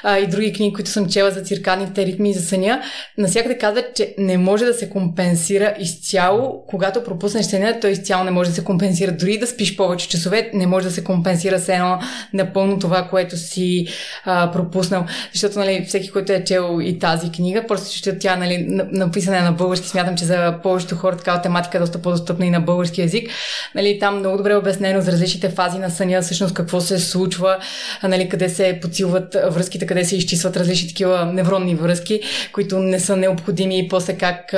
А, 0.03 0.17
и 0.17 0.27
други 0.27 0.53
книги, 0.53 0.73
които 0.73 0.89
съм 0.89 1.09
чела 1.09 1.31
за 1.31 1.41
циркадните 1.41 2.05
ритми 2.05 2.29
и 2.29 2.33
за 2.33 2.41
съня. 2.41 2.81
Насякъде 3.17 3.57
казват, 3.57 3.85
че 3.95 4.15
не 4.17 4.37
може 4.37 4.65
да 4.65 4.73
се 4.73 4.89
компенсира 4.89 5.75
изцяло. 5.79 6.63
Когато 6.67 7.03
пропуснеш 7.03 7.45
съня, 7.45 7.77
той 7.81 7.89
изцяло 7.89 8.23
не 8.23 8.31
може 8.31 8.49
да 8.49 8.55
се 8.55 8.63
компенсира. 8.63 9.11
Дори 9.11 9.37
да 9.37 9.47
спиш 9.47 9.75
повече 9.75 10.09
часове, 10.09 10.51
не 10.53 10.67
може 10.67 10.87
да 10.87 10.91
се 10.91 11.03
компенсира 11.03 11.59
с 11.59 11.69
едно 11.69 11.99
напълно 12.33 12.79
това, 12.79 13.07
което 13.09 13.37
си 13.37 13.87
а, 14.25 14.51
пропуснал. 14.51 15.05
Защото 15.33 15.59
нали, 15.59 15.85
всеки, 15.87 16.11
който 16.11 16.33
е 16.33 16.43
чел 16.43 16.79
и 16.81 16.99
тази 16.99 17.31
книга, 17.31 17.63
просто 17.67 17.82
защото 17.85 18.17
тя 18.19 18.35
нали, 18.35 18.65
написана 18.91 19.41
на 19.41 19.51
български, 19.51 19.87
смятам, 19.87 20.17
че 20.17 20.25
за 20.25 20.55
повечето 20.63 20.95
хора 20.95 21.17
такава 21.17 21.41
тематика 21.41 21.77
е 21.77 21.81
доста 21.81 22.01
по-достъпна 22.01 22.45
и 22.45 22.49
на 22.49 22.61
български 22.61 23.01
язик. 23.01 23.29
Нали, 23.75 23.99
там 23.99 24.19
много 24.19 24.37
добре 24.37 24.51
е 24.51 24.55
обяснено 24.55 25.01
за 25.01 25.11
различните 25.11 25.49
фази 25.49 25.79
на 25.79 25.89
съня, 25.89 26.21
всъщност 26.21 26.53
какво 26.53 26.81
се 26.81 26.99
случва, 26.99 27.57
нали, 28.03 28.29
къде 28.29 28.49
се 28.49 28.79
подсилват 28.81 29.37
връзките, 29.49 29.85
къде 29.85 30.05
се 30.05 30.15
изчистват 30.15 30.57
различни 30.57 30.87
такива 30.87 31.25
невронни 31.25 31.75
връзки, 31.75 32.21
които 32.53 32.79
не 32.79 32.99
са 32.99 33.15
необходими 33.15 33.79
и 33.79 33.87
после 33.87 34.13
как 34.13 34.53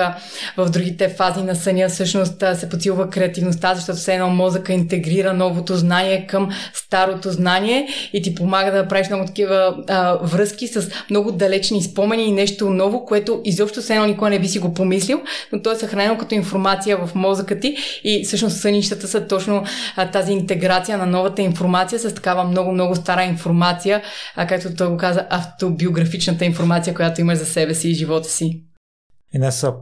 в 0.58 0.70
другите 0.70 1.10
фази 1.10 1.42
на 1.42 1.56
съня 1.56 1.90
всъщност 1.90 2.44
се 2.56 2.70
подсилва 2.70 3.10
креативността, 3.10 3.76
защото 3.76 4.00
все 4.00 4.14
едно 4.14 4.30
мозъка 4.30 4.74
интегрира 4.74 5.34
новото 5.34 5.76
знание 5.76 6.28
към 6.28 6.50
старото 6.74 7.32
знание 7.32 7.88
и 8.14 8.22
ти 8.22 8.36
помага 8.36 8.72
да 8.72 8.88
правиш 8.88 9.10
много 9.10 9.26
такива 9.26 9.76
а, 9.88 10.18
връзки 10.22 10.68
с 10.68 10.90
много 11.10 11.32
далечни 11.32 11.84
спомени 11.84 12.24
и 12.24 12.32
нещо 12.32 12.70
ново, 12.70 13.06
което 13.06 13.15
изобщо 13.44 13.82
се 13.82 13.94
едно 13.94 14.06
никой 14.06 14.30
не 14.30 14.40
би 14.40 14.48
си 14.48 14.60
го 14.60 14.74
помислил, 14.74 15.22
но 15.52 15.62
то 15.62 15.72
е 15.72 15.76
съхранено 15.76 16.18
като 16.18 16.36
информация 16.36 16.98
в 16.98 17.16
мозъка 17.16 17.60
ти 17.60 17.78
и 18.04 18.24
всъщност 18.26 18.58
сънищата 18.58 19.08
са 19.08 19.28
точно 19.28 19.64
а, 19.96 20.12
тази 20.12 20.32
интеграция 20.32 20.98
на 20.98 21.06
новата 21.06 21.42
информация 21.42 22.00
с 22.00 22.16
такава 22.16 22.44
много-много 22.44 22.96
стара 22.96 23.24
информация, 23.24 24.02
а 24.36 24.48
както 24.48 24.76
той 24.76 24.88
го 24.88 24.98
каза, 24.98 25.28
автобиографичната 25.30 26.46
информация, 26.46 26.94
която 26.94 27.22
имаш 27.22 27.38
за 27.38 27.46
себе 27.46 27.74
си 27.74 27.90
и 27.90 27.94
живота 27.94 28.30
си. 28.30 28.64
И 29.34 29.40
не 29.40 29.52
са 29.52 29.74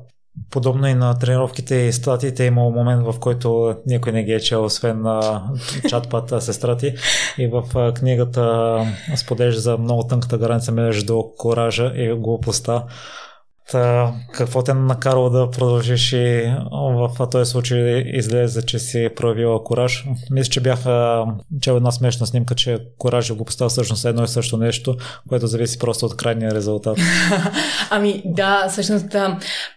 Подобно 0.50 0.88
и 0.88 0.94
на 0.94 1.20
тренировките 1.20 1.76
и 1.76 1.94
статиите 1.94 2.44
имало 2.44 2.72
момент, 2.72 3.06
в 3.06 3.20
който 3.20 3.76
никой 3.86 4.12
не 4.12 4.24
ги 4.24 4.34
е 4.34 4.40
чел, 4.40 4.66
освен 4.66 5.02
на 5.02 5.44
чатпата 5.90 6.42
сестра 6.42 6.78
ти. 6.78 6.94
И 7.38 7.48
в 7.48 7.92
книгата 7.94 8.78
споделяш 9.16 9.56
за 9.56 9.78
много 9.78 10.04
тънката 10.04 10.38
граница 10.38 10.72
между 10.72 11.24
коража 11.38 11.94
и 11.96 12.14
глупостта. 12.14 12.84
Та, 13.72 14.14
какво 14.34 14.64
те 14.64 14.74
накарало 14.74 15.30
да 15.30 15.52
продължиш 15.52 16.14
и 16.14 16.54
в 16.72 17.28
този 17.32 17.52
случай 17.52 18.04
излезе, 18.14 18.66
че 18.66 18.80
си 18.80 19.10
проявила 19.16 19.64
кораж? 19.64 20.06
Мисля, 20.32 20.50
че 20.50 20.62
бяха 20.62 21.26
чел 21.62 21.74
една 21.74 21.92
смешна 21.92 22.28
снимка, 22.28 22.56
че 22.56 22.78
кораж 22.98 23.30
и 23.30 23.34
глупостта 23.34 23.70
всъщност 23.70 24.06
е 24.06 24.10
едно 24.10 24.24
и 24.24 24.28
също 24.28 24.58
нещо, 24.58 24.96
което 25.30 25.48
зависи 25.48 25.80
просто 25.80 26.06
от 26.06 26.18
крайния 26.18 26.52
резултат. 26.52 26.98
ами 27.90 28.22
да, 28.26 28.68
всъщност 28.70 29.16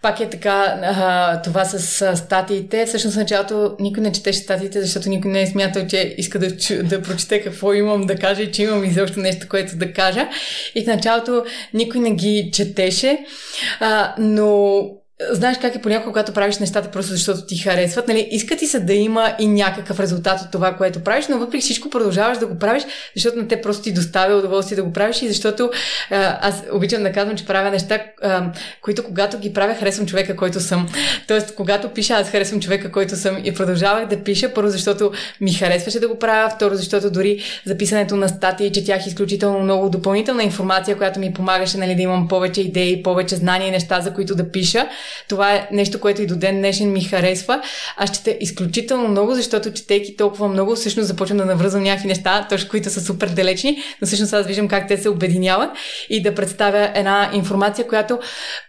пак 0.02 0.20
е 0.20 0.30
така 0.30 1.40
това 1.44 1.64
с 1.64 2.16
статиите. 2.16 2.86
Всъщност 2.86 3.16
началото 3.16 3.76
никой 3.80 4.02
не 4.02 4.12
четеше 4.12 4.38
статиите, 4.38 4.82
защото 4.82 5.08
никой 5.08 5.30
не 5.30 5.42
е 5.42 5.46
смятал, 5.46 5.86
че 5.86 6.14
иска 6.18 6.38
да, 6.38 6.48
да 6.82 7.02
прочете 7.02 7.42
какво 7.42 7.72
имам 7.72 8.06
да 8.06 8.16
кажа 8.16 8.42
и 8.42 8.52
че 8.52 8.62
имам 8.62 8.84
изобщо 8.84 9.20
нещо, 9.20 9.46
което 9.50 9.76
да 9.76 9.92
кажа. 9.92 10.28
И 10.74 10.84
в 10.84 10.86
началото 10.86 11.44
никой 11.74 12.00
не 12.00 12.10
ги 12.10 12.50
четеше. 12.52 13.18
А, 13.80 14.14
но 14.18 15.02
знаеш 15.32 15.58
как 15.60 15.74
е 15.74 15.80
понякога, 15.80 16.10
когато 16.10 16.32
правиш 16.32 16.58
нещата 16.58 16.90
просто 16.90 17.12
защото 17.12 17.46
ти 17.46 17.56
харесват, 17.56 18.08
нали, 18.08 18.28
иска 18.30 18.56
ти 18.56 18.66
се 18.66 18.80
да 18.80 18.92
има 18.92 19.34
и 19.38 19.46
някакъв 19.46 20.00
резултат 20.00 20.40
от 20.40 20.50
това, 20.50 20.74
което 20.74 21.00
правиш, 21.00 21.26
но 21.28 21.38
въпреки 21.38 21.62
всичко 21.62 21.90
продължаваш 21.90 22.38
да 22.38 22.46
го 22.46 22.58
правиш, 22.58 22.82
защото 23.16 23.38
на 23.38 23.48
те 23.48 23.60
просто 23.60 23.82
ти 23.82 23.92
доставя 23.92 24.36
удоволствие 24.36 24.76
да 24.76 24.82
го 24.82 24.92
правиш 24.92 25.22
и 25.22 25.28
защото 25.28 25.70
а, 26.10 26.38
аз 26.48 26.62
обичам 26.72 27.02
да 27.02 27.12
казвам, 27.12 27.36
че 27.36 27.46
правя 27.46 27.70
неща, 27.70 28.00
а, 28.22 28.50
които 28.82 29.04
когато 29.04 29.38
ги 29.38 29.52
правя, 29.52 29.74
харесвам 29.74 30.06
човека, 30.06 30.36
който 30.36 30.60
съм. 30.60 30.88
Тоест, 31.28 31.54
когато 31.54 31.88
пиша, 31.88 32.14
аз 32.14 32.30
харесвам 32.30 32.60
човека, 32.60 32.92
който 32.92 33.16
съм 33.16 33.38
и 33.44 33.54
продължавах 33.54 34.06
да 34.06 34.22
пиша, 34.24 34.54
първо 34.54 34.70
защото 34.70 35.12
ми 35.40 35.52
харесваше 35.52 36.00
да 36.00 36.08
го 36.08 36.18
правя, 36.18 36.50
второ 36.56 36.74
защото 36.74 37.10
дори 37.10 37.42
записането 37.64 38.16
на 38.16 38.28
статии, 38.28 38.72
четях 38.72 39.06
изключително 39.06 39.60
много 39.60 39.90
допълнителна 39.90 40.42
информация, 40.42 40.96
която 40.96 41.20
ми 41.20 41.32
помагаше 41.32 41.78
нали, 41.78 41.94
да 41.94 42.02
имам 42.02 42.28
повече 42.28 42.60
идеи, 42.60 43.02
повече 43.02 43.36
знания 43.36 43.68
и 43.68 43.70
неща, 43.70 44.00
за 44.00 44.14
които 44.14 44.34
да 44.34 44.50
пиша. 44.50 44.86
Това 45.28 45.54
е 45.54 45.68
нещо, 45.72 46.00
което 46.00 46.22
и 46.22 46.26
до 46.26 46.36
ден 46.36 46.56
днешен 46.56 46.92
ми 46.92 47.04
харесва. 47.04 47.62
Аз 47.96 48.10
чета 48.10 48.36
изключително 48.40 49.08
много, 49.08 49.34
защото 49.34 49.72
четейки 49.72 50.16
толкова 50.16 50.48
много, 50.48 50.74
всъщност 50.74 51.08
започвам 51.08 51.38
да 51.38 51.44
навръзвам 51.44 51.82
някакви 51.82 52.08
неща, 52.08 52.46
точно 52.48 52.68
които 52.68 52.90
са 52.90 53.00
супер 53.00 53.28
далечни, 53.28 53.82
но 54.00 54.06
всъщност 54.06 54.32
аз 54.32 54.46
виждам 54.46 54.68
как 54.68 54.88
те 54.88 54.96
се 54.96 55.08
обединяват 55.08 55.70
и 56.10 56.22
да 56.22 56.34
представя 56.34 56.90
една 56.94 57.30
информация, 57.34 57.88
която 57.88 58.18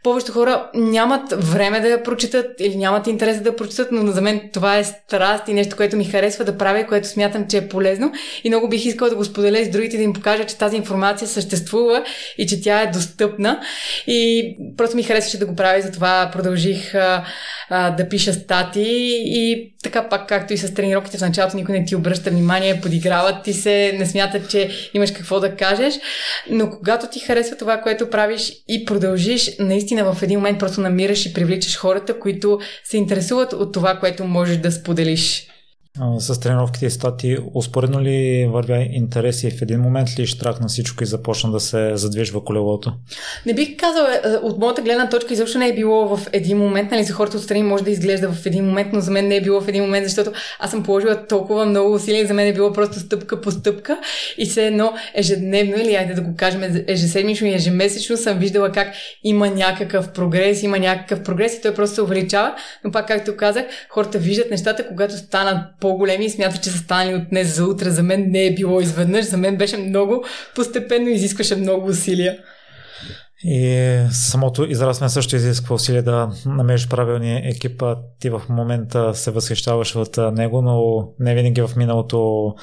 повечето 0.03 0.31
хора 0.31 0.69
нямат 0.73 1.33
време 1.37 1.79
да 1.79 1.87
я 1.87 2.03
прочитат 2.03 2.45
или 2.59 2.75
нямат 2.75 3.07
интерес 3.07 3.41
да 3.41 3.55
прочитат, 3.55 3.87
но 3.91 4.11
за 4.11 4.21
мен 4.21 4.41
това 4.53 4.77
е 4.77 4.83
страст 4.83 5.47
и 5.47 5.53
нещо, 5.53 5.75
което 5.75 5.97
ми 5.97 6.05
харесва 6.05 6.45
да 6.45 6.57
правя, 6.57 6.87
което 6.87 7.07
смятам, 7.07 7.47
че 7.47 7.57
е 7.57 7.69
полезно 7.69 8.11
и 8.43 8.49
много 8.49 8.69
бих 8.69 8.85
искала 8.85 9.09
да 9.09 9.15
го 9.15 9.25
споделя 9.25 9.65
с 9.65 9.69
другите, 9.69 9.97
да 9.97 10.03
им 10.03 10.13
покажа, 10.13 10.45
че 10.45 10.57
тази 10.57 10.75
информация 10.75 11.27
съществува 11.27 12.03
и 12.37 12.47
че 12.47 12.61
тя 12.61 12.81
е 12.81 12.91
достъпна. 12.91 13.59
И 14.07 14.55
просто 14.77 14.95
ми 14.95 15.03
харесваше 15.03 15.39
да 15.39 15.45
го 15.45 15.55
правя 15.55 15.79
и 15.79 15.81
затова 15.81 16.26
продължих 16.31 16.95
а, 16.95 17.25
а, 17.69 17.89
да 17.89 18.09
пиша 18.09 18.33
стати 18.33 18.83
и 19.25 19.73
така 19.83 20.09
пак 20.09 20.27
както 20.27 20.53
и 20.53 20.57
с 20.57 20.73
тренировките 20.73 21.17
в 21.17 21.21
началото 21.21 21.57
никой 21.57 21.79
не 21.79 21.85
ти 21.85 21.95
обръща 21.95 22.29
внимание, 22.29 22.81
подиграват 22.81 23.43
ти 23.43 23.53
се, 23.53 23.95
не 23.97 24.05
смятат, 24.05 24.49
че 24.49 24.69
имаш 24.93 25.11
какво 25.11 25.39
да 25.39 25.55
кажеш, 25.55 25.93
но 26.49 26.69
когато 26.69 27.07
ти 27.07 27.19
харесва 27.19 27.57
това, 27.57 27.81
което 27.81 28.09
правиш 28.09 28.53
и 28.67 28.85
продължиш, 28.85 29.51
наистина 29.59 30.13
в 30.13 30.23
един 30.23 30.39
момент 30.39 30.59
просто 30.59 30.81
намираш 30.81 31.25
и 31.25 31.33
привличаш 31.33 31.77
хората, 31.77 32.19
които 32.19 32.59
се 32.83 32.97
интересуват 32.97 33.53
от 33.53 33.73
това, 33.73 33.95
което 33.99 34.23
можеш 34.23 34.57
да 34.57 34.71
споделиш 34.71 35.47
с 36.19 36.39
тренировките 36.39 36.85
и 36.85 36.89
стати, 36.89 37.37
успоредно 37.53 38.01
ли 38.01 38.47
вървя 38.51 38.87
интереси 38.91 39.51
в 39.51 39.61
един 39.61 39.79
момент 39.79 40.19
ли 40.19 40.25
штракна 40.25 40.67
всичко 40.67 41.03
и 41.03 41.07
започна 41.07 41.51
да 41.51 41.59
се 41.59 41.91
задвижва 41.95 42.43
колелото? 42.43 42.93
Не 43.45 43.53
бих 43.53 43.77
казала, 43.77 44.09
е, 44.23 44.29
от 44.43 44.57
моята 44.57 44.81
гледна 44.81 45.09
точка 45.09 45.33
изобщо 45.33 45.57
не 45.57 45.67
е 45.67 45.75
било 45.75 46.17
в 46.17 46.27
един 46.31 46.57
момент, 46.57 46.91
нали, 46.91 47.03
за 47.03 47.13
хората 47.13 47.37
отстрани 47.37 47.63
може 47.63 47.83
да 47.83 47.91
изглежда 47.91 48.31
в 48.31 48.45
един 48.45 48.65
момент, 48.65 48.87
но 48.93 48.99
за 48.99 49.11
мен 49.11 49.27
не 49.27 49.35
е 49.35 49.41
било 49.41 49.61
в 49.61 49.67
един 49.67 49.83
момент, 49.83 50.05
защото 50.05 50.31
аз 50.59 50.71
съм 50.71 50.83
положила 50.83 51.27
толкова 51.27 51.65
много 51.65 51.93
усилия 51.93 52.21
и 52.21 52.25
за 52.25 52.33
мен 52.33 52.47
е 52.47 52.53
било 52.53 52.73
просто 52.73 52.99
стъпка 52.99 53.41
по 53.41 53.51
стъпка 53.51 53.97
и 54.37 54.45
все 54.45 54.67
едно 54.67 54.93
ежедневно 55.13 55.75
или 55.77 55.95
айде 55.95 56.13
да 56.13 56.21
го 56.21 56.35
кажем 56.37 56.83
ежеседмично 56.87 57.47
и 57.47 57.53
ежемесечно 57.53 58.17
съм 58.17 58.39
виждала 58.39 58.71
как 58.71 58.93
има 59.23 59.49
някакъв 59.49 60.11
прогрес, 60.11 60.63
има 60.63 60.79
някакъв 60.79 61.23
прогрес 61.23 61.53
и 61.53 61.61
той 61.61 61.73
просто 61.73 61.95
се 61.95 62.01
увеличава, 62.01 62.55
но 62.83 62.91
пак 62.91 63.07
както 63.07 63.37
казах, 63.37 63.65
хората 63.89 64.17
виждат 64.17 64.51
нещата, 64.51 64.87
когато 64.87 65.17
станат 65.17 65.57
по-големи 65.87 66.25
и 66.25 66.29
смятат, 66.29 66.63
че 66.63 66.69
са 66.69 66.77
станали 66.77 67.15
от 67.15 67.29
днес 67.29 67.55
за 67.55 67.65
утре. 67.65 67.89
За 67.89 68.03
мен 68.03 68.31
не 68.31 68.45
е 68.45 68.53
било 68.53 68.81
изведнъж, 68.81 69.25
за 69.25 69.37
мен 69.37 69.57
беше 69.57 69.77
много 69.77 70.23
постепенно, 70.55 71.09
изискваше 71.09 71.55
много 71.55 71.87
усилия. 71.87 72.37
И 73.43 73.99
самото 74.11 74.65
израстване 74.65 75.09
също 75.09 75.35
изисква 75.35 75.75
усилие 75.75 76.01
да 76.01 76.29
намериш 76.45 76.87
правилния 76.87 77.41
екип. 77.49 77.83
Ти 78.19 78.29
в 78.29 78.41
момента 78.49 79.15
се 79.15 79.31
възхищаваш 79.31 79.95
от 79.95 80.17
него, 80.17 80.61
но 80.61 81.07
не 81.19 81.35
винаги 81.35 81.61
в 81.61 81.69
миналото 81.75 82.53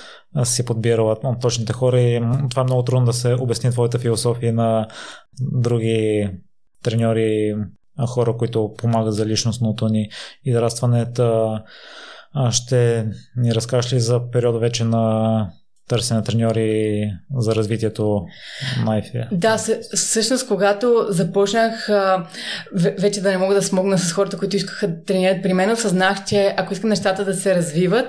си 0.45 0.65
подбирала 0.65 1.17
точните 1.41 1.73
хора 1.73 2.01
и 2.01 2.23
това 2.51 2.63
е 2.63 2.65
много 2.65 2.83
трудно 2.83 3.07
да 3.07 3.13
се 3.13 3.35
обясни 3.41 3.71
твоята 3.71 3.99
философия 3.99 4.53
на 4.53 4.89
други 5.41 6.31
треньори, 6.83 7.55
хора, 8.09 8.37
които 8.37 8.75
помагат 8.79 9.15
за 9.15 9.27
личностното 9.27 9.89
ни 9.89 10.09
израстване. 10.45 11.07
Ще 12.51 13.11
ни 13.37 13.55
разкажеш 13.55 13.93
ли 13.93 14.01
за 14.01 14.31
периода 14.31 14.59
вече 14.59 14.85
на 14.85 15.53
търсене 15.89 16.19
на 16.19 16.25
треньори 16.25 17.11
за 17.39 17.55
развитието 17.55 18.23
на 18.85 19.01
IFA. 19.01 19.29
Да, 19.33 19.59
всъщност 19.95 20.49
когато 20.49 21.07
започнах 21.09 21.89
вече 22.75 23.21
да 23.21 23.31
не 23.31 23.39
мога 23.39 23.55
да 23.55 23.63
смогна 23.63 23.99
с 23.99 24.13
хората, 24.13 24.39
които 24.39 24.57
искаха 24.57 24.89
да 24.89 25.05
тренират 25.05 25.43
при 25.43 25.53
мен, 25.53 25.71
осъзнах, 25.71 26.25
че 26.25 26.55
ако 26.57 26.73
искам 26.73 26.91
нещата 26.91 27.25
да 27.25 27.35
се 27.35 27.55
развиват, 27.55 28.07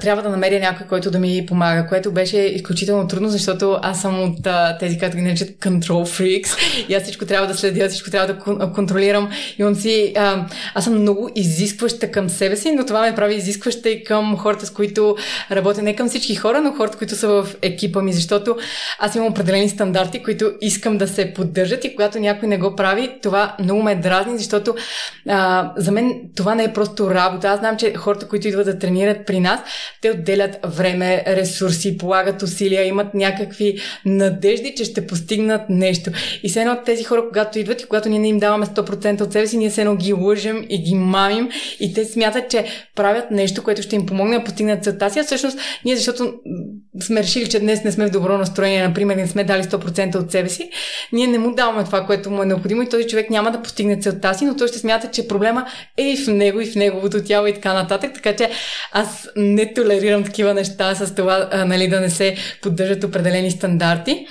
трябва 0.00 0.22
да 0.22 0.28
намеря 0.28 0.60
някой, 0.60 0.86
който 0.86 1.10
да 1.10 1.18
ми 1.18 1.46
помага, 1.48 1.86
което 1.86 2.12
беше 2.12 2.38
изключително 2.38 3.08
трудно, 3.08 3.28
защото 3.28 3.78
аз 3.82 4.00
съм 4.00 4.22
от 4.22 4.48
тези, 4.78 4.98
които 4.98 5.16
ги 5.16 5.22
наричат 5.22 5.48
control 5.48 5.88
freaks 5.88 6.58
и 6.88 6.94
аз 6.94 7.02
всичко 7.02 7.26
трябва 7.26 7.46
да 7.46 7.54
следя, 7.54 7.88
всичко 7.88 8.10
трябва 8.10 8.34
да 8.34 8.72
контролирам. 8.72 9.30
Имам 9.58 9.74
си, 9.74 10.12
аз 10.74 10.84
съм 10.84 11.00
много 11.00 11.30
изискваща 11.34 12.10
към 12.10 12.30
себе 12.30 12.56
си, 12.56 12.72
но 12.72 12.86
това 12.86 13.00
ме 13.00 13.14
прави 13.14 13.34
изискваща 13.34 13.90
и 13.90 14.04
към 14.04 14.36
хората, 14.36 14.66
с 14.66 14.70
които 14.70 15.16
работя. 15.50 15.82
Не 15.82 15.96
към 15.96 16.08
всички 16.08 16.34
хора, 16.34 16.60
но 16.60 16.72
хората, 16.72 16.98
които 16.98 17.07
са 17.14 17.28
в 17.28 17.48
екипа 17.62 18.02
ми, 18.02 18.12
защото 18.12 18.56
аз 18.98 19.14
имам 19.14 19.28
определени 19.28 19.68
стандарти, 19.68 20.22
които 20.22 20.52
искам 20.60 20.98
да 20.98 21.08
се 21.08 21.32
поддържат 21.34 21.84
и 21.84 21.94
когато 21.94 22.18
някой 22.18 22.48
не 22.48 22.58
го 22.58 22.76
прави, 22.76 23.18
това 23.22 23.56
много 23.60 23.82
ме 23.82 23.96
дразни, 23.96 24.38
защото 24.38 24.74
а, 25.28 25.72
за 25.76 25.92
мен 25.92 26.20
това 26.36 26.54
не 26.54 26.64
е 26.64 26.72
просто 26.72 27.10
работа. 27.10 27.48
Аз 27.48 27.58
знам, 27.58 27.76
че 27.76 27.94
хората, 27.94 28.28
които 28.28 28.48
идват 28.48 28.66
да 28.66 28.78
тренират 28.78 29.26
при 29.26 29.40
нас, 29.40 29.60
те 30.02 30.10
отделят 30.10 30.58
време, 30.66 31.24
ресурси, 31.26 31.98
полагат 31.98 32.42
усилия, 32.42 32.84
имат 32.84 33.14
някакви 33.14 33.78
надежди, 34.06 34.74
че 34.76 34.84
ще 34.84 35.06
постигнат 35.06 35.62
нещо. 35.68 36.10
И 36.42 36.48
все 36.48 36.60
едно 36.60 36.72
от 36.72 36.84
тези 36.84 37.04
хора, 37.04 37.24
когато 37.28 37.58
идват 37.58 37.82
и 37.82 37.86
когато 37.86 38.08
ние 38.08 38.18
не 38.18 38.28
им 38.28 38.38
даваме 38.38 38.66
100% 38.66 39.20
от 39.20 39.32
себе 39.32 39.46
си, 39.46 39.56
ние 39.56 39.70
все 39.70 39.80
едно 39.80 39.96
ги 39.96 40.12
лъжем 40.12 40.66
и 40.68 40.82
ги 40.82 40.94
мамим 40.94 41.48
и 41.80 41.94
те 41.94 42.04
смятат, 42.04 42.50
че 42.50 42.64
правят 42.94 43.30
нещо, 43.30 43.62
което 43.62 43.82
ще 43.82 43.96
им 43.96 44.06
помогне 44.06 44.38
да 44.38 44.44
постигнат 44.44 44.84
целта 44.84 45.10
си. 45.10 45.18
А 45.18 45.24
всъщност 45.24 45.58
ние, 45.84 45.96
защото 45.96 46.34
сме 47.00 47.22
решили, 47.22 47.48
че 47.48 47.60
днес 47.60 47.84
не 47.84 47.92
сме 47.92 48.06
в 48.06 48.10
добро 48.10 48.38
настроение, 48.38 48.88
например, 48.88 49.16
не 49.16 49.26
сме 49.26 49.44
дали 49.44 49.62
100% 49.62 50.16
от 50.16 50.30
себе 50.32 50.48
си, 50.48 50.70
ние 51.12 51.26
не 51.26 51.38
му 51.38 51.54
даваме 51.54 51.84
това, 51.84 52.06
което 52.06 52.30
му 52.30 52.42
е 52.42 52.46
необходимо 52.46 52.82
и 52.82 52.88
този 52.88 53.06
човек 53.06 53.30
няма 53.30 53.50
да 53.50 53.62
постигне 53.62 54.00
целта 54.00 54.34
си, 54.34 54.44
но 54.44 54.56
той 54.56 54.68
ще 54.68 54.78
смята, 54.78 55.10
че 55.10 55.28
проблема 55.28 55.66
е 55.96 56.02
и 56.02 56.16
в 56.16 56.26
него, 56.26 56.60
и 56.60 56.66
в 56.66 56.74
неговото 56.74 57.24
тяло 57.24 57.46
и 57.46 57.54
така 57.54 57.74
нататък. 57.74 58.14
Така 58.14 58.36
че 58.36 58.50
аз 58.92 59.28
не 59.36 59.74
толерирам 59.74 60.24
такива 60.24 60.54
неща 60.54 60.94
с 60.94 61.14
това, 61.14 61.48
а, 61.52 61.64
нали, 61.64 61.88
да 61.88 62.00
не 62.00 62.10
се 62.10 62.36
поддържат 62.62 63.04
определени 63.04 63.50
стандарти. 63.50 64.26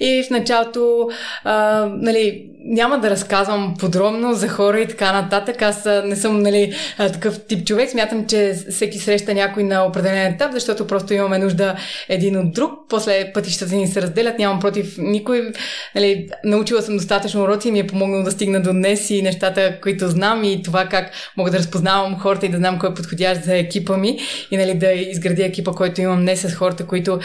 И 0.00 0.24
в 0.26 0.30
началото, 0.30 1.08
а, 1.44 1.86
нали, 1.92 2.46
няма 2.64 2.98
да 2.98 3.10
разказвам 3.10 3.74
подробно 3.78 4.34
за 4.34 4.48
хора 4.48 4.80
и 4.80 4.88
така 4.88 5.12
нататък. 5.12 5.62
Аз 5.62 5.88
не 6.04 6.16
съм 6.16 6.38
нали, 6.38 6.74
такъв 6.96 7.40
тип 7.46 7.66
човек. 7.66 7.90
Смятам, 7.90 8.26
че 8.26 8.54
всеки 8.70 8.98
среща 8.98 9.34
някой 9.34 9.62
на 9.64 9.84
определен 9.84 10.26
етап, 10.26 10.52
защото 10.52 10.86
просто 10.86 11.14
имаме 11.14 11.38
нужда 11.38 11.76
един 12.08 12.36
от 12.38 12.52
друг. 12.52 12.72
После 12.88 13.32
пътищата 13.34 13.74
ни 13.74 13.88
се 13.88 14.02
разделят. 14.02 14.38
Нямам 14.38 14.60
против 14.60 14.94
никой. 14.98 15.52
Нали, 15.94 16.28
научила 16.44 16.82
съм 16.82 16.96
достатъчно 16.96 17.42
уроци 17.42 17.68
и 17.68 17.72
ми 17.72 17.78
е 17.78 17.86
помогнало 17.86 18.22
да 18.22 18.30
стигна 18.30 18.62
до 18.62 18.72
днес 18.72 19.10
и 19.10 19.22
нещата, 19.22 19.80
които 19.82 20.08
знам 20.08 20.44
и 20.44 20.62
това 20.62 20.84
как 20.84 21.10
мога 21.36 21.50
да 21.50 21.58
разпознавам 21.58 22.18
хората 22.18 22.46
и 22.46 22.48
да 22.48 22.56
знам 22.56 22.78
кой 22.78 22.90
е 22.90 22.94
подходящ 22.94 23.44
за 23.44 23.56
екипа 23.56 23.96
ми 23.96 24.18
и 24.50 24.56
нали, 24.56 24.74
да 24.74 24.92
изградя 24.92 25.44
екипа, 25.44 25.70
който 25.70 26.00
имам 26.00 26.20
днес 26.20 26.40
с 26.40 26.54
хората, 26.54 26.86
които 26.86 27.20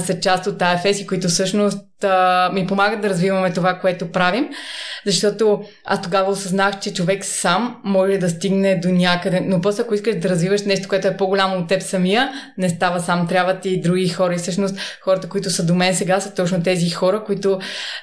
са 0.00 0.20
част 0.20 0.46
от 0.46 0.62
АФС 0.62 1.00
и 1.00 1.06
които 1.06 1.28
всъщност 1.28 1.87
да 2.00 2.50
ми 2.52 2.66
помагат 2.66 3.00
да 3.00 3.08
развиваме 3.08 3.52
това, 3.52 3.74
което 3.74 4.12
правим, 4.12 4.48
защото 5.06 5.62
аз 5.84 6.02
тогава 6.02 6.30
осъзнах, 6.30 6.80
че 6.80 6.94
човек 6.94 7.24
сам 7.24 7.76
може 7.84 8.18
да 8.18 8.30
стигне 8.30 8.76
до 8.76 8.88
някъде, 8.88 9.40
но 9.40 9.60
после 9.60 9.82
ако 9.82 9.94
искаш 9.94 10.16
да 10.16 10.28
развиваш 10.28 10.62
нещо, 10.62 10.88
което 10.88 11.08
е 11.08 11.16
по-голямо 11.16 11.56
от 11.56 11.68
теб 11.68 11.82
самия, 11.82 12.30
не 12.58 12.68
става 12.68 13.00
сам, 13.00 13.26
трябват 13.28 13.64
и 13.64 13.80
други 13.80 14.08
хора. 14.08 14.34
И 14.34 14.38
всъщност 14.38 14.76
хората, 15.00 15.28
които 15.28 15.50
са 15.50 15.66
до 15.66 15.74
мен 15.74 15.94
сега 15.94 16.20
са 16.20 16.34
точно 16.34 16.62
тези 16.62 16.90
хора, 16.90 17.24
които 17.24 17.58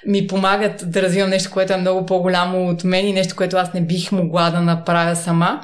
ми 0.06 0.28
помагат 0.28 0.92
да 0.92 1.02
развивам 1.02 1.30
нещо, 1.30 1.52
което 1.52 1.74
е 1.74 1.78
много 1.78 2.06
по-голямо 2.06 2.70
от 2.70 2.84
мен 2.84 3.08
и 3.08 3.14
нещо, 3.14 3.36
което 3.36 3.58
аз 3.58 3.74
не 3.74 3.82
бих 3.82 4.12
могла 4.12 4.50
да 4.50 4.62
направя 4.62 5.16
сама, 5.16 5.62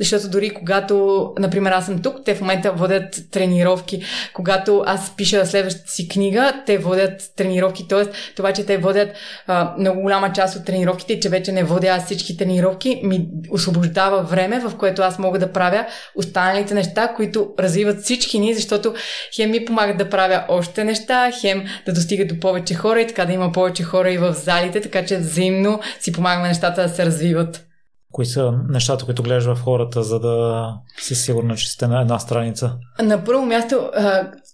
защото 0.00 0.30
дори 0.30 0.50
когато, 0.50 1.26
например, 1.38 1.72
аз 1.72 1.86
съм 1.86 2.02
тук, 2.02 2.16
те 2.24 2.34
в 2.34 2.40
момента 2.40 2.72
водят 2.72 3.30
тренировки, 3.30 4.02
когато 4.32 4.82
аз 4.86 5.16
пиша 5.16 5.46
следващата 5.46 5.90
си 5.90 6.08
книга, 6.08 6.62
те 6.66 6.78
водят 6.78 7.22
тренировки 7.36 7.71
тренировки, 7.72 7.88
т.е. 7.88 8.34
това, 8.36 8.52
че 8.52 8.66
те 8.66 8.78
водят 8.78 9.08
а, 9.46 9.74
много 9.78 10.00
голяма 10.00 10.32
част 10.32 10.56
от 10.56 10.64
тренировките 10.64 11.12
и 11.12 11.20
че 11.20 11.28
вече 11.28 11.52
не 11.52 11.64
водя 11.64 11.98
всички 12.06 12.36
тренировки, 12.36 13.00
ми 13.04 13.26
освобождава 13.50 14.22
време, 14.22 14.60
в 14.60 14.76
което 14.76 15.02
аз 15.02 15.18
мога 15.18 15.38
да 15.38 15.52
правя 15.52 15.86
останалите 16.14 16.74
неща, 16.74 17.12
които 17.16 17.50
развиват 17.58 18.02
всички 18.02 18.38
ни, 18.38 18.54
защото 18.54 18.94
хем 19.36 19.50
ми 19.50 19.64
помагат 19.64 19.98
да 19.98 20.10
правя 20.10 20.44
още 20.48 20.84
неща, 20.84 21.30
хем 21.40 21.64
да 21.86 21.92
достига 21.92 22.26
до 22.26 22.40
повече 22.40 22.74
хора 22.74 23.00
и 23.00 23.06
така 23.06 23.24
да 23.24 23.32
има 23.32 23.52
повече 23.52 23.82
хора 23.82 24.10
и 24.10 24.18
в 24.18 24.32
залите, 24.32 24.80
така 24.80 25.04
че 25.04 25.16
взаимно 25.16 25.80
си 26.00 26.12
помагаме 26.12 26.48
нещата 26.48 26.82
да 26.82 26.88
се 26.88 27.06
развиват. 27.06 27.71
Кои 28.12 28.26
са 28.26 28.52
нещата, 28.68 29.04
които 29.04 29.22
гледаш 29.22 29.44
в 29.44 29.60
хората, 29.64 30.02
за 30.02 30.20
да 30.20 30.66
си 30.98 31.14
сигурна, 31.14 31.56
че 31.56 31.70
сте 31.70 31.86
на 31.86 32.00
една 32.00 32.18
страница? 32.18 32.72
На 33.02 33.24
първо 33.24 33.46
място, 33.46 33.90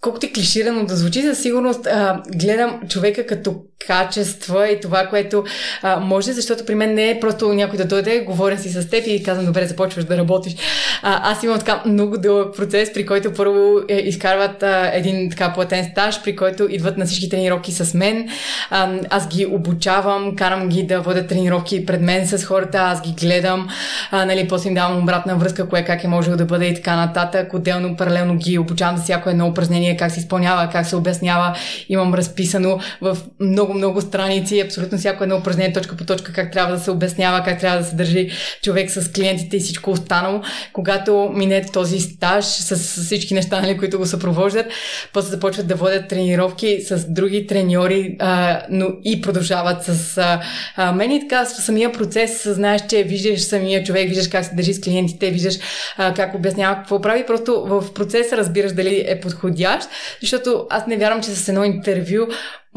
колкото 0.01 0.27
е 0.27 0.33
клиширано 0.33 0.87
да 0.87 0.97
звучи, 0.97 1.23
за 1.23 1.35
сигурност 1.35 1.89
гледам 2.37 2.81
човека 2.89 3.27
като 3.27 3.55
качества 3.87 4.69
и 4.69 4.81
това, 4.81 5.07
което 5.07 5.45
а, 5.83 6.01
може, 6.01 6.33
защото 6.33 6.67
при 6.67 6.75
мен 6.75 6.95
не 6.95 7.11
е 7.11 7.21
просто 7.21 7.53
някой 7.55 7.79
да 7.79 7.85
дойде, 7.85 8.21
говоря 8.21 8.59
си 8.59 8.69
с 8.69 8.91
теб 8.91 9.05
и 9.07 9.23
казвам, 9.23 9.47
добре, 9.47 9.67
започваш 9.67 10.05
да 10.05 10.17
работиш. 10.17 10.57
А, 11.03 11.33
аз 11.33 11.43
имам 11.43 11.59
така 11.59 11.83
много 11.87 12.19
дълъг 12.19 12.57
процес, 12.57 12.93
при 12.93 13.07
който 13.07 13.33
първо 13.33 13.81
е, 13.89 13.95
изкарват 13.95 14.63
а, 14.63 14.91
един 14.95 15.31
така 15.31 15.53
платен 15.53 15.85
стаж, 15.93 16.23
при 16.23 16.37
който 16.37 16.67
идват 16.71 16.99
на 16.99 17.07
всички 17.07 17.29
тренировки 17.29 17.73
с 17.73 17.95
мен. 17.95 18.29
А, 18.71 18.91
аз 19.11 19.29
ги 19.29 19.47
обучавам, 19.47 20.37
карам 20.37 20.69
ги 20.69 20.83
да 20.83 21.01
водят 21.01 21.29
тренировки 21.29 21.87
пред 21.87 22.01
мен 22.01 22.27
с 22.29 22.45
хората, 22.45 22.79
аз 22.79 23.03
ги 23.03 23.15
гледам, 23.21 23.69
а, 24.11 24.25
нали, 24.25 24.49
после 24.49 24.69
им 24.69 24.75
давам 24.75 25.03
обратна 25.03 25.37
връзка, 25.37 25.69
кое 25.69 25.85
как 25.85 26.05
е 26.05 26.09
можело 26.09 26.37
да 26.37 26.45
бъде 26.45 26.67
и 26.67 26.75
така 26.75 26.97
нататък. 26.97 27.55
Отделно, 27.55 27.97
паралелно 27.97 28.35
ги 28.35 28.59
обучавам 28.59 28.97
за 28.97 29.03
всяко 29.03 29.31
едно 29.31 29.47
упражнение, 29.49 29.97
как 29.97 30.13
се 30.13 30.21
изпълнява, 30.21 30.69
как 30.73 30.87
се 30.87 30.97
обяснява. 30.97 31.57
Имам 31.89 32.15
разписано 32.15 32.79
в 33.01 33.19
много 33.41 33.68
много-много 33.69 34.01
страници, 34.01 34.61
абсолютно 34.61 34.99
всяко 34.99 35.23
едно 35.23 35.37
упражнение 35.37 35.73
точка 35.73 35.97
по 35.97 36.05
точка, 36.05 36.33
как 36.33 36.53
трябва 36.53 36.75
да 36.75 36.81
се 36.81 36.91
обяснява, 36.91 37.45
как 37.45 37.61
трябва 37.61 37.79
да 37.79 37.85
се 37.85 37.97
държи 37.97 38.31
човек 38.63 38.91
с 38.91 39.13
клиентите 39.13 39.57
и 39.57 39.61
всичко 39.61 39.91
останало. 39.91 40.43
Когато 40.73 41.31
мине 41.35 41.65
този 41.73 42.01
стаж 42.01 42.45
с, 42.45 42.77
с 42.77 43.05
всички 43.05 43.35
неща, 43.35 43.61
нали, 43.61 43.79
които 43.79 43.99
го 43.99 44.07
съпровождат, 44.07 44.67
после 45.13 45.31
започват 45.31 45.67
да 45.67 45.75
водят 45.75 46.09
тренировки 46.09 46.81
с 46.81 47.07
други 47.09 47.47
треньори, 47.47 48.17
а, 48.19 48.63
но 48.71 48.87
и 49.05 49.21
продължават 49.21 49.85
с 49.85 50.19
а, 50.19 50.41
а, 50.77 50.93
мен 50.93 51.13
и 51.13 51.21
така 51.29 51.45
самия 51.45 51.93
процес 51.93 52.49
знаеш, 52.49 52.83
че 52.89 53.03
виждаш 53.03 53.41
самия 53.41 53.85
човек, 53.85 54.09
виждаш 54.09 54.29
как 54.29 54.45
се 54.45 54.55
държи 54.55 54.75
с 54.75 54.81
клиентите, 54.81 55.31
виждаш 55.31 55.55
а, 55.97 56.15
как 56.15 56.35
обяснява 56.35 56.77
какво 56.77 57.01
прави, 57.01 57.25
просто 57.27 57.65
в 57.67 57.95
процеса 57.95 58.37
разбираш 58.37 58.73
дали 58.73 59.05
е 59.09 59.21
подходящ, 59.21 59.89
защото 60.21 60.67
аз 60.71 60.87
не 60.87 60.97
вярвам, 60.97 61.23
че 61.23 61.31
с 61.31 61.49
едно 61.49 61.65
интервю 61.65 62.27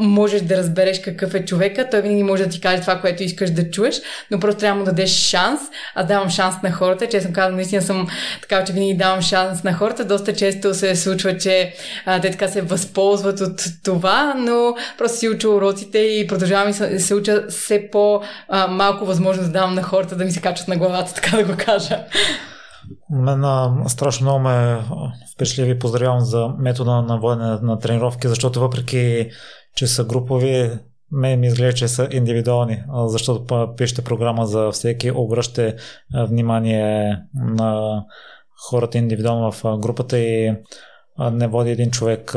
можеш 0.02 0.42
да 0.42 0.56
разбереш 0.56 1.00
какъв 1.00 1.34
е 1.34 1.44
човека. 1.44 1.90
Той 1.90 2.00
винаги 2.00 2.22
може 2.22 2.44
да 2.44 2.50
ти 2.50 2.60
каже 2.60 2.80
това, 2.80 3.00
което 3.00 3.22
искаш 3.22 3.50
да 3.50 3.70
чуеш, 3.70 4.00
но 4.30 4.40
просто 4.40 4.60
трябва 4.60 4.74
да 4.74 4.78
му 4.78 4.84
дадеш 4.84 5.10
шанс. 5.10 5.60
Аз 5.94 6.06
давам 6.06 6.30
шанс 6.30 6.56
на 6.62 6.72
хората. 6.72 7.08
Честно 7.08 7.32
казвам, 7.32 7.56
наистина 7.56 7.82
съм 7.82 8.06
така, 8.42 8.64
че 8.64 8.72
винаги 8.72 8.94
давам 8.94 9.22
шанс 9.22 9.64
на 9.64 9.74
хората. 9.74 10.04
Доста 10.04 10.34
често 10.34 10.74
се 10.74 10.96
случва, 10.96 11.38
че 11.38 11.74
а, 12.06 12.20
те 12.20 12.30
така 12.30 12.48
се 12.48 12.60
възползват 12.60 13.40
от 13.40 13.64
това, 13.84 14.34
но 14.36 14.74
просто 14.98 15.18
си 15.18 15.28
уча 15.28 15.48
уроците 15.48 15.98
и 15.98 16.26
продължавам 16.26 16.68
и 16.68 16.72
се, 16.72 16.98
се 16.98 17.14
уча 17.14 17.44
все 17.48 17.88
по-малко 17.92 19.04
възможност 19.04 19.46
да 19.46 19.52
давам 19.52 19.74
на 19.74 19.82
хората 19.82 20.16
да 20.16 20.24
ми 20.24 20.32
се 20.32 20.40
качват 20.40 20.68
на 20.68 20.76
главата, 20.76 21.14
така 21.22 21.36
да 21.36 21.44
го 21.44 21.52
кажа. 21.58 21.98
Мен 23.12 23.44
страшно 23.88 24.24
много 24.24 24.38
ме 24.38 24.78
впечатли 25.34 25.78
поздравявам 25.78 26.20
за 26.20 26.48
метода 26.48 27.02
на 27.02 27.18
водене 27.18 27.58
на 27.62 27.78
тренировки, 27.78 28.28
защото 28.28 28.60
въпреки 28.60 29.30
че 29.76 29.86
са 29.86 30.04
групови, 30.04 30.70
ме 31.10 31.36
ми 31.36 31.46
изглежда, 31.46 31.78
че 31.78 31.88
са 31.88 32.08
индивидуални, 32.12 32.84
защото 33.06 33.46
пишете 33.76 34.04
програма 34.04 34.46
за 34.46 34.70
всеки, 34.70 35.10
обръщате 35.10 35.76
внимание 36.28 37.18
на 37.34 38.02
хората 38.70 38.98
индивидуално 38.98 39.52
в 39.52 39.78
групата 39.78 40.18
и 40.18 40.56
не 41.32 41.48
води 41.48 41.70
един 41.70 41.90
човек 41.90 42.36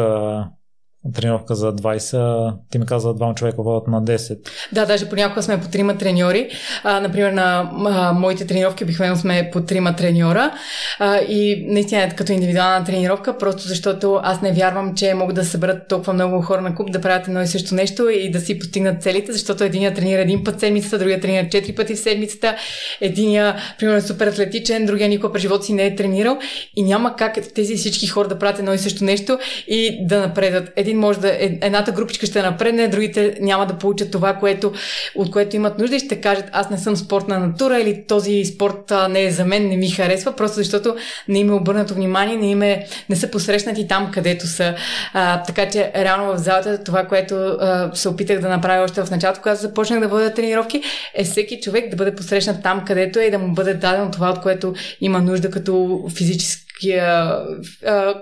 тренировка 1.14 1.56
за 1.56 1.76
20, 1.76 2.54
ти 2.72 2.80
ми 2.80 2.86
каза 2.86 3.14
двама 3.14 3.36
човека 3.36 3.62
водят 3.62 3.88
на 3.88 4.04
10. 4.04 4.38
Да, 4.72 4.86
даже 4.86 5.10
понякога 5.10 5.44
сме 5.44 5.62
по 5.62 5.68
трима 5.68 5.98
треньори. 5.98 6.50
А, 6.84 7.00
например, 7.00 7.32
на 7.32 7.72
а, 7.86 8.14
моите 8.14 8.48
тренировки 8.48 8.84
обикновено 8.84 9.16
сме 9.16 9.50
по 9.54 9.62
трима 9.62 9.96
треньора 9.96 10.52
а, 11.00 11.18
и 11.18 11.66
наистина 11.68 12.04
е 12.04 12.10
като 12.10 12.32
индивидуална 12.32 12.86
тренировка, 12.86 13.38
просто 13.38 13.68
защото 13.68 14.20
аз 14.24 14.42
не 14.42 14.52
вярвам, 14.52 14.96
че 14.96 15.14
могат 15.14 15.36
да 15.36 15.46
съберат 15.46 15.88
толкова 15.88 16.14
много 16.14 16.42
хора 16.42 16.62
на 16.62 16.76
куп 16.76 16.92
да 16.92 17.02
правят 17.02 17.28
едно 17.28 17.42
и 17.42 17.48
също 17.48 17.76
нещо 17.76 18.10
и 18.10 18.32
да 18.32 18.40
си 18.40 18.60
постигнат 18.60 19.04
целите, 19.04 19.32
защото 19.32 19.64
единия 19.64 19.94
тренира 19.94 20.22
един 20.22 20.44
път 20.44 20.60
седмицата, 20.60 20.98
другия 20.98 21.22
тренира 21.22 21.50
четири 21.50 21.76
пъти 21.76 21.96
в 21.96 22.00
седмицата, 22.00 22.56
единия, 23.02 23.56
примерно, 23.80 23.98
е 23.98 24.02
супер 24.02 24.28
атлетичен, 24.28 24.86
другия 24.86 25.10
никога 25.10 25.34
през 25.34 25.42
живота 25.42 25.66
си 25.66 25.74
не 25.74 25.86
е 25.86 25.96
тренирал 25.96 26.38
и 26.76 26.84
няма 26.84 27.16
как 27.16 27.54
тези 27.56 27.76
всички 27.76 28.08
хора 28.08 28.28
да 28.28 28.40
правят 28.40 28.60
едно 28.60 28.74
и 28.74 28.78
също 28.78 29.04
нещо 29.04 29.40
и 29.68 30.08
да 30.08 30.20
напредат. 30.20 30.72
Един 30.76 30.95
един 30.96 31.00
може 31.00 31.20
да, 31.20 31.30
е, 31.30 31.58
едната 31.62 31.92
групичка 31.92 32.26
ще 32.26 32.42
напредне, 32.42 32.88
другите 32.88 33.38
няма 33.42 33.66
да 33.66 33.78
получат 33.78 34.12
това, 34.12 34.34
което, 34.34 34.74
от 35.16 35.32
което 35.32 35.56
имат 35.56 35.80
нужда 35.80 35.96
и 35.96 36.00
ще 36.00 36.22
кажат, 36.22 36.46
аз 36.52 36.70
не 36.70 36.78
съм 36.78 36.96
спортна 36.96 37.40
натура 37.40 37.80
или 37.80 38.04
този 38.08 38.46
спорт 38.46 38.92
а, 38.92 39.08
не 39.08 39.24
е 39.24 39.32
за 39.32 39.46
мен, 39.46 39.68
не 39.68 39.78
ми 39.78 39.90
харесва, 39.90 40.32
просто 40.32 40.56
защото 40.56 40.96
не 41.28 41.40
им 41.40 41.50
е 41.50 41.54
обърнато 41.54 41.94
внимание, 41.94 42.38
не, 42.38 42.52
им 42.52 42.62
е, 42.62 42.86
не 43.10 43.16
са 43.16 43.32
посрещнати 43.32 43.88
там, 43.88 44.12
където 44.12 44.48
са. 44.48 44.76
А, 45.14 45.44
така 45.44 45.70
че 45.70 45.92
реално 45.96 46.34
в 46.34 46.38
залата 46.38 46.84
това, 46.84 47.04
което 47.04 47.36
а, 47.36 47.92
се 47.94 48.10
опитах 48.10 48.40
да 48.40 48.50
направя 48.50 48.84
още 48.84 49.04
в 49.06 49.12
началото, 49.12 49.42
когато 49.42 49.62
започнах 49.62 50.00
да 50.00 50.08
водя 50.08 50.34
тренировки, 50.34 50.82
е 51.14 51.24
всеки 51.24 51.60
човек 51.62 51.90
да 51.90 51.96
бъде 51.96 52.16
посрещнат 52.16 52.64
там, 52.64 52.86
където 52.86 53.20
е 53.20 53.24
и 53.24 53.32
да 53.32 53.40
му 53.40 53.54
бъде 53.54 53.74
дадено 53.74 54.12
това, 54.12 54.30
от 54.30 54.42
което 54.42 54.74
има 55.02 55.22
нужда 55.22 55.50
като 55.50 56.04
физически 56.16 56.65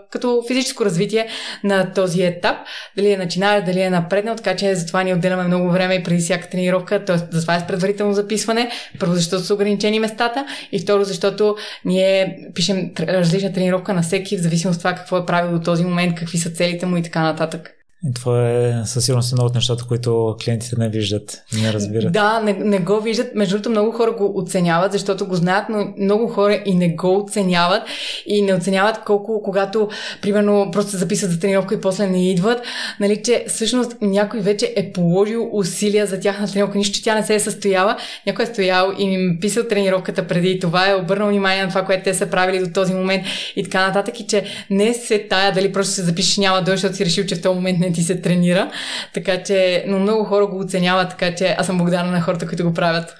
като 0.09 0.43
физическо 0.47 0.85
развитие 0.85 1.27
на 1.63 1.93
този 1.93 2.23
етап. 2.23 2.55
Дали 2.95 3.11
е 3.11 3.17
начинал, 3.17 3.61
дали 3.61 3.81
е 3.81 3.89
напреднал, 3.89 4.35
така 4.35 4.55
че 4.55 4.75
затова 4.75 5.03
ни 5.03 5.13
отделяме 5.13 5.43
много 5.43 5.71
време 5.71 5.95
и 5.95 6.03
преди 6.03 6.21
всяка 6.21 6.49
тренировка, 6.49 7.05
т.е. 7.05 7.17
затова 7.17 7.55
е 7.55 7.67
предварително 7.67 8.13
записване. 8.13 8.71
Първо, 8.99 9.15
защото 9.15 9.43
са 9.43 9.53
ограничени 9.53 9.99
местата 9.99 10.45
и 10.71 10.79
второ, 10.79 11.03
защото 11.03 11.55
ние 11.85 12.37
пишем 12.55 12.91
различна 12.99 13.53
тренировка 13.53 13.93
на 13.93 14.01
всеки, 14.01 14.37
в 14.37 14.41
зависимост 14.41 14.77
от 14.77 14.81
това 14.81 14.93
какво 14.95 15.17
е 15.17 15.25
правил 15.25 15.51
до 15.51 15.63
този 15.63 15.83
момент, 15.83 16.15
какви 16.15 16.37
са 16.37 16.49
целите 16.49 16.85
му 16.85 16.97
и 16.97 17.03
така 17.03 17.21
нататък. 17.21 17.82
И 18.09 18.13
това 18.13 18.49
е 18.49 18.73
със 18.85 19.05
сигурност 19.05 19.31
едно 19.31 19.45
от 19.45 19.55
нещата, 19.55 19.85
които 19.87 20.35
клиентите 20.43 20.75
не 20.77 20.89
виждат, 20.89 21.43
не 21.61 21.73
разбират. 21.73 22.11
Да, 22.11 22.39
не, 22.39 22.53
не 22.53 22.79
го 22.79 22.99
виждат. 22.99 23.35
Между 23.35 23.55
другото, 23.55 23.69
много 23.69 23.91
хора 23.91 24.11
го 24.11 24.33
оценяват, 24.35 24.91
защото 24.91 25.27
го 25.27 25.35
знаят, 25.35 25.65
но 25.69 25.93
много 25.97 26.27
хора 26.27 26.61
и 26.65 26.75
не 26.75 26.89
го 26.89 27.17
оценяват. 27.17 27.83
И 28.25 28.41
не 28.41 28.53
оценяват 28.53 29.03
колко, 29.05 29.41
когато, 29.43 29.89
примерно, 30.21 30.69
просто 30.71 30.91
се 30.91 30.97
записват 30.97 31.31
за 31.31 31.39
тренировка 31.39 31.75
и 31.75 31.81
после 31.81 32.07
не 32.07 32.31
идват. 32.31 32.61
Нали, 32.99 33.21
че 33.23 33.45
всъщност 33.47 33.95
някой 34.01 34.39
вече 34.39 34.73
е 34.75 34.91
положил 34.91 35.49
усилия 35.53 36.05
за 36.05 36.19
тяхна 36.19 36.47
тренировка, 36.47 36.77
нищо, 36.77 36.95
че 36.95 37.03
тя 37.03 37.15
не 37.15 37.23
се 37.23 37.35
е 37.35 37.39
състояла. 37.39 37.97
Някой 38.27 38.43
е 38.43 38.47
стоял 38.47 38.93
и 38.99 39.03
им 39.03 39.37
писал 39.41 39.63
тренировката 39.63 40.27
преди 40.27 40.59
това, 40.59 40.89
е 40.89 40.95
обърнал 40.95 41.27
внимание 41.27 41.63
на 41.63 41.69
това, 41.69 41.85
което 41.85 42.03
те 42.03 42.13
са 42.13 42.25
правили 42.25 42.59
до 42.59 42.73
този 42.73 42.93
момент 42.93 43.23
и 43.55 43.63
така 43.63 43.87
нататък. 43.87 44.19
И 44.19 44.27
че 44.27 44.43
не 44.69 44.93
се 44.93 45.19
тая 45.19 45.53
дали 45.53 45.71
просто 45.71 45.93
се 45.93 46.01
запишеш 46.01 46.37
няма 46.37 46.61
да 46.61 46.71
защото 46.71 46.95
си 46.95 47.05
решил, 47.05 47.25
че 47.25 47.35
в 47.35 47.41
този 47.41 47.55
момент 47.55 47.79
не 47.79 47.92
ти 47.93 48.03
се 48.03 48.21
тренира. 48.21 48.71
Така 49.13 49.43
че, 49.43 49.83
но 49.87 49.99
много 49.99 50.23
хора 50.23 50.45
го 50.45 50.59
оценяват, 50.59 51.09
така 51.09 51.35
че 51.35 51.55
аз 51.57 51.65
съм 51.65 51.77
благодарна 51.77 52.11
на 52.11 52.21
хората, 52.21 52.47
които 52.47 52.63
го 52.63 52.73
правят. 52.73 53.15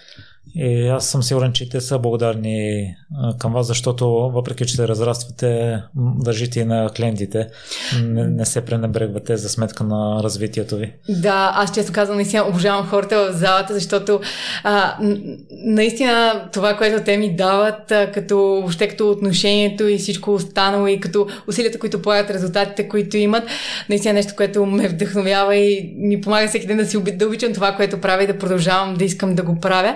И 0.55 0.87
аз 0.87 1.07
съм 1.07 1.23
сигурен, 1.23 1.53
че 1.53 1.69
те 1.69 1.81
са 1.81 1.99
благодарни 1.99 2.87
към 3.39 3.53
вас, 3.53 3.67
защото 3.67 4.07
въпреки, 4.09 4.65
че 4.65 4.75
се 4.75 4.87
разраствате, 4.87 5.79
държите 5.95 6.59
и 6.59 6.65
на 6.65 6.89
клиентите. 6.95 7.47
Не, 8.03 8.27
не 8.27 8.45
се 8.45 8.65
пренебрегвате 8.65 9.37
за 9.37 9.49
сметка 9.49 9.83
на 9.83 10.23
развитието 10.23 10.75
ви. 10.75 10.93
Да, 11.09 11.51
аз 11.55 11.73
често 11.73 11.93
казвам, 11.93 12.17
наистина 12.17 12.47
обожавам 12.47 12.85
хората 12.85 13.17
в 13.17 13.37
залата, 13.37 13.73
защото 13.73 14.19
а, 14.63 14.97
наистина 15.65 16.43
това, 16.53 16.77
което 16.77 17.03
те 17.03 17.17
ми 17.17 17.35
дават, 17.35 17.93
като 18.13 18.37
въобще 18.37 18.87
като 18.87 19.09
отношението 19.09 19.87
и 19.87 19.97
всичко 19.97 20.33
останало 20.33 20.87
и 20.87 20.99
като 20.99 21.27
усилията, 21.47 21.79
които 21.79 22.01
полагат, 22.01 22.29
резултатите, 22.29 22.87
които 22.87 23.17
имат, 23.17 23.43
наистина 23.89 24.09
е 24.11 24.13
нещо, 24.13 24.33
което 24.37 24.65
ме 24.65 24.87
вдъхновява 24.87 25.55
и 25.55 25.93
ми 25.97 26.21
помага 26.21 26.47
всеки 26.47 26.67
ден 26.67 26.77
да 26.77 26.85
си 26.85 26.97
да 27.13 27.27
обичам 27.27 27.53
това, 27.53 27.71
което 27.75 28.01
правя 28.01 28.23
и 28.23 28.27
да 28.27 28.37
продължавам 28.37 28.93
да 28.93 29.05
искам 29.05 29.35
да 29.35 29.43
го 29.43 29.59
правя. 29.59 29.95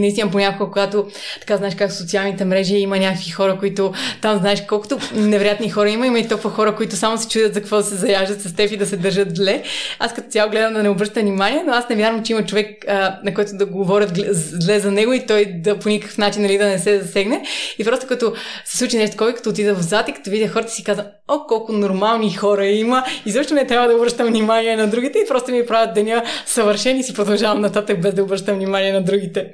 Наистина 0.00 0.30
понякога, 0.30 0.70
когато 0.70 1.06
така 1.40 1.56
знаеш 1.56 1.74
как 1.74 1.92
социалните 1.92 2.44
мрежи 2.44 2.76
има 2.76 2.98
някакви 2.98 3.30
хора, 3.30 3.56
които 3.58 3.92
там 4.22 4.38
знаеш 4.38 4.62
колкото 4.68 4.98
невероятни 5.14 5.70
хора 5.70 5.90
има, 5.90 6.06
има 6.06 6.18
и 6.18 6.28
толкова 6.28 6.50
хора, 6.50 6.76
които 6.76 6.96
само 6.96 7.18
се 7.18 7.28
чудят 7.28 7.54
за 7.54 7.60
какво 7.60 7.82
се 7.82 7.94
заяждат 7.94 8.40
с 8.40 8.54
теб 8.54 8.72
и 8.72 8.76
да 8.76 8.86
се 8.86 8.96
държат 8.96 9.36
зле. 9.36 9.62
Аз 9.98 10.14
като 10.14 10.30
цяло 10.30 10.50
гледам 10.50 10.74
да 10.74 10.82
не 10.82 10.88
обръща 10.88 11.20
внимание, 11.20 11.62
но 11.66 11.72
аз 11.72 11.88
не 11.88 11.96
вярвам, 11.96 12.24
че 12.24 12.32
има 12.32 12.44
човек, 12.44 12.84
а, 12.88 13.18
на 13.24 13.34
който 13.34 13.50
да 13.54 13.66
говорят 13.66 14.10
зле 14.30 14.80
за 14.80 14.90
него 14.90 15.12
и 15.12 15.26
той 15.26 15.44
да 15.44 15.78
по 15.78 15.88
никакъв 15.88 16.18
начин 16.18 16.42
нали, 16.42 16.58
да 16.58 16.66
не 16.66 16.78
се 16.78 17.00
засегне. 17.00 17.42
И 17.78 17.84
просто 17.84 18.06
като 18.06 18.32
се 18.64 18.78
случи 18.78 18.96
нещо 18.96 19.12
такова, 19.12 19.34
като 19.34 19.50
отида 19.50 19.74
в 19.74 19.82
зад 19.82 20.08
и 20.08 20.12
като 20.12 20.30
видя 20.30 20.48
хората 20.48 20.70
си 20.70 20.84
казвам, 20.84 21.06
о, 21.28 21.46
колко 21.48 21.72
нормални 21.72 22.32
хора 22.32 22.66
има. 22.66 23.04
И 23.26 23.30
защо 23.30 23.54
не 23.54 23.66
трябва 23.66 23.88
да 23.88 23.94
обръщам 23.94 24.26
внимание 24.26 24.76
на 24.76 24.86
другите 24.86 25.18
и 25.18 25.28
просто 25.28 25.52
ми 25.52 25.66
правят 25.66 25.94
деня 25.94 26.22
съвършен 26.46 26.98
и 26.98 27.02
си 27.02 27.14
продължавам 27.14 27.60
нататък 27.60 28.00
без 28.00 28.14
да 28.14 28.22
обръщам 28.22 28.56
внимание 28.56 28.92
на 28.92 29.02
другите. 29.02 29.46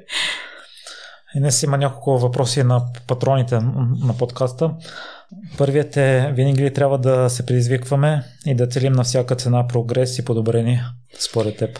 Днес 1.35 1.63
има 1.63 1.77
няколко 1.77 2.17
въпроси 2.17 2.63
на 2.63 2.81
патроните 3.07 3.59
на 4.05 4.17
подкаста. 4.19 4.71
Първият 5.57 5.97
е, 5.97 6.31
винаги 6.33 6.63
ли 6.63 6.73
трябва 6.73 6.97
да 6.97 7.29
се 7.29 7.45
предизвикваме 7.45 8.23
и 8.45 8.55
да 8.55 8.67
целим 8.67 8.93
на 8.93 9.03
всяка 9.03 9.35
цена 9.35 9.67
прогрес 9.67 10.19
и 10.19 10.25
подобрение, 10.25 10.83
според 11.19 11.57
теб? 11.57 11.79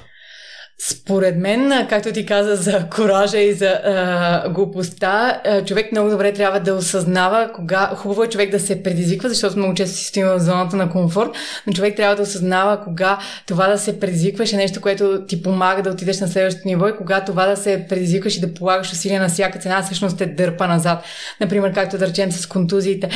Според 0.77 1.37
мен, 1.37 1.87
както 1.89 2.11
ти 2.11 2.25
каза 2.25 2.55
за 2.55 2.85
коража 2.95 3.37
и 3.37 3.53
за 3.53 3.67
а, 3.67 4.49
глупостта, 4.49 5.41
човек 5.65 5.91
много 5.91 6.09
добре 6.09 6.33
трябва 6.33 6.59
да 6.59 6.73
осъзнава 6.73 7.51
кога. 7.55 7.91
Хубаво 7.95 8.23
е 8.23 8.29
човек 8.29 8.51
да 8.51 8.59
се 8.59 8.83
предизвиква, 8.83 9.29
защото 9.29 9.57
много 9.57 9.73
често 9.73 9.97
си 9.97 10.05
стоим 10.05 10.27
в 10.27 10.39
зоната 10.39 10.75
на 10.75 10.89
комфорт, 10.89 11.29
но 11.67 11.73
човек 11.73 11.95
трябва 11.95 12.15
да 12.15 12.21
осъзнава 12.21 12.83
кога 12.83 13.19
това 13.47 13.67
да 13.67 13.77
се 13.77 13.99
предизвикваш 13.99 14.53
е 14.53 14.57
нещо, 14.57 14.81
което 14.81 15.25
ти 15.27 15.43
помага 15.43 15.81
да 15.81 15.89
отидеш 15.89 16.19
на 16.19 16.27
следващото 16.27 16.67
ниво 16.67 16.87
и 16.87 16.95
кога 16.95 17.23
това 17.23 17.45
да 17.45 17.57
се 17.57 17.85
предизвикваш 17.89 18.37
и 18.37 18.41
да 18.41 18.53
полагаш 18.53 18.91
усилия 18.91 19.21
на 19.21 19.29
всяка 19.29 19.59
цена, 19.59 19.81
всъщност 19.81 20.17
те 20.17 20.25
дърпа 20.25 20.67
назад. 20.67 21.03
Например, 21.41 21.73
както 21.73 21.97
да 21.97 22.07
речем 22.07 22.31
с 22.31 22.45
контузиите. 22.45 23.09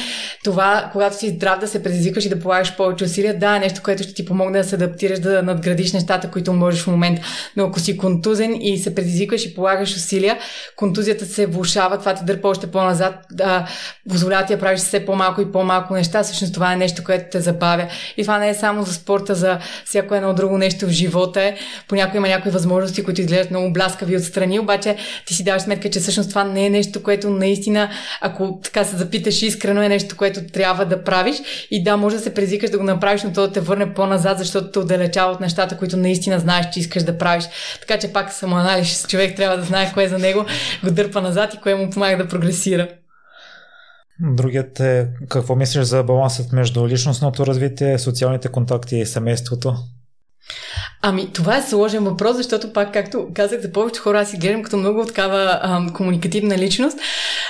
Това, 0.44 0.90
когато 0.92 1.16
си 1.16 1.30
здрав 1.30 1.60
да 1.60 1.68
се 1.68 1.84
предизвикваш 1.84 2.26
и 2.26 2.30
да 2.30 2.40
полагаш 2.40 2.76
повече 2.76 3.04
усилия, 3.04 3.40
да, 3.40 3.56
е 3.56 3.60
нещо, 3.60 3.82
което 3.84 4.04
ще 4.04 4.14
ти 4.14 4.26
помогне 4.26 4.58
да 4.58 4.64
се 4.64 4.76
адаптираш, 4.76 5.20
да 5.20 5.44
надградиш 5.44 5.94
нещата, 5.94 6.32
които 6.32 6.54
можеш 6.54 6.84
в 6.84 6.88
момента 6.88 7.22
но 7.56 7.64
ако 7.66 7.80
си 7.80 7.98
контузен 7.98 8.62
и 8.62 8.78
се 8.78 8.96
предизвикваш 8.96 9.46
и 9.46 9.56
полагаш 9.56 9.96
усилия, 9.96 10.38
контузията 10.76 11.26
се 11.26 11.46
влушава, 11.46 11.98
това 11.98 12.14
те 12.14 12.24
дърпа 12.24 12.48
още 12.48 12.68
по-назад, 12.68 13.16
да 13.32 13.68
позволява 14.10 14.46
ти 14.46 14.54
да 14.54 14.60
правиш 14.60 14.80
все 14.80 15.06
по-малко 15.06 15.42
и 15.42 15.52
по-малко 15.52 15.94
неща. 15.94 16.24
Всъщност 16.24 16.54
това 16.54 16.74
е 16.74 16.76
нещо, 16.76 17.04
което 17.04 17.26
те 17.32 17.42
забавя. 17.42 17.88
И 18.18 18.22
това 18.22 18.38
не 18.38 18.50
е 18.50 18.54
само 18.54 18.84
за 18.84 18.94
спорта, 18.94 19.36
за 19.36 19.60
всяко 19.86 20.16
едно 20.16 20.34
друго 20.34 20.58
нещо 20.58 20.86
в 20.86 20.90
живота. 20.90 21.54
Понякога 21.88 22.18
има 22.18 22.28
някои 22.28 22.52
възможности, 22.52 23.04
които 23.04 23.22
изглеждат 23.22 23.52
много 23.52 23.74
бляскави 23.74 24.18
отстрани, 24.18 24.60
обаче 24.60 24.96
ти 25.26 25.34
си 25.34 25.44
даваш 25.44 25.62
сметка, 25.62 25.90
че 25.90 26.00
всъщност 26.00 26.30
това 26.30 26.44
не 26.44 26.66
е 26.66 26.70
нещо, 26.70 27.04
което 27.04 27.30
наистина, 27.30 27.90
ако 28.22 28.60
така 28.64 28.84
се 28.84 28.96
запиташ 28.96 29.42
искрено, 29.42 29.82
е 29.82 29.90
нещо, 29.90 30.18
което 30.18 30.40
трябва 30.54 30.86
да 30.86 31.04
правиш. 31.04 31.38
И 31.72 31.84
да, 31.84 31.98
може 31.98 32.16
да 32.16 32.22
се 32.22 32.34
предизвикаш 32.34 32.70
да 32.70 32.78
го 32.78 32.84
направиш, 32.84 33.24
но 33.24 33.34
то 33.34 33.42
да 33.42 33.52
те 33.52 33.60
върне 33.60 33.94
по-назад, 33.94 34.38
защото 34.38 34.72
те 34.72 34.80
отдалечава 34.80 35.32
от 35.32 35.40
нещата, 35.40 35.78
които 35.78 35.98
наистина 35.98 36.40
знаеш, 36.40 36.66
че 36.74 36.80
искаш 36.80 37.04
да 37.04 37.18
правиш. 37.18 37.49
Така 37.82 38.00
че 38.00 38.14
пак 38.14 38.34
самоанализ 38.34 39.06
човек 39.08 39.36
трябва 39.36 39.58
да 39.58 39.64
знае 39.64 39.92
кое 39.94 40.08
за 40.08 40.20
него 40.20 40.46
го 40.84 40.92
дърпа 40.92 41.22
назад 41.22 41.54
и 41.54 41.58
кое 41.58 41.76
му 41.76 41.90
помага 41.90 42.18
да 42.18 42.28
прогресира. 42.28 42.88
Другият 44.20 44.80
е 44.80 45.08
какво 45.30 45.56
мислиш 45.56 45.84
за 45.84 46.04
балансът 46.04 46.52
между 46.52 46.88
личностното 46.88 47.46
развитие, 47.46 48.00
социалните 48.00 48.48
контакти 48.48 48.98
и 48.98 49.06
семейството? 49.06 49.76
Ами, 51.02 51.30
това 51.34 51.58
е 51.58 51.62
сложен 51.62 52.04
въпрос, 52.04 52.38
защото 52.38 52.74
пак, 52.74 52.94
както 52.94 53.28
казах, 53.34 53.62
за 53.62 53.72
повечето 53.72 54.04
хора 54.04 54.20
аз 54.20 54.30
си 54.30 54.38
гледам 54.38 54.64
като 54.64 54.78
много 54.78 55.06
такава 55.06 55.60
ам, 55.64 55.90
комуникативна 55.94 56.58
личност, 56.58 56.98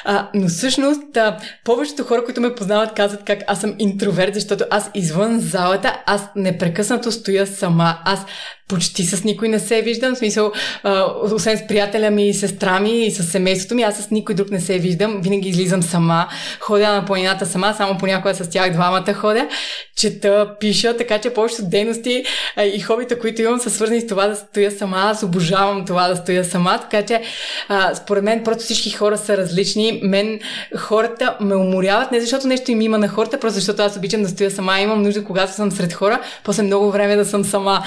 а, 0.05 0.29
но 0.33 0.47
всъщност 0.47 1.17
а, 1.17 1.37
повечето 1.65 2.03
хора, 2.03 2.25
които 2.25 2.41
ме 2.41 2.55
познават, 2.55 2.93
казват 2.93 3.23
как 3.25 3.39
аз 3.47 3.61
съм 3.61 3.75
интроверт, 3.79 4.33
защото 4.33 4.65
аз 4.69 4.91
извън 4.95 5.39
залата, 5.39 6.01
аз 6.05 6.29
непрекъснато 6.35 7.11
стоя 7.11 7.47
сама. 7.47 7.97
Аз 8.05 8.25
почти 8.69 9.03
с 9.03 9.23
никой 9.23 9.49
не 9.49 9.59
се 9.59 9.81
виждам, 9.81 10.15
в 10.15 10.17
смисъл, 10.17 10.51
а, 10.83 11.05
освен 11.35 11.57
с 11.57 11.67
приятеля 11.67 12.11
ми 12.11 12.27
и 12.27 12.33
сестра 12.33 12.79
ми 12.79 13.05
и 13.05 13.11
с 13.11 13.23
семейството 13.23 13.75
ми, 13.75 13.83
аз 13.83 13.97
с 13.97 14.11
никой 14.11 14.35
друг 14.35 14.51
не 14.51 14.59
се 14.59 14.79
виждам, 14.79 15.21
винаги 15.21 15.49
излизам 15.49 15.83
сама, 15.83 16.27
ходя 16.59 16.93
на 16.93 17.05
планината 17.05 17.45
сама, 17.45 17.73
само 17.77 17.97
понякога 17.97 18.35
с 18.35 18.49
тях 18.49 18.71
двамата 18.73 19.13
ходя, 19.13 19.47
чета, 19.97 20.55
пиша, 20.59 20.97
така 20.97 21.19
че 21.19 21.29
повечето 21.29 21.69
дейности 21.69 22.23
а, 22.55 22.63
и 22.63 22.79
хобита, 22.89 23.19
които 23.19 23.41
имам, 23.41 23.59
са 23.59 23.69
свързани 23.69 24.01
с 24.01 24.07
това 24.07 24.27
да 24.27 24.35
стоя 24.35 24.71
сама, 24.71 24.97
аз 24.97 25.23
обожавам 25.23 25.85
това 25.85 26.07
да 26.07 26.15
стоя 26.15 26.45
сама, 26.45 26.79
така 26.81 27.05
че 27.05 27.21
а, 27.67 27.95
според 27.95 28.23
мен 28.23 28.43
просто 28.43 28.63
всички 28.63 28.89
хора 28.89 29.17
са 29.17 29.37
различни, 29.37 29.99
мен 30.03 30.39
хората 30.77 31.37
ме 31.39 31.55
уморяват, 31.55 32.11
не 32.11 32.21
защото 32.21 32.47
нещо 32.47 32.71
им 32.71 32.81
има 32.81 32.97
на 32.97 33.07
хората, 33.07 33.39
просто 33.39 33.55
защото 33.55 33.81
аз 33.81 33.97
обичам 33.97 34.23
да 34.23 34.29
стоя 34.29 34.51
сама, 34.51 34.79
имам 34.79 35.01
нужда, 35.01 35.23
когато 35.23 35.53
съм 35.53 35.71
сред 35.71 35.93
хора, 35.93 36.21
после 36.43 36.63
много 36.63 36.91
време 36.91 37.15
да 37.15 37.25
съм 37.25 37.43
сама. 37.43 37.83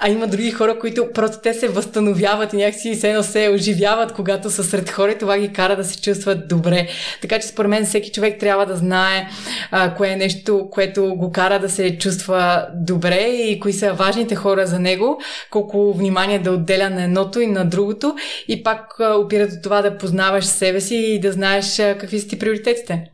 А 0.00 0.08
има 0.08 0.26
други 0.26 0.50
хора, 0.50 0.78
които 0.78 1.12
просто 1.14 1.38
те 1.42 1.54
се 1.54 1.68
възстановяват 1.68 2.52
и 2.52 2.56
някакси 2.56 2.94
се 2.94 3.10
едно 3.10 3.22
се 3.22 3.50
оживяват, 3.54 4.12
когато 4.12 4.50
са 4.50 4.64
сред 4.64 4.90
хора 4.90 5.12
и 5.12 5.18
това 5.18 5.38
ги 5.38 5.52
кара 5.52 5.76
да 5.76 5.84
се 5.84 6.00
чувстват 6.00 6.48
добре. 6.48 6.88
Така 7.22 7.38
че 7.38 7.46
според 7.46 7.70
мен 7.70 7.86
всеки 7.86 8.10
човек 8.10 8.40
трябва 8.40 8.66
да 8.66 8.76
знае 8.76 9.28
а, 9.70 9.94
кое 9.94 10.08
е 10.08 10.16
нещо, 10.16 10.68
което 10.70 11.14
го 11.14 11.32
кара 11.32 11.58
да 11.58 11.70
се 11.70 11.98
чувства 11.98 12.66
добре 12.74 13.20
и 13.20 13.60
кои 13.60 13.72
са 13.72 13.92
важните 13.92 14.34
хора 14.44 14.66
за 14.66 14.78
него, 14.78 15.18
колко 15.50 15.92
внимание 15.92 16.38
да 16.38 16.50
отделя 16.50 16.90
на 16.90 17.04
едното 17.04 17.40
и 17.40 17.46
на 17.46 17.64
другото 17.64 18.14
и 18.48 18.62
пак 18.62 18.96
опира 19.00 19.48
до 19.48 19.54
това 19.62 19.82
да 19.82 19.98
познаваш 19.98 20.44
себе 20.44 20.80
си 20.80 20.96
и 20.96 21.20
да 21.20 21.32
знаеш 21.32 21.76
какви 21.76 22.20
са 22.20 22.28
ти 22.28 22.38
приоритетите. 22.38 23.04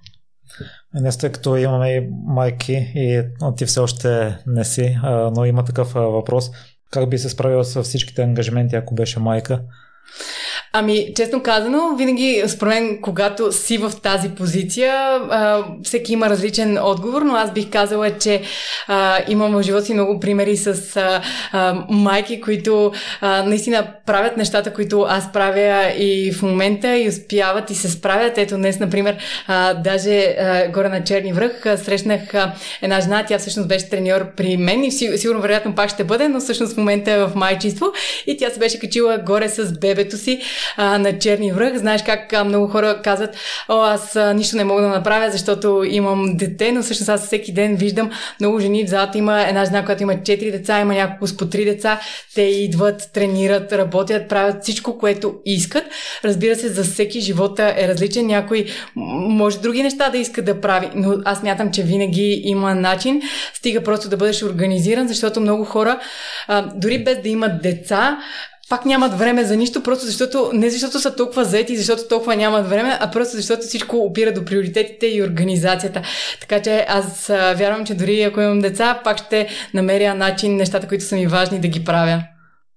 Днес, 0.95 1.19
тъй 1.19 1.33
като 1.33 1.57
имаме 1.57 1.89
и 1.89 2.09
майки 2.27 2.93
и 2.95 3.23
ти 3.57 3.67
все 3.67 3.81
още 3.81 4.39
не 4.47 4.65
си, 4.65 4.99
но 5.37 5.45
има 5.45 5.65
такъв 5.65 5.93
въпрос. 5.93 6.51
Как 6.91 7.11
би 7.11 7.19
се 7.19 7.29
справила 7.29 7.65
с 7.65 7.83
всичките 7.83 8.23
ангажименти, 8.23 8.77
ако 8.77 8.95
беше 8.95 9.21
майка? 9.21 9.61
Ами, 10.73 11.13
честно 11.17 11.43
казано, 11.43 11.97
винаги, 11.99 12.43
според 12.47 12.75
мен, 12.75 12.99
когато 13.03 13.53
си 13.53 13.79
в 13.79 13.93
тази 14.03 14.29
позиция, 14.29 14.93
а, 15.31 15.65
всеки 15.83 16.13
има 16.13 16.31
различен 16.31 16.79
отговор, 16.83 17.23
но 17.23 17.35
аз 17.35 17.53
бих 17.53 17.71
казала, 17.71 18.19
че 18.19 18.43
а, 18.87 19.19
имам 19.29 19.53
в 19.53 19.63
живота 19.63 19.85
си 19.85 19.95
много 19.95 20.21
примери 20.21 20.57
с 20.57 20.97
а, 20.97 21.23
а, 21.53 21.85
майки, 21.89 22.41
които 22.41 22.93
а, 23.21 23.43
наистина 23.43 23.87
правят 24.07 24.37
нещата, 24.37 24.73
които 24.73 25.07
аз 25.09 25.33
правя 25.33 25.93
и 25.99 26.33
в 26.33 26.43
момента 26.43 26.99
и 26.99 27.09
успяват 27.09 27.71
и 27.71 27.75
се 27.75 27.89
справят. 27.89 28.39
Ето 28.39 28.57
днес, 28.57 28.79
например, 28.79 29.17
а, 29.47 29.75
даже 29.75 30.21
а, 30.21 30.69
горе 30.69 30.89
на 30.89 31.05
Черни 31.05 31.33
връх 31.33 31.63
срещнах 31.77 32.35
а, 32.35 32.53
една 32.83 33.01
жена, 33.01 33.25
тя 33.29 33.39
всъщност 33.39 33.69
беше 33.69 33.91
треньор 33.91 34.35
при 34.37 34.57
мен 34.57 34.85
и 34.85 34.93
сигурно 34.93 35.41
вероятно 35.41 35.75
пак 35.75 35.91
ще 35.91 36.05
бъде, 36.05 36.29
но 36.29 36.41
всъщност 36.41 36.75
в 36.75 36.77
момента 36.77 37.11
е 37.13 37.19
в 37.19 37.33
майчество 37.35 37.87
и 38.27 38.37
тя 38.37 38.51
се 38.51 38.59
беше 38.59 38.79
качила 38.79 39.19
горе 39.19 39.49
с 39.49 39.79
бебето 39.79 40.17
си 40.17 40.41
а, 40.77 40.99
на 40.99 41.19
Черни 41.19 41.53
връх. 41.53 41.77
Знаеш 41.77 42.03
как 42.03 42.33
а, 42.33 42.45
много 42.45 42.67
хора 42.67 43.01
казват, 43.05 43.37
о, 43.69 43.83
аз 43.83 44.17
а, 44.17 44.35
нищо 44.35 44.57
не 44.57 44.65
мога 44.65 44.83
да 44.83 44.89
направя, 44.89 45.31
защото 45.31 45.85
имам 45.89 46.37
дете, 46.37 46.73
но 46.73 46.83
всъщност 46.83 47.09
аз 47.09 47.27
всеки 47.27 47.53
ден 47.53 47.77
виждам 47.77 48.11
много 48.41 48.61
жени 48.61 48.87
в 48.87 48.91
залата. 48.91 49.19
Има 49.19 49.43
една 49.43 49.65
жена, 49.65 49.85
която 49.85 50.03
има 50.03 50.13
4 50.13 50.51
деца, 50.51 50.81
има 50.81 50.95
няколко 50.95 51.27
с 51.27 51.37
по 51.37 51.45
3 51.45 51.65
деца. 51.65 52.01
Те 52.35 52.43
идват, 52.43 53.11
тренират, 53.13 53.73
работят, 53.73 54.29
правят 54.29 54.63
всичко, 54.63 54.99
което 54.99 55.35
искат. 55.45 55.85
Разбира 56.25 56.57
се, 56.57 56.69
за 56.69 56.85
всеки 56.85 57.21
живота 57.21 57.75
е 57.77 57.89
различен. 57.89 58.27
Някой 58.27 58.67
може 58.97 59.59
други 59.59 59.83
неща 59.83 60.11
да 60.11 60.19
иска 60.19 60.43
да 60.43 60.61
прави, 60.61 60.91
но 60.95 61.15
аз 61.25 61.43
мятам, 61.43 61.71
че 61.71 61.83
винаги 61.83 62.41
има 62.45 62.75
начин. 62.75 63.23
Стига 63.55 63.83
просто 63.83 64.09
да 64.09 64.17
бъдеш 64.17 64.43
организиран, 64.43 65.09
защото 65.09 65.41
много 65.41 65.65
хора, 65.65 66.01
а, 66.49 66.63
дори 66.75 67.05
без 67.05 67.23
да 67.23 67.29
имат 67.29 67.63
деца, 67.63 68.19
пак 68.71 68.85
нямат 68.85 69.19
време 69.19 69.45
за 69.45 69.57
нищо, 69.57 69.83
просто 69.83 70.07
защото, 70.07 70.51
не 70.53 70.71
защото 70.71 71.01
са 71.01 71.17
толкова 71.17 71.45
заети, 71.45 71.77
защото 71.77 72.09
толкова 72.09 72.37
нямат 72.37 72.69
време, 72.69 72.99
а 73.01 73.11
просто 73.11 73.37
защото 73.37 73.63
всичко 73.63 73.97
опира 73.97 74.33
до 74.33 74.45
приоритетите 74.45 75.07
и 75.07 75.23
организацията. 75.23 76.03
Така 76.41 76.63
че 76.63 76.87
аз 76.89 77.27
вярвам, 77.29 77.87
че 77.87 77.95
дори 77.95 78.23
ако 78.23 78.41
имам 78.41 78.61
деца, 78.61 79.01
пак 79.05 79.19
ще 79.19 79.49
намеря 79.75 80.15
начин 80.15 80.57
нещата, 80.57 80.89
които 80.89 81.05
са 81.05 81.15
ми 81.15 81.27
важни 81.27 81.59
да 81.61 81.69
ги 81.69 81.85
правя. 81.85 82.23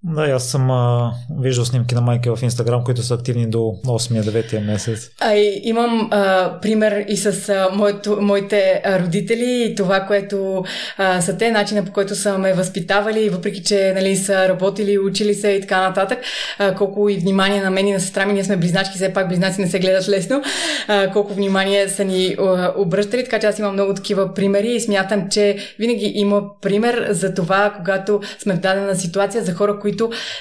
Да, 0.05 0.21
аз 0.21 0.49
съм 0.49 0.71
а, 0.71 1.13
виждал 1.39 1.65
снимки 1.65 1.95
на 1.95 2.01
майки 2.01 2.29
в 2.29 2.39
Инстаграм, 2.41 2.83
които 2.83 3.03
са 3.03 3.13
активни 3.13 3.49
до 3.49 3.57
8-9 3.59 4.65
месец. 4.65 5.09
А, 5.19 5.33
и, 5.33 5.61
имам 5.63 6.09
а, 6.11 6.53
пример 6.61 7.05
и 7.07 7.17
с 7.17 7.49
а, 7.49 7.69
моето, 7.75 8.17
моите 8.21 8.81
родители 8.99 9.67
и 9.69 9.75
това, 9.75 9.99
което 9.99 10.63
а, 10.97 11.21
са 11.21 11.37
те, 11.37 11.51
начина 11.51 11.85
по 11.85 11.91
който 11.91 12.15
са 12.15 12.37
ме 12.37 12.53
възпитавали, 12.53 13.29
въпреки 13.29 13.63
че 13.63 13.93
нали, 13.95 14.15
са 14.15 14.49
работили, 14.49 14.99
учили 14.99 15.33
се 15.33 15.49
и 15.49 15.61
така 15.61 15.81
нататък, 15.81 16.19
а, 16.59 16.75
колко 16.75 17.09
и 17.09 17.17
внимание 17.17 17.61
на 17.61 17.71
мен 17.71 17.87
и 17.87 17.93
на 17.93 17.99
сестра 17.99 18.25
ми, 18.25 18.33
ние 18.33 18.43
сме 18.43 18.57
близначки, 18.57 18.95
все 18.95 19.13
пак 19.13 19.27
близнаци 19.27 19.61
не 19.61 19.67
се 19.67 19.79
гледат 19.79 20.09
лесно, 20.09 20.41
а, 20.87 21.11
колко 21.11 21.33
внимание 21.33 21.89
са 21.89 22.03
ни 22.03 22.35
а, 22.39 22.73
обръщали, 22.77 23.23
така 23.23 23.39
че 23.39 23.47
аз 23.47 23.59
имам 23.59 23.73
много 23.73 23.93
такива 23.93 24.33
примери 24.33 24.71
и 24.71 24.79
смятам, 24.79 25.29
че 25.29 25.57
винаги 25.79 26.11
има 26.15 26.41
пример 26.61 27.07
за 27.09 27.33
това, 27.33 27.73
когато 27.77 28.21
сме 28.39 28.53
в 28.53 28.59
дадена 28.59 28.95
ситуация 28.95 29.43
за 29.43 29.53
хора, 29.53 29.79
които 29.79 29.92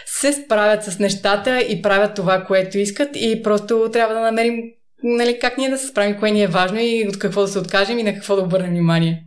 се 0.06 0.32
справят 0.32 0.84
с 0.84 0.98
нещата 0.98 1.60
и 1.60 1.82
правят 1.82 2.14
това, 2.14 2.44
което 2.44 2.78
искат 2.78 3.08
и 3.14 3.42
просто 3.42 3.90
трябва 3.92 4.14
да 4.14 4.20
намерим 4.20 4.62
нали, 5.02 5.38
как 5.40 5.58
ние 5.58 5.70
да 5.70 5.78
се 5.78 5.86
справим, 5.86 6.18
кое 6.18 6.30
ни 6.30 6.42
е 6.42 6.46
важно 6.46 6.78
и 6.80 7.06
от 7.08 7.18
какво 7.18 7.40
да 7.40 7.48
се 7.48 7.58
откажем 7.58 7.98
и 7.98 8.02
на 8.02 8.14
какво 8.14 8.36
да 8.36 8.42
обърнем 8.42 8.70
внимание. 8.70 9.24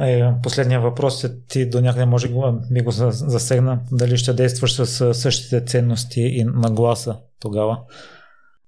Е, 0.00 0.22
последния 0.42 0.80
въпрос 0.80 1.24
е 1.24 1.30
ти 1.48 1.68
до 1.68 1.80
някъде 1.80 2.06
може 2.06 2.28
би 2.70 2.80
го 2.80 2.90
засегна. 2.90 3.80
Дали 3.92 4.16
ще 4.16 4.32
действаш 4.32 4.74
с 4.74 5.14
същите 5.14 5.64
ценности 5.64 6.20
и 6.20 6.44
нагласа 6.44 7.16
тогава? 7.40 7.78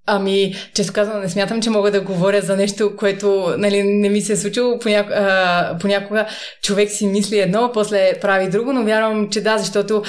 Ами, 0.07 0.55
често 0.75 0.93
казвам, 0.93 1.21
не 1.21 1.29
смятам, 1.29 1.63
че 1.63 1.71
мога 1.71 1.91
да 1.91 2.01
говоря 2.01 2.41
за 2.41 2.57
нещо, 2.57 2.97
което 2.97 3.55
нали, 3.59 3.83
не 3.83 4.09
ми 4.09 4.21
се 4.21 4.33
е 4.33 4.37
случило. 4.37 4.79
Поняко, 4.79 5.11
а, 5.15 5.79
понякога 5.81 6.27
човек 6.63 6.91
си 6.91 7.07
мисли 7.07 7.39
едно, 7.39 7.71
после 7.75 8.13
прави 8.21 8.49
друго, 8.49 8.73
но 8.73 8.85
вярвам, 8.85 9.29
че 9.31 9.41
да, 9.41 9.59
защото 9.59 10.03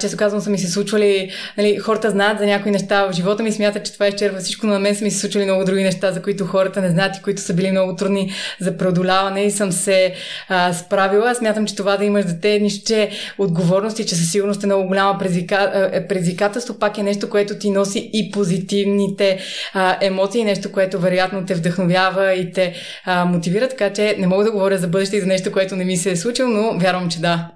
често 0.00 0.16
казвам 0.16 0.40
са 0.40 0.50
ми 0.50 0.58
се 0.58 0.70
случвали, 0.70 1.30
нали, 1.58 1.76
хората 1.78 2.10
знаят 2.10 2.38
за 2.38 2.46
някои 2.46 2.72
неща 2.72 3.06
в 3.06 3.12
живота 3.12 3.42
ми, 3.42 3.52
смятат, 3.52 3.84
че 3.84 3.92
това 3.92 4.08
изчерва 4.08 4.40
всичко, 4.40 4.66
но 4.66 4.72
на 4.72 4.78
мен 4.78 4.94
са 4.94 5.04
ми 5.04 5.10
се 5.10 5.18
случвали 5.18 5.44
много 5.44 5.64
други 5.64 5.82
неща, 5.82 6.12
за 6.12 6.22
които 6.22 6.46
хората 6.46 6.80
не 6.80 6.90
знаят 6.90 7.16
и 7.16 7.22
които 7.22 7.40
са 7.40 7.54
били 7.54 7.70
много 7.70 7.96
трудни 7.96 8.32
за 8.60 8.76
преодоляване 8.76 9.42
и 9.42 9.50
съм 9.50 9.72
се 9.72 10.14
а, 10.48 10.72
справила. 10.72 11.34
Смятам, 11.34 11.66
че 11.66 11.76
това 11.76 11.96
да 11.96 12.04
имаш 12.04 12.24
дете 12.24 12.54
е 12.54 12.58
нищо, 12.58 12.86
че 12.86 13.10
отговорност 13.38 13.98
и 13.98 14.06
че 14.06 14.14
със 14.14 14.30
сигурност 14.30 14.62
е 14.62 14.66
много 14.66 14.86
голяма 14.86 15.18
предизвикателство, 16.08 16.78
пак 16.78 16.98
е 16.98 17.02
нещо, 17.02 17.30
което 17.30 17.54
ти 17.54 17.70
носи 17.70 18.10
и 18.12 18.30
позитивните 18.30 19.19
а, 19.74 19.98
емоции, 20.00 20.44
нещо, 20.44 20.72
което 20.72 21.00
вероятно 21.00 21.46
те 21.46 21.54
вдъхновява 21.54 22.34
и 22.34 22.52
те 22.52 22.74
а, 23.04 23.24
мотивира, 23.24 23.68
така 23.68 23.92
че 23.92 24.16
не 24.18 24.26
мога 24.26 24.44
да 24.44 24.52
говоря 24.52 24.78
за 24.78 24.88
бъдеще 24.88 25.16
и 25.16 25.20
за 25.20 25.26
нещо, 25.26 25.52
което 25.52 25.76
не 25.76 25.84
ми 25.84 25.96
се 25.96 26.10
е 26.10 26.16
случило, 26.16 26.48
но 26.48 26.78
вярвам, 26.78 27.10
че 27.10 27.20
да. 27.20 27.50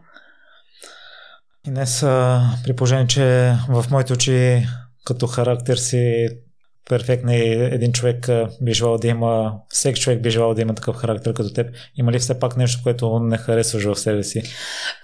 И 1.67 1.71
днес, 1.71 2.01
при 2.65 2.77
положение, 2.77 3.07
че 3.07 3.55
в 3.69 3.85
моите 3.91 4.13
очи 4.13 4.67
като 5.05 5.27
характер 5.27 5.77
си 5.77 6.29
перфектни 6.89 7.37
един 7.53 7.93
човек 7.93 8.29
би 8.61 8.73
желал 8.73 8.99
да 8.99 9.09
има, 9.09 9.53
всеки 9.69 10.01
човек 10.01 10.23
би 10.23 10.31
желал 10.31 10.55
да 10.55 10.63
има 10.63 10.75
такъв 10.75 10.97
характер 10.97 11.33
като 11.33 11.53
теб. 11.53 11.67
Има 11.97 12.13
ли 12.13 12.19
все 12.19 12.39
пак 12.39 12.57
нещо, 12.57 12.81
което 12.83 13.19
не 13.19 13.39
харесваш 13.39 13.85
в 13.85 13.97
себе 13.97 14.23
си? 14.23 14.43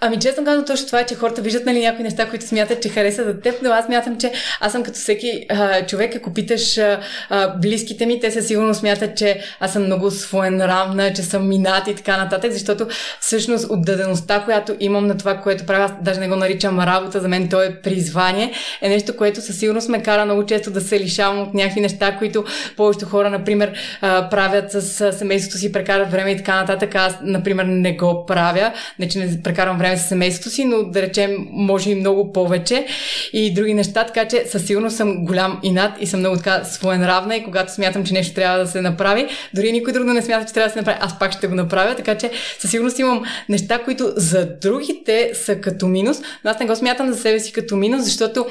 Ами 0.01 0.19
честно 0.19 0.45
казвам 0.45 0.65
точно 0.65 0.85
това 0.85 0.99
е, 0.99 1.05
че 1.05 1.15
хората 1.15 1.41
виждат 1.41 1.65
нали, 1.65 1.79
някои 1.79 2.03
неща, 2.03 2.29
които 2.29 2.47
смятат, 2.47 2.81
че 2.81 2.89
харесват 2.89 3.27
за 3.27 3.39
теб, 3.39 3.55
но 3.63 3.69
аз 3.69 3.85
смятам, 3.85 4.17
че 4.17 4.31
аз 4.59 4.71
съм 4.71 4.83
като 4.83 4.97
всеки 4.97 5.45
а, 5.49 5.85
човек, 5.85 6.15
ако 6.15 6.33
питаш 6.33 6.77
а, 6.77 6.99
а, 7.29 7.57
близките 7.57 8.05
ми, 8.05 8.19
те 8.19 8.31
със 8.31 8.47
сигурно 8.47 8.73
смятат, 8.73 9.17
че 9.17 9.41
аз 9.59 9.73
съм 9.73 9.83
много 9.83 10.11
своенравна, 10.11 11.13
че 11.13 11.23
съм 11.23 11.47
минат 11.47 11.87
и 11.87 11.95
така 11.95 12.17
нататък, 12.17 12.51
защото 12.51 12.87
всъщност 13.19 13.69
отдадеността, 13.69 14.43
която 14.43 14.75
имам 14.79 15.07
на 15.07 15.17
това, 15.17 15.37
което 15.37 15.65
правя, 15.65 15.83
аз 15.83 15.91
даже 16.01 16.19
не 16.19 16.27
го 16.27 16.35
наричам 16.35 16.79
работа, 16.79 17.21
за 17.21 17.27
мен 17.27 17.49
то 17.49 17.61
е 17.61 17.81
призвание, 17.81 18.53
е 18.81 18.89
нещо, 18.89 19.17
което 19.17 19.41
със 19.41 19.59
сигурност 19.59 19.89
ме 19.89 20.03
кара 20.03 20.25
много 20.25 20.45
често 20.45 20.71
да 20.71 20.81
се 20.81 20.99
лишавам 20.99 21.41
от 21.41 21.53
някакви 21.53 21.70
някакви 21.71 21.81
неща, 21.81 22.17
които 22.17 22.43
повечето 22.77 23.05
хора, 23.05 23.29
например, 23.29 23.73
правят 24.01 24.71
с 24.71 25.13
семейството 25.13 25.57
си, 25.57 25.71
прекарат 25.71 26.11
време 26.11 26.31
и 26.31 26.37
така 26.37 26.55
нататък. 26.55 26.95
Аз, 26.95 27.13
например, 27.23 27.65
не 27.65 27.93
го 27.93 28.25
правя. 28.25 28.71
Не, 28.99 29.07
че 29.07 29.19
не 29.19 29.43
прекарвам 29.43 29.77
време 29.77 29.97
с 29.97 30.07
семейството 30.07 30.49
си, 30.49 30.65
но 30.65 30.83
да 30.83 31.01
речем, 31.01 31.47
може 31.51 31.91
и 31.91 31.95
много 31.95 32.33
повече 32.33 32.85
и 33.33 33.53
други 33.53 33.73
неща, 33.73 34.05
така 34.05 34.27
че 34.27 34.43
със 34.45 34.65
сигурност 34.65 34.97
съм 34.97 35.25
голям 35.25 35.59
инат 35.63 35.91
и 35.99 36.07
съм 36.07 36.19
много 36.19 36.37
така 36.37 36.63
своенравна 36.63 37.35
и 37.35 37.43
когато 37.43 37.73
смятам, 37.73 38.05
че 38.05 38.13
нещо 38.13 38.35
трябва 38.35 38.59
да 38.59 38.67
се 38.67 38.81
направи, 38.81 39.27
дори 39.53 39.71
никой 39.71 39.93
друг 39.93 40.05
не 40.05 40.21
смята, 40.21 40.45
че 40.47 40.53
трябва 40.53 40.67
да 40.67 40.73
се 40.73 40.79
направи, 40.79 40.97
аз 41.01 41.19
пак 41.19 41.31
ще 41.31 41.47
го 41.47 41.55
направя, 41.55 41.95
така 41.95 42.15
че 42.15 42.31
със 42.59 42.71
сигурност 42.71 42.99
имам 42.99 43.23
неща, 43.49 43.79
които 43.79 44.13
за 44.15 44.45
другите 44.61 45.31
са 45.33 45.55
като 45.55 45.87
минус, 45.87 46.17
но 46.43 46.51
аз 46.51 46.59
не 46.59 46.65
го 46.65 46.75
смятам 46.75 47.13
за 47.13 47.19
себе 47.19 47.39
си 47.39 47.53
като 47.53 47.75
минус, 47.75 48.03
защото 48.03 48.45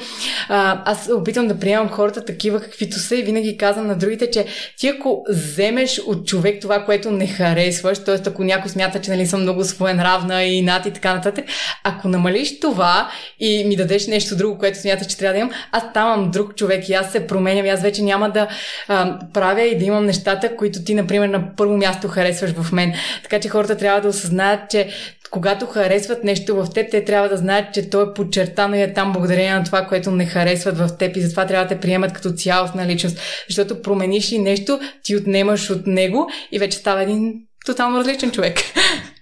а, 0.49 0.81
аз 0.85 1.09
опитвам 1.09 1.47
да 1.47 1.59
приемам 1.59 1.89
хората 1.89 2.25
такива, 2.25 2.61
каквито 2.61 2.99
са 2.99 3.10
и 3.15 3.23
винаги 3.23 3.57
казвам 3.57 3.87
на 3.87 3.95
другите, 3.97 4.31
че 4.31 4.45
ти 4.77 4.87
ако 4.87 5.25
вземеш 5.29 5.99
от 5.99 6.27
човек 6.27 6.61
това, 6.61 6.85
което 6.85 7.11
не 7.11 7.27
харесваш, 7.27 8.03
т.е. 8.03 8.29
ако 8.29 8.43
някой 8.43 8.69
смята, 8.69 9.01
че 9.01 9.11
нали, 9.11 9.27
съм 9.27 9.41
много 9.41 9.63
своенравна 9.63 10.43
и 10.43 10.61
над 10.61 10.85
и 10.85 10.91
така 10.91 11.13
нататък, 11.13 11.45
ако 11.83 12.07
намалиш 12.07 12.59
това 12.59 13.11
и 13.39 13.63
ми 13.63 13.75
дадеш 13.75 14.07
нещо 14.07 14.35
друго, 14.35 14.57
което 14.57 14.79
смяташ, 14.81 15.07
че 15.07 15.17
трябва 15.17 15.33
да 15.33 15.39
имам, 15.39 15.51
аз 15.71 15.83
ставам 15.83 16.31
друг 16.31 16.55
човек 16.55 16.89
и 16.89 16.93
аз 16.93 17.11
се 17.11 17.27
променям 17.27 17.65
и 17.65 17.69
аз 17.69 17.81
вече 17.81 18.03
няма 18.03 18.29
да 18.29 18.47
а, 18.87 19.19
правя 19.33 19.61
и 19.61 19.77
да 19.77 19.85
имам 19.85 20.05
нещата, 20.05 20.55
които 20.55 20.83
ти, 20.83 20.93
например, 20.93 21.29
на 21.29 21.55
първо 21.55 21.77
място 21.77 22.07
харесваш 22.07 22.51
в 22.51 22.71
мен. 22.71 22.93
Така 23.23 23.39
че 23.39 23.49
хората 23.49 23.77
трябва 23.77 24.01
да 24.01 24.07
осъзнаят, 24.07 24.59
че 24.69 24.87
когато 25.31 25.65
харесват 25.65 26.23
нещо 26.23 26.55
в 26.55 26.67
теб, 26.73 26.91
те 26.91 27.05
трябва 27.05 27.29
да 27.29 27.37
знаят, 27.37 27.73
че 27.73 27.89
то 27.89 28.01
е 28.01 28.13
подчертано 28.13 28.75
и 28.75 28.81
е 28.81 28.93
там 28.93 29.13
благодарение 29.13 29.53
на 29.53 29.63
това, 29.63 29.85
което 29.85 30.11
не 30.11 30.25
харесват 30.25 30.77
в 30.77 30.89
теб 30.99 31.17
и 31.17 31.21
затова 31.21 31.45
трябва 31.45 31.65
да 31.65 31.75
те 31.75 31.81
приемат 31.81 32.13
като 32.13 32.31
цялостна 32.31 32.87
личност. 32.87 33.19
Защото 33.49 33.81
промениш 33.81 34.31
ли 34.31 34.39
нещо, 34.39 34.79
ти 35.03 35.15
отнемаш 35.15 35.69
от 35.69 35.87
него 35.87 36.29
и 36.51 36.59
вече 36.59 36.77
става 36.77 37.03
един 37.03 37.33
тотално 37.65 37.99
различен 37.99 38.31
човек. 38.31 38.59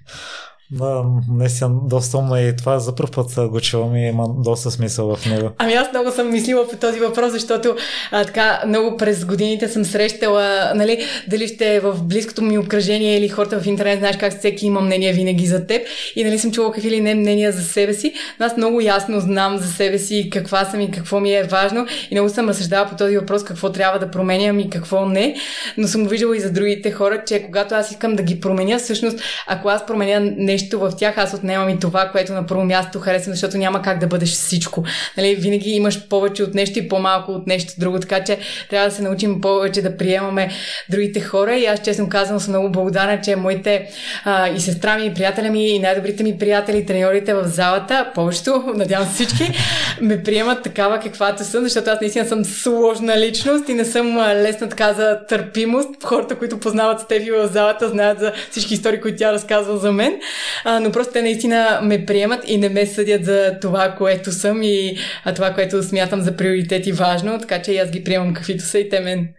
Да, 0.72 1.04
наистина 1.30 1.70
доста 1.84 2.18
умно 2.18 2.38
и 2.38 2.56
това 2.56 2.80
за 2.80 2.96
първ 2.96 3.12
път 3.12 3.52
го 3.52 3.62
чувам 3.62 3.96
и 3.96 4.08
има 4.08 4.26
доста 4.38 4.72
смисъл 4.72 5.16
в 5.16 5.26
него. 5.26 5.50
Ами 5.58 5.74
аз 5.74 5.88
много 5.92 6.12
съм 6.12 6.32
мислила 6.32 6.68
по 6.68 6.78
този 6.78 7.00
въпрос, 7.00 7.32
защото 7.32 7.76
а, 8.12 8.26
така 8.26 8.62
много 8.68 8.98
през 8.98 9.26
годините 9.26 9.68
съм 9.68 9.86
срещала, 9.86 10.72
нали, 10.76 11.04
дали 11.28 11.48
ще 11.48 11.76
е 11.76 11.80
в 11.80 12.04
близкото 12.04 12.42
ми 12.42 12.58
обкръжение 12.58 13.18
или 13.18 13.30
хората 13.30 13.60
в 13.60 13.68
интернет, 13.68 14.00
знаеш 14.00 14.18
как 14.18 14.38
всеки 14.38 14.66
има 14.66 14.82
мнение 14.82 15.14
винаги 15.14 15.46
за 15.46 15.68
теб. 15.68 15.82
И 16.16 16.24
нали 16.24 16.40
съм 16.40 16.52
чувала 16.52 16.74
какви 16.74 16.92
ли 16.92 17.02
не 17.02 17.16
мнения 17.16 17.52
за 17.52 17.64
себе 17.64 17.94
си, 17.94 18.14
но 18.40 18.46
аз 18.46 18.58
много 18.58 18.82
ясно 18.82 19.20
знам 19.20 19.58
за 19.58 19.68
себе 19.68 19.98
си 19.98 20.30
каква 20.32 20.66
съм 20.66 20.82
и 20.82 20.92
какво 20.92 21.20
ми 21.20 21.34
е 21.34 21.44
важно. 21.44 21.86
И 22.12 22.16
много 22.16 22.30
съм 22.30 22.50
разсъждала 22.50 22.86
по 22.86 22.96
този 22.96 23.18
въпрос 23.18 23.44
какво 23.44 23.72
трябва 23.72 24.00
да 24.00 24.12
променям 24.12 24.60
и 24.60 24.70
какво 24.70 25.06
не, 25.06 25.36
но 25.78 25.88
съм 25.88 26.08
виждала 26.08 26.38
и 26.38 26.40
за 26.40 26.52
другите 26.52 26.92
хора, 26.92 27.24
че 27.28 27.44
когато 27.46 27.76
аз 27.76 27.92
искам 27.92 28.16
да 28.16 28.24
ги 28.24 28.40
променя, 28.40 28.78
всъщност 28.78 29.20
ако 29.48 29.70
аз 29.70 29.86
променя 29.86 30.20
нещо 30.38 30.59
нещо 30.60 30.80
в 30.80 30.92
тях, 30.98 31.18
аз 31.18 31.34
отнемам 31.34 31.70
и 31.70 31.80
това, 31.80 32.10
което 32.12 32.34
на 32.34 32.46
първо 32.46 32.64
място 32.64 33.00
харесвам, 33.00 33.34
защото 33.34 33.58
няма 33.58 33.82
как 33.82 34.00
да 34.00 34.08
бъдеш 34.08 34.30
всичко. 34.30 34.84
Нали, 35.18 35.36
винаги 35.36 35.70
имаш 35.70 36.08
повече 36.08 36.44
от 36.44 36.54
нещо 36.54 36.80
и 36.80 36.88
по-малко 36.88 37.32
от 37.32 37.48
нещо 37.48 37.74
друго, 37.78 38.00
така 38.00 38.24
че 38.24 38.38
трябва 38.70 38.90
да 38.90 38.96
се 38.96 39.02
научим 39.02 39.42
повече 39.42 39.82
да 39.82 39.98
приемаме 39.98 40.50
другите 40.90 41.22
хора 41.22 41.56
и 41.56 41.66
аз 41.66 41.82
честно 41.82 42.10
казвам 42.10 42.40
съм 42.40 42.52
много 42.52 42.72
благодарна, 42.72 43.22
че 43.22 43.36
моите 43.36 43.88
а, 44.26 44.50
и 44.50 44.60
сестра 44.60 44.98
ми, 44.98 45.06
и 45.06 45.14
приятеля 45.14 45.50
ми, 45.50 45.68
и 45.68 45.80
най-добрите 45.80 46.24
ми 46.24 46.38
приятели, 46.38 46.86
треньорите 46.86 47.34
в 47.34 47.48
залата, 47.48 48.12
повечето, 48.16 48.64
надявам 48.76 49.08
се 49.08 49.14
всички, 49.14 49.54
ме 50.02 50.24
приемат 50.24 50.64
такава 50.64 51.00
каквато 51.00 51.44
съм, 51.44 51.64
защото 51.64 51.90
аз 51.90 52.02
наистина 52.02 52.26
съм 52.26 52.46
сложна 52.46 53.18
личност 53.20 53.70
и 53.70 53.74
не 53.74 53.86
съм 53.86 54.18
лесна 54.18 54.70
така 54.70 54.94
за 54.94 55.20
търпимост. 55.30 56.04
Хората, 56.04 56.36
които 56.36 56.60
познават 56.60 57.00
Стефи 57.00 57.32
в 57.32 57.48
залата, 57.48 57.90
знаят 57.90 58.20
за 58.20 58.34
всички 58.52 58.74
истории, 58.74 59.02
които 59.02 59.18
тя 59.18 59.34
разказва 59.34 59.78
за 59.78 59.92
мен 59.92 60.20
а, 60.66 60.80
но 60.80 60.92
просто 60.92 61.14
те 61.14 61.22
наистина 61.22 61.80
ме 61.84 62.06
приемат 62.06 62.44
и 62.48 62.58
не 62.58 62.70
ме 62.70 62.86
съдят 62.86 63.26
за 63.26 63.58
това, 63.62 63.96
което 63.98 64.32
съм 64.32 64.64
и 64.64 64.98
а, 65.26 65.34
това, 65.34 65.54
което 65.54 65.84
смятам 65.84 66.22
за 66.22 66.36
приоритет 66.36 66.88
и 66.88 66.92
важно, 66.92 67.40
така 67.40 67.62
че 67.62 67.72
и 67.72 67.78
аз 67.78 67.92
ги 67.92 68.04
приемам 68.04 68.34
каквито 68.34 68.64
са 68.64 68.80
и 68.80 68.90
те 68.90 69.00
мен. 69.00 69.30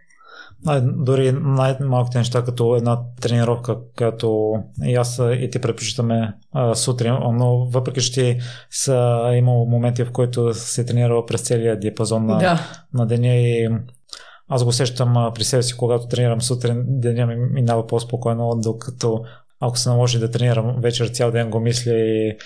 А, 0.66 0.80
дори 0.80 1.32
най-малките 1.32 2.18
неща, 2.18 2.42
като 2.42 2.76
една 2.76 2.98
тренировка, 3.20 3.76
като 3.96 4.54
и 4.84 4.94
аз 4.94 5.20
и 5.40 5.48
ти 5.50 5.58
предпочитаме 5.58 6.32
а, 6.52 6.74
сутрин, 6.74 7.14
но 7.32 7.64
въпреки, 7.64 8.00
че 8.00 8.12
ти 8.12 8.38
са 8.70 9.30
имал 9.34 9.64
моменти, 9.64 10.04
в 10.04 10.12
които 10.12 10.54
се 10.54 10.84
тренирал 10.84 11.26
през 11.26 11.40
целия 11.40 11.80
диапазон 11.80 12.26
на, 12.26 12.38
да. 12.38 12.60
на 12.94 13.06
деня 13.06 13.34
и 13.34 13.68
аз 14.48 14.64
го 14.64 14.68
усещам 14.68 15.30
при 15.34 15.44
себе 15.44 15.62
си, 15.62 15.76
когато 15.76 16.08
тренирам 16.08 16.42
сутрин, 16.42 16.84
деня 16.86 17.26
ми 17.26 17.36
минава 17.36 17.86
по-спокойно, 17.86 18.60
докато 18.62 19.24
ако 19.60 19.78
се 19.78 19.88
наложи 19.88 20.18
да 20.18 20.30
тренирам 20.30 20.74
вечер 20.78 21.08
цял 21.08 21.30
ден, 21.30 21.50
го 21.50 21.60
мисля 21.60 21.92
и 21.92 22.36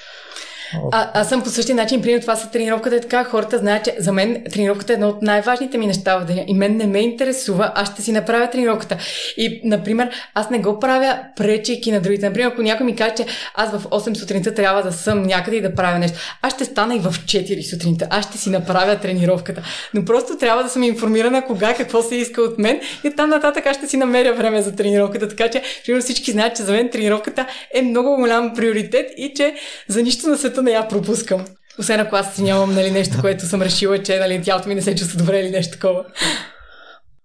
А, 0.93 1.21
аз 1.21 1.29
съм 1.29 1.43
по 1.43 1.49
същия 1.49 1.77
начин, 1.77 2.03
примерно 2.03 2.21
това 2.21 2.37
са 2.37 2.51
тренировката 2.51 2.97
е 2.97 3.01
така, 3.01 3.25
хората 3.25 3.59
знаят, 3.59 3.85
че 3.85 3.97
за 3.99 4.13
мен 4.13 4.45
тренировката 4.53 4.93
е 4.93 4.95
едно 4.95 5.09
от 5.09 5.23
най-важните 5.23 5.79
ми 5.79 5.87
неща 5.87 6.19
в 6.19 6.25
деня 6.25 6.45
и 6.47 6.55
мен 6.55 6.77
не 6.77 6.87
ме 6.87 7.01
интересува, 7.01 7.73
аз 7.75 7.93
ще 7.93 8.03
си 8.03 8.13
направя 8.13 8.51
тренировката. 8.51 8.97
И, 9.37 9.61
например, 9.65 10.11
аз 10.35 10.51
не 10.51 10.59
го 10.59 10.81
правя 10.81 11.19
пречейки 11.37 11.93
на 11.93 12.01
другите. 12.01 12.27
Например, 12.27 12.49
ако 12.49 12.63
някой 12.63 12.87
ми 12.87 12.97
каже, 12.97 13.15
че 13.15 13.27
аз 13.55 13.71
в 13.71 13.85
8 13.85 14.15
сутринта 14.15 14.55
трябва 14.55 14.83
да 14.83 14.93
съм 14.93 15.23
някъде 15.23 15.57
и 15.57 15.61
да 15.61 15.75
правя 15.75 15.99
нещо, 15.99 16.19
аз 16.43 16.55
ще 16.55 16.65
стана 16.65 16.97
и 16.97 16.99
в 16.99 17.11
4 17.11 17.71
сутринта, 17.71 18.07
аз 18.11 18.29
ще 18.29 18.39
си 18.39 18.51
направя 18.51 18.97
тренировката. 18.97 19.63
Но 19.95 20.05
просто 20.05 20.39
трябва 20.39 20.63
да 20.63 20.69
съм 20.69 20.83
информирана 20.83 21.45
кога, 21.45 21.75
какво 21.75 22.03
се 22.03 22.15
иска 22.15 22.43
от 22.43 22.59
мен 22.59 22.81
и 23.05 23.11
там 23.11 23.31
нататък 23.31 23.67
аз 23.67 23.77
ще 23.77 23.89
си 23.89 23.97
намеря 23.97 24.33
време 24.33 24.63
за 24.63 24.77
тренировката. 24.77 25.29
Така 25.29 25.49
че, 25.49 25.63
примерно 25.87 26.03
всички 26.03 26.33
знаят, 26.33 26.57
че 26.57 26.63
за 26.63 26.73
мен 26.73 26.91
тренировката 26.91 27.47
е 27.75 27.83
много 27.83 28.17
голям 28.17 28.55
приоритет 28.55 29.11
и 29.17 29.33
че 29.37 29.55
за 29.89 30.03
нищо 30.03 30.29
на 30.29 30.37
света 30.37 30.63
не 30.65 30.71
я 30.71 30.89
пропускам. 30.89 31.45
Освен 31.79 32.01
ако 32.01 32.17
аз 32.17 32.35
си 32.35 32.43
нямам 32.43 32.75
нали, 32.75 32.91
нещо, 32.91 33.21
което 33.21 33.47
съм 33.47 33.63
решила, 33.63 34.03
че 34.03 34.19
нали, 34.19 34.43
тялото 34.43 34.69
ми 34.69 34.75
не 34.75 34.83
се 34.83 34.95
чувства 34.95 35.19
добре 35.19 35.41
или 35.41 35.51
нещо 35.51 35.73
такова. 35.73 36.05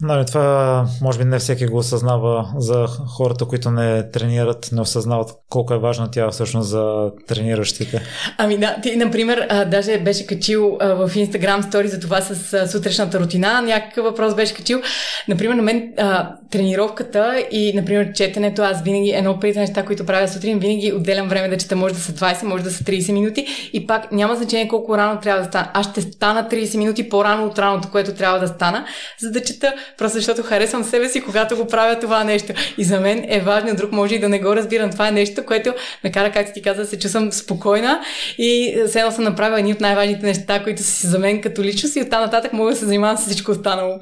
Нали, 0.01 0.25
това 0.25 0.85
може 1.01 1.17
би 1.17 1.25
не 1.25 1.39
всеки 1.39 1.65
го 1.65 1.77
осъзнава 1.77 2.53
за 2.57 2.87
хората, 2.87 3.45
които 3.45 3.71
не 3.71 4.11
тренират, 4.11 4.69
не 4.71 4.81
осъзнават 4.81 5.31
колко 5.49 5.73
е 5.73 5.79
важна 5.79 6.11
тя 6.11 6.31
всъщност 6.31 6.69
за 6.69 7.11
трениращите. 7.27 8.01
Ами 8.37 8.57
да, 8.57 8.75
ти, 8.81 8.95
например, 8.95 9.47
а, 9.49 9.65
даже 9.65 9.99
беше 9.99 10.27
качил 10.27 10.77
а, 10.79 10.87
в 10.87 11.09
Instagram 11.09 11.67
стори 11.67 11.87
за 11.87 11.99
това 11.99 12.21
с 12.21 12.53
а, 12.53 12.67
сутрешната 12.67 13.19
рутина, 13.19 13.61
някакъв 13.61 14.03
въпрос 14.03 14.35
беше 14.35 14.53
качил. 14.53 14.81
Например, 15.27 15.55
на 15.55 15.61
мен 15.61 15.93
а, 15.97 16.35
тренировката 16.51 17.43
и, 17.51 17.73
например, 17.76 18.13
четенето, 18.13 18.61
аз 18.61 18.84
винаги, 18.84 19.09
едно 19.09 19.31
от 19.31 19.41
първите 19.41 19.59
неща, 19.59 19.85
които 19.85 20.05
правя 20.05 20.27
сутрин, 20.27 20.59
винаги 20.59 20.93
отделям 20.93 21.27
време 21.27 21.47
да 21.47 21.57
чета, 21.57 21.76
може 21.76 21.93
да 21.93 21.99
са 21.99 22.11
20, 22.11 22.43
може 22.43 22.63
да 22.63 22.71
са 22.71 22.84
30 22.84 23.11
минути 23.11 23.69
и 23.73 23.88
пак 23.88 24.11
няма 24.11 24.35
значение 24.35 24.67
колко 24.67 24.97
рано 24.97 25.19
трябва 25.19 25.41
да 25.41 25.47
стана. 25.47 25.69
Аз 25.73 25.91
ще 25.91 26.01
стана 26.01 26.47
30 26.51 26.77
минути 26.77 27.09
по-рано 27.09 27.45
от 27.45 27.59
раното, 27.59 27.91
което 27.91 28.13
трябва 28.13 28.39
да 28.39 28.47
стана, 28.47 28.85
за 29.19 29.31
да 29.31 29.43
чета 29.43 29.73
Просто 29.97 30.17
защото 30.17 30.43
харесвам 30.43 30.84
себе 30.84 31.09
си, 31.09 31.21
когато 31.21 31.55
го 31.55 31.67
правя 31.67 31.99
това 31.99 32.23
нещо. 32.23 32.53
И 32.77 32.84
за 32.84 32.99
мен 32.99 33.26
е 33.27 33.39
важно, 33.39 33.76
друг 33.76 33.91
може 33.91 34.15
и 34.15 34.19
да 34.19 34.30
не 34.30 34.39
го 34.39 34.55
разбирам. 34.55 34.91
Това 34.91 35.07
е 35.07 35.11
нещо, 35.11 35.45
което 35.45 35.73
ме 36.03 36.11
кара, 36.11 36.31
както 36.31 36.53
ти 36.53 36.61
каза, 36.61 36.81
да 36.81 36.88
се 36.88 36.99
чувствам 36.99 37.31
спокойна 37.31 37.99
и 38.38 38.76
все 38.88 38.99
едно 38.99 39.11
съм 39.11 39.23
направила 39.23 39.59
едни 39.59 39.73
от 39.73 39.81
най-важните 39.81 40.26
неща, 40.26 40.63
които 40.63 40.84
са 40.84 41.07
за 41.07 41.19
мен 41.19 41.41
като 41.41 41.63
личност 41.63 41.95
и 41.95 42.01
оттам 42.01 42.21
нататък 42.21 42.53
мога 42.53 42.71
да 42.71 42.77
се 42.77 42.85
занимавам 42.85 43.17
с 43.17 43.26
всичко 43.26 43.51
останало. 43.51 43.99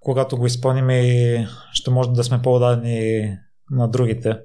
Когато 0.00 0.36
го 0.36 0.46
изпълним 0.46 0.90
и 0.90 1.46
ще 1.72 1.90
може 1.90 2.10
да 2.10 2.24
сме 2.24 2.42
по-дадени 2.42 3.36
на 3.70 3.88
другите. 3.88 4.38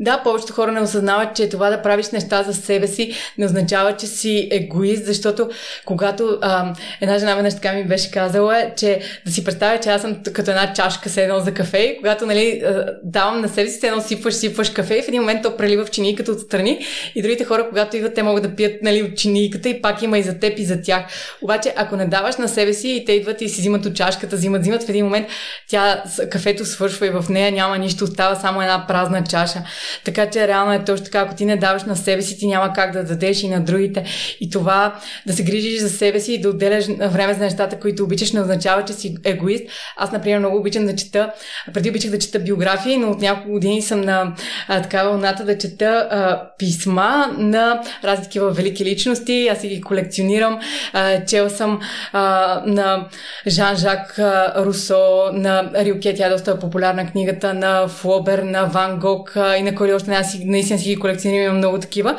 Да, 0.00 0.20
повечето 0.24 0.52
хора 0.52 0.72
не 0.72 0.80
осъзнават, 0.80 1.36
че 1.36 1.48
това 1.48 1.70
да 1.70 1.82
правиш 1.82 2.10
неща 2.10 2.42
за 2.42 2.54
себе 2.54 2.86
си 2.86 3.12
не 3.38 3.46
означава, 3.46 3.96
че 3.96 4.06
си 4.06 4.48
егоист, 4.50 5.06
защото 5.06 5.50
когато 5.84 6.38
а, 6.42 6.74
една 7.00 7.18
жена 7.18 7.34
веднъж 7.34 7.54
така 7.54 7.72
ми 7.72 7.84
беше 7.84 8.10
казала, 8.10 8.70
че 8.76 9.00
да 9.26 9.32
си 9.32 9.44
представя, 9.44 9.80
че 9.80 9.90
аз 9.90 10.02
съм 10.02 10.22
като 10.32 10.50
една 10.50 10.72
чашка 10.72 11.08
с 11.08 11.16
едно 11.16 11.40
за 11.40 11.54
кафе 11.54 11.78
и 11.78 11.96
когато 11.96 12.26
нали, 12.26 12.62
давам 13.02 13.40
на 13.40 13.48
себе 13.48 13.68
си, 13.68 13.86
едно 13.86 14.00
сипваш, 14.00 14.34
сипваш 14.34 14.70
кафе 14.70 14.94
и 14.94 15.02
в 15.02 15.08
един 15.08 15.20
момент 15.20 15.42
то 15.42 15.56
прелива 15.56 15.84
в 15.84 15.90
чинийката 15.90 16.32
отстрани 16.32 16.86
и 17.14 17.22
другите 17.22 17.44
хора, 17.44 17.66
когато 17.68 17.96
идват, 17.96 18.14
те 18.14 18.22
могат 18.22 18.42
да 18.42 18.56
пият 18.56 18.82
нали, 18.82 19.02
от 19.02 19.16
чинийката 19.16 19.68
и 19.68 19.82
пак 19.82 20.02
има 20.02 20.18
и 20.18 20.22
за 20.22 20.38
теб 20.38 20.58
и 20.58 20.64
за 20.64 20.82
тях. 20.82 21.02
Обаче, 21.42 21.72
ако 21.76 21.96
не 21.96 22.06
даваш 22.06 22.36
на 22.36 22.48
себе 22.48 22.72
си 22.72 22.90
и 22.90 23.04
те 23.04 23.12
идват 23.12 23.40
и 23.40 23.48
си 23.48 23.60
взимат 23.60 23.86
от 23.86 23.94
чашката, 23.94 24.36
взимат, 24.36 24.60
взимат, 24.60 24.82
в 24.82 24.88
един 24.88 25.04
момент 25.04 25.26
тя, 25.68 26.02
кафето 26.30 26.64
свършва 26.64 27.06
и 27.06 27.10
в 27.10 27.24
нея 27.28 27.52
няма 27.52 27.78
нищо, 27.78 28.04
остава 28.04 28.34
само 28.34 28.62
една 28.62 28.84
празна 28.86 29.24
чаша. 29.24 29.62
Така 30.04 30.30
че 30.30 30.48
реално 30.48 30.72
е 30.72 30.84
точно 30.84 31.04
така, 31.04 31.18
ако 31.18 31.34
ти 31.34 31.44
не 31.44 31.56
даваш 31.56 31.84
на 31.84 31.96
себе 31.96 32.22
си, 32.22 32.38
ти 32.38 32.46
няма 32.46 32.72
как 32.72 32.92
да 32.92 33.04
дадеш 33.04 33.42
и 33.42 33.48
на 33.48 33.60
другите. 33.60 34.04
И 34.40 34.50
това 34.50 34.94
да 35.26 35.32
се 35.32 35.42
грижиш 35.42 35.80
за 35.80 35.90
себе 35.90 36.20
си 36.20 36.32
и 36.32 36.40
да 36.40 36.48
отделяш 36.48 36.86
време 36.86 37.34
за 37.34 37.40
нещата, 37.40 37.80
които 37.80 38.04
обичаш, 38.04 38.32
не 38.32 38.40
означава, 38.40 38.84
че 38.84 38.92
си 38.92 39.16
егоист. 39.24 39.64
Аз, 39.96 40.12
например, 40.12 40.38
много 40.38 40.56
обичам 40.56 40.86
да 40.86 40.96
чета, 40.96 41.32
преди 41.74 41.90
обичах 41.90 42.10
да 42.10 42.18
чета 42.18 42.38
биографии, 42.38 42.96
но 42.96 43.10
от 43.10 43.20
няколко 43.20 43.50
години 43.50 43.82
съм 43.82 44.00
на 44.00 44.34
а, 44.68 44.82
такава 44.82 45.10
вълната 45.10 45.44
да 45.44 45.58
чета 45.58 46.08
а, 46.10 46.42
писма 46.58 47.26
на 47.38 47.82
разни 48.04 48.24
такива 48.24 48.50
велики 48.50 48.84
личности. 48.84 49.48
Аз 49.52 49.60
си 49.60 49.68
ги 49.68 49.80
колекционирам. 49.80 50.60
А, 50.92 51.24
чел 51.24 51.50
съм 51.50 51.80
а, 52.12 52.62
на 52.66 53.06
Жан-Жак 53.46 54.18
Русо, 54.56 55.30
на 55.32 55.70
Рилке, 55.74 56.14
тя 56.14 56.26
е 56.26 56.30
доста 56.30 56.58
популярна 56.58 57.06
книгата, 57.06 57.54
на 57.54 57.88
Флобер, 57.88 58.38
на 58.38 58.64
Ван 58.64 58.98
Гог 58.98 59.32
а, 59.36 59.56
и 59.56 59.62
на 59.62 59.74
Кори 59.78 59.94
още 59.94 60.10
не, 60.10 60.16
аз 60.16 60.36
наистина 60.44 60.78
си 60.78 60.88
ги 60.88 60.96
колекционирам, 60.98 61.44
имам 61.44 61.56
много 61.56 61.78
такива. 61.78 62.16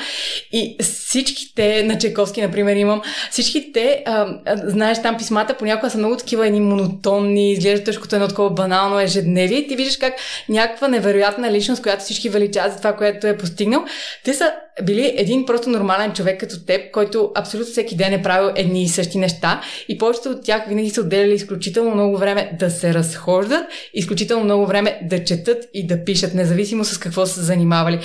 И 0.51 0.75
всичките, 0.81 1.83
на 1.83 1.97
Чайковски, 1.97 2.41
например, 2.41 2.75
имам, 2.75 3.01
всичките, 3.31 4.03
а, 4.05 4.27
знаеш, 4.63 5.01
там 5.01 5.17
писмата 5.17 5.57
понякога 5.57 5.89
са 5.89 5.97
много 5.97 6.17
такива 6.17 6.47
едни 6.47 6.59
монотонни, 6.59 7.51
изглеждат 7.51 7.85
точно 7.85 8.01
като 8.01 8.15
едно 8.15 8.27
такова 8.27 8.49
банално 8.49 8.99
ежедневие. 8.99 9.67
Ти 9.67 9.75
виждаш 9.75 9.97
как 9.97 10.13
някаква 10.49 10.87
невероятна 10.87 11.51
личност, 11.51 11.81
която 11.81 12.03
всички 12.03 12.29
величават 12.29 12.71
за 12.71 12.77
това, 12.77 12.95
което 12.95 13.27
е 13.27 13.37
постигнал, 13.37 13.85
те 14.23 14.33
са 14.33 14.51
били 14.83 15.13
един 15.17 15.45
просто 15.45 15.69
нормален 15.69 16.13
човек 16.13 16.39
като 16.39 16.65
теб, 16.65 16.91
който 16.91 17.31
абсолютно 17.35 17.71
всеки 17.71 17.95
ден 17.95 18.13
е 18.13 18.21
правил 18.21 18.51
едни 18.55 18.83
и 18.83 18.87
същи 18.87 19.17
неща 19.17 19.61
и 19.89 19.97
повечето 19.97 20.29
от 20.29 20.43
тях 20.43 20.67
винаги 20.67 20.89
са 20.89 21.01
отделяли 21.01 21.33
изключително 21.33 21.95
много 21.95 22.17
време 22.17 22.51
да 22.59 22.69
се 22.69 22.93
разхождат, 22.93 23.63
изключително 23.93 24.43
много 24.43 24.65
време 24.65 24.99
да 25.03 25.23
четат 25.23 25.65
и 25.73 25.87
да 25.87 26.03
пишат, 26.03 26.33
независимо 26.33 26.85
с 26.85 26.97
какво 26.97 27.25
са 27.25 27.41
занимавали. 27.49 27.99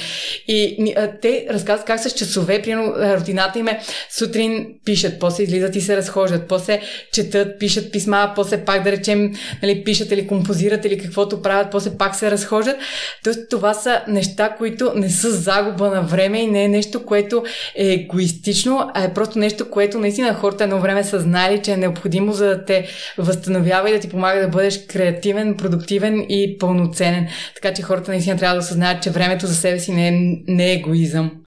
И 0.48 0.92
а, 0.96 1.10
те 1.22 1.46
разказват 1.50 1.86
как 1.86 2.00
с 2.00 2.10
часове, 2.10 2.62
примерно 2.62 2.94
рутината 3.20 3.58
им 3.58 3.68
е 3.68 3.80
сутрин 4.10 4.66
пишат, 4.84 5.18
после 5.20 5.42
излизат 5.42 5.76
и 5.76 5.80
се 5.80 5.96
разхождат, 5.96 6.48
после 6.48 6.80
четат, 7.12 7.58
пишат 7.58 7.92
писма, 7.92 8.32
после 8.36 8.64
пак 8.64 8.82
да 8.82 8.92
речем 8.92 9.32
нали, 9.62 9.84
пишат 9.84 10.12
или 10.12 10.26
композират 10.26 10.84
или 10.84 10.98
каквото 10.98 11.42
правят, 11.42 11.70
после 11.70 11.90
пак 11.98 12.14
се 12.14 12.30
разхождат. 12.30 12.76
Тоест 13.24 13.40
това 13.50 13.74
са 13.74 14.00
неща, 14.08 14.54
които 14.58 14.92
не 14.94 15.10
са 15.10 15.30
загуба 15.30 15.90
на 15.90 16.02
време 16.02 16.38
и 16.38 16.46
не 16.46 16.64
е 16.64 16.68
нещо, 16.68 17.04
което 17.04 17.44
е 17.74 17.86
егоистично, 17.86 18.90
а 18.94 19.04
е 19.04 19.14
просто 19.14 19.38
нещо, 19.38 19.70
което 19.70 19.98
наистина 19.98 20.34
хората 20.34 20.64
едно 20.64 20.80
време 20.80 21.04
са 21.04 21.20
знали, 21.20 21.60
че 21.62 21.72
е 21.72 21.76
необходимо 21.76 22.32
за 22.32 22.46
да 22.46 22.64
те 22.64 22.86
възстановява 23.18 23.90
и 23.90 23.92
да 23.92 24.00
ти 24.00 24.08
помага 24.08 24.40
да 24.40 24.48
бъдеш 24.48 24.86
креативен, 24.86 25.56
продуктивен 25.56 26.26
и 26.28 26.58
пълноценен. 26.58 27.28
Така 27.54 27.74
че 27.74 27.82
хората 27.82 28.10
наистина 28.10 28.36
трябва 28.36 28.54
да 28.54 28.60
осъзнаят, 28.60 29.02
че 29.02 29.10
времето 29.34 29.46
за 29.46 29.54
себе 29.54 29.78
си 29.78 29.92
не 29.92 30.08
е, 30.08 30.12
не 30.48 30.70
е 30.70 30.74
егоизъм. 30.74 31.43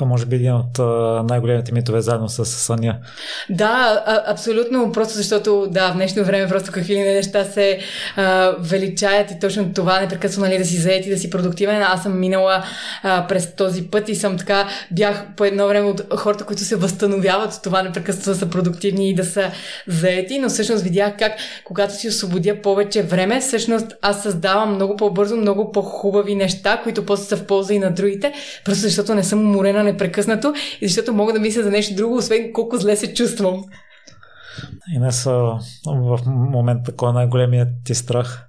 Това 0.00 0.08
може 0.08 0.26
би 0.26 0.36
един 0.36 0.52
от 0.54 0.78
най-големите 1.28 1.72
митове 1.72 2.00
заедно 2.00 2.28
с 2.28 2.44
съня. 2.44 2.96
Да, 3.50 4.02
а, 4.06 4.32
абсолютно, 4.32 4.92
просто 4.92 5.14
защото 5.14 5.66
да, 5.70 5.90
в 5.90 5.94
днешно 5.94 6.24
време 6.24 6.48
просто 6.48 6.72
какви 6.72 6.94
ли 6.94 7.00
неща 7.00 7.44
се 7.44 7.78
а, 8.16 8.54
величаят 8.60 9.30
и 9.30 9.38
точно 9.40 9.72
това 9.74 10.00
непрекъснато 10.00 10.48
нали, 10.48 10.58
да 10.58 10.64
си 10.64 10.76
заед 10.76 11.06
и 11.06 11.10
да 11.10 11.18
си 11.18 11.30
продуктивен. 11.30 11.82
Аз 11.82 12.02
съм 12.02 12.20
минала 12.20 12.64
а, 13.02 13.26
през 13.26 13.54
този 13.54 13.82
път 13.82 14.08
и 14.08 14.14
съм 14.14 14.38
така, 14.38 14.68
бях 14.90 15.24
по 15.36 15.44
едно 15.44 15.68
време 15.68 15.86
от 15.86 16.02
хората, 16.16 16.44
които 16.44 16.64
се 16.64 16.76
възстановяват 16.76 17.52
от 17.52 17.62
това 17.62 17.82
непрекъснато 17.82 18.30
да 18.30 18.36
са 18.36 18.50
продуктивни 18.50 19.10
и 19.10 19.14
да 19.14 19.24
са 19.24 19.50
заети, 19.86 20.38
но 20.38 20.48
всъщност 20.48 20.82
видях 20.82 21.12
как 21.18 21.32
когато 21.64 21.94
си 21.94 22.08
освободя 22.08 22.62
повече 22.62 23.02
време, 23.02 23.40
всъщност 23.40 23.86
аз 24.02 24.22
създавам 24.22 24.74
много 24.74 24.96
по-бързо, 24.96 25.36
много 25.36 25.72
по-хубави 25.72 26.34
неща, 26.34 26.80
които 26.82 27.06
после 27.06 27.24
са 27.24 27.36
в 27.36 27.46
полза 27.46 27.74
и 27.74 27.78
на 27.78 27.90
другите, 27.90 28.32
просто 28.64 28.82
защото 28.82 29.14
не 29.14 29.24
съм 29.24 29.38
уморена 29.38 29.89
непрекъснато 29.92 30.54
и 30.80 30.88
защото 30.88 31.14
мога 31.14 31.32
да 31.32 31.40
мисля 31.40 31.62
за 31.62 31.70
нещо 31.70 31.94
друго, 31.94 32.16
освен 32.16 32.52
колко 32.52 32.76
зле 32.76 32.96
се 32.96 33.14
чувствам. 33.14 33.64
И 34.94 34.98
не 34.98 35.12
са 35.12 35.30
в 35.86 36.18
момента 36.26 36.96
кой 36.96 37.10
е 37.10 37.12
най-големият 37.12 37.68
ти 37.84 37.94
страх? 37.94 38.46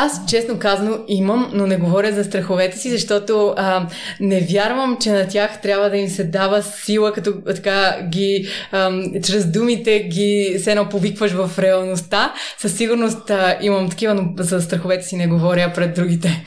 Аз, 0.00 0.26
честно 0.26 0.58
казано, 0.58 0.98
имам, 1.08 1.50
но 1.54 1.66
не 1.66 1.76
говоря 1.76 2.12
за 2.12 2.24
страховете 2.24 2.78
си, 2.78 2.90
защото 2.90 3.54
а, 3.56 3.88
не 4.20 4.40
вярвам, 4.40 4.96
че 5.00 5.12
на 5.12 5.28
тях 5.28 5.60
трябва 5.60 5.90
да 5.90 5.96
им 5.96 6.08
се 6.08 6.24
дава 6.24 6.62
сила, 6.62 7.12
като 7.12 7.32
така 7.46 7.98
ги, 8.08 8.48
а, 8.72 8.90
чрез 9.22 9.52
думите 9.52 10.00
ги 10.00 10.56
се 10.58 10.70
едно 10.70 10.88
повикваш 10.88 11.32
в 11.32 11.58
реалността. 11.58 12.32
Със 12.58 12.76
сигурност 12.76 13.30
а, 13.30 13.58
имам 13.60 13.90
такива, 13.90 14.14
но 14.14 14.22
за 14.38 14.60
страховете 14.60 15.02
си 15.02 15.16
не 15.16 15.28
говоря 15.28 15.72
пред 15.74 15.94
другите. 15.94 16.44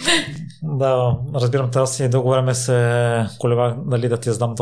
Да, 0.63 1.17
разбирам, 1.35 1.69
аз 1.75 1.99
и 1.99 2.09
дълго 2.09 2.29
време 2.29 2.55
се 2.55 3.25
колева 3.39 3.75
дали 3.85 4.09
да 4.09 4.17
ти 4.17 4.31
задам 4.31 4.55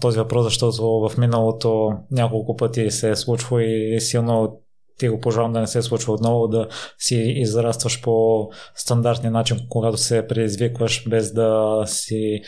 този 0.00 0.18
въпрос, 0.18 0.44
защото 0.44 1.08
в 1.08 1.18
миналото 1.18 1.92
няколко 2.10 2.56
пъти 2.56 2.90
се 2.90 3.10
е 3.10 3.16
случва 3.16 3.64
и 3.64 4.00
силно 4.00 4.60
ти 5.00 5.08
го 5.08 5.20
пожелавам 5.20 5.52
да 5.52 5.60
не 5.60 5.66
се 5.66 5.82
случва 5.82 6.12
отново, 6.12 6.48
да 6.48 6.68
си 6.98 7.16
израстваш 7.16 8.00
по 8.00 8.48
стандартния 8.74 9.30
начин, 9.30 9.58
когато 9.68 9.96
се 9.96 10.26
предизвикваш, 10.26 11.08
без 11.08 11.32
да 11.32 11.82
си 11.86 12.42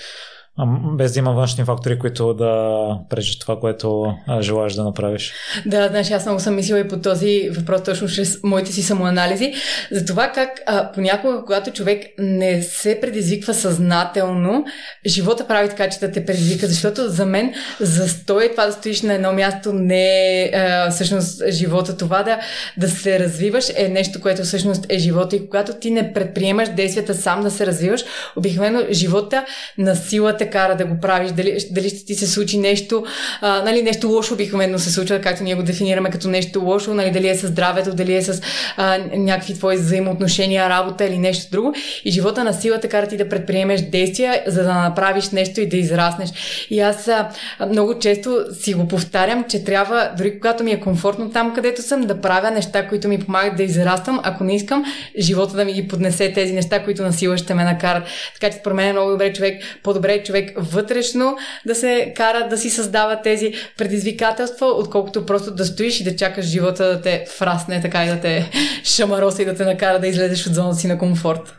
без 0.96 1.12
да 1.12 1.18
има 1.18 1.32
външни 1.32 1.64
фактори, 1.64 1.98
които 1.98 2.34
да 2.34 2.76
пречат 3.10 3.40
това, 3.40 3.60
което 3.60 4.14
желаеш 4.40 4.72
да 4.74 4.84
направиш. 4.84 5.32
Да, 5.66 5.88
знаеш, 5.88 6.10
аз 6.10 6.26
много 6.26 6.40
съм 6.40 6.54
мислила 6.54 6.80
и 6.80 6.88
по 6.88 7.00
този 7.00 7.50
въпрос 7.50 7.82
точно 7.82 8.08
чрез 8.08 8.38
моите 8.42 8.72
си 8.72 8.82
самоанализи. 8.82 9.54
За 9.90 10.04
това 10.04 10.28
как 10.28 10.48
а, 10.66 10.92
понякога, 10.92 11.44
когато 11.44 11.70
човек 11.70 12.04
не 12.18 12.62
се 12.62 12.98
предизвиква 13.00 13.54
съзнателно, 13.54 14.64
живота 15.06 15.46
прави 15.46 15.68
така, 15.68 15.88
че 15.88 15.98
да 15.98 16.12
те 16.12 16.24
предизвика, 16.24 16.66
защото 16.66 17.08
за 17.08 17.26
мен 17.26 17.54
застой 17.80 18.50
това 18.50 18.66
да 18.66 18.72
стоиш 18.72 19.02
на 19.02 19.14
едно 19.14 19.32
място 19.32 19.72
не 19.72 20.42
е 20.42 20.52
всъщност 20.90 21.42
живота. 21.48 21.96
Това 21.96 22.22
да, 22.22 22.38
да 22.76 22.88
се 22.88 23.18
развиваш 23.18 23.64
е 23.76 23.88
нещо, 23.88 24.20
което 24.20 24.42
всъщност 24.42 24.86
е 24.88 24.98
живота 24.98 25.36
и 25.36 25.46
когато 25.46 25.72
ти 25.72 25.90
не 25.90 26.12
предприемаш 26.12 26.68
действията 26.68 27.14
сам 27.14 27.42
да 27.42 27.50
се 27.50 27.66
развиваш, 27.66 28.04
обикновено 28.36 28.80
живота 28.90 29.44
на 29.78 29.96
силата 29.96 30.41
кара 30.50 30.76
да 30.76 30.84
го 30.84 31.00
правиш, 31.00 31.30
дали, 31.30 31.58
дали 31.70 31.88
ще 31.88 32.04
ти 32.04 32.14
се 32.14 32.26
случи 32.26 32.58
нещо, 32.58 33.04
а, 33.40 33.62
нали, 33.62 33.82
нещо 33.82 34.08
лошо 34.08 34.34
обикновено 34.34 34.78
се 34.78 34.92
случва, 34.92 35.20
както 35.20 35.42
ние 35.42 35.54
го 35.54 35.62
дефинираме 35.62 36.10
като 36.10 36.28
нещо 36.28 36.60
лошо, 36.60 36.94
нали, 36.94 37.10
дали 37.10 37.28
е 37.28 37.34
с 37.34 37.46
здравето, 37.46 37.94
дали 37.94 38.14
е 38.14 38.22
с 38.22 38.42
а, 38.76 38.98
някакви 39.16 39.54
твои 39.54 39.76
взаимоотношения, 39.76 40.68
работа 40.68 41.04
или 41.04 41.18
нещо 41.18 41.50
друго. 41.50 41.74
И 42.04 42.10
живота 42.10 42.44
на 42.44 42.52
силата 42.52 42.88
кара 42.88 43.06
ти 43.06 43.16
да 43.16 43.28
предприемеш 43.28 43.80
действия, 43.80 44.42
за 44.46 44.62
да 44.62 44.74
направиш 44.74 45.30
нещо 45.30 45.60
и 45.60 45.68
да 45.68 45.76
израснеш. 45.76 46.30
И 46.70 46.80
аз 46.80 47.08
а, 47.08 47.28
много 47.68 47.98
често 47.98 48.44
си 48.60 48.74
го 48.74 48.88
повтарям, 48.88 49.44
че 49.48 49.64
трябва, 49.64 50.10
дори 50.18 50.34
когато 50.34 50.64
ми 50.64 50.70
е 50.70 50.80
комфортно 50.80 51.30
там, 51.30 51.54
където 51.54 51.82
съм, 51.82 52.00
да 52.00 52.20
правя 52.20 52.50
неща, 52.50 52.88
които 52.88 53.08
ми 53.08 53.18
помагат 53.18 53.56
да 53.56 53.62
израствам, 53.62 54.20
ако 54.22 54.44
не 54.44 54.56
искам 54.56 54.84
живота 55.18 55.56
да 55.56 55.64
ми 55.64 55.72
ги 55.72 55.88
поднесе 55.88 56.32
тези 56.32 56.52
неща, 56.52 56.84
които 56.84 57.02
на 57.02 57.12
сила 57.12 57.38
ще 57.38 57.54
ме 57.54 57.64
накарат. 57.64 58.04
Така 58.34 58.52
че 58.52 58.58
според 58.58 58.76
мен 58.76 58.88
е 58.88 58.92
много 58.92 59.10
добре 59.10 59.32
човек, 59.32 59.62
по-добре 59.82 60.14
е 60.14 60.22
човек 60.22 60.31
вътрешно 60.56 61.36
да 61.66 61.74
се 61.74 62.12
кара 62.16 62.48
да 62.48 62.58
си 62.58 62.70
създава 62.70 63.22
тези 63.22 63.54
предизвикателства, 63.78 64.66
отколкото 64.66 65.26
просто 65.26 65.54
да 65.54 65.64
стоиш 65.64 66.00
и 66.00 66.04
да 66.04 66.16
чакаш 66.16 66.46
живота 66.46 66.84
да 66.84 67.00
те 67.00 67.24
фрасне 67.38 67.80
така 67.80 68.04
и 68.04 68.08
да 68.08 68.20
те 68.20 68.50
шамароса 68.84 69.42
и 69.42 69.44
да 69.44 69.54
те 69.54 69.64
накара 69.64 70.00
да 70.00 70.06
излезеш 70.06 70.46
от 70.46 70.54
зоната 70.54 70.76
си 70.76 70.86
на 70.86 70.98
комфорт. 70.98 71.54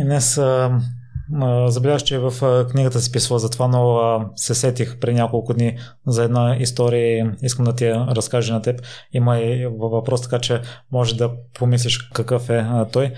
И 0.00 0.04
днес 0.04 0.40
Забелязах, 1.66 2.04
че 2.04 2.18
в 2.18 2.64
книгата 2.70 3.00
си 3.00 3.12
писала 3.12 3.38
за 3.38 3.50
това, 3.50 3.68
но 3.68 4.00
се 4.36 4.54
сетих 4.54 4.98
при 4.98 5.14
няколко 5.14 5.54
дни 5.54 5.78
за 6.06 6.24
една 6.24 6.56
история 6.60 7.36
искам 7.42 7.64
да 7.64 7.74
ти 7.74 7.84
я 7.84 8.06
разкажа 8.06 8.52
на 8.52 8.62
теб. 8.62 8.82
Има 9.12 9.38
и 9.38 9.66
въпрос, 9.66 10.22
така 10.22 10.38
че 10.38 10.60
може 10.92 11.16
да 11.16 11.30
помислиш 11.58 11.98
какъв 11.98 12.50
е 12.50 12.66
той. 12.92 13.12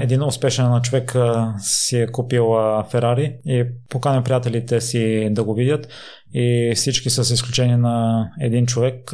Един 0.00 0.22
успешен 0.22 0.80
човек 0.82 1.16
си 1.58 1.98
е 1.98 2.06
купил 2.06 2.54
Ферари 2.90 3.36
и 3.46 3.64
поканя 3.88 4.22
приятелите 4.22 4.80
си 4.80 5.28
да 5.30 5.44
го 5.44 5.54
видят 5.54 5.88
и 6.34 6.72
всички 6.74 7.10
с 7.10 7.34
изключение 7.34 7.76
на 7.76 8.28
един 8.40 8.66
човек 8.66 9.10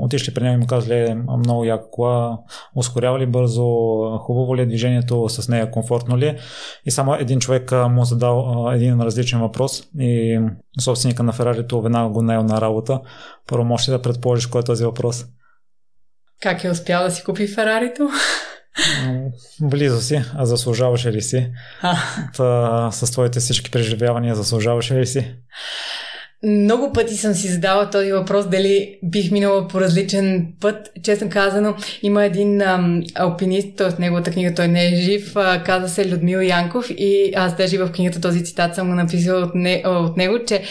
отишли 0.00 0.34
при 0.34 0.42
него 0.44 0.54
и 0.54 0.60
му 0.60 0.66
казали 0.66 1.14
много 1.38 1.64
яка 1.64 1.90
кола, 1.90 2.38
ускорява 2.76 3.18
ли 3.18 3.26
бързо, 3.26 3.64
хубаво 4.18 4.56
ли 4.56 4.62
е 4.62 4.66
движението 4.66 5.28
с 5.28 5.48
нея, 5.48 5.70
комфортно 5.70 6.18
ли 6.18 6.26
е 6.26 6.38
и 6.84 6.90
само 6.90 7.14
един 7.14 7.40
човек 7.40 7.72
му 7.72 8.04
задал 8.04 8.68
един 8.74 9.00
различен 9.00 9.40
въпрос 9.40 9.82
и 9.98 10.40
собственика 10.80 11.22
на 11.22 11.32
Ферарито 11.32 11.82
веднага 11.82 12.08
го 12.08 12.22
наел 12.22 12.42
на 12.42 12.60
работа. 12.60 13.00
Първо 13.48 13.64
можеш 13.64 13.86
да 13.86 14.02
предположиш 14.02 14.46
кой 14.46 14.60
е 14.60 14.64
този 14.64 14.84
въпрос? 14.84 15.24
Как 16.42 16.64
е 16.64 16.70
успял 16.70 17.04
да 17.04 17.10
си 17.10 17.24
купи 17.24 17.46
Ферарито? 17.46 18.08
Близо 19.60 20.00
си, 20.00 20.22
а 20.34 20.46
заслужаваше 20.46 21.12
ли 21.12 21.22
си? 21.22 21.52
А. 21.82 21.96
Та, 22.36 22.90
с 22.90 23.10
твоите 23.10 23.40
всички 23.40 23.70
преживявания 23.70 24.34
заслужаваше 24.34 24.94
ли 24.94 25.06
си? 25.06 25.34
Много 26.44 26.92
пъти 26.92 27.16
съм 27.16 27.34
си 27.34 27.48
задала 27.48 27.90
този 27.90 28.12
въпрос 28.12 28.48
дали 28.48 28.98
бих 29.02 29.30
минала 29.30 29.68
по 29.68 29.80
различен 29.80 30.46
път. 30.60 30.90
Честно 31.02 31.30
казано, 31.30 31.74
има 32.02 32.24
един 32.24 32.62
ам, 32.62 33.02
алпинист, 33.14 33.68
т.е. 33.76 34.02
неговата 34.02 34.30
книга, 34.30 34.54
той 34.54 34.68
не 34.68 34.86
е 34.86 34.94
жив, 34.94 35.36
а, 35.36 35.62
каза 35.62 35.88
се 35.88 36.10
Людмил 36.10 36.38
Янков 36.38 36.90
и 36.90 37.32
аз 37.36 37.56
даже 37.56 37.78
в 37.78 37.92
книгата 37.92 38.20
този 38.20 38.44
цитат 38.44 38.74
съм 38.74 38.88
го 38.88 38.94
написала 38.94 39.40
от, 39.40 39.54
не, 39.54 39.82
от 39.86 40.16
него, 40.16 40.38
че 40.46 40.62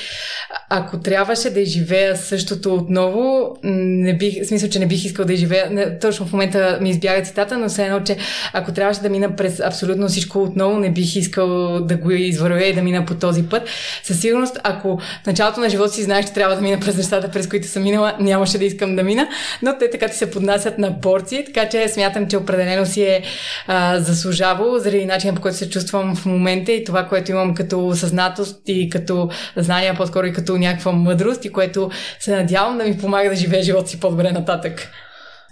ако 0.69 0.99
трябваше 0.99 1.49
да 1.49 1.59
изживея 1.59 2.17
същото 2.17 2.75
отново, 2.75 3.55
не 3.63 4.17
бих, 4.17 4.43
в 4.43 4.47
смисъл, 4.47 4.69
че 4.69 4.79
не 4.79 4.87
бих 4.87 5.05
искал 5.05 5.25
да 5.25 5.33
изживея, 5.33 5.69
не, 5.71 5.99
точно 5.99 6.25
в 6.25 6.33
момента 6.33 6.77
ми 6.81 6.89
избяга 6.89 7.23
цитата, 7.23 7.57
но 7.57 7.69
все 7.69 7.85
едно, 7.85 8.03
че 8.03 8.17
ако 8.53 8.71
трябваше 8.71 9.01
да 9.01 9.09
мина 9.09 9.35
през 9.35 9.59
абсолютно 9.59 10.07
всичко 10.07 10.43
отново, 10.43 10.79
не 10.79 10.91
бих 10.91 11.15
искал 11.15 11.79
да 11.79 11.95
го 11.95 12.11
извървя 12.11 12.63
и 12.63 12.73
да 12.73 12.81
мина 12.81 13.05
по 13.05 13.15
този 13.15 13.43
път. 13.43 13.63
Със 14.03 14.21
сигурност, 14.21 14.59
ако 14.63 14.99
в 15.23 15.27
началото 15.27 15.60
на 15.61 15.69
живота 15.69 15.91
си 15.91 16.03
знаеш, 16.03 16.25
че 16.25 16.33
трябва 16.33 16.55
да 16.55 16.61
мина 16.61 16.79
през 16.79 16.97
нещата, 16.97 17.31
през 17.31 17.49
които 17.49 17.67
съм 17.67 17.83
минала, 17.83 18.15
нямаше 18.19 18.57
да 18.57 18.65
искам 18.65 18.95
да 18.95 19.03
мина, 19.03 19.27
но 19.61 19.77
те 19.77 19.89
така 19.89 20.07
ти 20.07 20.17
се 20.17 20.31
поднасят 20.31 20.77
на 20.77 21.01
порции, 21.01 21.45
така 21.45 21.69
че 21.69 21.87
смятам, 21.87 22.27
че 22.27 22.37
определено 22.37 22.85
си 22.85 23.03
е 23.03 23.23
а, 23.67 23.99
заслужавало 23.99 24.79
заради 24.79 25.05
начина 25.05 25.35
по 25.35 25.41
който 25.41 25.57
се 25.57 25.69
чувствам 25.69 26.15
в 26.15 26.25
момента 26.25 26.71
и 26.71 26.83
това, 26.83 27.07
което 27.07 27.31
имам 27.31 27.55
като 27.55 27.95
съзнатост 27.95 28.61
и 28.67 28.89
като 28.89 29.29
знания, 29.55 29.95
по-скоро 29.95 30.27
и 30.27 30.33
като 30.33 30.57
някаква 30.57 30.91
мъдрост 30.91 31.45
и 31.45 31.51
което 31.51 31.91
се 32.19 32.35
надявам 32.35 32.77
да 32.77 32.83
ми 32.83 32.97
помага 32.97 33.29
да 33.29 33.35
живея 33.35 33.63
живота 33.63 33.89
си 33.89 33.99
по-добре 33.99 34.31
нататък. 34.31 34.91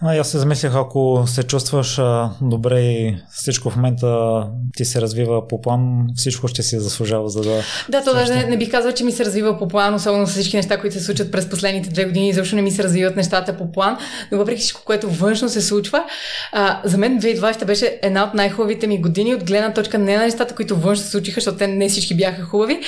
А, 0.01 0.17
аз 0.17 0.31
се 0.31 0.38
замислях, 0.38 0.76
ако 0.76 1.23
се 1.27 1.43
чувстваш 1.43 1.99
а, 1.99 2.30
добре 2.41 2.80
и 2.80 3.15
всичко 3.31 3.69
в 3.69 3.76
момента 3.76 4.43
ти 4.76 4.85
се 4.85 5.01
развива 5.01 5.47
по 5.47 5.61
план, 5.61 6.07
всичко 6.15 6.47
ще 6.47 6.63
си 6.63 6.80
заслужава, 6.80 7.30
за 7.30 7.41
да... 7.41 7.61
Да, 7.89 8.03
то 8.03 8.13
даже 8.13 8.35
не, 8.35 8.45
не 8.45 8.57
бих 8.57 8.71
казал, 8.71 8.91
че 8.91 9.03
ми 9.03 9.11
се 9.11 9.26
развива 9.26 9.59
по 9.59 9.67
план, 9.67 9.95
особено 9.95 10.27
с 10.27 10.31
всички 10.31 10.55
неща, 10.55 10.80
които 10.80 10.95
се 10.95 11.03
случват 11.03 11.31
през 11.31 11.49
последните 11.49 11.89
две 11.89 12.05
години, 12.05 12.34
защото 12.34 12.55
не 12.55 12.61
ми 12.61 12.71
се 12.71 12.84
развиват 12.84 13.15
нещата 13.15 13.57
по 13.57 13.71
план, 13.71 13.97
но 14.31 14.38
въпреки 14.38 14.61
всичко, 14.61 14.81
което 14.85 15.09
външно 15.09 15.49
се 15.49 15.61
случва, 15.61 16.03
а, 16.51 16.81
за 16.84 16.97
мен 16.97 17.21
2020 17.21 17.65
беше 17.65 17.99
една 18.01 18.23
от 18.23 18.34
най-хубавите 18.34 18.88
ми 18.88 19.01
години 19.01 19.35
от 19.35 19.43
гледна 19.43 19.73
точка 19.73 19.97
не 19.97 20.17
на 20.17 20.23
нещата, 20.23 20.55
които 20.55 20.76
външно 20.76 21.05
се 21.05 21.11
случиха, 21.11 21.39
защото 21.41 21.57
те 21.57 21.67
не 21.67 21.89
всички 21.89 22.15
бяха 22.15 22.43
хубави, 22.43 22.80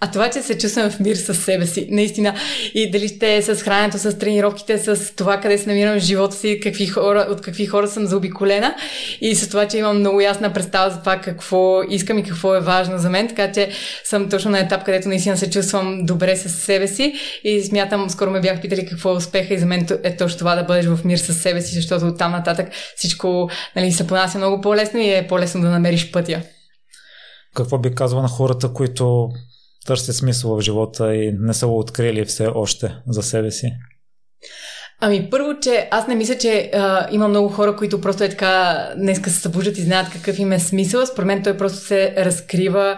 а 0.00 0.10
това, 0.10 0.30
че 0.30 0.42
се 0.42 0.58
чувствам 0.58 0.90
в 0.90 1.00
мир 1.00 1.16
с 1.16 1.34
себе 1.34 1.66
си, 1.66 1.88
наистина. 1.90 2.34
И 2.74 2.90
дали 2.90 3.08
ще 3.08 3.36
е 3.36 3.42
с 3.42 3.54
храненето, 3.54 3.98
с 3.98 4.18
тренировките, 4.18 4.78
с 4.78 5.16
това 5.16 5.40
къде 5.40 5.58
се 5.58 5.68
намирам 5.68 6.00
в 6.00 6.02
живота 6.02 6.36
си, 6.36 6.57
какви 6.60 6.86
хора, 6.86 7.26
от 7.30 7.40
какви 7.40 7.66
хора 7.66 7.88
съм 7.88 8.06
заобиколена 8.06 8.74
и 9.20 9.34
с 9.34 9.48
това, 9.48 9.68
че 9.68 9.78
имам 9.78 9.98
много 9.98 10.20
ясна 10.20 10.52
представа 10.52 10.90
за 10.90 11.00
това 11.00 11.20
какво 11.20 11.82
искам 11.82 12.18
и 12.18 12.22
какво 12.22 12.54
е 12.54 12.60
важно 12.60 12.98
за 12.98 13.10
мен, 13.10 13.28
така 13.28 13.52
че 13.52 13.70
съм 14.04 14.28
точно 14.28 14.50
на 14.50 14.58
етап, 14.58 14.84
където 14.84 15.08
наистина 15.08 15.36
се 15.36 15.50
чувствам 15.50 16.06
добре 16.06 16.36
с 16.36 16.48
себе 16.48 16.88
си 16.88 17.14
и 17.44 17.62
смятам, 17.62 18.10
скоро 18.10 18.30
ме 18.30 18.40
бях 18.40 18.60
питали 18.60 18.86
какво 18.86 19.10
е 19.10 19.16
успеха 19.16 19.54
и 19.54 19.58
за 19.58 19.66
мен 19.66 19.86
е 20.02 20.16
точно 20.16 20.38
това 20.38 20.54
да 20.54 20.64
бъдеш 20.64 20.86
в 20.86 21.04
мир 21.04 21.18
с 21.18 21.34
себе 21.34 21.60
си, 21.60 21.74
защото 21.74 22.06
от 22.06 22.18
там 22.18 22.32
нататък 22.32 22.68
всичко 22.96 23.50
нали, 23.76 23.92
се 23.92 24.06
понася 24.06 24.38
много 24.38 24.60
по-лесно 24.60 25.00
и 25.00 25.10
е 25.10 25.26
по-лесно 25.28 25.60
да 25.60 25.70
намериш 25.70 26.10
пътя. 26.10 26.42
Какво 27.54 27.78
би 27.78 27.94
казва 27.94 28.22
на 28.22 28.28
хората, 28.28 28.72
които 28.72 29.28
търсят 29.86 30.16
смисъл 30.16 30.56
в 30.56 30.60
живота 30.60 31.14
и 31.14 31.32
не 31.38 31.54
са 31.54 31.66
го 31.66 31.78
открили 31.78 32.24
все 32.24 32.46
още 32.46 32.94
за 33.06 33.22
себе 33.22 33.50
си? 33.50 33.72
Ами 35.00 35.28
първо, 35.30 35.60
че 35.60 35.88
аз 35.90 36.06
не 36.06 36.14
мисля, 36.14 36.38
че 36.38 36.70
а, 36.74 37.06
има 37.10 37.28
много 37.28 37.48
хора, 37.48 37.76
които 37.76 38.00
просто 38.00 38.24
е 38.24 38.28
така 38.28 38.86
днеска 38.96 39.30
се 39.30 39.40
събуждат 39.40 39.78
и 39.78 39.82
знаят 39.82 40.10
какъв 40.10 40.38
им 40.38 40.52
е 40.52 40.58
смисъл. 40.58 41.06
Според 41.06 41.26
мен 41.26 41.42
той 41.42 41.56
просто 41.56 41.78
се 41.78 42.14
разкрива 42.18 42.96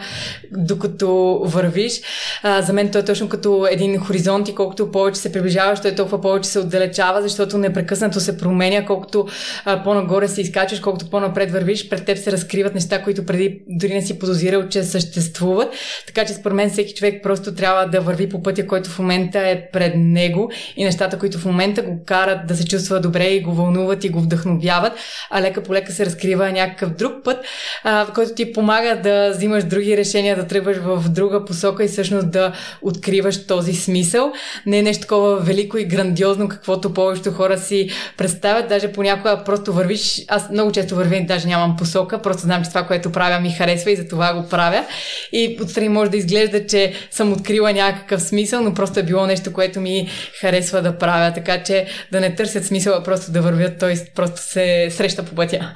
докато 0.52 1.40
вървиш. 1.44 2.01
А, 2.43 2.62
за 2.62 2.72
мен 2.72 2.90
той 2.90 3.01
е 3.01 3.05
точно 3.05 3.28
като 3.28 3.66
един 3.70 3.98
хоризонт 3.98 4.48
и 4.48 4.55
колкото 4.55 4.90
повече 4.90 5.20
се 5.20 5.32
приближаваш, 5.32 5.81
той 5.81 5.94
толкова 5.94 6.20
повече 6.20 6.48
се 6.48 6.59
отдалечава, 6.59 7.22
защото 7.22 7.59
непрекъснато 7.59 8.20
се 8.20 8.39
променя, 8.39 8.86
колкото 8.86 9.28
а, 9.64 9.82
по-нагоре 9.82 10.28
се 10.28 10.40
изкачваш, 10.40 10.81
колкото 10.81 11.10
по-напред 11.10 11.51
вървиш, 11.51 11.89
пред 11.89 12.05
теб 12.05 12.18
се 12.18 12.32
разкриват 12.32 12.74
неща, 12.74 13.02
които 13.02 13.27
преди 13.27 13.62
дори 13.68 13.94
не 13.94 14.02
си 14.02 14.18
подозирал, 14.18 14.68
че 14.68 14.85
съществуват. 14.85 15.68
Така 16.06 16.24
че 16.24 16.32
според 16.32 16.56
мен 16.56 16.70
всеки 16.70 16.94
човек 16.94 17.22
просто 17.22 17.55
трябва 17.55 17.86
да 17.86 18.01
върви 18.01 18.28
по 18.28 18.43
пътя, 18.43 18.66
който 18.66 18.90
в 18.90 18.98
момента 18.98 19.39
е 19.39 19.68
пред 19.72 19.93
него 19.97 20.51
и 20.77 20.85
нещата, 20.85 21.18
които 21.18 21.39
в 21.39 21.44
момента 21.44 21.89
го 21.90 22.04
карат 22.04 22.46
да 22.46 22.56
се 22.56 22.66
чувства 22.66 23.00
добре 23.00 23.28
и 23.28 23.40
го 23.40 23.52
вълнуват 23.52 24.04
и 24.04 24.08
го 24.08 24.20
вдъхновяват, 24.20 24.92
а 25.30 25.42
лека 25.42 25.62
по 25.62 25.74
лека 25.74 25.92
се 25.92 26.06
разкрива 26.06 26.52
някакъв 26.52 26.90
друг 26.90 27.12
път, 27.24 27.36
а, 27.84 28.06
който 28.14 28.34
ти 28.34 28.52
помага 28.52 29.00
да 29.02 29.30
взимаш 29.30 29.64
други 29.64 29.96
решения, 29.96 30.36
да 30.36 30.46
тръгваш 30.46 30.76
в 30.76 31.08
друга 31.08 31.44
посока 31.44 31.84
и 31.84 31.88
всъщност 31.88 32.30
да 32.30 32.52
откриваш 32.82 33.46
този 33.46 33.72
смисъл. 33.72 34.32
Не 34.66 34.78
е 34.78 34.82
нещо 34.82 35.00
такова 35.00 35.36
велико 35.36 35.78
и 35.78 35.84
грандиозно, 35.84 36.48
каквото 36.48 36.94
повечето 36.94 37.30
хора 37.30 37.58
си 37.58 37.88
представят. 38.16 38.68
Даже 38.68 38.92
понякога 38.92 39.42
просто 39.44 39.72
вървиш. 39.72 40.24
Аз 40.28 40.50
много 40.50 40.72
често 40.72 40.94
вървя 40.94 41.16
и 41.16 41.26
даже 41.26 41.48
нямам 41.48 41.76
посока, 41.76 42.22
просто 42.22 42.42
знам, 42.42 42.64
че 42.64 42.68
това, 42.68 42.86
което 42.86 43.12
правя, 43.12 43.40
ми 43.40 43.50
харесва 43.50 43.90
и 43.90 43.96
за 43.96 44.08
това 44.08 44.34
го 44.34 44.48
правя. 44.48 44.84
И 45.32 45.58
отстрани 45.62 45.88
може 45.88 46.10
да 46.10 46.16
изглежда, 46.16 46.66
че 46.66 46.92
съм 47.10 47.32
открила 47.32 47.72
някакъв 47.72 48.22
смисъл, 48.22 48.62
но 48.62 48.74
просто 48.74 49.00
е 49.00 49.02
било 49.02 49.26
нещо, 49.26 49.52
което 49.52 49.80
ми 49.80 50.08
харесва 50.40 50.82
да 50.82 50.98
правя. 50.98 51.32
Така 51.34 51.62
че 51.62 51.80
да 52.12 52.20
не 52.20 52.35
търсят 52.35 52.65
смисъла, 52.65 53.02
просто 53.02 53.32
да 53.32 53.43
вървят, 53.43 53.78
т.е. 53.78 53.94
просто 54.15 54.40
се 54.40 54.89
среща 54.90 55.24
по 55.24 55.35
пътя. 55.35 55.74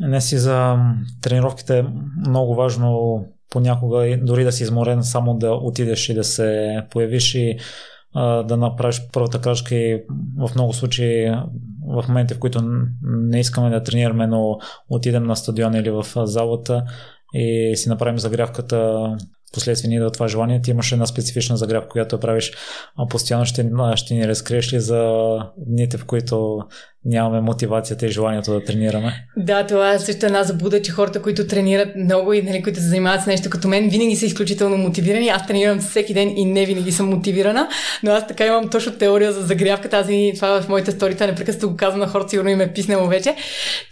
Не 0.00 0.20
си 0.20 0.38
за 0.38 0.76
тренировките 1.22 1.84
много 2.26 2.54
важно 2.54 3.20
понякога 3.50 4.18
дори 4.22 4.44
да 4.44 4.52
си 4.52 4.62
изморен, 4.62 5.02
само 5.02 5.34
да 5.34 5.50
отидеш 5.52 6.08
и 6.08 6.14
да 6.14 6.24
се 6.24 6.76
появиш 6.90 7.34
и 7.34 7.58
а, 8.14 8.42
да 8.42 8.56
направиш 8.56 9.02
първата 9.12 9.40
крачка 9.40 9.74
и 9.74 10.02
в 10.38 10.50
много 10.54 10.72
случаи 10.72 11.30
в 11.88 12.04
моменти, 12.08 12.34
в 12.34 12.38
които 12.38 12.60
не 13.02 13.40
искаме 13.40 13.70
да 13.70 13.82
тренираме, 13.82 14.26
но 14.26 14.58
отидем 14.88 15.24
на 15.24 15.36
стадион 15.36 15.74
или 15.74 15.90
в 15.90 16.06
залата 16.16 16.84
и 17.34 17.72
си 17.76 17.88
направим 17.88 18.18
загрявката 18.18 19.08
последствие 19.52 19.90
ни 19.90 19.98
да 19.98 20.10
това 20.10 20.28
желание. 20.28 20.60
Ти 20.60 20.70
имаш 20.70 20.92
една 20.92 21.06
специфична 21.06 21.56
загрявка, 21.56 21.88
която 21.88 22.20
правиш 22.20 22.52
а 22.98 23.06
постоянно. 23.06 23.44
Ще, 23.44 23.70
ще 23.96 24.14
ни 24.14 24.28
разкриеш 24.28 24.72
ли 24.72 24.80
за 24.80 25.12
дните, 25.56 25.98
в 25.98 26.04
които 26.04 26.58
нямаме 27.04 27.40
мотивацията 27.40 28.06
и 28.06 28.10
желанието 28.10 28.52
да 28.52 28.64
тренираме. 28.64 29.24
Да, 29.36 29.66
това 29.66 29.92
е 29.92 29.98
също 29.98 30.26
една 30.26 30.42
забуда, 30.42 30.82
че 30.82 30.92
хората, 30.92 31.22
които 31.22 31.46
тренират 31.46 31.96
много 31.96 32.32
и 32.32 32.42
нали, 32.42 32.62
които 32.62 32.78
се 32.78 32.86
занимават 32.86 33.22
с 33.22 33.26
нещо 33.26 33.50
като 33.50 33.68
мен, 33.68 33.88
винаги 33.88 34.16
са 34.16 34.26
изключително 34.26 34.76
мотивирани. 34.76 35.28
Аз 35.28 35.46
тренирам 35.46 35.78
всеки 35.78 36.14
ден 36.14 36.36
и 36.36 36.44
не 36.44 36.66
винаги 36.66 36.92
съм 36.92 37.08
мотивирана, 37.08 37.68
но 38.02 38.10
аз 38.10 38.26
така 38.26 38.46
имам 38.46 38.68
точно 38.68 38.92
теория 38.92 39.32
за 39.32 39.40
загрявката. 39.40 39.96
Аз 39.96 40.06
и 40.10 40.32
това 40.34 40.62
в 40.62 40.68
моите 40.68 40.90
сторита 40.90 41.26
непрекъснато 41.26 41.70
го 41.70 41.76
казвам 41.76 42.00
на 42.00 42.08
хората, 42.08 42.30
сигурно 42.30 42.50
им 42.50 42.60
е 42.60 42.72
писнало 42.72 43.06
вече, 43.06 43.34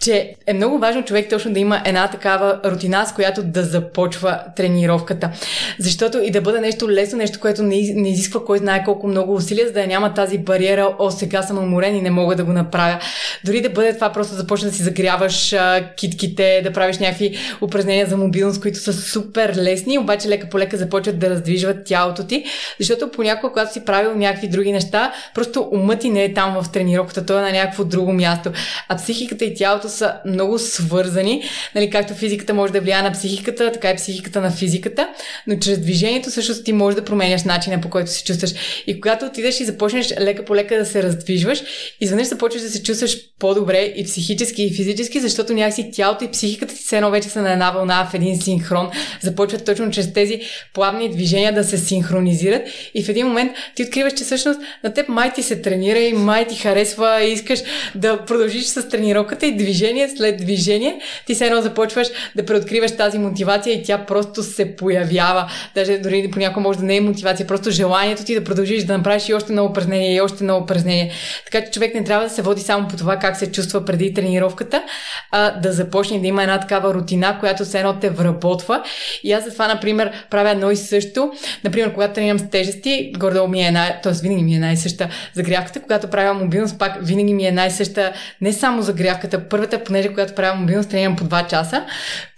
че 0.01 0.35
е 0.47 0.55
много 0.55 0.79
важно 0.79 1.05
човек 1.05 1.31
точно 1.31 1.53
да 1.53 1.61
има 1.61 1.83
една 1.85 2.09
такава 2.09 2.61
рутина, 2.65 3.07
с 3.07 3.13
която 3.13 3.43
да 3.43 3.63
започва 3.63 4.41
тренировката. 4.57 5.31
Защото 5.79 6.19
и 6.19 6.31
да 6.31 6.41
бъде 6.41 6.61
нещо 6.61 6.91
лесно, 6.91 7.19
нещо, 7.19 7.41
което 7.41 7.63
не, 7.63 7.93
не 7.95 8.11
изисква 8.11 8.45
кой 8.45 8.59
знае 8.59 8.85
колко 8.85 9.07
много 9.07 9.35
усилия, 9.35 9.67
за 9.67 9.73
да 9.73 9.87
няма 9.87 10.15
тази 10.15 10.39
бариера, 10.39 10.95
о, 10.99 11.11
сега 11.11 11.43
съм 11.43 11.59
уморен 11.59 11.97
и 11.97 12.03
не 12.03 12.11
мога 12.11 12.37
да 12.37 12.45
го 12.45 12.53
направя. 12.53 12.96
Дори 13.45 13.61
да 13.61 13.71
бъде 13.71 13.95
това 13.95 14.13
просто 14.13 14.33
да 14.33 14.41
започне 14.41 14.69
да 14.69 14.75
си 14.75 14.83
загряваш 14.83 15.53
а, 15.53 15.89
китките, 15.97 16.61
да 16.65 16.73
правиш 16.73 16.99
някакви 16.99 17.39
упражнения 17.61 18.07
за 18.07 18.17
мобилност, 18.17 18.61
които 18.61 18.79
са 18.79 18.93
супер 18.93 19.55
лесни, 19.57 19.99
обаче 19.99 20.29
лека 20.29 20.49
по 20.49 20.59
лека 20.59 20.77
започват 20.77 21.19
да 21.19 21.31
раздвижват 21.31 21.85
тялото 21.85 22.27
ти, 22.27 22.45
защото 22.81 23.11
понякога, 23.11 23.53
когато 23.53 23.73
си 23.73 23.85
правил 23.85 24.17
някакви 24.17 24.49
други 24.49 24.73
неща, 24.73 25.13
просто 25.35 25.69
умът 25.73 26.01
ти 26.01 26.11
не 26.11 26.25
е 26.25 26.35
там 26.35 26.63
в 26.63 26.73
тренировката, 26.73 27.27
той 27.27 27.39
е 27.39 27.43
на 27.43 27.53
някакво 27.53 27.85
друго 27.85 28.13
място. 28.13 28.53
А 28.89 28.97
психиката 28.97 29.45
и 29.45 29.55
тялото 29.55 29.89
са 29.89 30.15
много 30.27 30.59
свързани, 30.59 31.43
нали, 31.75 31.91
както 31.91 32.15
физиката 32.15 32.55
може 32.55 32.73
да 32.73 32.81
влияе 32.81 33.03
на 33.03 33.13
психиката, 33.13 33.73
така 33.73 33.91
и 33.91 33.97
психиката 33.97 34.41
на 34.41 34.51
физиката, 34.51 35.09
но 35.47 35.57
чрез 35.59 35.79
движението 35.79 36.31
също 36.31 36.63
ти 36.63 36.73
можеш 36.73 36.97
да 36.97 37.05
променяш 37.05 37.45
начина 37.45 37.81
по 37.81 37.91
който 37.91 38.11
се 38.11 38.25
чувстваш. 38.25 38.51
И 38.87 39.01
когато 39.01 39.27
отидеш 39.27 39.61
и 39.61 39.65
започнеш 39.65 40.15
лека 40.21 40.45
по 40.45 40.55
лека 40.55 40.79
да 40.79 40.87
се 40.87 41.03
раздвижваш, 41.03 41.63
изведнъж 42.01 42.29
започваш 42.29 42.63
да 42.63 42.71
се 42.71 42.83
чувстваш 42.87 43.15
чувстваш 43.15 43.36
по-добре 43.39 43.93
и 43.97 44.05
психически, 44.05 44.63
и 44.63 44.75
физически, 44.75 45.21
защото 45.21 45.55
някакси 45.55 45.91
тялото 45.93 46.25
и 46.25 46.31
психиката 46.31 46.75
ти 46.75 46.83
все 46.83 46.97
едно 46.97 47.11
вече 47.11 47.29
са 47.29 47.43
на 47.43 47.53
една 47.53 47.71
вълна 47.71 48.09
в 48.11 48.15
един 48.15 48.41
синхрон. 48.41 48.91
Започват 49.21 49.65
точно 49.65 49.91
чрез 49.91 50.13
тези 50.13 50.41
плавни 50.75 51.09
движения 51.09 51.55
да 51.55 51.65
се 51.65 51.79
синхронизират 51.79 52.63
и 52.95 53.03
в 53.03 53.09
един 53.09 53.27
момент 53.27 53.53
ти 53.75 53.83
откриваш, 53.83 54.13
че 54.13 54.25
всъщност 54.25 54.61
на 54.85 54.95
теб 54.95 55.09
май 55.09 55.33
ти 55.33 55.43
се 55.43 55.63
тренира 55.63 55.99
и 55.99 56.13
май 56.13 56.47
ти 56.47 56.57
харесва 56.57 57.25
и 57.25 57.33
искаш 57.33 57.61
да 57.95 58.25
продължиш 58.25 58.65
с 58.65 58.89
тренировката 58.89 59.47
и 59.47 59.57
движение 59.57 60.09
след 60.09 60.37
движение. 60.37 61.01
Ти 61.27 61.35
все 61.35 61.47
едно 61.47 61.63
започваш 61.63 62.09
да 62.37 62.45
преоткриваш 62.45 62.97
тази 62.97 63.19
мотивация 63.19 63.75
и 63.75 63.83
тя 63.83 63.99
просто 63.99 64.43
се 64.43 64.77
появява. 64.77 65.51
Даже 65.75 65.99
дори 65.99 66.31
понякога 66.33 66.61
може 66.61 66.79
да 66.79 66.85
не 66.85 66.97
е 66.97 67.01
мотивация, 67.01 67.47
просто 67.47 67.71
желанието 67.71 68.25
ти 68.25 68.35
да 68.35 68.45
продължиш 68.45 68.85
да 68.85 68.99
направиш 68.99 69.29
и 69.29 69.35
още 69.35 69.53
едно 69.53 69.65
упражнение 69.65 70.15
и 70.15 70.21
още 70.21 70.37
едно 70.41 70.57
упражнение. 70.57 71.13
Така 71.45 71.65
че 71.65 71.71
човек 71.71 71.95
не 71.95 72.05
трябва 72.05 72.25
да 72.25 72.31
се 72.31 72.43
води 72.43 72.63
само 72.63 72.89
по 72.89 72.97
това 72.97 73.17
как 73.27 73.37
се 73.37 73.53
чувства 73.53 73.85
преди 73.85 74.15
тренировката, 74.15 74.83
а 75.31 75.61
да 75.61 75.73
започне 75.73 76.21
да 76.21 76.27
има 76.27 76.43
една 76.43 76.61
такава 76.61 76.95
рутина, 76.95 77.37
която 77.41 77.65
все 77.65 77.79
едно 77.79 77.99
те 78.01 78.11
вработва. 78.11 78.83
И 79.23 79.33
аз 79.33 79.45
за 79.45 79.53
това, 79.53 79.69
например, 79.69 80.13
правя 80.31 80.51
едно 80.51 80.71
и 80.71 80.77
също. 80.77 81.33
Например, 81.65 81.93
когато 81.95 82.15
тренирам 82.15 82.39
с 82.39 82.51
тежести, 82.51 83.13
гордо 83.19 83.49
ми 83.49 83.63
е 83.63 83.67
една, 83.67 84.01
т.е. 84.03 84.13
винаги 84.13 84.43
ми 84.43 84.55
е 84.55 84.59
най-съща 84.59 85.09
загрявката. 85.35 85.81
Когато 85.83 86.09
правя 86.09 86.35
мобилност, 86.35 86.79
пак 86.79 86.99
винаги 87.03 87.35
ми 87.35 87.47
е 87.47 87.53
най-съща 87.53 88.13
не 88.41 88.53
само 88.53 88.83
загрявката. 88.83 89.49
Първата, 89.49 89.85
понеже 89.85 90.09
когато 90.09 90.35
правя 90.35 90.55
мобилност, 90.55 90.91
тренирам 90.91 91.17
по 91.17 91.25
2 91.25 91.47
часа. 91.47 91.85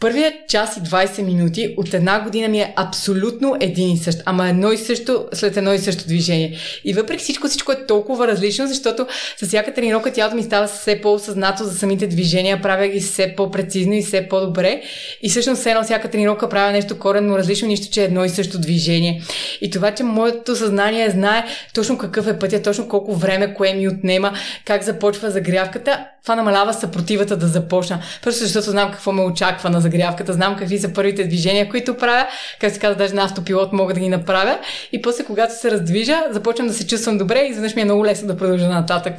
Първият 0.01 0.35
час 0.49 0.77
и 0.77 0.81
20 0.81 1.23
минути 1.23 1.75
от 1.77 1.95
една 1.95 2.21
година 2.21 2.49
ми 2.49 2.61
е 2.61 2.73
абсолютно 2.77 3.57
един 3.61 3.91
и 3.91 3.99
същ. 3.99 4.23
Ама 4.25 4.49
едно 4.49 4.73
и 4.73 4.79
също 4.79 5.27
след 5.33 5.57
едно 5.57 5.73
и 5.73 5.79
също 5.79 6.07
движение. 6.07 6.57
И 6.85 6.95
въпреки 6.95 7.23
всичко, 7.23 7.49
всичко 7.49 7.73
е 7.73 7.87
толкова 7.87 8.29
различно, 8.29 8.67
защото 8.67 9.07
с 9.37 9.47
всяка 9.47 9.75
тренировка 9.75 10.13
тялото 10.13 10.37
ми 10.37 10.43
става 10.43 10.69
все 10.81 11.01
по-осъзнато 11.01 11.65
за 11.65 11.79
самите 11.79 12.07
движения, 12.07 12.63
правя 12.63 12.89
ги 12.89 13.01
все 13.01 13.35
по-прецизно 13.37 13.95
и 13.95 14.03
все 14.03 14.29
по-добре. 14.29 14.83
И 15.23 15.29
всъщност 15.29 15.61
все 15.61 15.71
едно 15.71 15.83
всяка 15.83 16.11
тренировка 16.11 16.49
правя 16.49 16.73
нещо 16.73 16.99
коренно 16.99 17.39
различно, 17.39 17.69
нищо, 17.69 17.93
че 17.93 18.01
е 18.01 18.05
едно 18.05 18.25
и 18.25 18.29
също 18.29 18.59
движение. 18.59 19.23
И 19.61 19.71
това, 19.71 19.91
че 19.91 20.03
моето 20.03 20.57
съзнание 20.57 21.11
знае 21.11 21.45
точно 21.75 21.99
какъв 21.99 22.27
е 22.27 22.39
пътя, 22.39 22.63
точно 22.63 22.89
колко 22.89 23.15
време, 23.15 23.55
кое 23.55 23.75
ми 23.75 23.89
отнема, 23.89 24.33
как 24.65 24.83
започва 24.83 25.31
загрявката, 25.31 26.07
това 26.23 26.37
намалява 26.37 26.75
съпротивата 26.75 27.37
да 27.37 27.47
започна. 27.47 28.03
Просто 28.23 28.45
защото 28.45 28.71
знам 28.71 28.91
какво 28.91 29.13
ме 29.13 29.23
очаква 29.23 29.71
на 29.71 29.81
загрявката, 29.81 30.33
знам 30.33 30.57
какви 30.57 30.79
са 30.79 30.93
първите 30.93 31.25
движения, 31.25 31.69
които 31.69 31.97
правя, 31.97 32.27
как 32.61 32.73
се 32.73 32.81
казва, 32.81 32.97
даже 32.97 33.15
на 33.15 33.25
автопилот 33.25 33.73
мога 33.73 33.95
да 33.95 34.01
ги 34.01 34.09
направя. 34.09 34.59
И 34.93 35.03
после, 35.03 35.25
когато 35.25 35.55
се 35.55 35.71
раздвижа, 35.71 36.23
започвам 36.31 36.69
да 36.69 36.75
се 36.75 36.87
чувствам 36.87 37.19
добре 37.19 37.41
и 37.41 37.51
изведнъж 37.51 37.75
ми 37.75 37.83
е 37.83 37.85
много 37.85 38.05
лесно 38.05 38.29
да 38.29 38.37
продължа 38.37 38.69
нататък. 38.69 39.15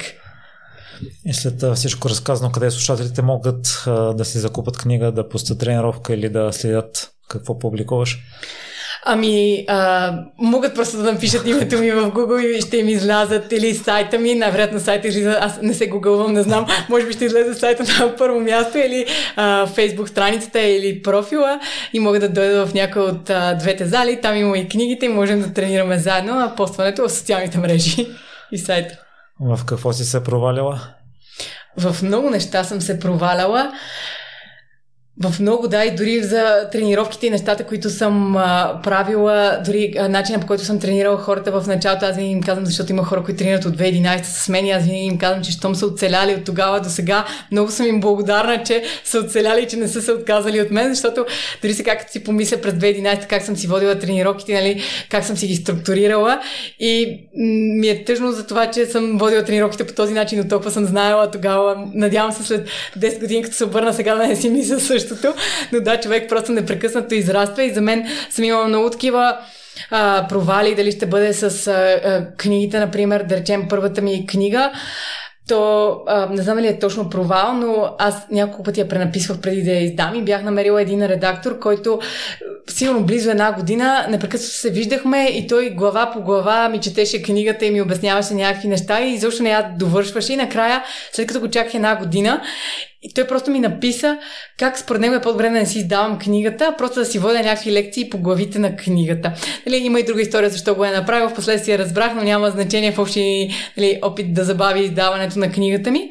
И 1.26 1.34
след 1.34 1.74
всичко 1.74 2.08
разказано, 2.08 2.52
къде 2.52 2.70
слушателите 2.70 3.22
могат 3.22 3.84
да 4.14 4.24
си 4.24 4.38
закупат 4.38 4.78
книга, 4.78 5.12
да 5.12 5.28
пустят 5.28 5.58
тренировка 5.58 6.14
или 6.14 6.28
да 6.28 6.52
следят 6.52 7.10
какво 7.28 7.58
публикуваш? 7.58 8.18
Ами, 9.04 9.64
а, 9.68 10.12
могат 10.38 10.74
просто 10.74 10.96
да 10.96 11.12
напишат 11.12 11.46
името 11.46 11.78
ми 11.78 11.90
в 11.90 12.10
Google 12.10 12.46
и 12.46 12.60
ще 12.60 12.76
им 12.76 12.88
излязат 12.88 13.52
или 13.52 13.74
сайта 13.74 14.18
ми. 14.18 14.34
Най-вероятно 14.34 14.80
сайта 14.80 15.08
излиза, 15.08 15.38
аз 15.40 15.62
не 15.62 15.74
се 15.74 15.86
гугълвам, 15.86 16.32
не 16.32 16.42
знам. 16.42 16.66
Може 16.88 17.06
би 17.06 17.12
ще 17.12 17.24
излезе 17.24 17.54
сайта 17.54 17.84
на 18.00 18.16
първо 18.16 18.40
място 18.40 18.78
или 18.78 19.06
а, 19.36 19.66
Facebook 19.66 20.06
страницата 20.06 20.60
или 20.60 21.02
профила 21.02 21.60
и 21.92 22.00
могат 22.00 22.20
да 22.20 22.28
дойдат 22.28 22.68
в 22.68 22.74
някои 22.74 23.02
от 23.02 23.30
а, 23.30 23.54
двете 23.54 23.86
зали. 23.86 24.20
Там 24.22 24.36
има 24.36 24.58
и 24.58 24.68
книгите 24.68 25.06
и 25.06 25.08
можем 25.08 25.40
да 25.40 25.52
тренираме 25.52 25.98
заедно, 25.98 26.32
а 26.38 26.54
постването 26.56 27.08
в 27.08 27.12
социалните 27.12 27.58
мрежи 27.58 28.06
и 28.52 28.58
сайта. 28.58 28.98
В 29.40 29.60
какво 29.66 29.92
си 29.92 30.04
се 30.04 30.24
провалила? 30.24 30.80
В 31.76 32.02
много 32.02 32.30
неща 32.30 32.64
съм 32.64 32.80
се 32.80 32.98
проваляла. 32.98 33.72
В 35.22 35.40
много, 35.40 35.68
да, 35.68 35.84
и 35.84 35.94
дори 35.94 36.22
за 36.22 36.68
тренировките 36.72 37.26
и 37.26 37.30
нещата, 37.30 37.64
които 37.64 37.90
съм 37.90 38.36
а, 38.36 38.80
правила, 38.82 39.58
дори 39.66 39.94
начина 40.08 40.40
по 40.40 40.46
който 40.46 40.64
съм 40.64 40.80
тренирала 40.80 41.16
хората 41.16 41.60
в 41.60 41.66
началото, 41.66 42.06
аз 42.06 42.16
винаги 42.16 42.32
им 42.32 42.42
казвам, 42.42 42.66
защото 42.66 42.92
има 42.92 43.04
хора, 43.04 43.22
които 43.22 43.38
тренират 43.38 43.64
от 43.64 43.76
2011 43.76 44.22
с 44.22 44.48
мен 44.48 44.66
и 44.66 44.70
аз 44.70 44.84
винаги 44.84 45.04
им 45.04 45.18
казвам, 45.18 45.42
че 45.42 45.52
щом 45.52 45.74
са 45.74 45.86
оцеляли 45.86 46.34
от 46.34 46.44
тогава 46.44 46.80
до 46.80 46.88
сега, 46.88 47.24
много 47.52 47.70
съм 47.70 47.86
им 47.86 48.00
благодарна, 48.00 48.62
че 48.62 48.82
са 49.04 49.18
оцеляли 49.18 49.62
и 49.62 49.68
че 49.68 49.76
не 49.76 49.88
са 49.88 50.02
се 50.02 50.12
отказали 50.12 50.60
от 50.60 50.70
мен, 50.70 50.88
защото 50.88 51.26
дори 51.62 51.74
сега 51.74 51.96
като 51.96 52.12
си 52.12 52.24
помисля 52.24 52.56
през 52.56 52.74
2011 52.74 53.26
как 53.26 53.42
съм 53.42 53.56
си 53.56 53.66
водила 53.66 53.98
тренировките, 53.98 54.54
нали, 54.54 54.82
как 55.10 55.24
съм 55.24 55.36
си 55.36 55.46
ги 55.46 55.56
структурирала 55.56 56.40
и 56.78 57.20
ми 57.78 57.88
е 57.88 58.04
тъжно 58.04 58.32
за 58.32 58.46
това, 58.46 58.70
че 58.70 58.86
съм 58.86 59.18
водила 59.18 59.44
тренировките 59.44 59.86
по 59.86 59.92
този 59.92 60.14
начин, 60.14 60.38
но 60.38 60.48
толкова 60.48 60.70
съм 60.70 60.84
знаела 60.84 61.30
тогава. 61.30 61.88
Надявам 61.94 62.32
се 62.32 62.42
след 62.42 62.68
10 62.98 63.20
години, 63.20 63.42
като 63.42 63.56
се 63.56 63.64
обърна 63.64 63.94
сега 63.94 64.14
да 64.14 64.26
не 64.26 64.36
си 64.36 64.48
мисля 64.48 64.80
също 64.80 65.09
същото. 65.10 65.34
Но 65.72 65.80
да, 65.80 66.00
човек 66.00 66.28
просто 66.28 66.52
непрекъснато 66.52 67.14
израства 67.14 67.64
и 67.64 67.72
за 67.72 67.80
мен 67.80 68.06
съм 68.30 68.44
имала 68.44 68.68
много 68.68 68.90
такива 68.90 69.38
а, 69.90 70.26
провали, 70.28 70.74
дали 70.74 70.92
ще 70.92 71.06
бъде 71.06 71.32
с 71.32 71.66
а, 71.66 71.72
а, 71.72 72.26
книгите, 72.36 72.78
например, 72.78 73.22
да 73.22 73.36
речем 73.36 73.66
първата 73.68 74.02
ми 74.02 74.26
книга 74.26 74.72
то 75.50 75.96
а, 76.06 76.26
не 76.26 76.42
знам 76.42 76.58
ли 76.58 76.66
е 76.66 76.78
точно 76.78 77.10
провал, 77.10 77.52
но 77.52 77.94
аз 77.98 78.26
няколко 78.30 78.62
пъти 78.62 78.80
я 78.80 78.88
пренаписвах 78.88 79.40
преди 79.40 79.62
да 79.62 79.70
я 79.70 79.84
издам 79.84 80.14
и 80.14 80.22
бях 80.22 80.42
намерила 80.42 80.82
един 80.82 81.06
редактор, 81.06 81.58
който 81.58 82.00
сигурно 82.68 83.04
близо 83.04 83.30
една 83.30 83.52
година 83.52 84.06
непрекъснато 84.10 84.54
се 84.54 84.70
виждахме 84.70 85.24
и 85.24 85.46
той 85.46 85.70
глава 85.70 86.10
по 86.12 86.22
глава 86.22 86.68
ми 86.68 86.80
четеше 86.80 87.22
книгата 87.22 87.66
и 87.66 87.70
ми 87.70 87.82
обясняваше 87.82 88.34
някакви 88.34 88.68
неща 88.68 89.00
и 89.00 89.14
изобщо 89.14 89.42
не 89.42 89.50
я 89.50 89.70
довършваше 89.78 90.32
и 90.32 90.36
накрая, 90.36 90.82
след 91.12 91.28
като 91.28 91.40
го 91.40 91.50
чаках 91.50 91.74
една 91.74 91.96
година 91.96 92.42
и 93.02 93.14
той 93.14 93.26
просто 93.26 93.50
ми 93.50 93.60
написа 93.60 94.18
как 94.58 94.78
според 94.78 95.00
него 95.00 95.14
е 95.14 95.20
по-добре 95.20 95.44
да 95.44 95.50
не 95.50 95.66
си 95.66 95.78
издавам 95.78 96.18
книгата, 96.18 96.68
а 96.72 96.76
просто 96.76 97.00
да 97.00 97.06
си 97.06 97.18
водя 97.18 97.38
някакви 97.38 97.72
лекции 97.72 98.10
по 98.10 98.18
главите 98.18 98.58
на 98.58 98.76
книгата. 98.76 99.32
Нали, 99.66 99.76
има 99.76 100.00
и 100.00 100.04
друга 100.04 100.22
история 100.22 100.50
защо 100.50 100.74
го 100.74 100.84
е 100.84 100.90
направил, 100.90 101.28
впоследствие 101.28 101.78
разбрах, 101.78 102.14
но 102.14 102.22
няма 102.22 102.50
значение 102.50 102.92
в 102.92 102.98
общи 102.98 103.50
нали, 103.76 103.98
опит 104.02 104.34
да 104.34 104.44
забави 104.44 104.80
издаването 104.80 105.38
на 105.38 105.52
книгата 105.52 105.90
ми. 105.90 106.10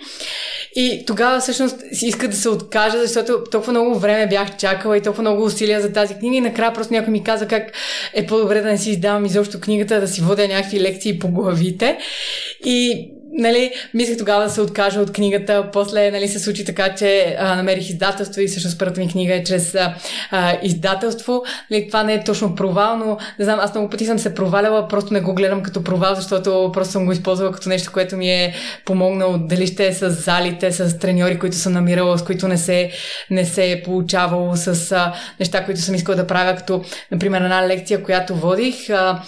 И 0.75 1.03
тогава 1.07 1.39
всъщност 1.39 1.81
си 1.91 2.07
иска 2.07 2.27
да 2.27 2.35
се 2.35 2.49
откажа, 2.49 2.97
защото 3.01 3.43
толкова 3.51 3.73
много 3.73 3.99
време 3.99 4.27
бях 4.27 4.57
чакала 4.57 4.97
и 4.97 5.01
толкова 5.01 5.21
много 5.21 5.43
усилия 5.43 5.81
за 5.81 5.93
тази 5.93 6.15
книга 6.15 6.35
и 6.35 6.41
накрая 6.41 6.73
просто 6.73 6.93
някой 6.93 7.11
ми 7.11 7.23
каза 7.23 7.47
как 7.47 7.71
е 8.13 8.25
по-добре 8.25 8.61
да 8.61 8.67
не 8.67 8.77
си 8.77 8.89
издавам 8.89 9.25
изобщо 9.25 9.59
книгата, 9.59 9.99
да 9.99 10.07
си 10.07 10.21
водя 10.21 10.47
някакви 10.47 10.81
лекции 10.81 11.19
по 11.19 11.27
главите. 11.27 11.97
И 12.65 13.09
нали, 13.31 13.71
мислех 13.93 14.17
тогава 14.17 14.43
да 14.43 14.49
се 14.49 14.61
откажа 14.61 14.99
от 14.99 15.11
книгата. 15.11 15.69
После 15.73 16.11
нали, 16.11 16.27
се 16.27 16.39
случи 16.39 16.65
така, 16.65 16.95
че 16.95 17.35
а, 17.39 17.55
намерих 17.55 17.89
издателство 17.89 18.41
и 18.41 18.47
всъщност 18.47 18.79
първата 18.79 19.01
ми 19.01 19.09
книга 19.09 19.35
е 19.35 19.43
чрез 19.43 19.75
а, 19.75 19.95
а, 20.31 20.57
издателство. 20.63 21.43
Нали, 21.71 21.87
това 21.87 22.03
не 22.03 22.13
е 22.13 22.23
точно 22.23 22.55
провал, 22.55 22.97
но 22.97 23.17
не 23.39 23.45
знам, 23.45 23.59
аз 23.59 23.73
много 23.73 23.89
пъти 23.89 24.05
съм 24.05 24.19
се 24.19 24.35
проваляла, 24.35 24.87
просто 24.87 25.13
не 25.13 25.21
го 25.21 25.33
гледам 25.33 25.63
като 25.63 25.83
провал, 25.83 26.15
защото 26.15 26.69
просто 26.73 26.91
съм 26.91 27.05
го 27.05 27.11
използвала 27.11 27.51
като 27.51 27.69
нещо, 27.69 27.91
което 27.93 28.17
ми 28.17 28.29
е 28.31 28.53
помогнало. 28.85 29.37
Дали 29.37 29.67
ще 29.67 29.87
е 29.87 29.93
с 29.93 30.09
залите, 30.09 30.71
с 30.71 30.99
треньори, 30.99 31.39
които 31.39 31.55
съм 31.55 31.73
намирала, 31.73 32.17
с 32.17 32.23
които 32.23 32.47
не 32.47 32.57
се, 32.57 32.91
не 33.29 33.45
се 33.45 33.71
е 33.71 33.83
получавало, 33.83 34.55
с 34.55 34.91
а, 34.91 35.13
неща, 35.39 35.65
които 35.65 35.81
съм 35.81 35.95
искала 35.95 36.15
да 36.15 36.27
правя, 36.27 36.55
като, 36.55 36.83
например, 37.11 37.41
една 37.41 37.67
лекция, 37.67 38.03
която 38.03 38.35
водих. 38.35 38.89
А, 38.89 39.21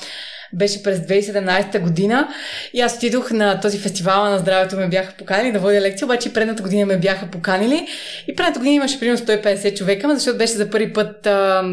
беше 0.54 0.84
през 0.84 1.00
2017 1.00 1.80
година 1.80 2.28
и 2.74 2.82
аз 2.82 2.96
отидох 2.96 3.32
на 3.32 3.60
този 3.60 3.78
фестивал 3.78 4.24
на 4.24 4.40
здравето 4.40 4.76
ме 4.76 4.88
бяха 4.88 5.14
поканили 5.18 5.52
да 5.52 5.60
водя 5.60 5.82
лекция, 5.82 6.06
обаче 6.06 6.34
предната 6.34 6.64
година 6.64 6.86
ме 6.86 6.98
бяха 6.98 7.26
поканили 7.26 7.88
и 8.28 8.36
предната 8.36 8.60
година 8.60 8.76
имаше 8.76 9.00
примерно 9.00 9.26
150 9.26 9.78
човека, 9.78 10.14
защото 10.14 10.38
беше 10.38 10.54
за 10.54 10.70
първи 10.70 10.94
път 10.94 11.28
а, 11.28 11.64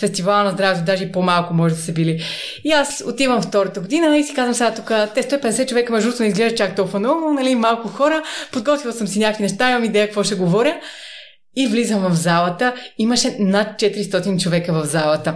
фестивала 0.00 0.44
на 0.44 0.50
здравето, 0.50 0.84
даже 0.84 1.04
и 1.04 1.12
по-малко 1.12 1.54
може 1.54 1.74
да 1.74 1.80
се 1.80 1.92
били. 1.92 2.22
И 2.64 2.72
аз 2.72 3.04
отивам 3.06 3.42
втората 3.42 3.80
година 3.80 4.18
и 4.18 4.24
си 4.24 4.34
казвам 4.34 4.54
сега 4.54 4.74
тук, 4.74 4.92
те 5.14 5.22
150 5.22 5.68
човека 5.68 5.92
между 5.92 6.10
не 6.20 6.26
изглежда 6.26 6.56
чак 6.56 6.76
толкова 6.76 6.98
много, 6.98 7.32
нали, 7.32 7.54
малко 7.54 7.88
хора, 7.88 8.22
подготвила 8.52 8.92
съм 8.92 9.06
си 9.06 9.18
някакви 9.18 9.42
неща, 9.42 9.70
имам 9.70 9.84
идея 9.84 10.06
какво 10.06 10.22
ще 10.22 10.34
говоря. 10.34 10.80
И 11.56 11.66
влизам 11.66 12.10
в 12.10 12.14
залата. 12.14 12.74
Имаше 12.98 13.36
над 13.38 13.80
400 13.80 14.42
човека 14.42 14.72
в 14.72 14.84
залата. 14.84 15.34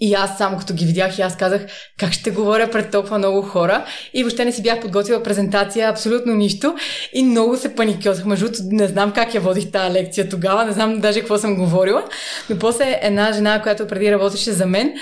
И 0.00 0.14
аз 0.14 0.38
само 0.38 0.58
като 0.58 0.74
ги 0.74 0.84
видях 0.84 1.18
и 1.18 1.22
аз 1.22 1.36
казах 1.36 1.66
как 1.98 2.12
ще 2.12 2.30
говоря 2.30 2.70
пред 2.70 2.90
толкова 2.90 3.18
много 3.18 3.42
хора 3.42 3.84
и 4.14 4.22
въобще 4.22 4.44
не 4.44 4.52
си 4.52 4.62
бях 4.62 4.80
подготвила 4.80 5.22
презентация, 5.22 5.88
абсолютно 5.88 6.34
нищо 6.34 6.74
и 7.12 7.22
много 7.22 7.56
се 7.56 7.74
паникьосах. 7.74 8.24
Между 8.24 8.48
не 8.64 8.86
знам 8.86 9.12
как 9.12 9.34
я 9.34 9.40
водих 9.40 9.70
тази 9.70 9.92
лекция 9.94 10.28
тогава, 10.28 10.64
не 10.64 10.72
знам 10.72 11.00
даже 11.00 11.20
какво 11.20 11.38
съм 11.38 11.56
говорила, 11.56 12.04
но 12.50 12.58
после 12.58 12.98
една 13.02 13.32
жена, 13.32 13.62
която 13.62 13.86
преди 13.86 14.12
работеше 14.12 14.52
за 14.52 14.66
мен, 14.66 14.92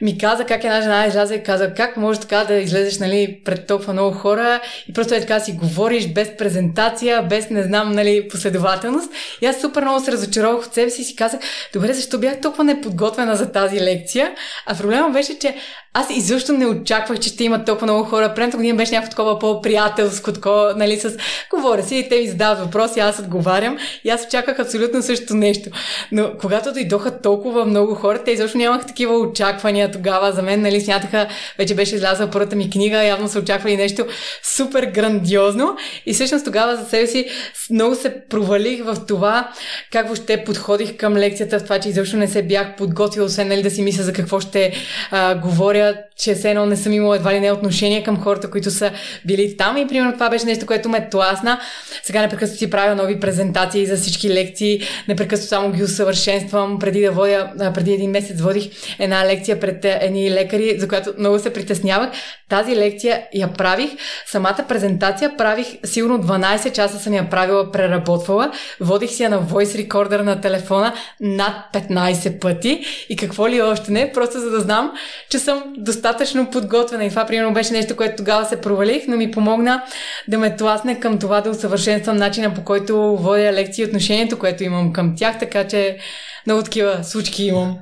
ми 0.00 0.18
каза 0.18 0.44
как 0.44 0.64
една 0.64 0.82
жена 0.82 1.06
изляза 1.06 1.34
и 1.34 1.42
каза 1.42 1.74
как 1.74 1.96
може 1.96 2.20
така 2.20 2.44
да 2.44 2.54
излезеш 2.54 2.98
нали, 2.98 3.40
пред 3.44 3.66
толкова 3.66 3.92
много 3.92 4.16
хора 4.16 4.60
и 4.88 4.92
просто 4.92 5.14
е 5.14 5.20
така 5.20 5.40
си 5.40 5.52
говориш 5.52 6.06
без 6.06 6.36
презентация, 6.36 7.22
без 7.22 7.50
не 7.50 7.62
знам 7.62 7.92
нали, 7.92 8.28
последователност. 8.28 9.12
И 9.42 9.46
аз 9.46 9.60
супер 9.60 9.82
много 9.82 10.04
се 10.04 10.12
разочаровах 10.12 10.66
от 10.66 10.74
себе 10.74 10.90
си 10.90 11.02
и 11.02 11.04
си 11.04 11.16
казах, 11.16 11.40
добре, 11.72 11.92
защо 11.92 12.18
бях 12.18 12.40
толкова 12.40 12.64
неподготвена 12.64 13.36
за 13.36 13.52
тази 13.52 13.80
лекция? 13.80 14.27
А 14.66 14.74
проблема 14.74 15.10
беше, 15.10 15.38
че 15.38 15.56
аз 15.94 16.06
изобщо 16.10 16.52
не 16.52 16.66
очаквах, 16.66 17.18
че 17.18 17.28
ще 17.28 17.44
има 17.44 17.64
толкова 17.64 17.86
много 17.86 18.04
хора. 18.04 18.34
Предната 18.34 18.56
година 18.56 18.76
беше 18.76 18.92
някакво 18.92 19.10
такова 19.10 19.38
по-приятелско, 19.38 20.32
такова, 20.32 20.74
нали, 20.76 21.00
с 21.00 21.16
говоря 21.50 21.82
си 21.82 21.96
и 21.96 22.08
те 22.08 22.20
ми 22.20 22.28
задават 22.28 22.58
въпроси, 22.58 23.00
аз 23.00 23.18
отговарям 23.18 23.78
и 24.04 24.10
аз 24.10 24.26
очаквах 24.26 24.58
абсолютно 24.58 25.02
същото 25.02 25.34
нещо. 25.34 25.70
Но 26.12 26.30
когато 26.40 26.72
дойдоха 26.72 27.20
толкова 27.20 27.64
много 27.64 27.94
хора, 27.94 28.24
те 28.24 28.30
изобщо 28.30 28.58
нямах 28.58 28.86
такива 28.86 29.18
очаквания 29.18 29.90
тогава. 29.90 30.32
За 30.32 30.42
мен, 30.42 30.62
нали, 30.62 30.80
смятаха, 30.80 31.28
вече 31.58 31.74
беше 31.74 31.94
излязла 31.94 32.30
първата 32.30 32.56
ми 32.56 32.70
книга, 32.70 33.04
явно 33.04 33.28
са 33.28 33.38
очаквали 33.38 33.76
нещо 33.76 34.06
супер 34.42 34.84
грандиозно. 34.84 35.76
И 36.06 36.14
всъщност 36.14 36.44
тогава 36.44 36.76
за 36.76 36.84
себе 36.84 37.06
си 37.06 37.26
много 37.70 37.94
се 37.94 38.22
провалих 38.30 38.84
в 38.84 38.96
това, 39.08 39.48
как 39.92 40.06
въобще 40.06 40.44
подходих 40.44 40.96
към 40.96 41.16
лекцията, 41.16 41.58
в 41.58 41.64
това, 41.64 41.78
че 41.78 41.88
изобщо 41.88 42.16
не 42.16 42.28
се 42.28 42.42
бях 42.42 42.76
подготвил, 42.76 43.24
освен 43.24 43.48
нали, 43.48 43.62
да 43.62 43.70
си 43.70 43.82
мисля 43.82 44.02
за 44.02 44.12
какво 44.12 44.40
ще 44.40 44.72
а, 45.10 45.34
говоря 45.34 45.77
че 46.16 46.34
все 46.34 46.50
едно 46.50 46.66
не 46.66 46.76
съм 46.76 46.92
имала 46.92 47.16
едва 47.16 47.34
ли 47.34 47.40
не 47.40 47.52
отношение 47.52 48.02
към 48.02 48.22
хората, 48.22 48.50
които 48.50 48.70
са 48.70 48.90
били 49.24 49.56
там. 49.56 49.76
И 49.76 49.88
примерно 49.88 50.12
това 50.12 50.30
беше 50.30 50.46
нещо, 50.46 50.66
което 50.66 50.88
ме 50.88 51.08
тласна. 51.10 51.60
Сега 52.02 52.20
непрекъснато 52.20 52.58
си 52.58 52.70
правя 52.70 52.94
нови 52.94 53.20
презентации 53.20 53.86
за 53.86 53.96
всички 53.96 54.30
лекции, 54.30 54.80
непрекъснато 55.08 55.48
само 55.48 55.72
ги 55.72 55.82
усъвършенствам. 55.82 56.78
Преди 56.78 57.00
да 57.00 57.10
водя, 57.10 57.50
преди 57.74 57.92
един 57.92 58.10
месец 58.10 58.40
водих 58.40 58.70
една 58.98 59.26
лекция 59.26 59.60
пред 59.60 59.84
едни 59.84 60.30
лекари, 60.30 60.76
за 60.78 60.88
която 60.88 61.14
много 61.18 61.38
се 61.38 61.52
притеснявах. 61.52 62.10
Тази 62.48 62.76
лекция 62.76 63.22
я 63.34 63.52
правих, 63.52 63.90
самата 64.26 64.64
презентация 64.68 65.36
правих 65.36 65.66
сигурно 65.84 66.18
12 66.18 66.72
часа 66.72 66.98
съм 66.98 67.14
я 67.14 67.30
правила, 67.30 67.72
преработвала. 67.72 68.52
Водих 68.80 69.10
си 69.10 69.22
я 69.22 69.30
на 69.30 69.42
voice 69.42 69.88
recorder 69.88 70.20
на 70.20 70.40
телефона 70.40 70.92
над 71.20 71.54
15 71.74 72.40
пъти 72.40 72.84
и 73.08 73.16
какво 73.16 73.48
ли 73.48 73.62
още 73.62 73.92
не, 73.92 74.12
просто 74.12 74.40
за 74.40 74.50
да 74.50 74.60
знам, 74.60 74.92
че 75.30 75.38
съм 75.38 75.67
достатъчно 75.76 76.50
подготвена. 76.50 77.04
И 77.04 77.10
това, 77.10 77.26
примерно, 77.26 77.54
беше 77.54 77.72
нещо, 77.72 77.96
което 77.96 78.16
тогава 78.16 78.44
се 78.44 78.60
провалих, 78.60 79.02
но 79.08 79.16
ми 79.16 79.30
помогна 79.30 79.82
да 80.28 80.38
ме 80.38 80.56
тласне 80.56 81.00
към 81.00 81.18
това 81.18 81.40
да 81.40 81.50
усъвършенствам 81.50 82.16
начина 82.16 82.54
по 82.54 82.64
който 82.64 83.16
водя 83.16 83.52
лекции 83.52 83.82
и 83.82 83.86
отношението, 83.86 84.38
което 84.38 84.64
имам 84.64 84.92
към 84.92 85.16
тях, 85.16 85.38
така 85.38 85.66
че 85.66 85.98
много 86.46 86.62
такива 86.62 87.04
случки 87.04 87.44
имам. 87.44 87.78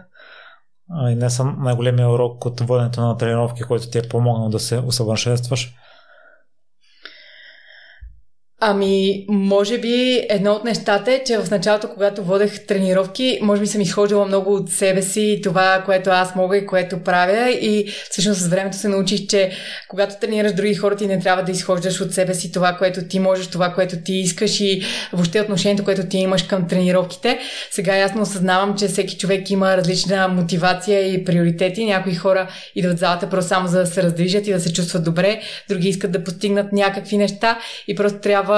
А, 0.90 1.10
и 1.10 1.14
не 1.14 1.30
съм 1.30 1.56
най-големия 1.60 2.10
урок 2.10 2.44
от 2.44 2.60
воденето 2.60 3.00
на 3.00 3.16
тренировки, 3.16 3.62
който 3.62 3.90
ти 3.90 3.98
е 3.98 4.08
помогнал 4.10 4.48
да 4.48 4.58
се 4.58 4.78
усъвършенстваш. 4.86 5.74
Ами, 8.68 9.24
може 9.28 9.78
би 9.78 10.26
едно 10.28 10.52
от 10.52 10.64
нещата 10.64 11.12
е, 11.12 11.24
че 11.26 11.38
в 11.38 11.50
началото, 11.50 11.88
когато 11.88 12.24
водех 12.24 12.66
тренировки, 12.66 13.38
може 13.42 13.60
би 13.60 13.66
съм 13.66 13.80
изхождала 13.80 14.26
много 14.26 14.54
от 14.54 14.70
себе 14.70 15.02
си 15.02 15.20
и 15.20 15.42
това, 15.42 15.82
което 15.86 16.10
аз 16.10 16.34
мога 16.34 16.56
и 16.56 16.66
което 16.66 16.98
правя. 16.98 17.50
И 17.50 17.92
всъщност 18.10 18.40
с 18.40 18.46
времето 18.46 18.76
се 18.76 18.88
научих, 18.88 19.26
че 19.26 19.50
когато 19.88 20.14
тренираш 20.20 20.52
други 20.52 20.74
хора, 20.74 20.96
ти 20.96 21.06
не 21.06 21.18
трябва 21.18 21.42
да 21.42 21.52
изхождаш 21.52 22.00
от 22.00 22.12
себе 22.12 22.34
си 22.34 22.52
това, 22.52 22.72
което 22.72 23.08
ти 23.08 23.18
можеш, 23.18 23.46
това, 23.46 23.72
което 23.72 23.96
ти 24.04 24.12
искаш 24.12 24.60
и 24.60 24.82
въобще 25.12 25.40
отношението, 25.40 25.84
което 25.84 26.06
ти 26.06 26.18
имаш 26.18 26.42
към 26.42 26.68
тренировките. 26.68 27.38
Сега 27.70 27.96
ясно 27.96 28.22
осъзнавам, 28.22 28.76
че 28.78 28.88
всеки 28.88 29.16
човек 29.16 29.50
има 29.50 29.76
различна 29.76 30.28
мотивация 30.28 31.14
и 31.14 31.24
приоритети. 31.24 31.84
Някои 31.84 32.14
хора 32.14 32.48
идват 32.74 32.96
в 32.96 33.00
залата 33.00 33.30
просто 33.30 33.48
само 33.48 33.68
за 33.68 33.78
да 33.78 33.86
се 33.86 34.02
раздвижат 34.02 34.46
и 34.46 34.52
да 34.52 34.60
се 34.60 34.72
чувстват 34.72 35.04
добре, 35.04 35.40
други 35.68 35.88
искат 35.88 36.12
да 36.12 36.24
постигнат 36.24 36.72
някакви 36.72 37.16
неща 37.16 37.58
и 37.88 37.94
просто 37.94 38.18
трябва 38.18 38.55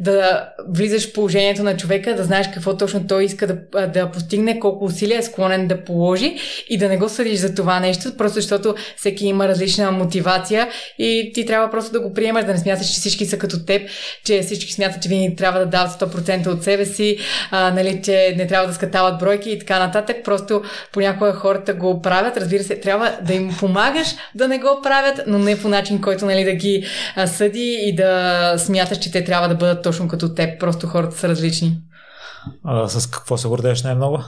да 0.00 0.48
влизаш 0.68 1.10
в 1.10 1.12
положението 1.12 1.62
на 1.62 1.76
човека, 1.76 2.16
да 2.16 2.24
знаеш 2.24 2.46
какво 2.54 2.76
точно 2.76 3.06
той 3.06 3.24
иска 3.24 3.46
да, 3.46 3.86
да 3.86 4.10
постигне, 4.10 4.60
колко 4.60 4.84
усилия 4.84 5.18
е 5.18 5.22
склонен 5.22 5.68
да 5.68 5.84
положи 5.84 6.36
и 6.68 6.78
да 6.78 6.88
не 6.88 6.96
го 6.96 7.08
съдиш 7.08 7.38
за 7.38 7.54
това 7.54 7.80
нещо, 7.80 8.16
просто 8.16 8.34
защото 8.34 8.74
всеки 8.96 9.26
има 9.26 9.48
различна 9.48 9.90
мотивация 9.90 10.68
и 10.98 11.30
ти 11.34 11.46
трябва 11.46 11.70
просто 11.70 11.92
да 11.92 12.00
го 12.00 12.14
приемаш, 12.14 12.44
да 12.44 12.52
не 12.52 12.58
смяташ, 12.58 12.86
че 12.86 13.00
всички 13.00 13.26
са 13.26 13.38
като 13.38 13.64
теб, 13.64 13.88
че 14.24 14.42
всички 14.42 14.72
смятат, 14.72 15.02
че 15.02 15.08
винаги 15.08 15.36
трябва 15.36 15.60
да 15.60 15.66
дават 15.66 15.90
100% 15.90 16.46
от 16.46 16.64
себе 16.64 16.86
си, 16.86 17.18
а, 17.50 17.70
нали, 17.70 18.00
че 18.02 18.34
не 18.36 18.46
трябва 18.46 18.68
да 18.68 18.74
скатават 18.74 19.18
бройки 19.18 19.50
и 19.50 19.58
така 19.58 19.78
нататък. 19.78 20.16
Просто 20.24 20.62
понякога 20.92 21.32
хората 21.32 21.74
го 21.74 22.02
правят. 22.02 22.36
Разбира 22.36 22.62
се, 22.62 22.80
трябва 22.80 23.16
да 23.22 23.34
им 23.34 23.56
помагаш 23.58 24.08
да 24.34 24.48
не 24.48 24.58
го 24.58 24.80
правят, 24.82 25.20
но 25.26 25.38
не 25.38 25.60
по 25.60 25.68
начин, 25.68 26.00
който 26.00 26.26
нали, 26.26 26.44
да 26.44 26.52
ги 26.52 26.86
съди 27.26 27.78
и 27.82 27.94
да 27.94 28.54
смяташ, 28.58 28.98
че 28.98 29.12
те 29.12 29.24
трябва 29.30 29.48
да 29.48 29.54
бъдат 29.54 29.82
точно 29.82 30.08
като 30.08 30.34
теб, 30.34 30.60
просто 30.60 30.86
хората 30.86 31.16
са 31.16 31.28
различни. 31.28 31.78
А, 32.64 32.88
с 32.88 33.06
какво 33.06 33.36
се 33.36 33.48
гордееш 33.48 33.82
най-много? 33.82 34.24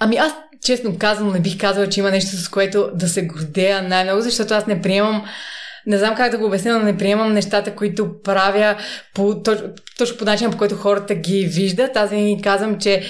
Ами 0.00 0.16
аз, 0.16 0.32
честно 0.64 0.98
казвам, 0.98 1.32
не 1.32 1.40
бих 1.40 1.58
казала, 1.58 1.88
че 1.88 2.00
има 2.00 2.10
нещо 2.10 2.36
с 2.36 2.48
което 2.48 2.90
да 2.94 3.08
се 3.08 3.26
гордея 3.26 3.82
най-много, 3.82 4.20
защото 4.20 4.54
аз 4.54 4.66
не 4.66 4.82
приемам 4.82 5.24
не 5.86 5.98
знам 5.98 6.14
как 6.14 6.30
да 6.30 6.38
го 6.38 6.46
обясня, 6.46 6.78
но 6.78 6.84
не 6.84 6.96
приемам 6.96 7.32
нещата, 7.32 7.76
които 7.76 8.22
правя 8.22 8.76
по, 9.14 9.42
точно, 9.42 9.68
точно 9.98 10.18
по 10.18 10.24
начин, 10.24 10.50
по 10.50 10.56
който 10.56 10.76
хората 10.76 11.14
ги 11.14 11.46
виждат. 11.46 11.96
Аз 11.96 12.10
винаги 12.10 12.42
казвам, 12.42 12.78
че 12.78 13.02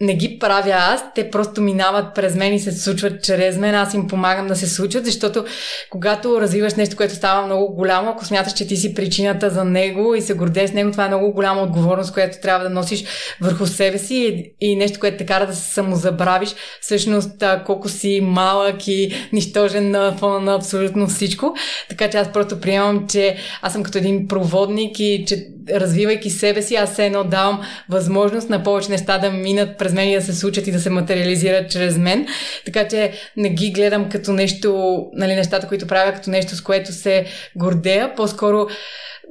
не 0.00 0.14
ги 0.14 0.38
правя 0.38 0.74
аз, 0.74 1.04
те 1.14 1.30
просто 1.30 1.60
минават 1.60 2.14
през 2.14 2.34
мен 2.34 2.54
и 2.54 2.60
се 2.60 2.72
случват 2.72 3.22
чрез 3.22 3.56
мен, 3.56 3.74
аз 3.74 3.94
им 3.94 4.08
помагам 4.08 4.46
да 4.46 4.56
се 4.56 4.66
случат, 4.68 5.04
защото 5.04 5.44
когато 5.90 6.40
развиваш 6.40 6.74
нещо, 6.74 6.96
което 6.96 7.14
става 7.14 7.46
много 7.46 7.74
голямо, 7.74 8.10
ако 8.10 8.24
смяташ, 8.24 8.52
че 8.52 8.66
ти 8.66 8.76
си 8.76 8.94
причината 8.94 9.50
за 9.50 9.64
него 9.64 10.14
и 10.14 10.22
се 10.22 10.34
гордееш 10.34 10.70
с 10.70 10.72
него, 10.72 10.90
това 10.90 11.04
е 11.04 11.08
много 11.08 11.32
голяма 11.32 11.62
отговорност, 11.62 12.12
която 12.12 12.40
трябва 12.40 12.64
да 12.64 12.70
носиш 12.70 13.04
върху 13.40 13.66
себе 13.66 13.98
си 13.98 14.52
и, 14.60 14.76
нещо, 14.76 15.00
което 15.00 15.16
те 15.16 15.26
кара 15.26 15.46
да 15.46 15.54
се 15.54 15.72
самозабравиш, 15.72 16.54
всъщност 16.80 17.44
колко 17.66 17.88
си 17.88 18.20
малък 18.22 18.88
и 18.88 19.28
нищожен 19.32 19.90
на 19.90 20.12
фона 20.12 20.40
на 20.40 20.54
абсолютно 20.54 21.06
всичко. 21.06 21.54
Така 21.88 22.10
че 22.10 22.18
аз 22.18 22.32
просто 22.32 22.60
приемам, 22.60 23.06
че 23.08 23.36
аз 23.62 23.72
съм 23.72 23.82
като 23.82 23.98
един 23.98 24.28
проводник 24.28 25.00
и 25.00 25.24
че 25.28 25.46
развивайки 25.70 26.30
себе 26.30 26.62
си, 26.62 26.74
аз 26.74 26.96
се 26.96 27.06
едно 27.06 27.24
давам 27.24 27.60
възможност 27.88 28.50
на 28.50 28.62
повече 28.62 28.90
неща 28.90 29.18
да 29.18 29.30
минат 29.30 29.78
през 29.78 29.87
мен 29.92 30.08
и 30.08 30.14
да 30.14 30.22
се 30.22 30.34
случат 30.34 30.66
и 30.66 30.72
да 30.72 30.80
се 30.80 30.90
материализират 30.90 31.70
чрез 31.70 31.98
мен. 31.98 32.26
Така 32.64 32.88
че 32.88 33.12
не 33.36 33.50
ги 33.50 33.70
гледам 33.70 34.08
като 34.08 34.32
нещо, 34.32 34.98
нали, 35.12 35.34
нещата, 35.34 35.68
които 35.68 35.86
правя, 35.86 36.12
като 36.12 36.30
нещо, 36.30 36.56
с 36.56 36.60
което 36.60 36.92
се 36.92 37.24
гордея. 37.56 38.14
По-скоро 38.14 38.66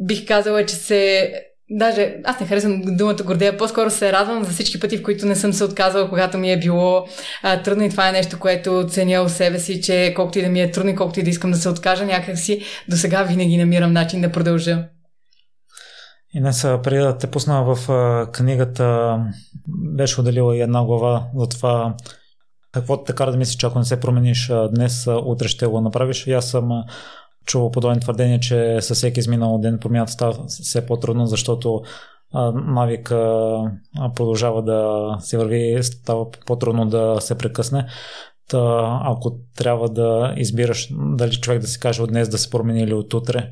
бих 0.02 0.28
казала, 0.28 0.66
че 0.66 0.76
се 0.76 1.32
Даже 1.70 2.16
аз 2.24 2.40
не 2.40 2.48
харесвам 2.48 2.82
думата 2.86 3.24
гордея, 3.26 3.58
по-скоро 3.58 3.90
се 3.90 4.12
радвам 4.12 4.44
за 4.44 4.52
всички 4.52 4.80
пъти, 4.80 4.98
в 4.98 5.04
които 5.04 5.26
не 5.26 5.36
съм 5.36 5.54
се 5.54 5.64
отказала, 5.64 6.10
когато 6.10 6.38
ми 6.38 6.52
е 6.52 6.60
било 6.60 7.06
а, 7.44 7.62
трудно 7.62 7.84
и 7.84 7.90
това 7.90 8.10
е 8.10 8.12
нещо, 8.12 8.40
което 8.40 8.88
ценя 8.90 9.22
у 9.22 9.30
себе 9.30 9.60
си, 9.60 9.82
че 9.82 10.14
колкото 10.16 10.40
и 10.40 10.42
да 10.42 10.50
ми 10.50 10.62
е 10.62 10.72
трудно, 10.72 10.96
колкото 10.96 11.20
и 11.20 11.24
да 11.24 11.30
искам 11.30 11.52
да 11.52 11.58
се 11.58 11.70
откажа 11.70 12.06
някакси, 12.06 12.62
до 12.90 12.98
сега 12.98 13.24
винаги 13.24 13.58
намирам 13.58 13.94
начин 13.94 14.22
да 14.22 14.32
продължа. 14.32 14.84
И 16.34 16.42
преди 16.84 16.98
да 16.98 17.18
те 17.18 17.32
пусна 17.32 17.64
в 17.64 17.78
книгата, 18.32 19.18
беше 19.68 20.22
отделила 20.22 20.58
и 20.58 20.62
една 20.62 20.86
глава 20.86 21.28
за 21.36 21.48
това 21.48 21.96
какво 22.72 23.04
те 23.04 23.16
кара 23.16 23.32
да 23.32 23.38
мислиш, 23.38 23.56
че 23.56 23.66
ако 23.66 23.80
не 23.80 23.86
се 23.86 24.00
промениш 24.00 24.52
днес, 24.76 25.08
утре 25.26 25.48
ще 25.48 25.68
го 25.68 25.82
направиш. 25.82 26.28
И 26.28 26.34
аз 26.34 26.50
съм 26.50 26.84
чувал 27.46 27.72
подобни 27.72 28.00
твърдения, 28.00 28.40
че 28.40 28.78
със 28.82 28.98
всеки 28.98 29.20
изминал 29.20 29.58
ден 29.58 29.80
промяната 29.80 30.12
става 30.12 30.46
все 30.48 30.86
по-трудно, 30.86 31.26
защото 31.26 31.82
навик 32.54 33.10
продължава 34.16 34.64
да 34.64 35.10
се 35.20 35.38
върви, 35.38 35.84
става 35.84 36.26
по-трудно 36.46 36.86
да 36.86 37.18
се 37.20 37.38
прекъсне. 37.38 37.88
Та, 38.50 39.00
ако 39.04 39.36
трябва 39.56 39.90
да 39.90 40.34
избираш 40.38 40.90
дали 40.92 41.36
човек 41.36 41.62
да 41.62 41.68
си 41.68 41.80
каже 41.80 42.04
от 42.04 42.10
днес 42.10 42.30
да 42.30 42.38
се 42.38 42.50
промени 42.50 42.82
или 42.82 42.94
от 42.94 43.14
утре, 43.14 43.50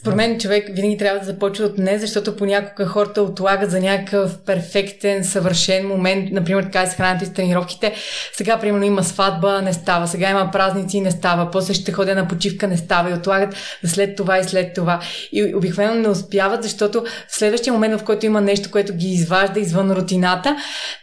според 0.00 0.16
мен 0.16 0.40
човек 0.40 0.68
винаги 0.72 0.96
трябва 0.96 1.18
да 1.18 1.26
започва 1.26 1.64
от 1.64 1.78
не, 1.78 1.98
защото 1.98 2.36
понякога 2.36 2.86
хората 2.86 3.22
отлагат 3.22 3.70
за 3.70 3.80
някакъв 3.80 4.38
перфектен, 4.38 5.24
съвършен 5.24 5.88
момент, 5.88 6.32
например 6.32 6.62
така 6.62 6.82
и 6.82 6.86
с 6.86 6.94
храната 6.94 7.24
и 7.24 7.26
с 7.26 7.32
тренировките. 7.32 7.94
Сега, 8.32 8.60
примерно, 8.60 8.84
има 8.84 9.04
сватба, 9.04 9.62
не 9.62 9.72
става. 9.72 10.08
Сега 10.08 10.30
има 10.30 10.50
празници, 10.52 11.00
не 11.00 11.10
става. 11.10 11.50
После 11.50 11.74
ще 11.74 11.92
ходя 11.92 12.14
на 12.14 12.28
почивка, 12.28 12.68
не 12.68 12.76
става. 12.76 13.10
И 13.10 13.14
отлагат 13.14 13.54
след 13.84 14.16
това 14.16 14.38
и 14.38 14.44
след 14.44 14.74
това. 14.74 15.00
И 15.32 15.54
обикновено 15.54 15.94
не 15.94 16.08
успяват, 16.08 16.62
защото 16.62 17.04
в 17.28 17.36
следващия 17.36 17.72
момент, 17.72 18.00
в 18.00 18.04
който 18.04 18.26
има 18.26 18.40
нещо, 18.40 18.70
което 18.70 18.94
ги 18.94 19.08
изважда 19.08 19.60
извън 19.60 19.90
рутината, 19.90 20.56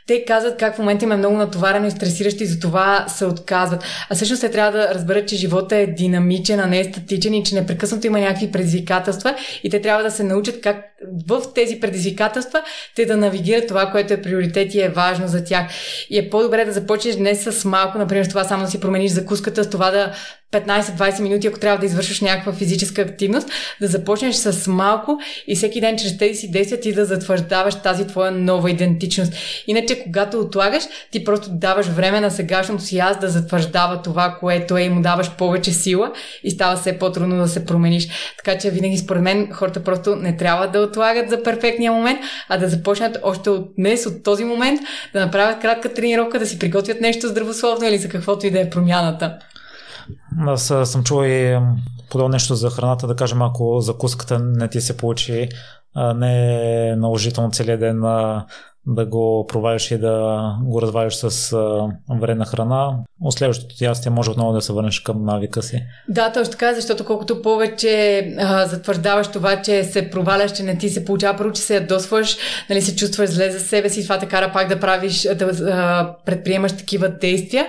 те 0.07 0.25
казват 0.25 0.57
как 0.57 0.75
в 0.75 0.79
момента 0.79 1.05
им 1.05 1.11
е 1.11 1.17
много 1.17 1.37
натоварено 1.37 1.87
и 1.87 1.91
стресиращо 1.91 2.43
и 2.43 2.45
за 2.45 2.59
това 2.59 3.05
се 3.07 3.25
отказват. 3.25 3.83
А 4.09 4.15
всъщност 4.15 4.41
те 4.41 4.51
трябва 4.51 4.71
да 4.71 4.93
разберат, 4.93 5.27
че 5.27 5.35
живота 5.35 5.75
е 5.75 5.87
динамичен, 5.87 6.59
а 6.59 6.65
не 6.65 6.79
е 6.79 6.83
статичен 6.83 7.33
и 7.33 7.43
че 7.43 7.55
непрекъснато 7.55 8.07
има 8.07 8.19
някакви 8.19 8.51
предизвикателства 8.51 8.82
и 9.63 9.69
те 9.69 9.81
трябва 9.81 10.03
да 10.03 10.11
се 10.11 10.23
научат 10.23 10.61
как 10.61 10.85
в 11.27 11.41
тези 11.55 11.79
предизвикателства 11.79 12.61
те 12.95 13.05
да 13.05 13.17
навигират 13.17 13.67
това, 13.67 13.91
което 13.91 14.13
е 14.13 14.21
приоритет 14.21 14.73
и 14.73 14.81
е 14.81 14.89
важно 14.89 15.27
за 15.27 15.43
тях. 15.43 15.67
И 16.09 16.17
е 16.17 16.29
по-добре 16.29 16.65
да 16.65 16.71
започнеш 16.71 17.15
днес 17.15 17.43
с 17.43 17.65
малко, 17.65 17.97
например, 17.97 18.23
с 18.23 18.29
това 18.29 18.43
само 18.43 18.63
да 18.65 18.71
си 18.71 18.79
промениш 18.79 19.11
закуската, 19.11 19.63
с 19.63 19.69
това 19.69 19.91
да 19.91 20.13
15-20 20.53 21.21
минути, 21.21 21.47
ако 21.47 21.59
трябва 21.59 21.79
да 21.79 21.85
извършиш 21.85 22.21
някаква 22.21 22.53
физическа 22.53 23.01
активност, 23.01 23.49
да 23.81 23.87
започнеш 23.87 24.35
с 24.35 24.67
малко 24.67 25.19
и 25.47 25.55
всеки 25.55 25.81
ден 25.81 25.97
чрез 25.97 26.17
тези 26.17 26.39
си 26.39 26.51
действия 26.51 26.79
ти 26.81 26.93
да 26.93 27.05
затвърждаваш 27.05 27.75
тази 27.75 28.07
твоя 28.07 28.31
нова 28.31 28.71
идентичност. 28.71 29.33
Иначе, 29.67 30.03
когато 30.03 30.39
отлагаш, 30.39 30.83
ти 31.11 31.23
просто 31.23 31.49
даваш 31.51 31.87
време 31.87 32.19
на 32.19 32.31
сегашното 32.31 32.83
си 32.83 32.99
аз 32.99 33.19
да 33.19 33.29
затвърждава 33.29 34.01
това, 34.01 34.37
което 34.39 34.77
е 34.77 34.81
и 34.81 34.89
му 34.89 35.01
даваш 35.01 35.31
повече 35.31 35.73
сила 35.73 36.11
и 36.43 36.51
става 36.51 36.75
все 36.75 36.97
по-трудно 36.99 37.37
да 37.37 37.47
се 37.47 37.65
промениш. 37.65 38.07
Така 38.37 38.57
че 38.57 38.69
винаги 38.69 38.97
според 38.97 39.21
мен 39.21 39.49
хората 39.53 39.83
просто 39.83 40.15
не 40.15 40.37
трябва 40.37 40.67
да 40.67 40.79
отлагат 40.79 41.29
за 41.29 41.43
перфектния 41.43 41.91
момент, 41.91 42.19
а 42.49 42.57
да 42.57 42.69
започнат 42.69 43.17
още 43.23 43.49
от 43.49 43.71
днес, 43.77 44.05
от 44.05 44.23
този 44.23 44.43
момент, 44.43 44.81
да 45.13 45.19
направят 45.19 45.61
кратка 45.61 45.93
тренировка, 45.93 46.39
да 46.39 46.45
си 46.45 46.59
приготвят 46.59 47.01
нещо 47.01 47.27
здравословно 47.27 47.87
или 47.87 47.97
за 47.97 48.09
каквото 48.09 48.47
и 48.47 48.51
да 48.51 48.59
е 48.59 48.69
промяната. 48.69 49.37
Аз 50.39 50.73
съм 50.83 51.03
чувал 51.03 51.25
и 51.25 51.59
подобно 52.09 52.31
нещо 52.31 52.55
за 52.55 52.69
храната, 52.69 53.07
да 53.07 53.15
кажем, 53.15 53.41
ако 53.41 53.79
закуската 53.79 54.39
не 54.39 54.69
ти 54.69 54.81
се 54.81 54.97
получи, 54.97 55.49
не 56.15 56.89
е 56.89 56.95
наложително 56.95 57.51
целият 57.51 57.79
ден 57.79 58.01
да 58.87 59.05
го 59.05 59.45
провалиш 59.47 59.91
и 59.91 59.97
да 59.97 60.41
го 60.63 60.81
развалиш 60.81 61.13
с 61.13 61.57
вредна 62.21 62.45
храна. 62.45 62.93
От 63.21 63.33
следващото 63.33 63.75
ти 63.75 63.83
ястие 63.83 64.11
може 64.11 64.31
отново 64.31 64.53
да 64.53 64.61
се 64.61 64.73
върнеш 64.73 64.99
към 64.99 65.25
навика 65.25 65.61
си. 65.61 65.83
Да, 66.09 66.31
точно 66.31 66.51
така, 66.51 66.73
защото 66.73 67.05
колкото 67.05 67.41
повече 67.41 68.19
а, 68.39 68.65
затвърждаваш 68.65 69.27
това, 69.27 69.61
че 69.61 69.83
се 69.83 70.09
проваляш, 70.09 70.51
че 70.51 70.63
не 70.63 70.77
ти 70.77 70.89
се 70.89 71.05
получава, 71.05 71.37
първо, 71.37 71.51
че 71.51 71.61
се 71.61 71.75
ядосваш, 71.75 72.37
нали, 72.69 72.81
се 72.81 72.95
чувстваш 72.95 73.29
зле 73.29 73.51
за 73.51 73.59
себе 73.59 73.89
си, 73.89 74.03
това 74.03 74.19
те 74.19 74.25
кара 74.25 74.51
пак 74.53 74.67
да 74.67 74.79
правиш, 74.79 75.27
да 75.35 75.45
а, 75.45 76.15
предприемаш 76.25 76.71
такива 76.71 77.09
действия, 77.09 77.67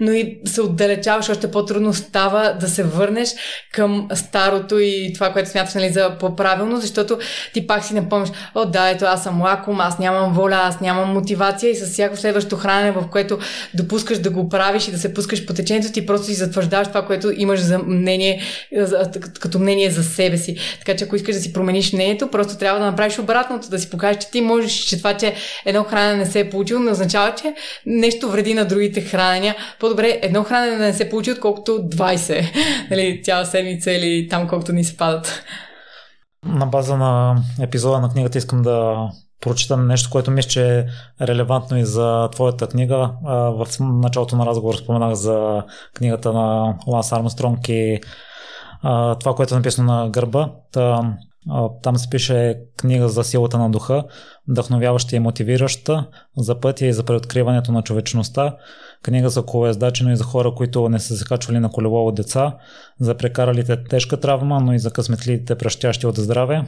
но 0.00 0.12
и 0.12 0.40
се 0.44 0.60
отдалечаваш, 0.60 1.28
още 1.28 1.50
по-трудно 1.50 1.94
става 1.94 2.56
да 2.60 2.68
се 2.68 2.82
върнеш 2.82 3.34
към 3.72 4.08
старото 4.14 4.78
и 4.78 5.12
това, 5.14 5.32
което 5.32 5.50
смяташ 5.50 5.74
нали, 5.74 5.92
за 5.92 6.16
по-правилно, 6.20 6.76
защото 6.76 7.18
ти 7.54 7.66
пак 7.66 7.84
си 7.84 7.94
напомняш, 7.94 8.30
о 8.54 8.64
да, 8.64 8.88
ето 8.88 9.04
аз 9.04 9.22
съм 9.22 9.42
лаком, 9.42 9.80
аз 9.80 9.98
нямам 9.98 10.32
воля, 10.32 10.51
аз 10.56 10.80
нямам 10.80 11.12
мотивация 11.12 11.70
и 11.70 11.76
с 11.76 11.86
всяко 11.86 12.16
следващо 12.16 12.56
хранене, 12.56 12.92
в 12.92 13.08
което 13.10 13.38
допускаш 13.74 14.18
да 14.18 14.30
го 14.30 14.48
правиш 14.48 14.88
и 14.88 14.90
да 14.90 14.98
се 14.98 15.14
пускаш 15.14 15.46
по 15.46 15.54
течението, 15.54 15.92
ти 15.92 16.06
просто 16.06 16.26
си 16.26 16.34
затвърждаваш 16.34 16.88
това, 16.88 17.06
което 17.06 17.32
имаш 17.36 17.60
за 17.60 17.78
мнение, 17.78 18.40
като 19.40 19.58
мнение 19.58 19.90
за 19.90 20.04
себе 20.04 20.36
си. 20.36 20.56
Така 20.78 20.96
че 20.96 21.04
ако 21.04 21.16
искаш 21.16 21.34
да 21.34 21.40
си 21.40 21.52
промениш 21.52 21.92
мнението, 21.92 22.30
просто 22.30 22.58
трябва 22.58 22.80
да 22.80 22.86
направиш 22.86 23.18
обратното, 23.18 23.70
да 23.70 23.78
си 23.78 23.90
покажеш, 23.90 24.22
че 24.22 24.30
ти 24.30 24.40
можеш, 24.40 24.72
че 24.72 24.98
това, 24.98 25.16
че 25.16 25.34
едно 25.64 25.84
хранене 25.84 26.16
не 26.16 26.26
се 26.26 26.40
е 26.40 26.50
получило, 26.50 26.80
не 26.80 26.90
означава, 26.90 27.34
че 27.34 27.54
нещо 27.86 28.30
вреди 28.30 28.54
на 28.54 28.64
другите 28.64 29.00
хранения. 29.00 29.56
По-добре 29.80 30.18
едно 30.22 30.44
хранене 30.44 30.76
да 30.76 30.84
не 30.84 30.94
се 30.94 31.08
получи, 31.08 31.32
отколкото 31.32 31.72
20, 31.72 32.44
нали, 32.90 33.20
цяла 33.24 33.46
седмица 33.46 33.92
или 33.92 34.28
там 34.28 34.48
колкото 34.48 34.72
ни 34.72 34.84
се 34.84 34.96
падат. 34.96 35.42
На 36.46 36.66
база 36.66 36.96
на 36.96 37.36
епизода 37.60 38.00
на 38.00 38.08
книгата 38.08 38.38
искам 38.38 38.62
да 38.62 38.96
прочитам 39.42 39.86
нещо, 39.86 40.10
което 40.10 40.30
мисля, 40.30 40.48
че 40.48 40.78
е 40.78 40.86
релевантно 41.26 41.78
и 41.78 41.84
за 41.84 42.28
твоята 42.32 42.66
книга. 42.66 43.10
В 43.24 43.66
началото 43.80 44.36
на 44.36 44.46
разговор 44.46 44.74
споменах 44.74 45.14
за 45.14 45.62
книгата 45.94 46.32
на 46.32 46.74
Ланс 46.86 47.12
Армстронг 47.12 47.68
и 47.68 48.00
това, 49.20 49.34
което 49.36 49.54
е 49.54 49.56
написано 49.56 49.92
на 49.92 50.10
гърба. 50.10 50.52
Там 51.82 51.96
се 51.96 52.10
пише 52.10 52.60
книга 52.76 53.08
за 53.08 53.24
силата 53.24 53.58
на 53.58 53.70
духа, 53.70 54.04
вдъхновяваща 54.48 55.16
и 55.16 55.20
мотивираща 55.20 56.06
за 56.36 56.60
пътя 56.60 56.86
и 56.86 56.92
за 56.92 57.04
преоткриването 57.04 57.72
на 57.72 57.82
човечността. 57.82 58.56
Книга 59.02 59.28
за 59.28 59.46
колоездачи, 59.46 60.04
но 60.04 60.10
и 60.10 60.16
за 60.16 60.24
хора, 60.24 60.54
които 60.54 60.88
не 60.88 60.98
са 60.98 61.16
се 61.16 61.24
качвали 61.24 61.58
на 61.58 61.70
колело 61.70 62.06
от 62.06 62.14
деца, 62.14 62.56
за 63.00 63.14
прекаралите 63.14 63.84
тежка 63.84 64.20
травма, 64.20 64.60
но 64.60 64.74
и 64.74 64.78
за 64.78 64.90
късметливите 64.90 65.58
пръщящи 65.58 66.06
от 66.06 66.16
здраве 66.16 66.64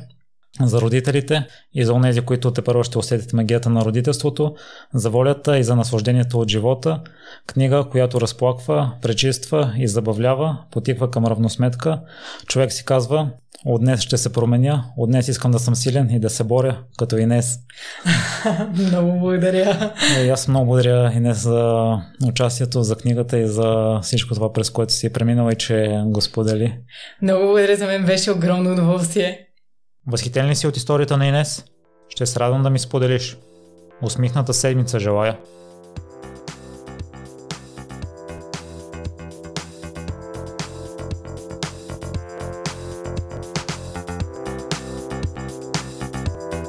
за 0.61 0.81
родителите 0.81 1.47
и 1.75 1.85
за 1.85 1.93
онези, 1.93 2.21
които 2.21 2.51
те 2.51 2.63
първо 2.63 2.85
ще 2.85 2.99
усетят 2.99 3.33
магията 3.33 3.71
на 3.71 3.85
родителството, 3.85 4.55
за 4.95 5.11
волята 5.11 5.59
и 5.59 5.65
за 5.65 5.77
наслаждението 5.77 6.41
от 6.41 6.51
живота, 6.51 7.01
книга, 7.47 7.85
която 7.91 8.21
разплаква, 8.21 8.93
пречиства 9.03 9.75
и 9.79 9.89
забавлява, 9.89 10.59
потиква 10.71 11.11
към 11.11 11.27
равносметка. 11.27 12.01
Човек 12.47 12.73
си 12.73 12.85
казва, 12.85 13.31
от 13.65 13.81
днес 13.81 14.01
ще 14.01 14.17
се 14.17 14.33
променя, 14.33 14.85
от 14.97 15.11
днес 15.11 15.29
искам 15.29 15.51
да 15.51 15.59
съм 15.59 15.75
силен 15.75 16.11
и 16.11 16.21
да 16.21 16.31
се 16.31 16.45
боря, 16.45 16.79
като 16.99 17.17
Инес. 17.17 17.59
много 18.73 19.21
благодаря. 19.21 19.93
И 20.25 20.29
аз 20.29 20.49
много 20.49 20.67
благодаря 20.67 21.13
Инес 21.15 21.43
за 21.43 21.85
участието, 22.29 22.83
за 22.83 22.97
книгата 22.97 23.39
и 23.39 23.47
за 23.47 23.99
всичко 24.03 24.35
това, 24.35 24.53
през 24.53 24.71
което 24.71 24.93
си 24.93 25.13
преминала 25.13 25.53
и 25.53 25.57
че 25.57 26.03
го 26.07 26.21
сподели. 26.21 26.79
Много 27.23 27.45
благодаря, 27.45 27.77
за 27.77 27.87
мен 27.87 28.05
беше 28.05 28.31
огромно 28.31 28.73
удоволствие. 28.73 29.44
Възхитен 30.07 30.47
ли 30.47 30.57
си 30.57 30.67
от 30.67 30.77
историята 30.77 31.17
на 31.17 31.27
Инес? 31.27 31.65
Ще 32.09 32.27
се 32.27 32.41
радвам 32.41 32.63
да 32.63 32.71
ми 32.71 32.79
споделиш. 32.79 33.39
Усмихната 34.03 34.55
седмица 34.55 34.99
желая. 34.99 35.39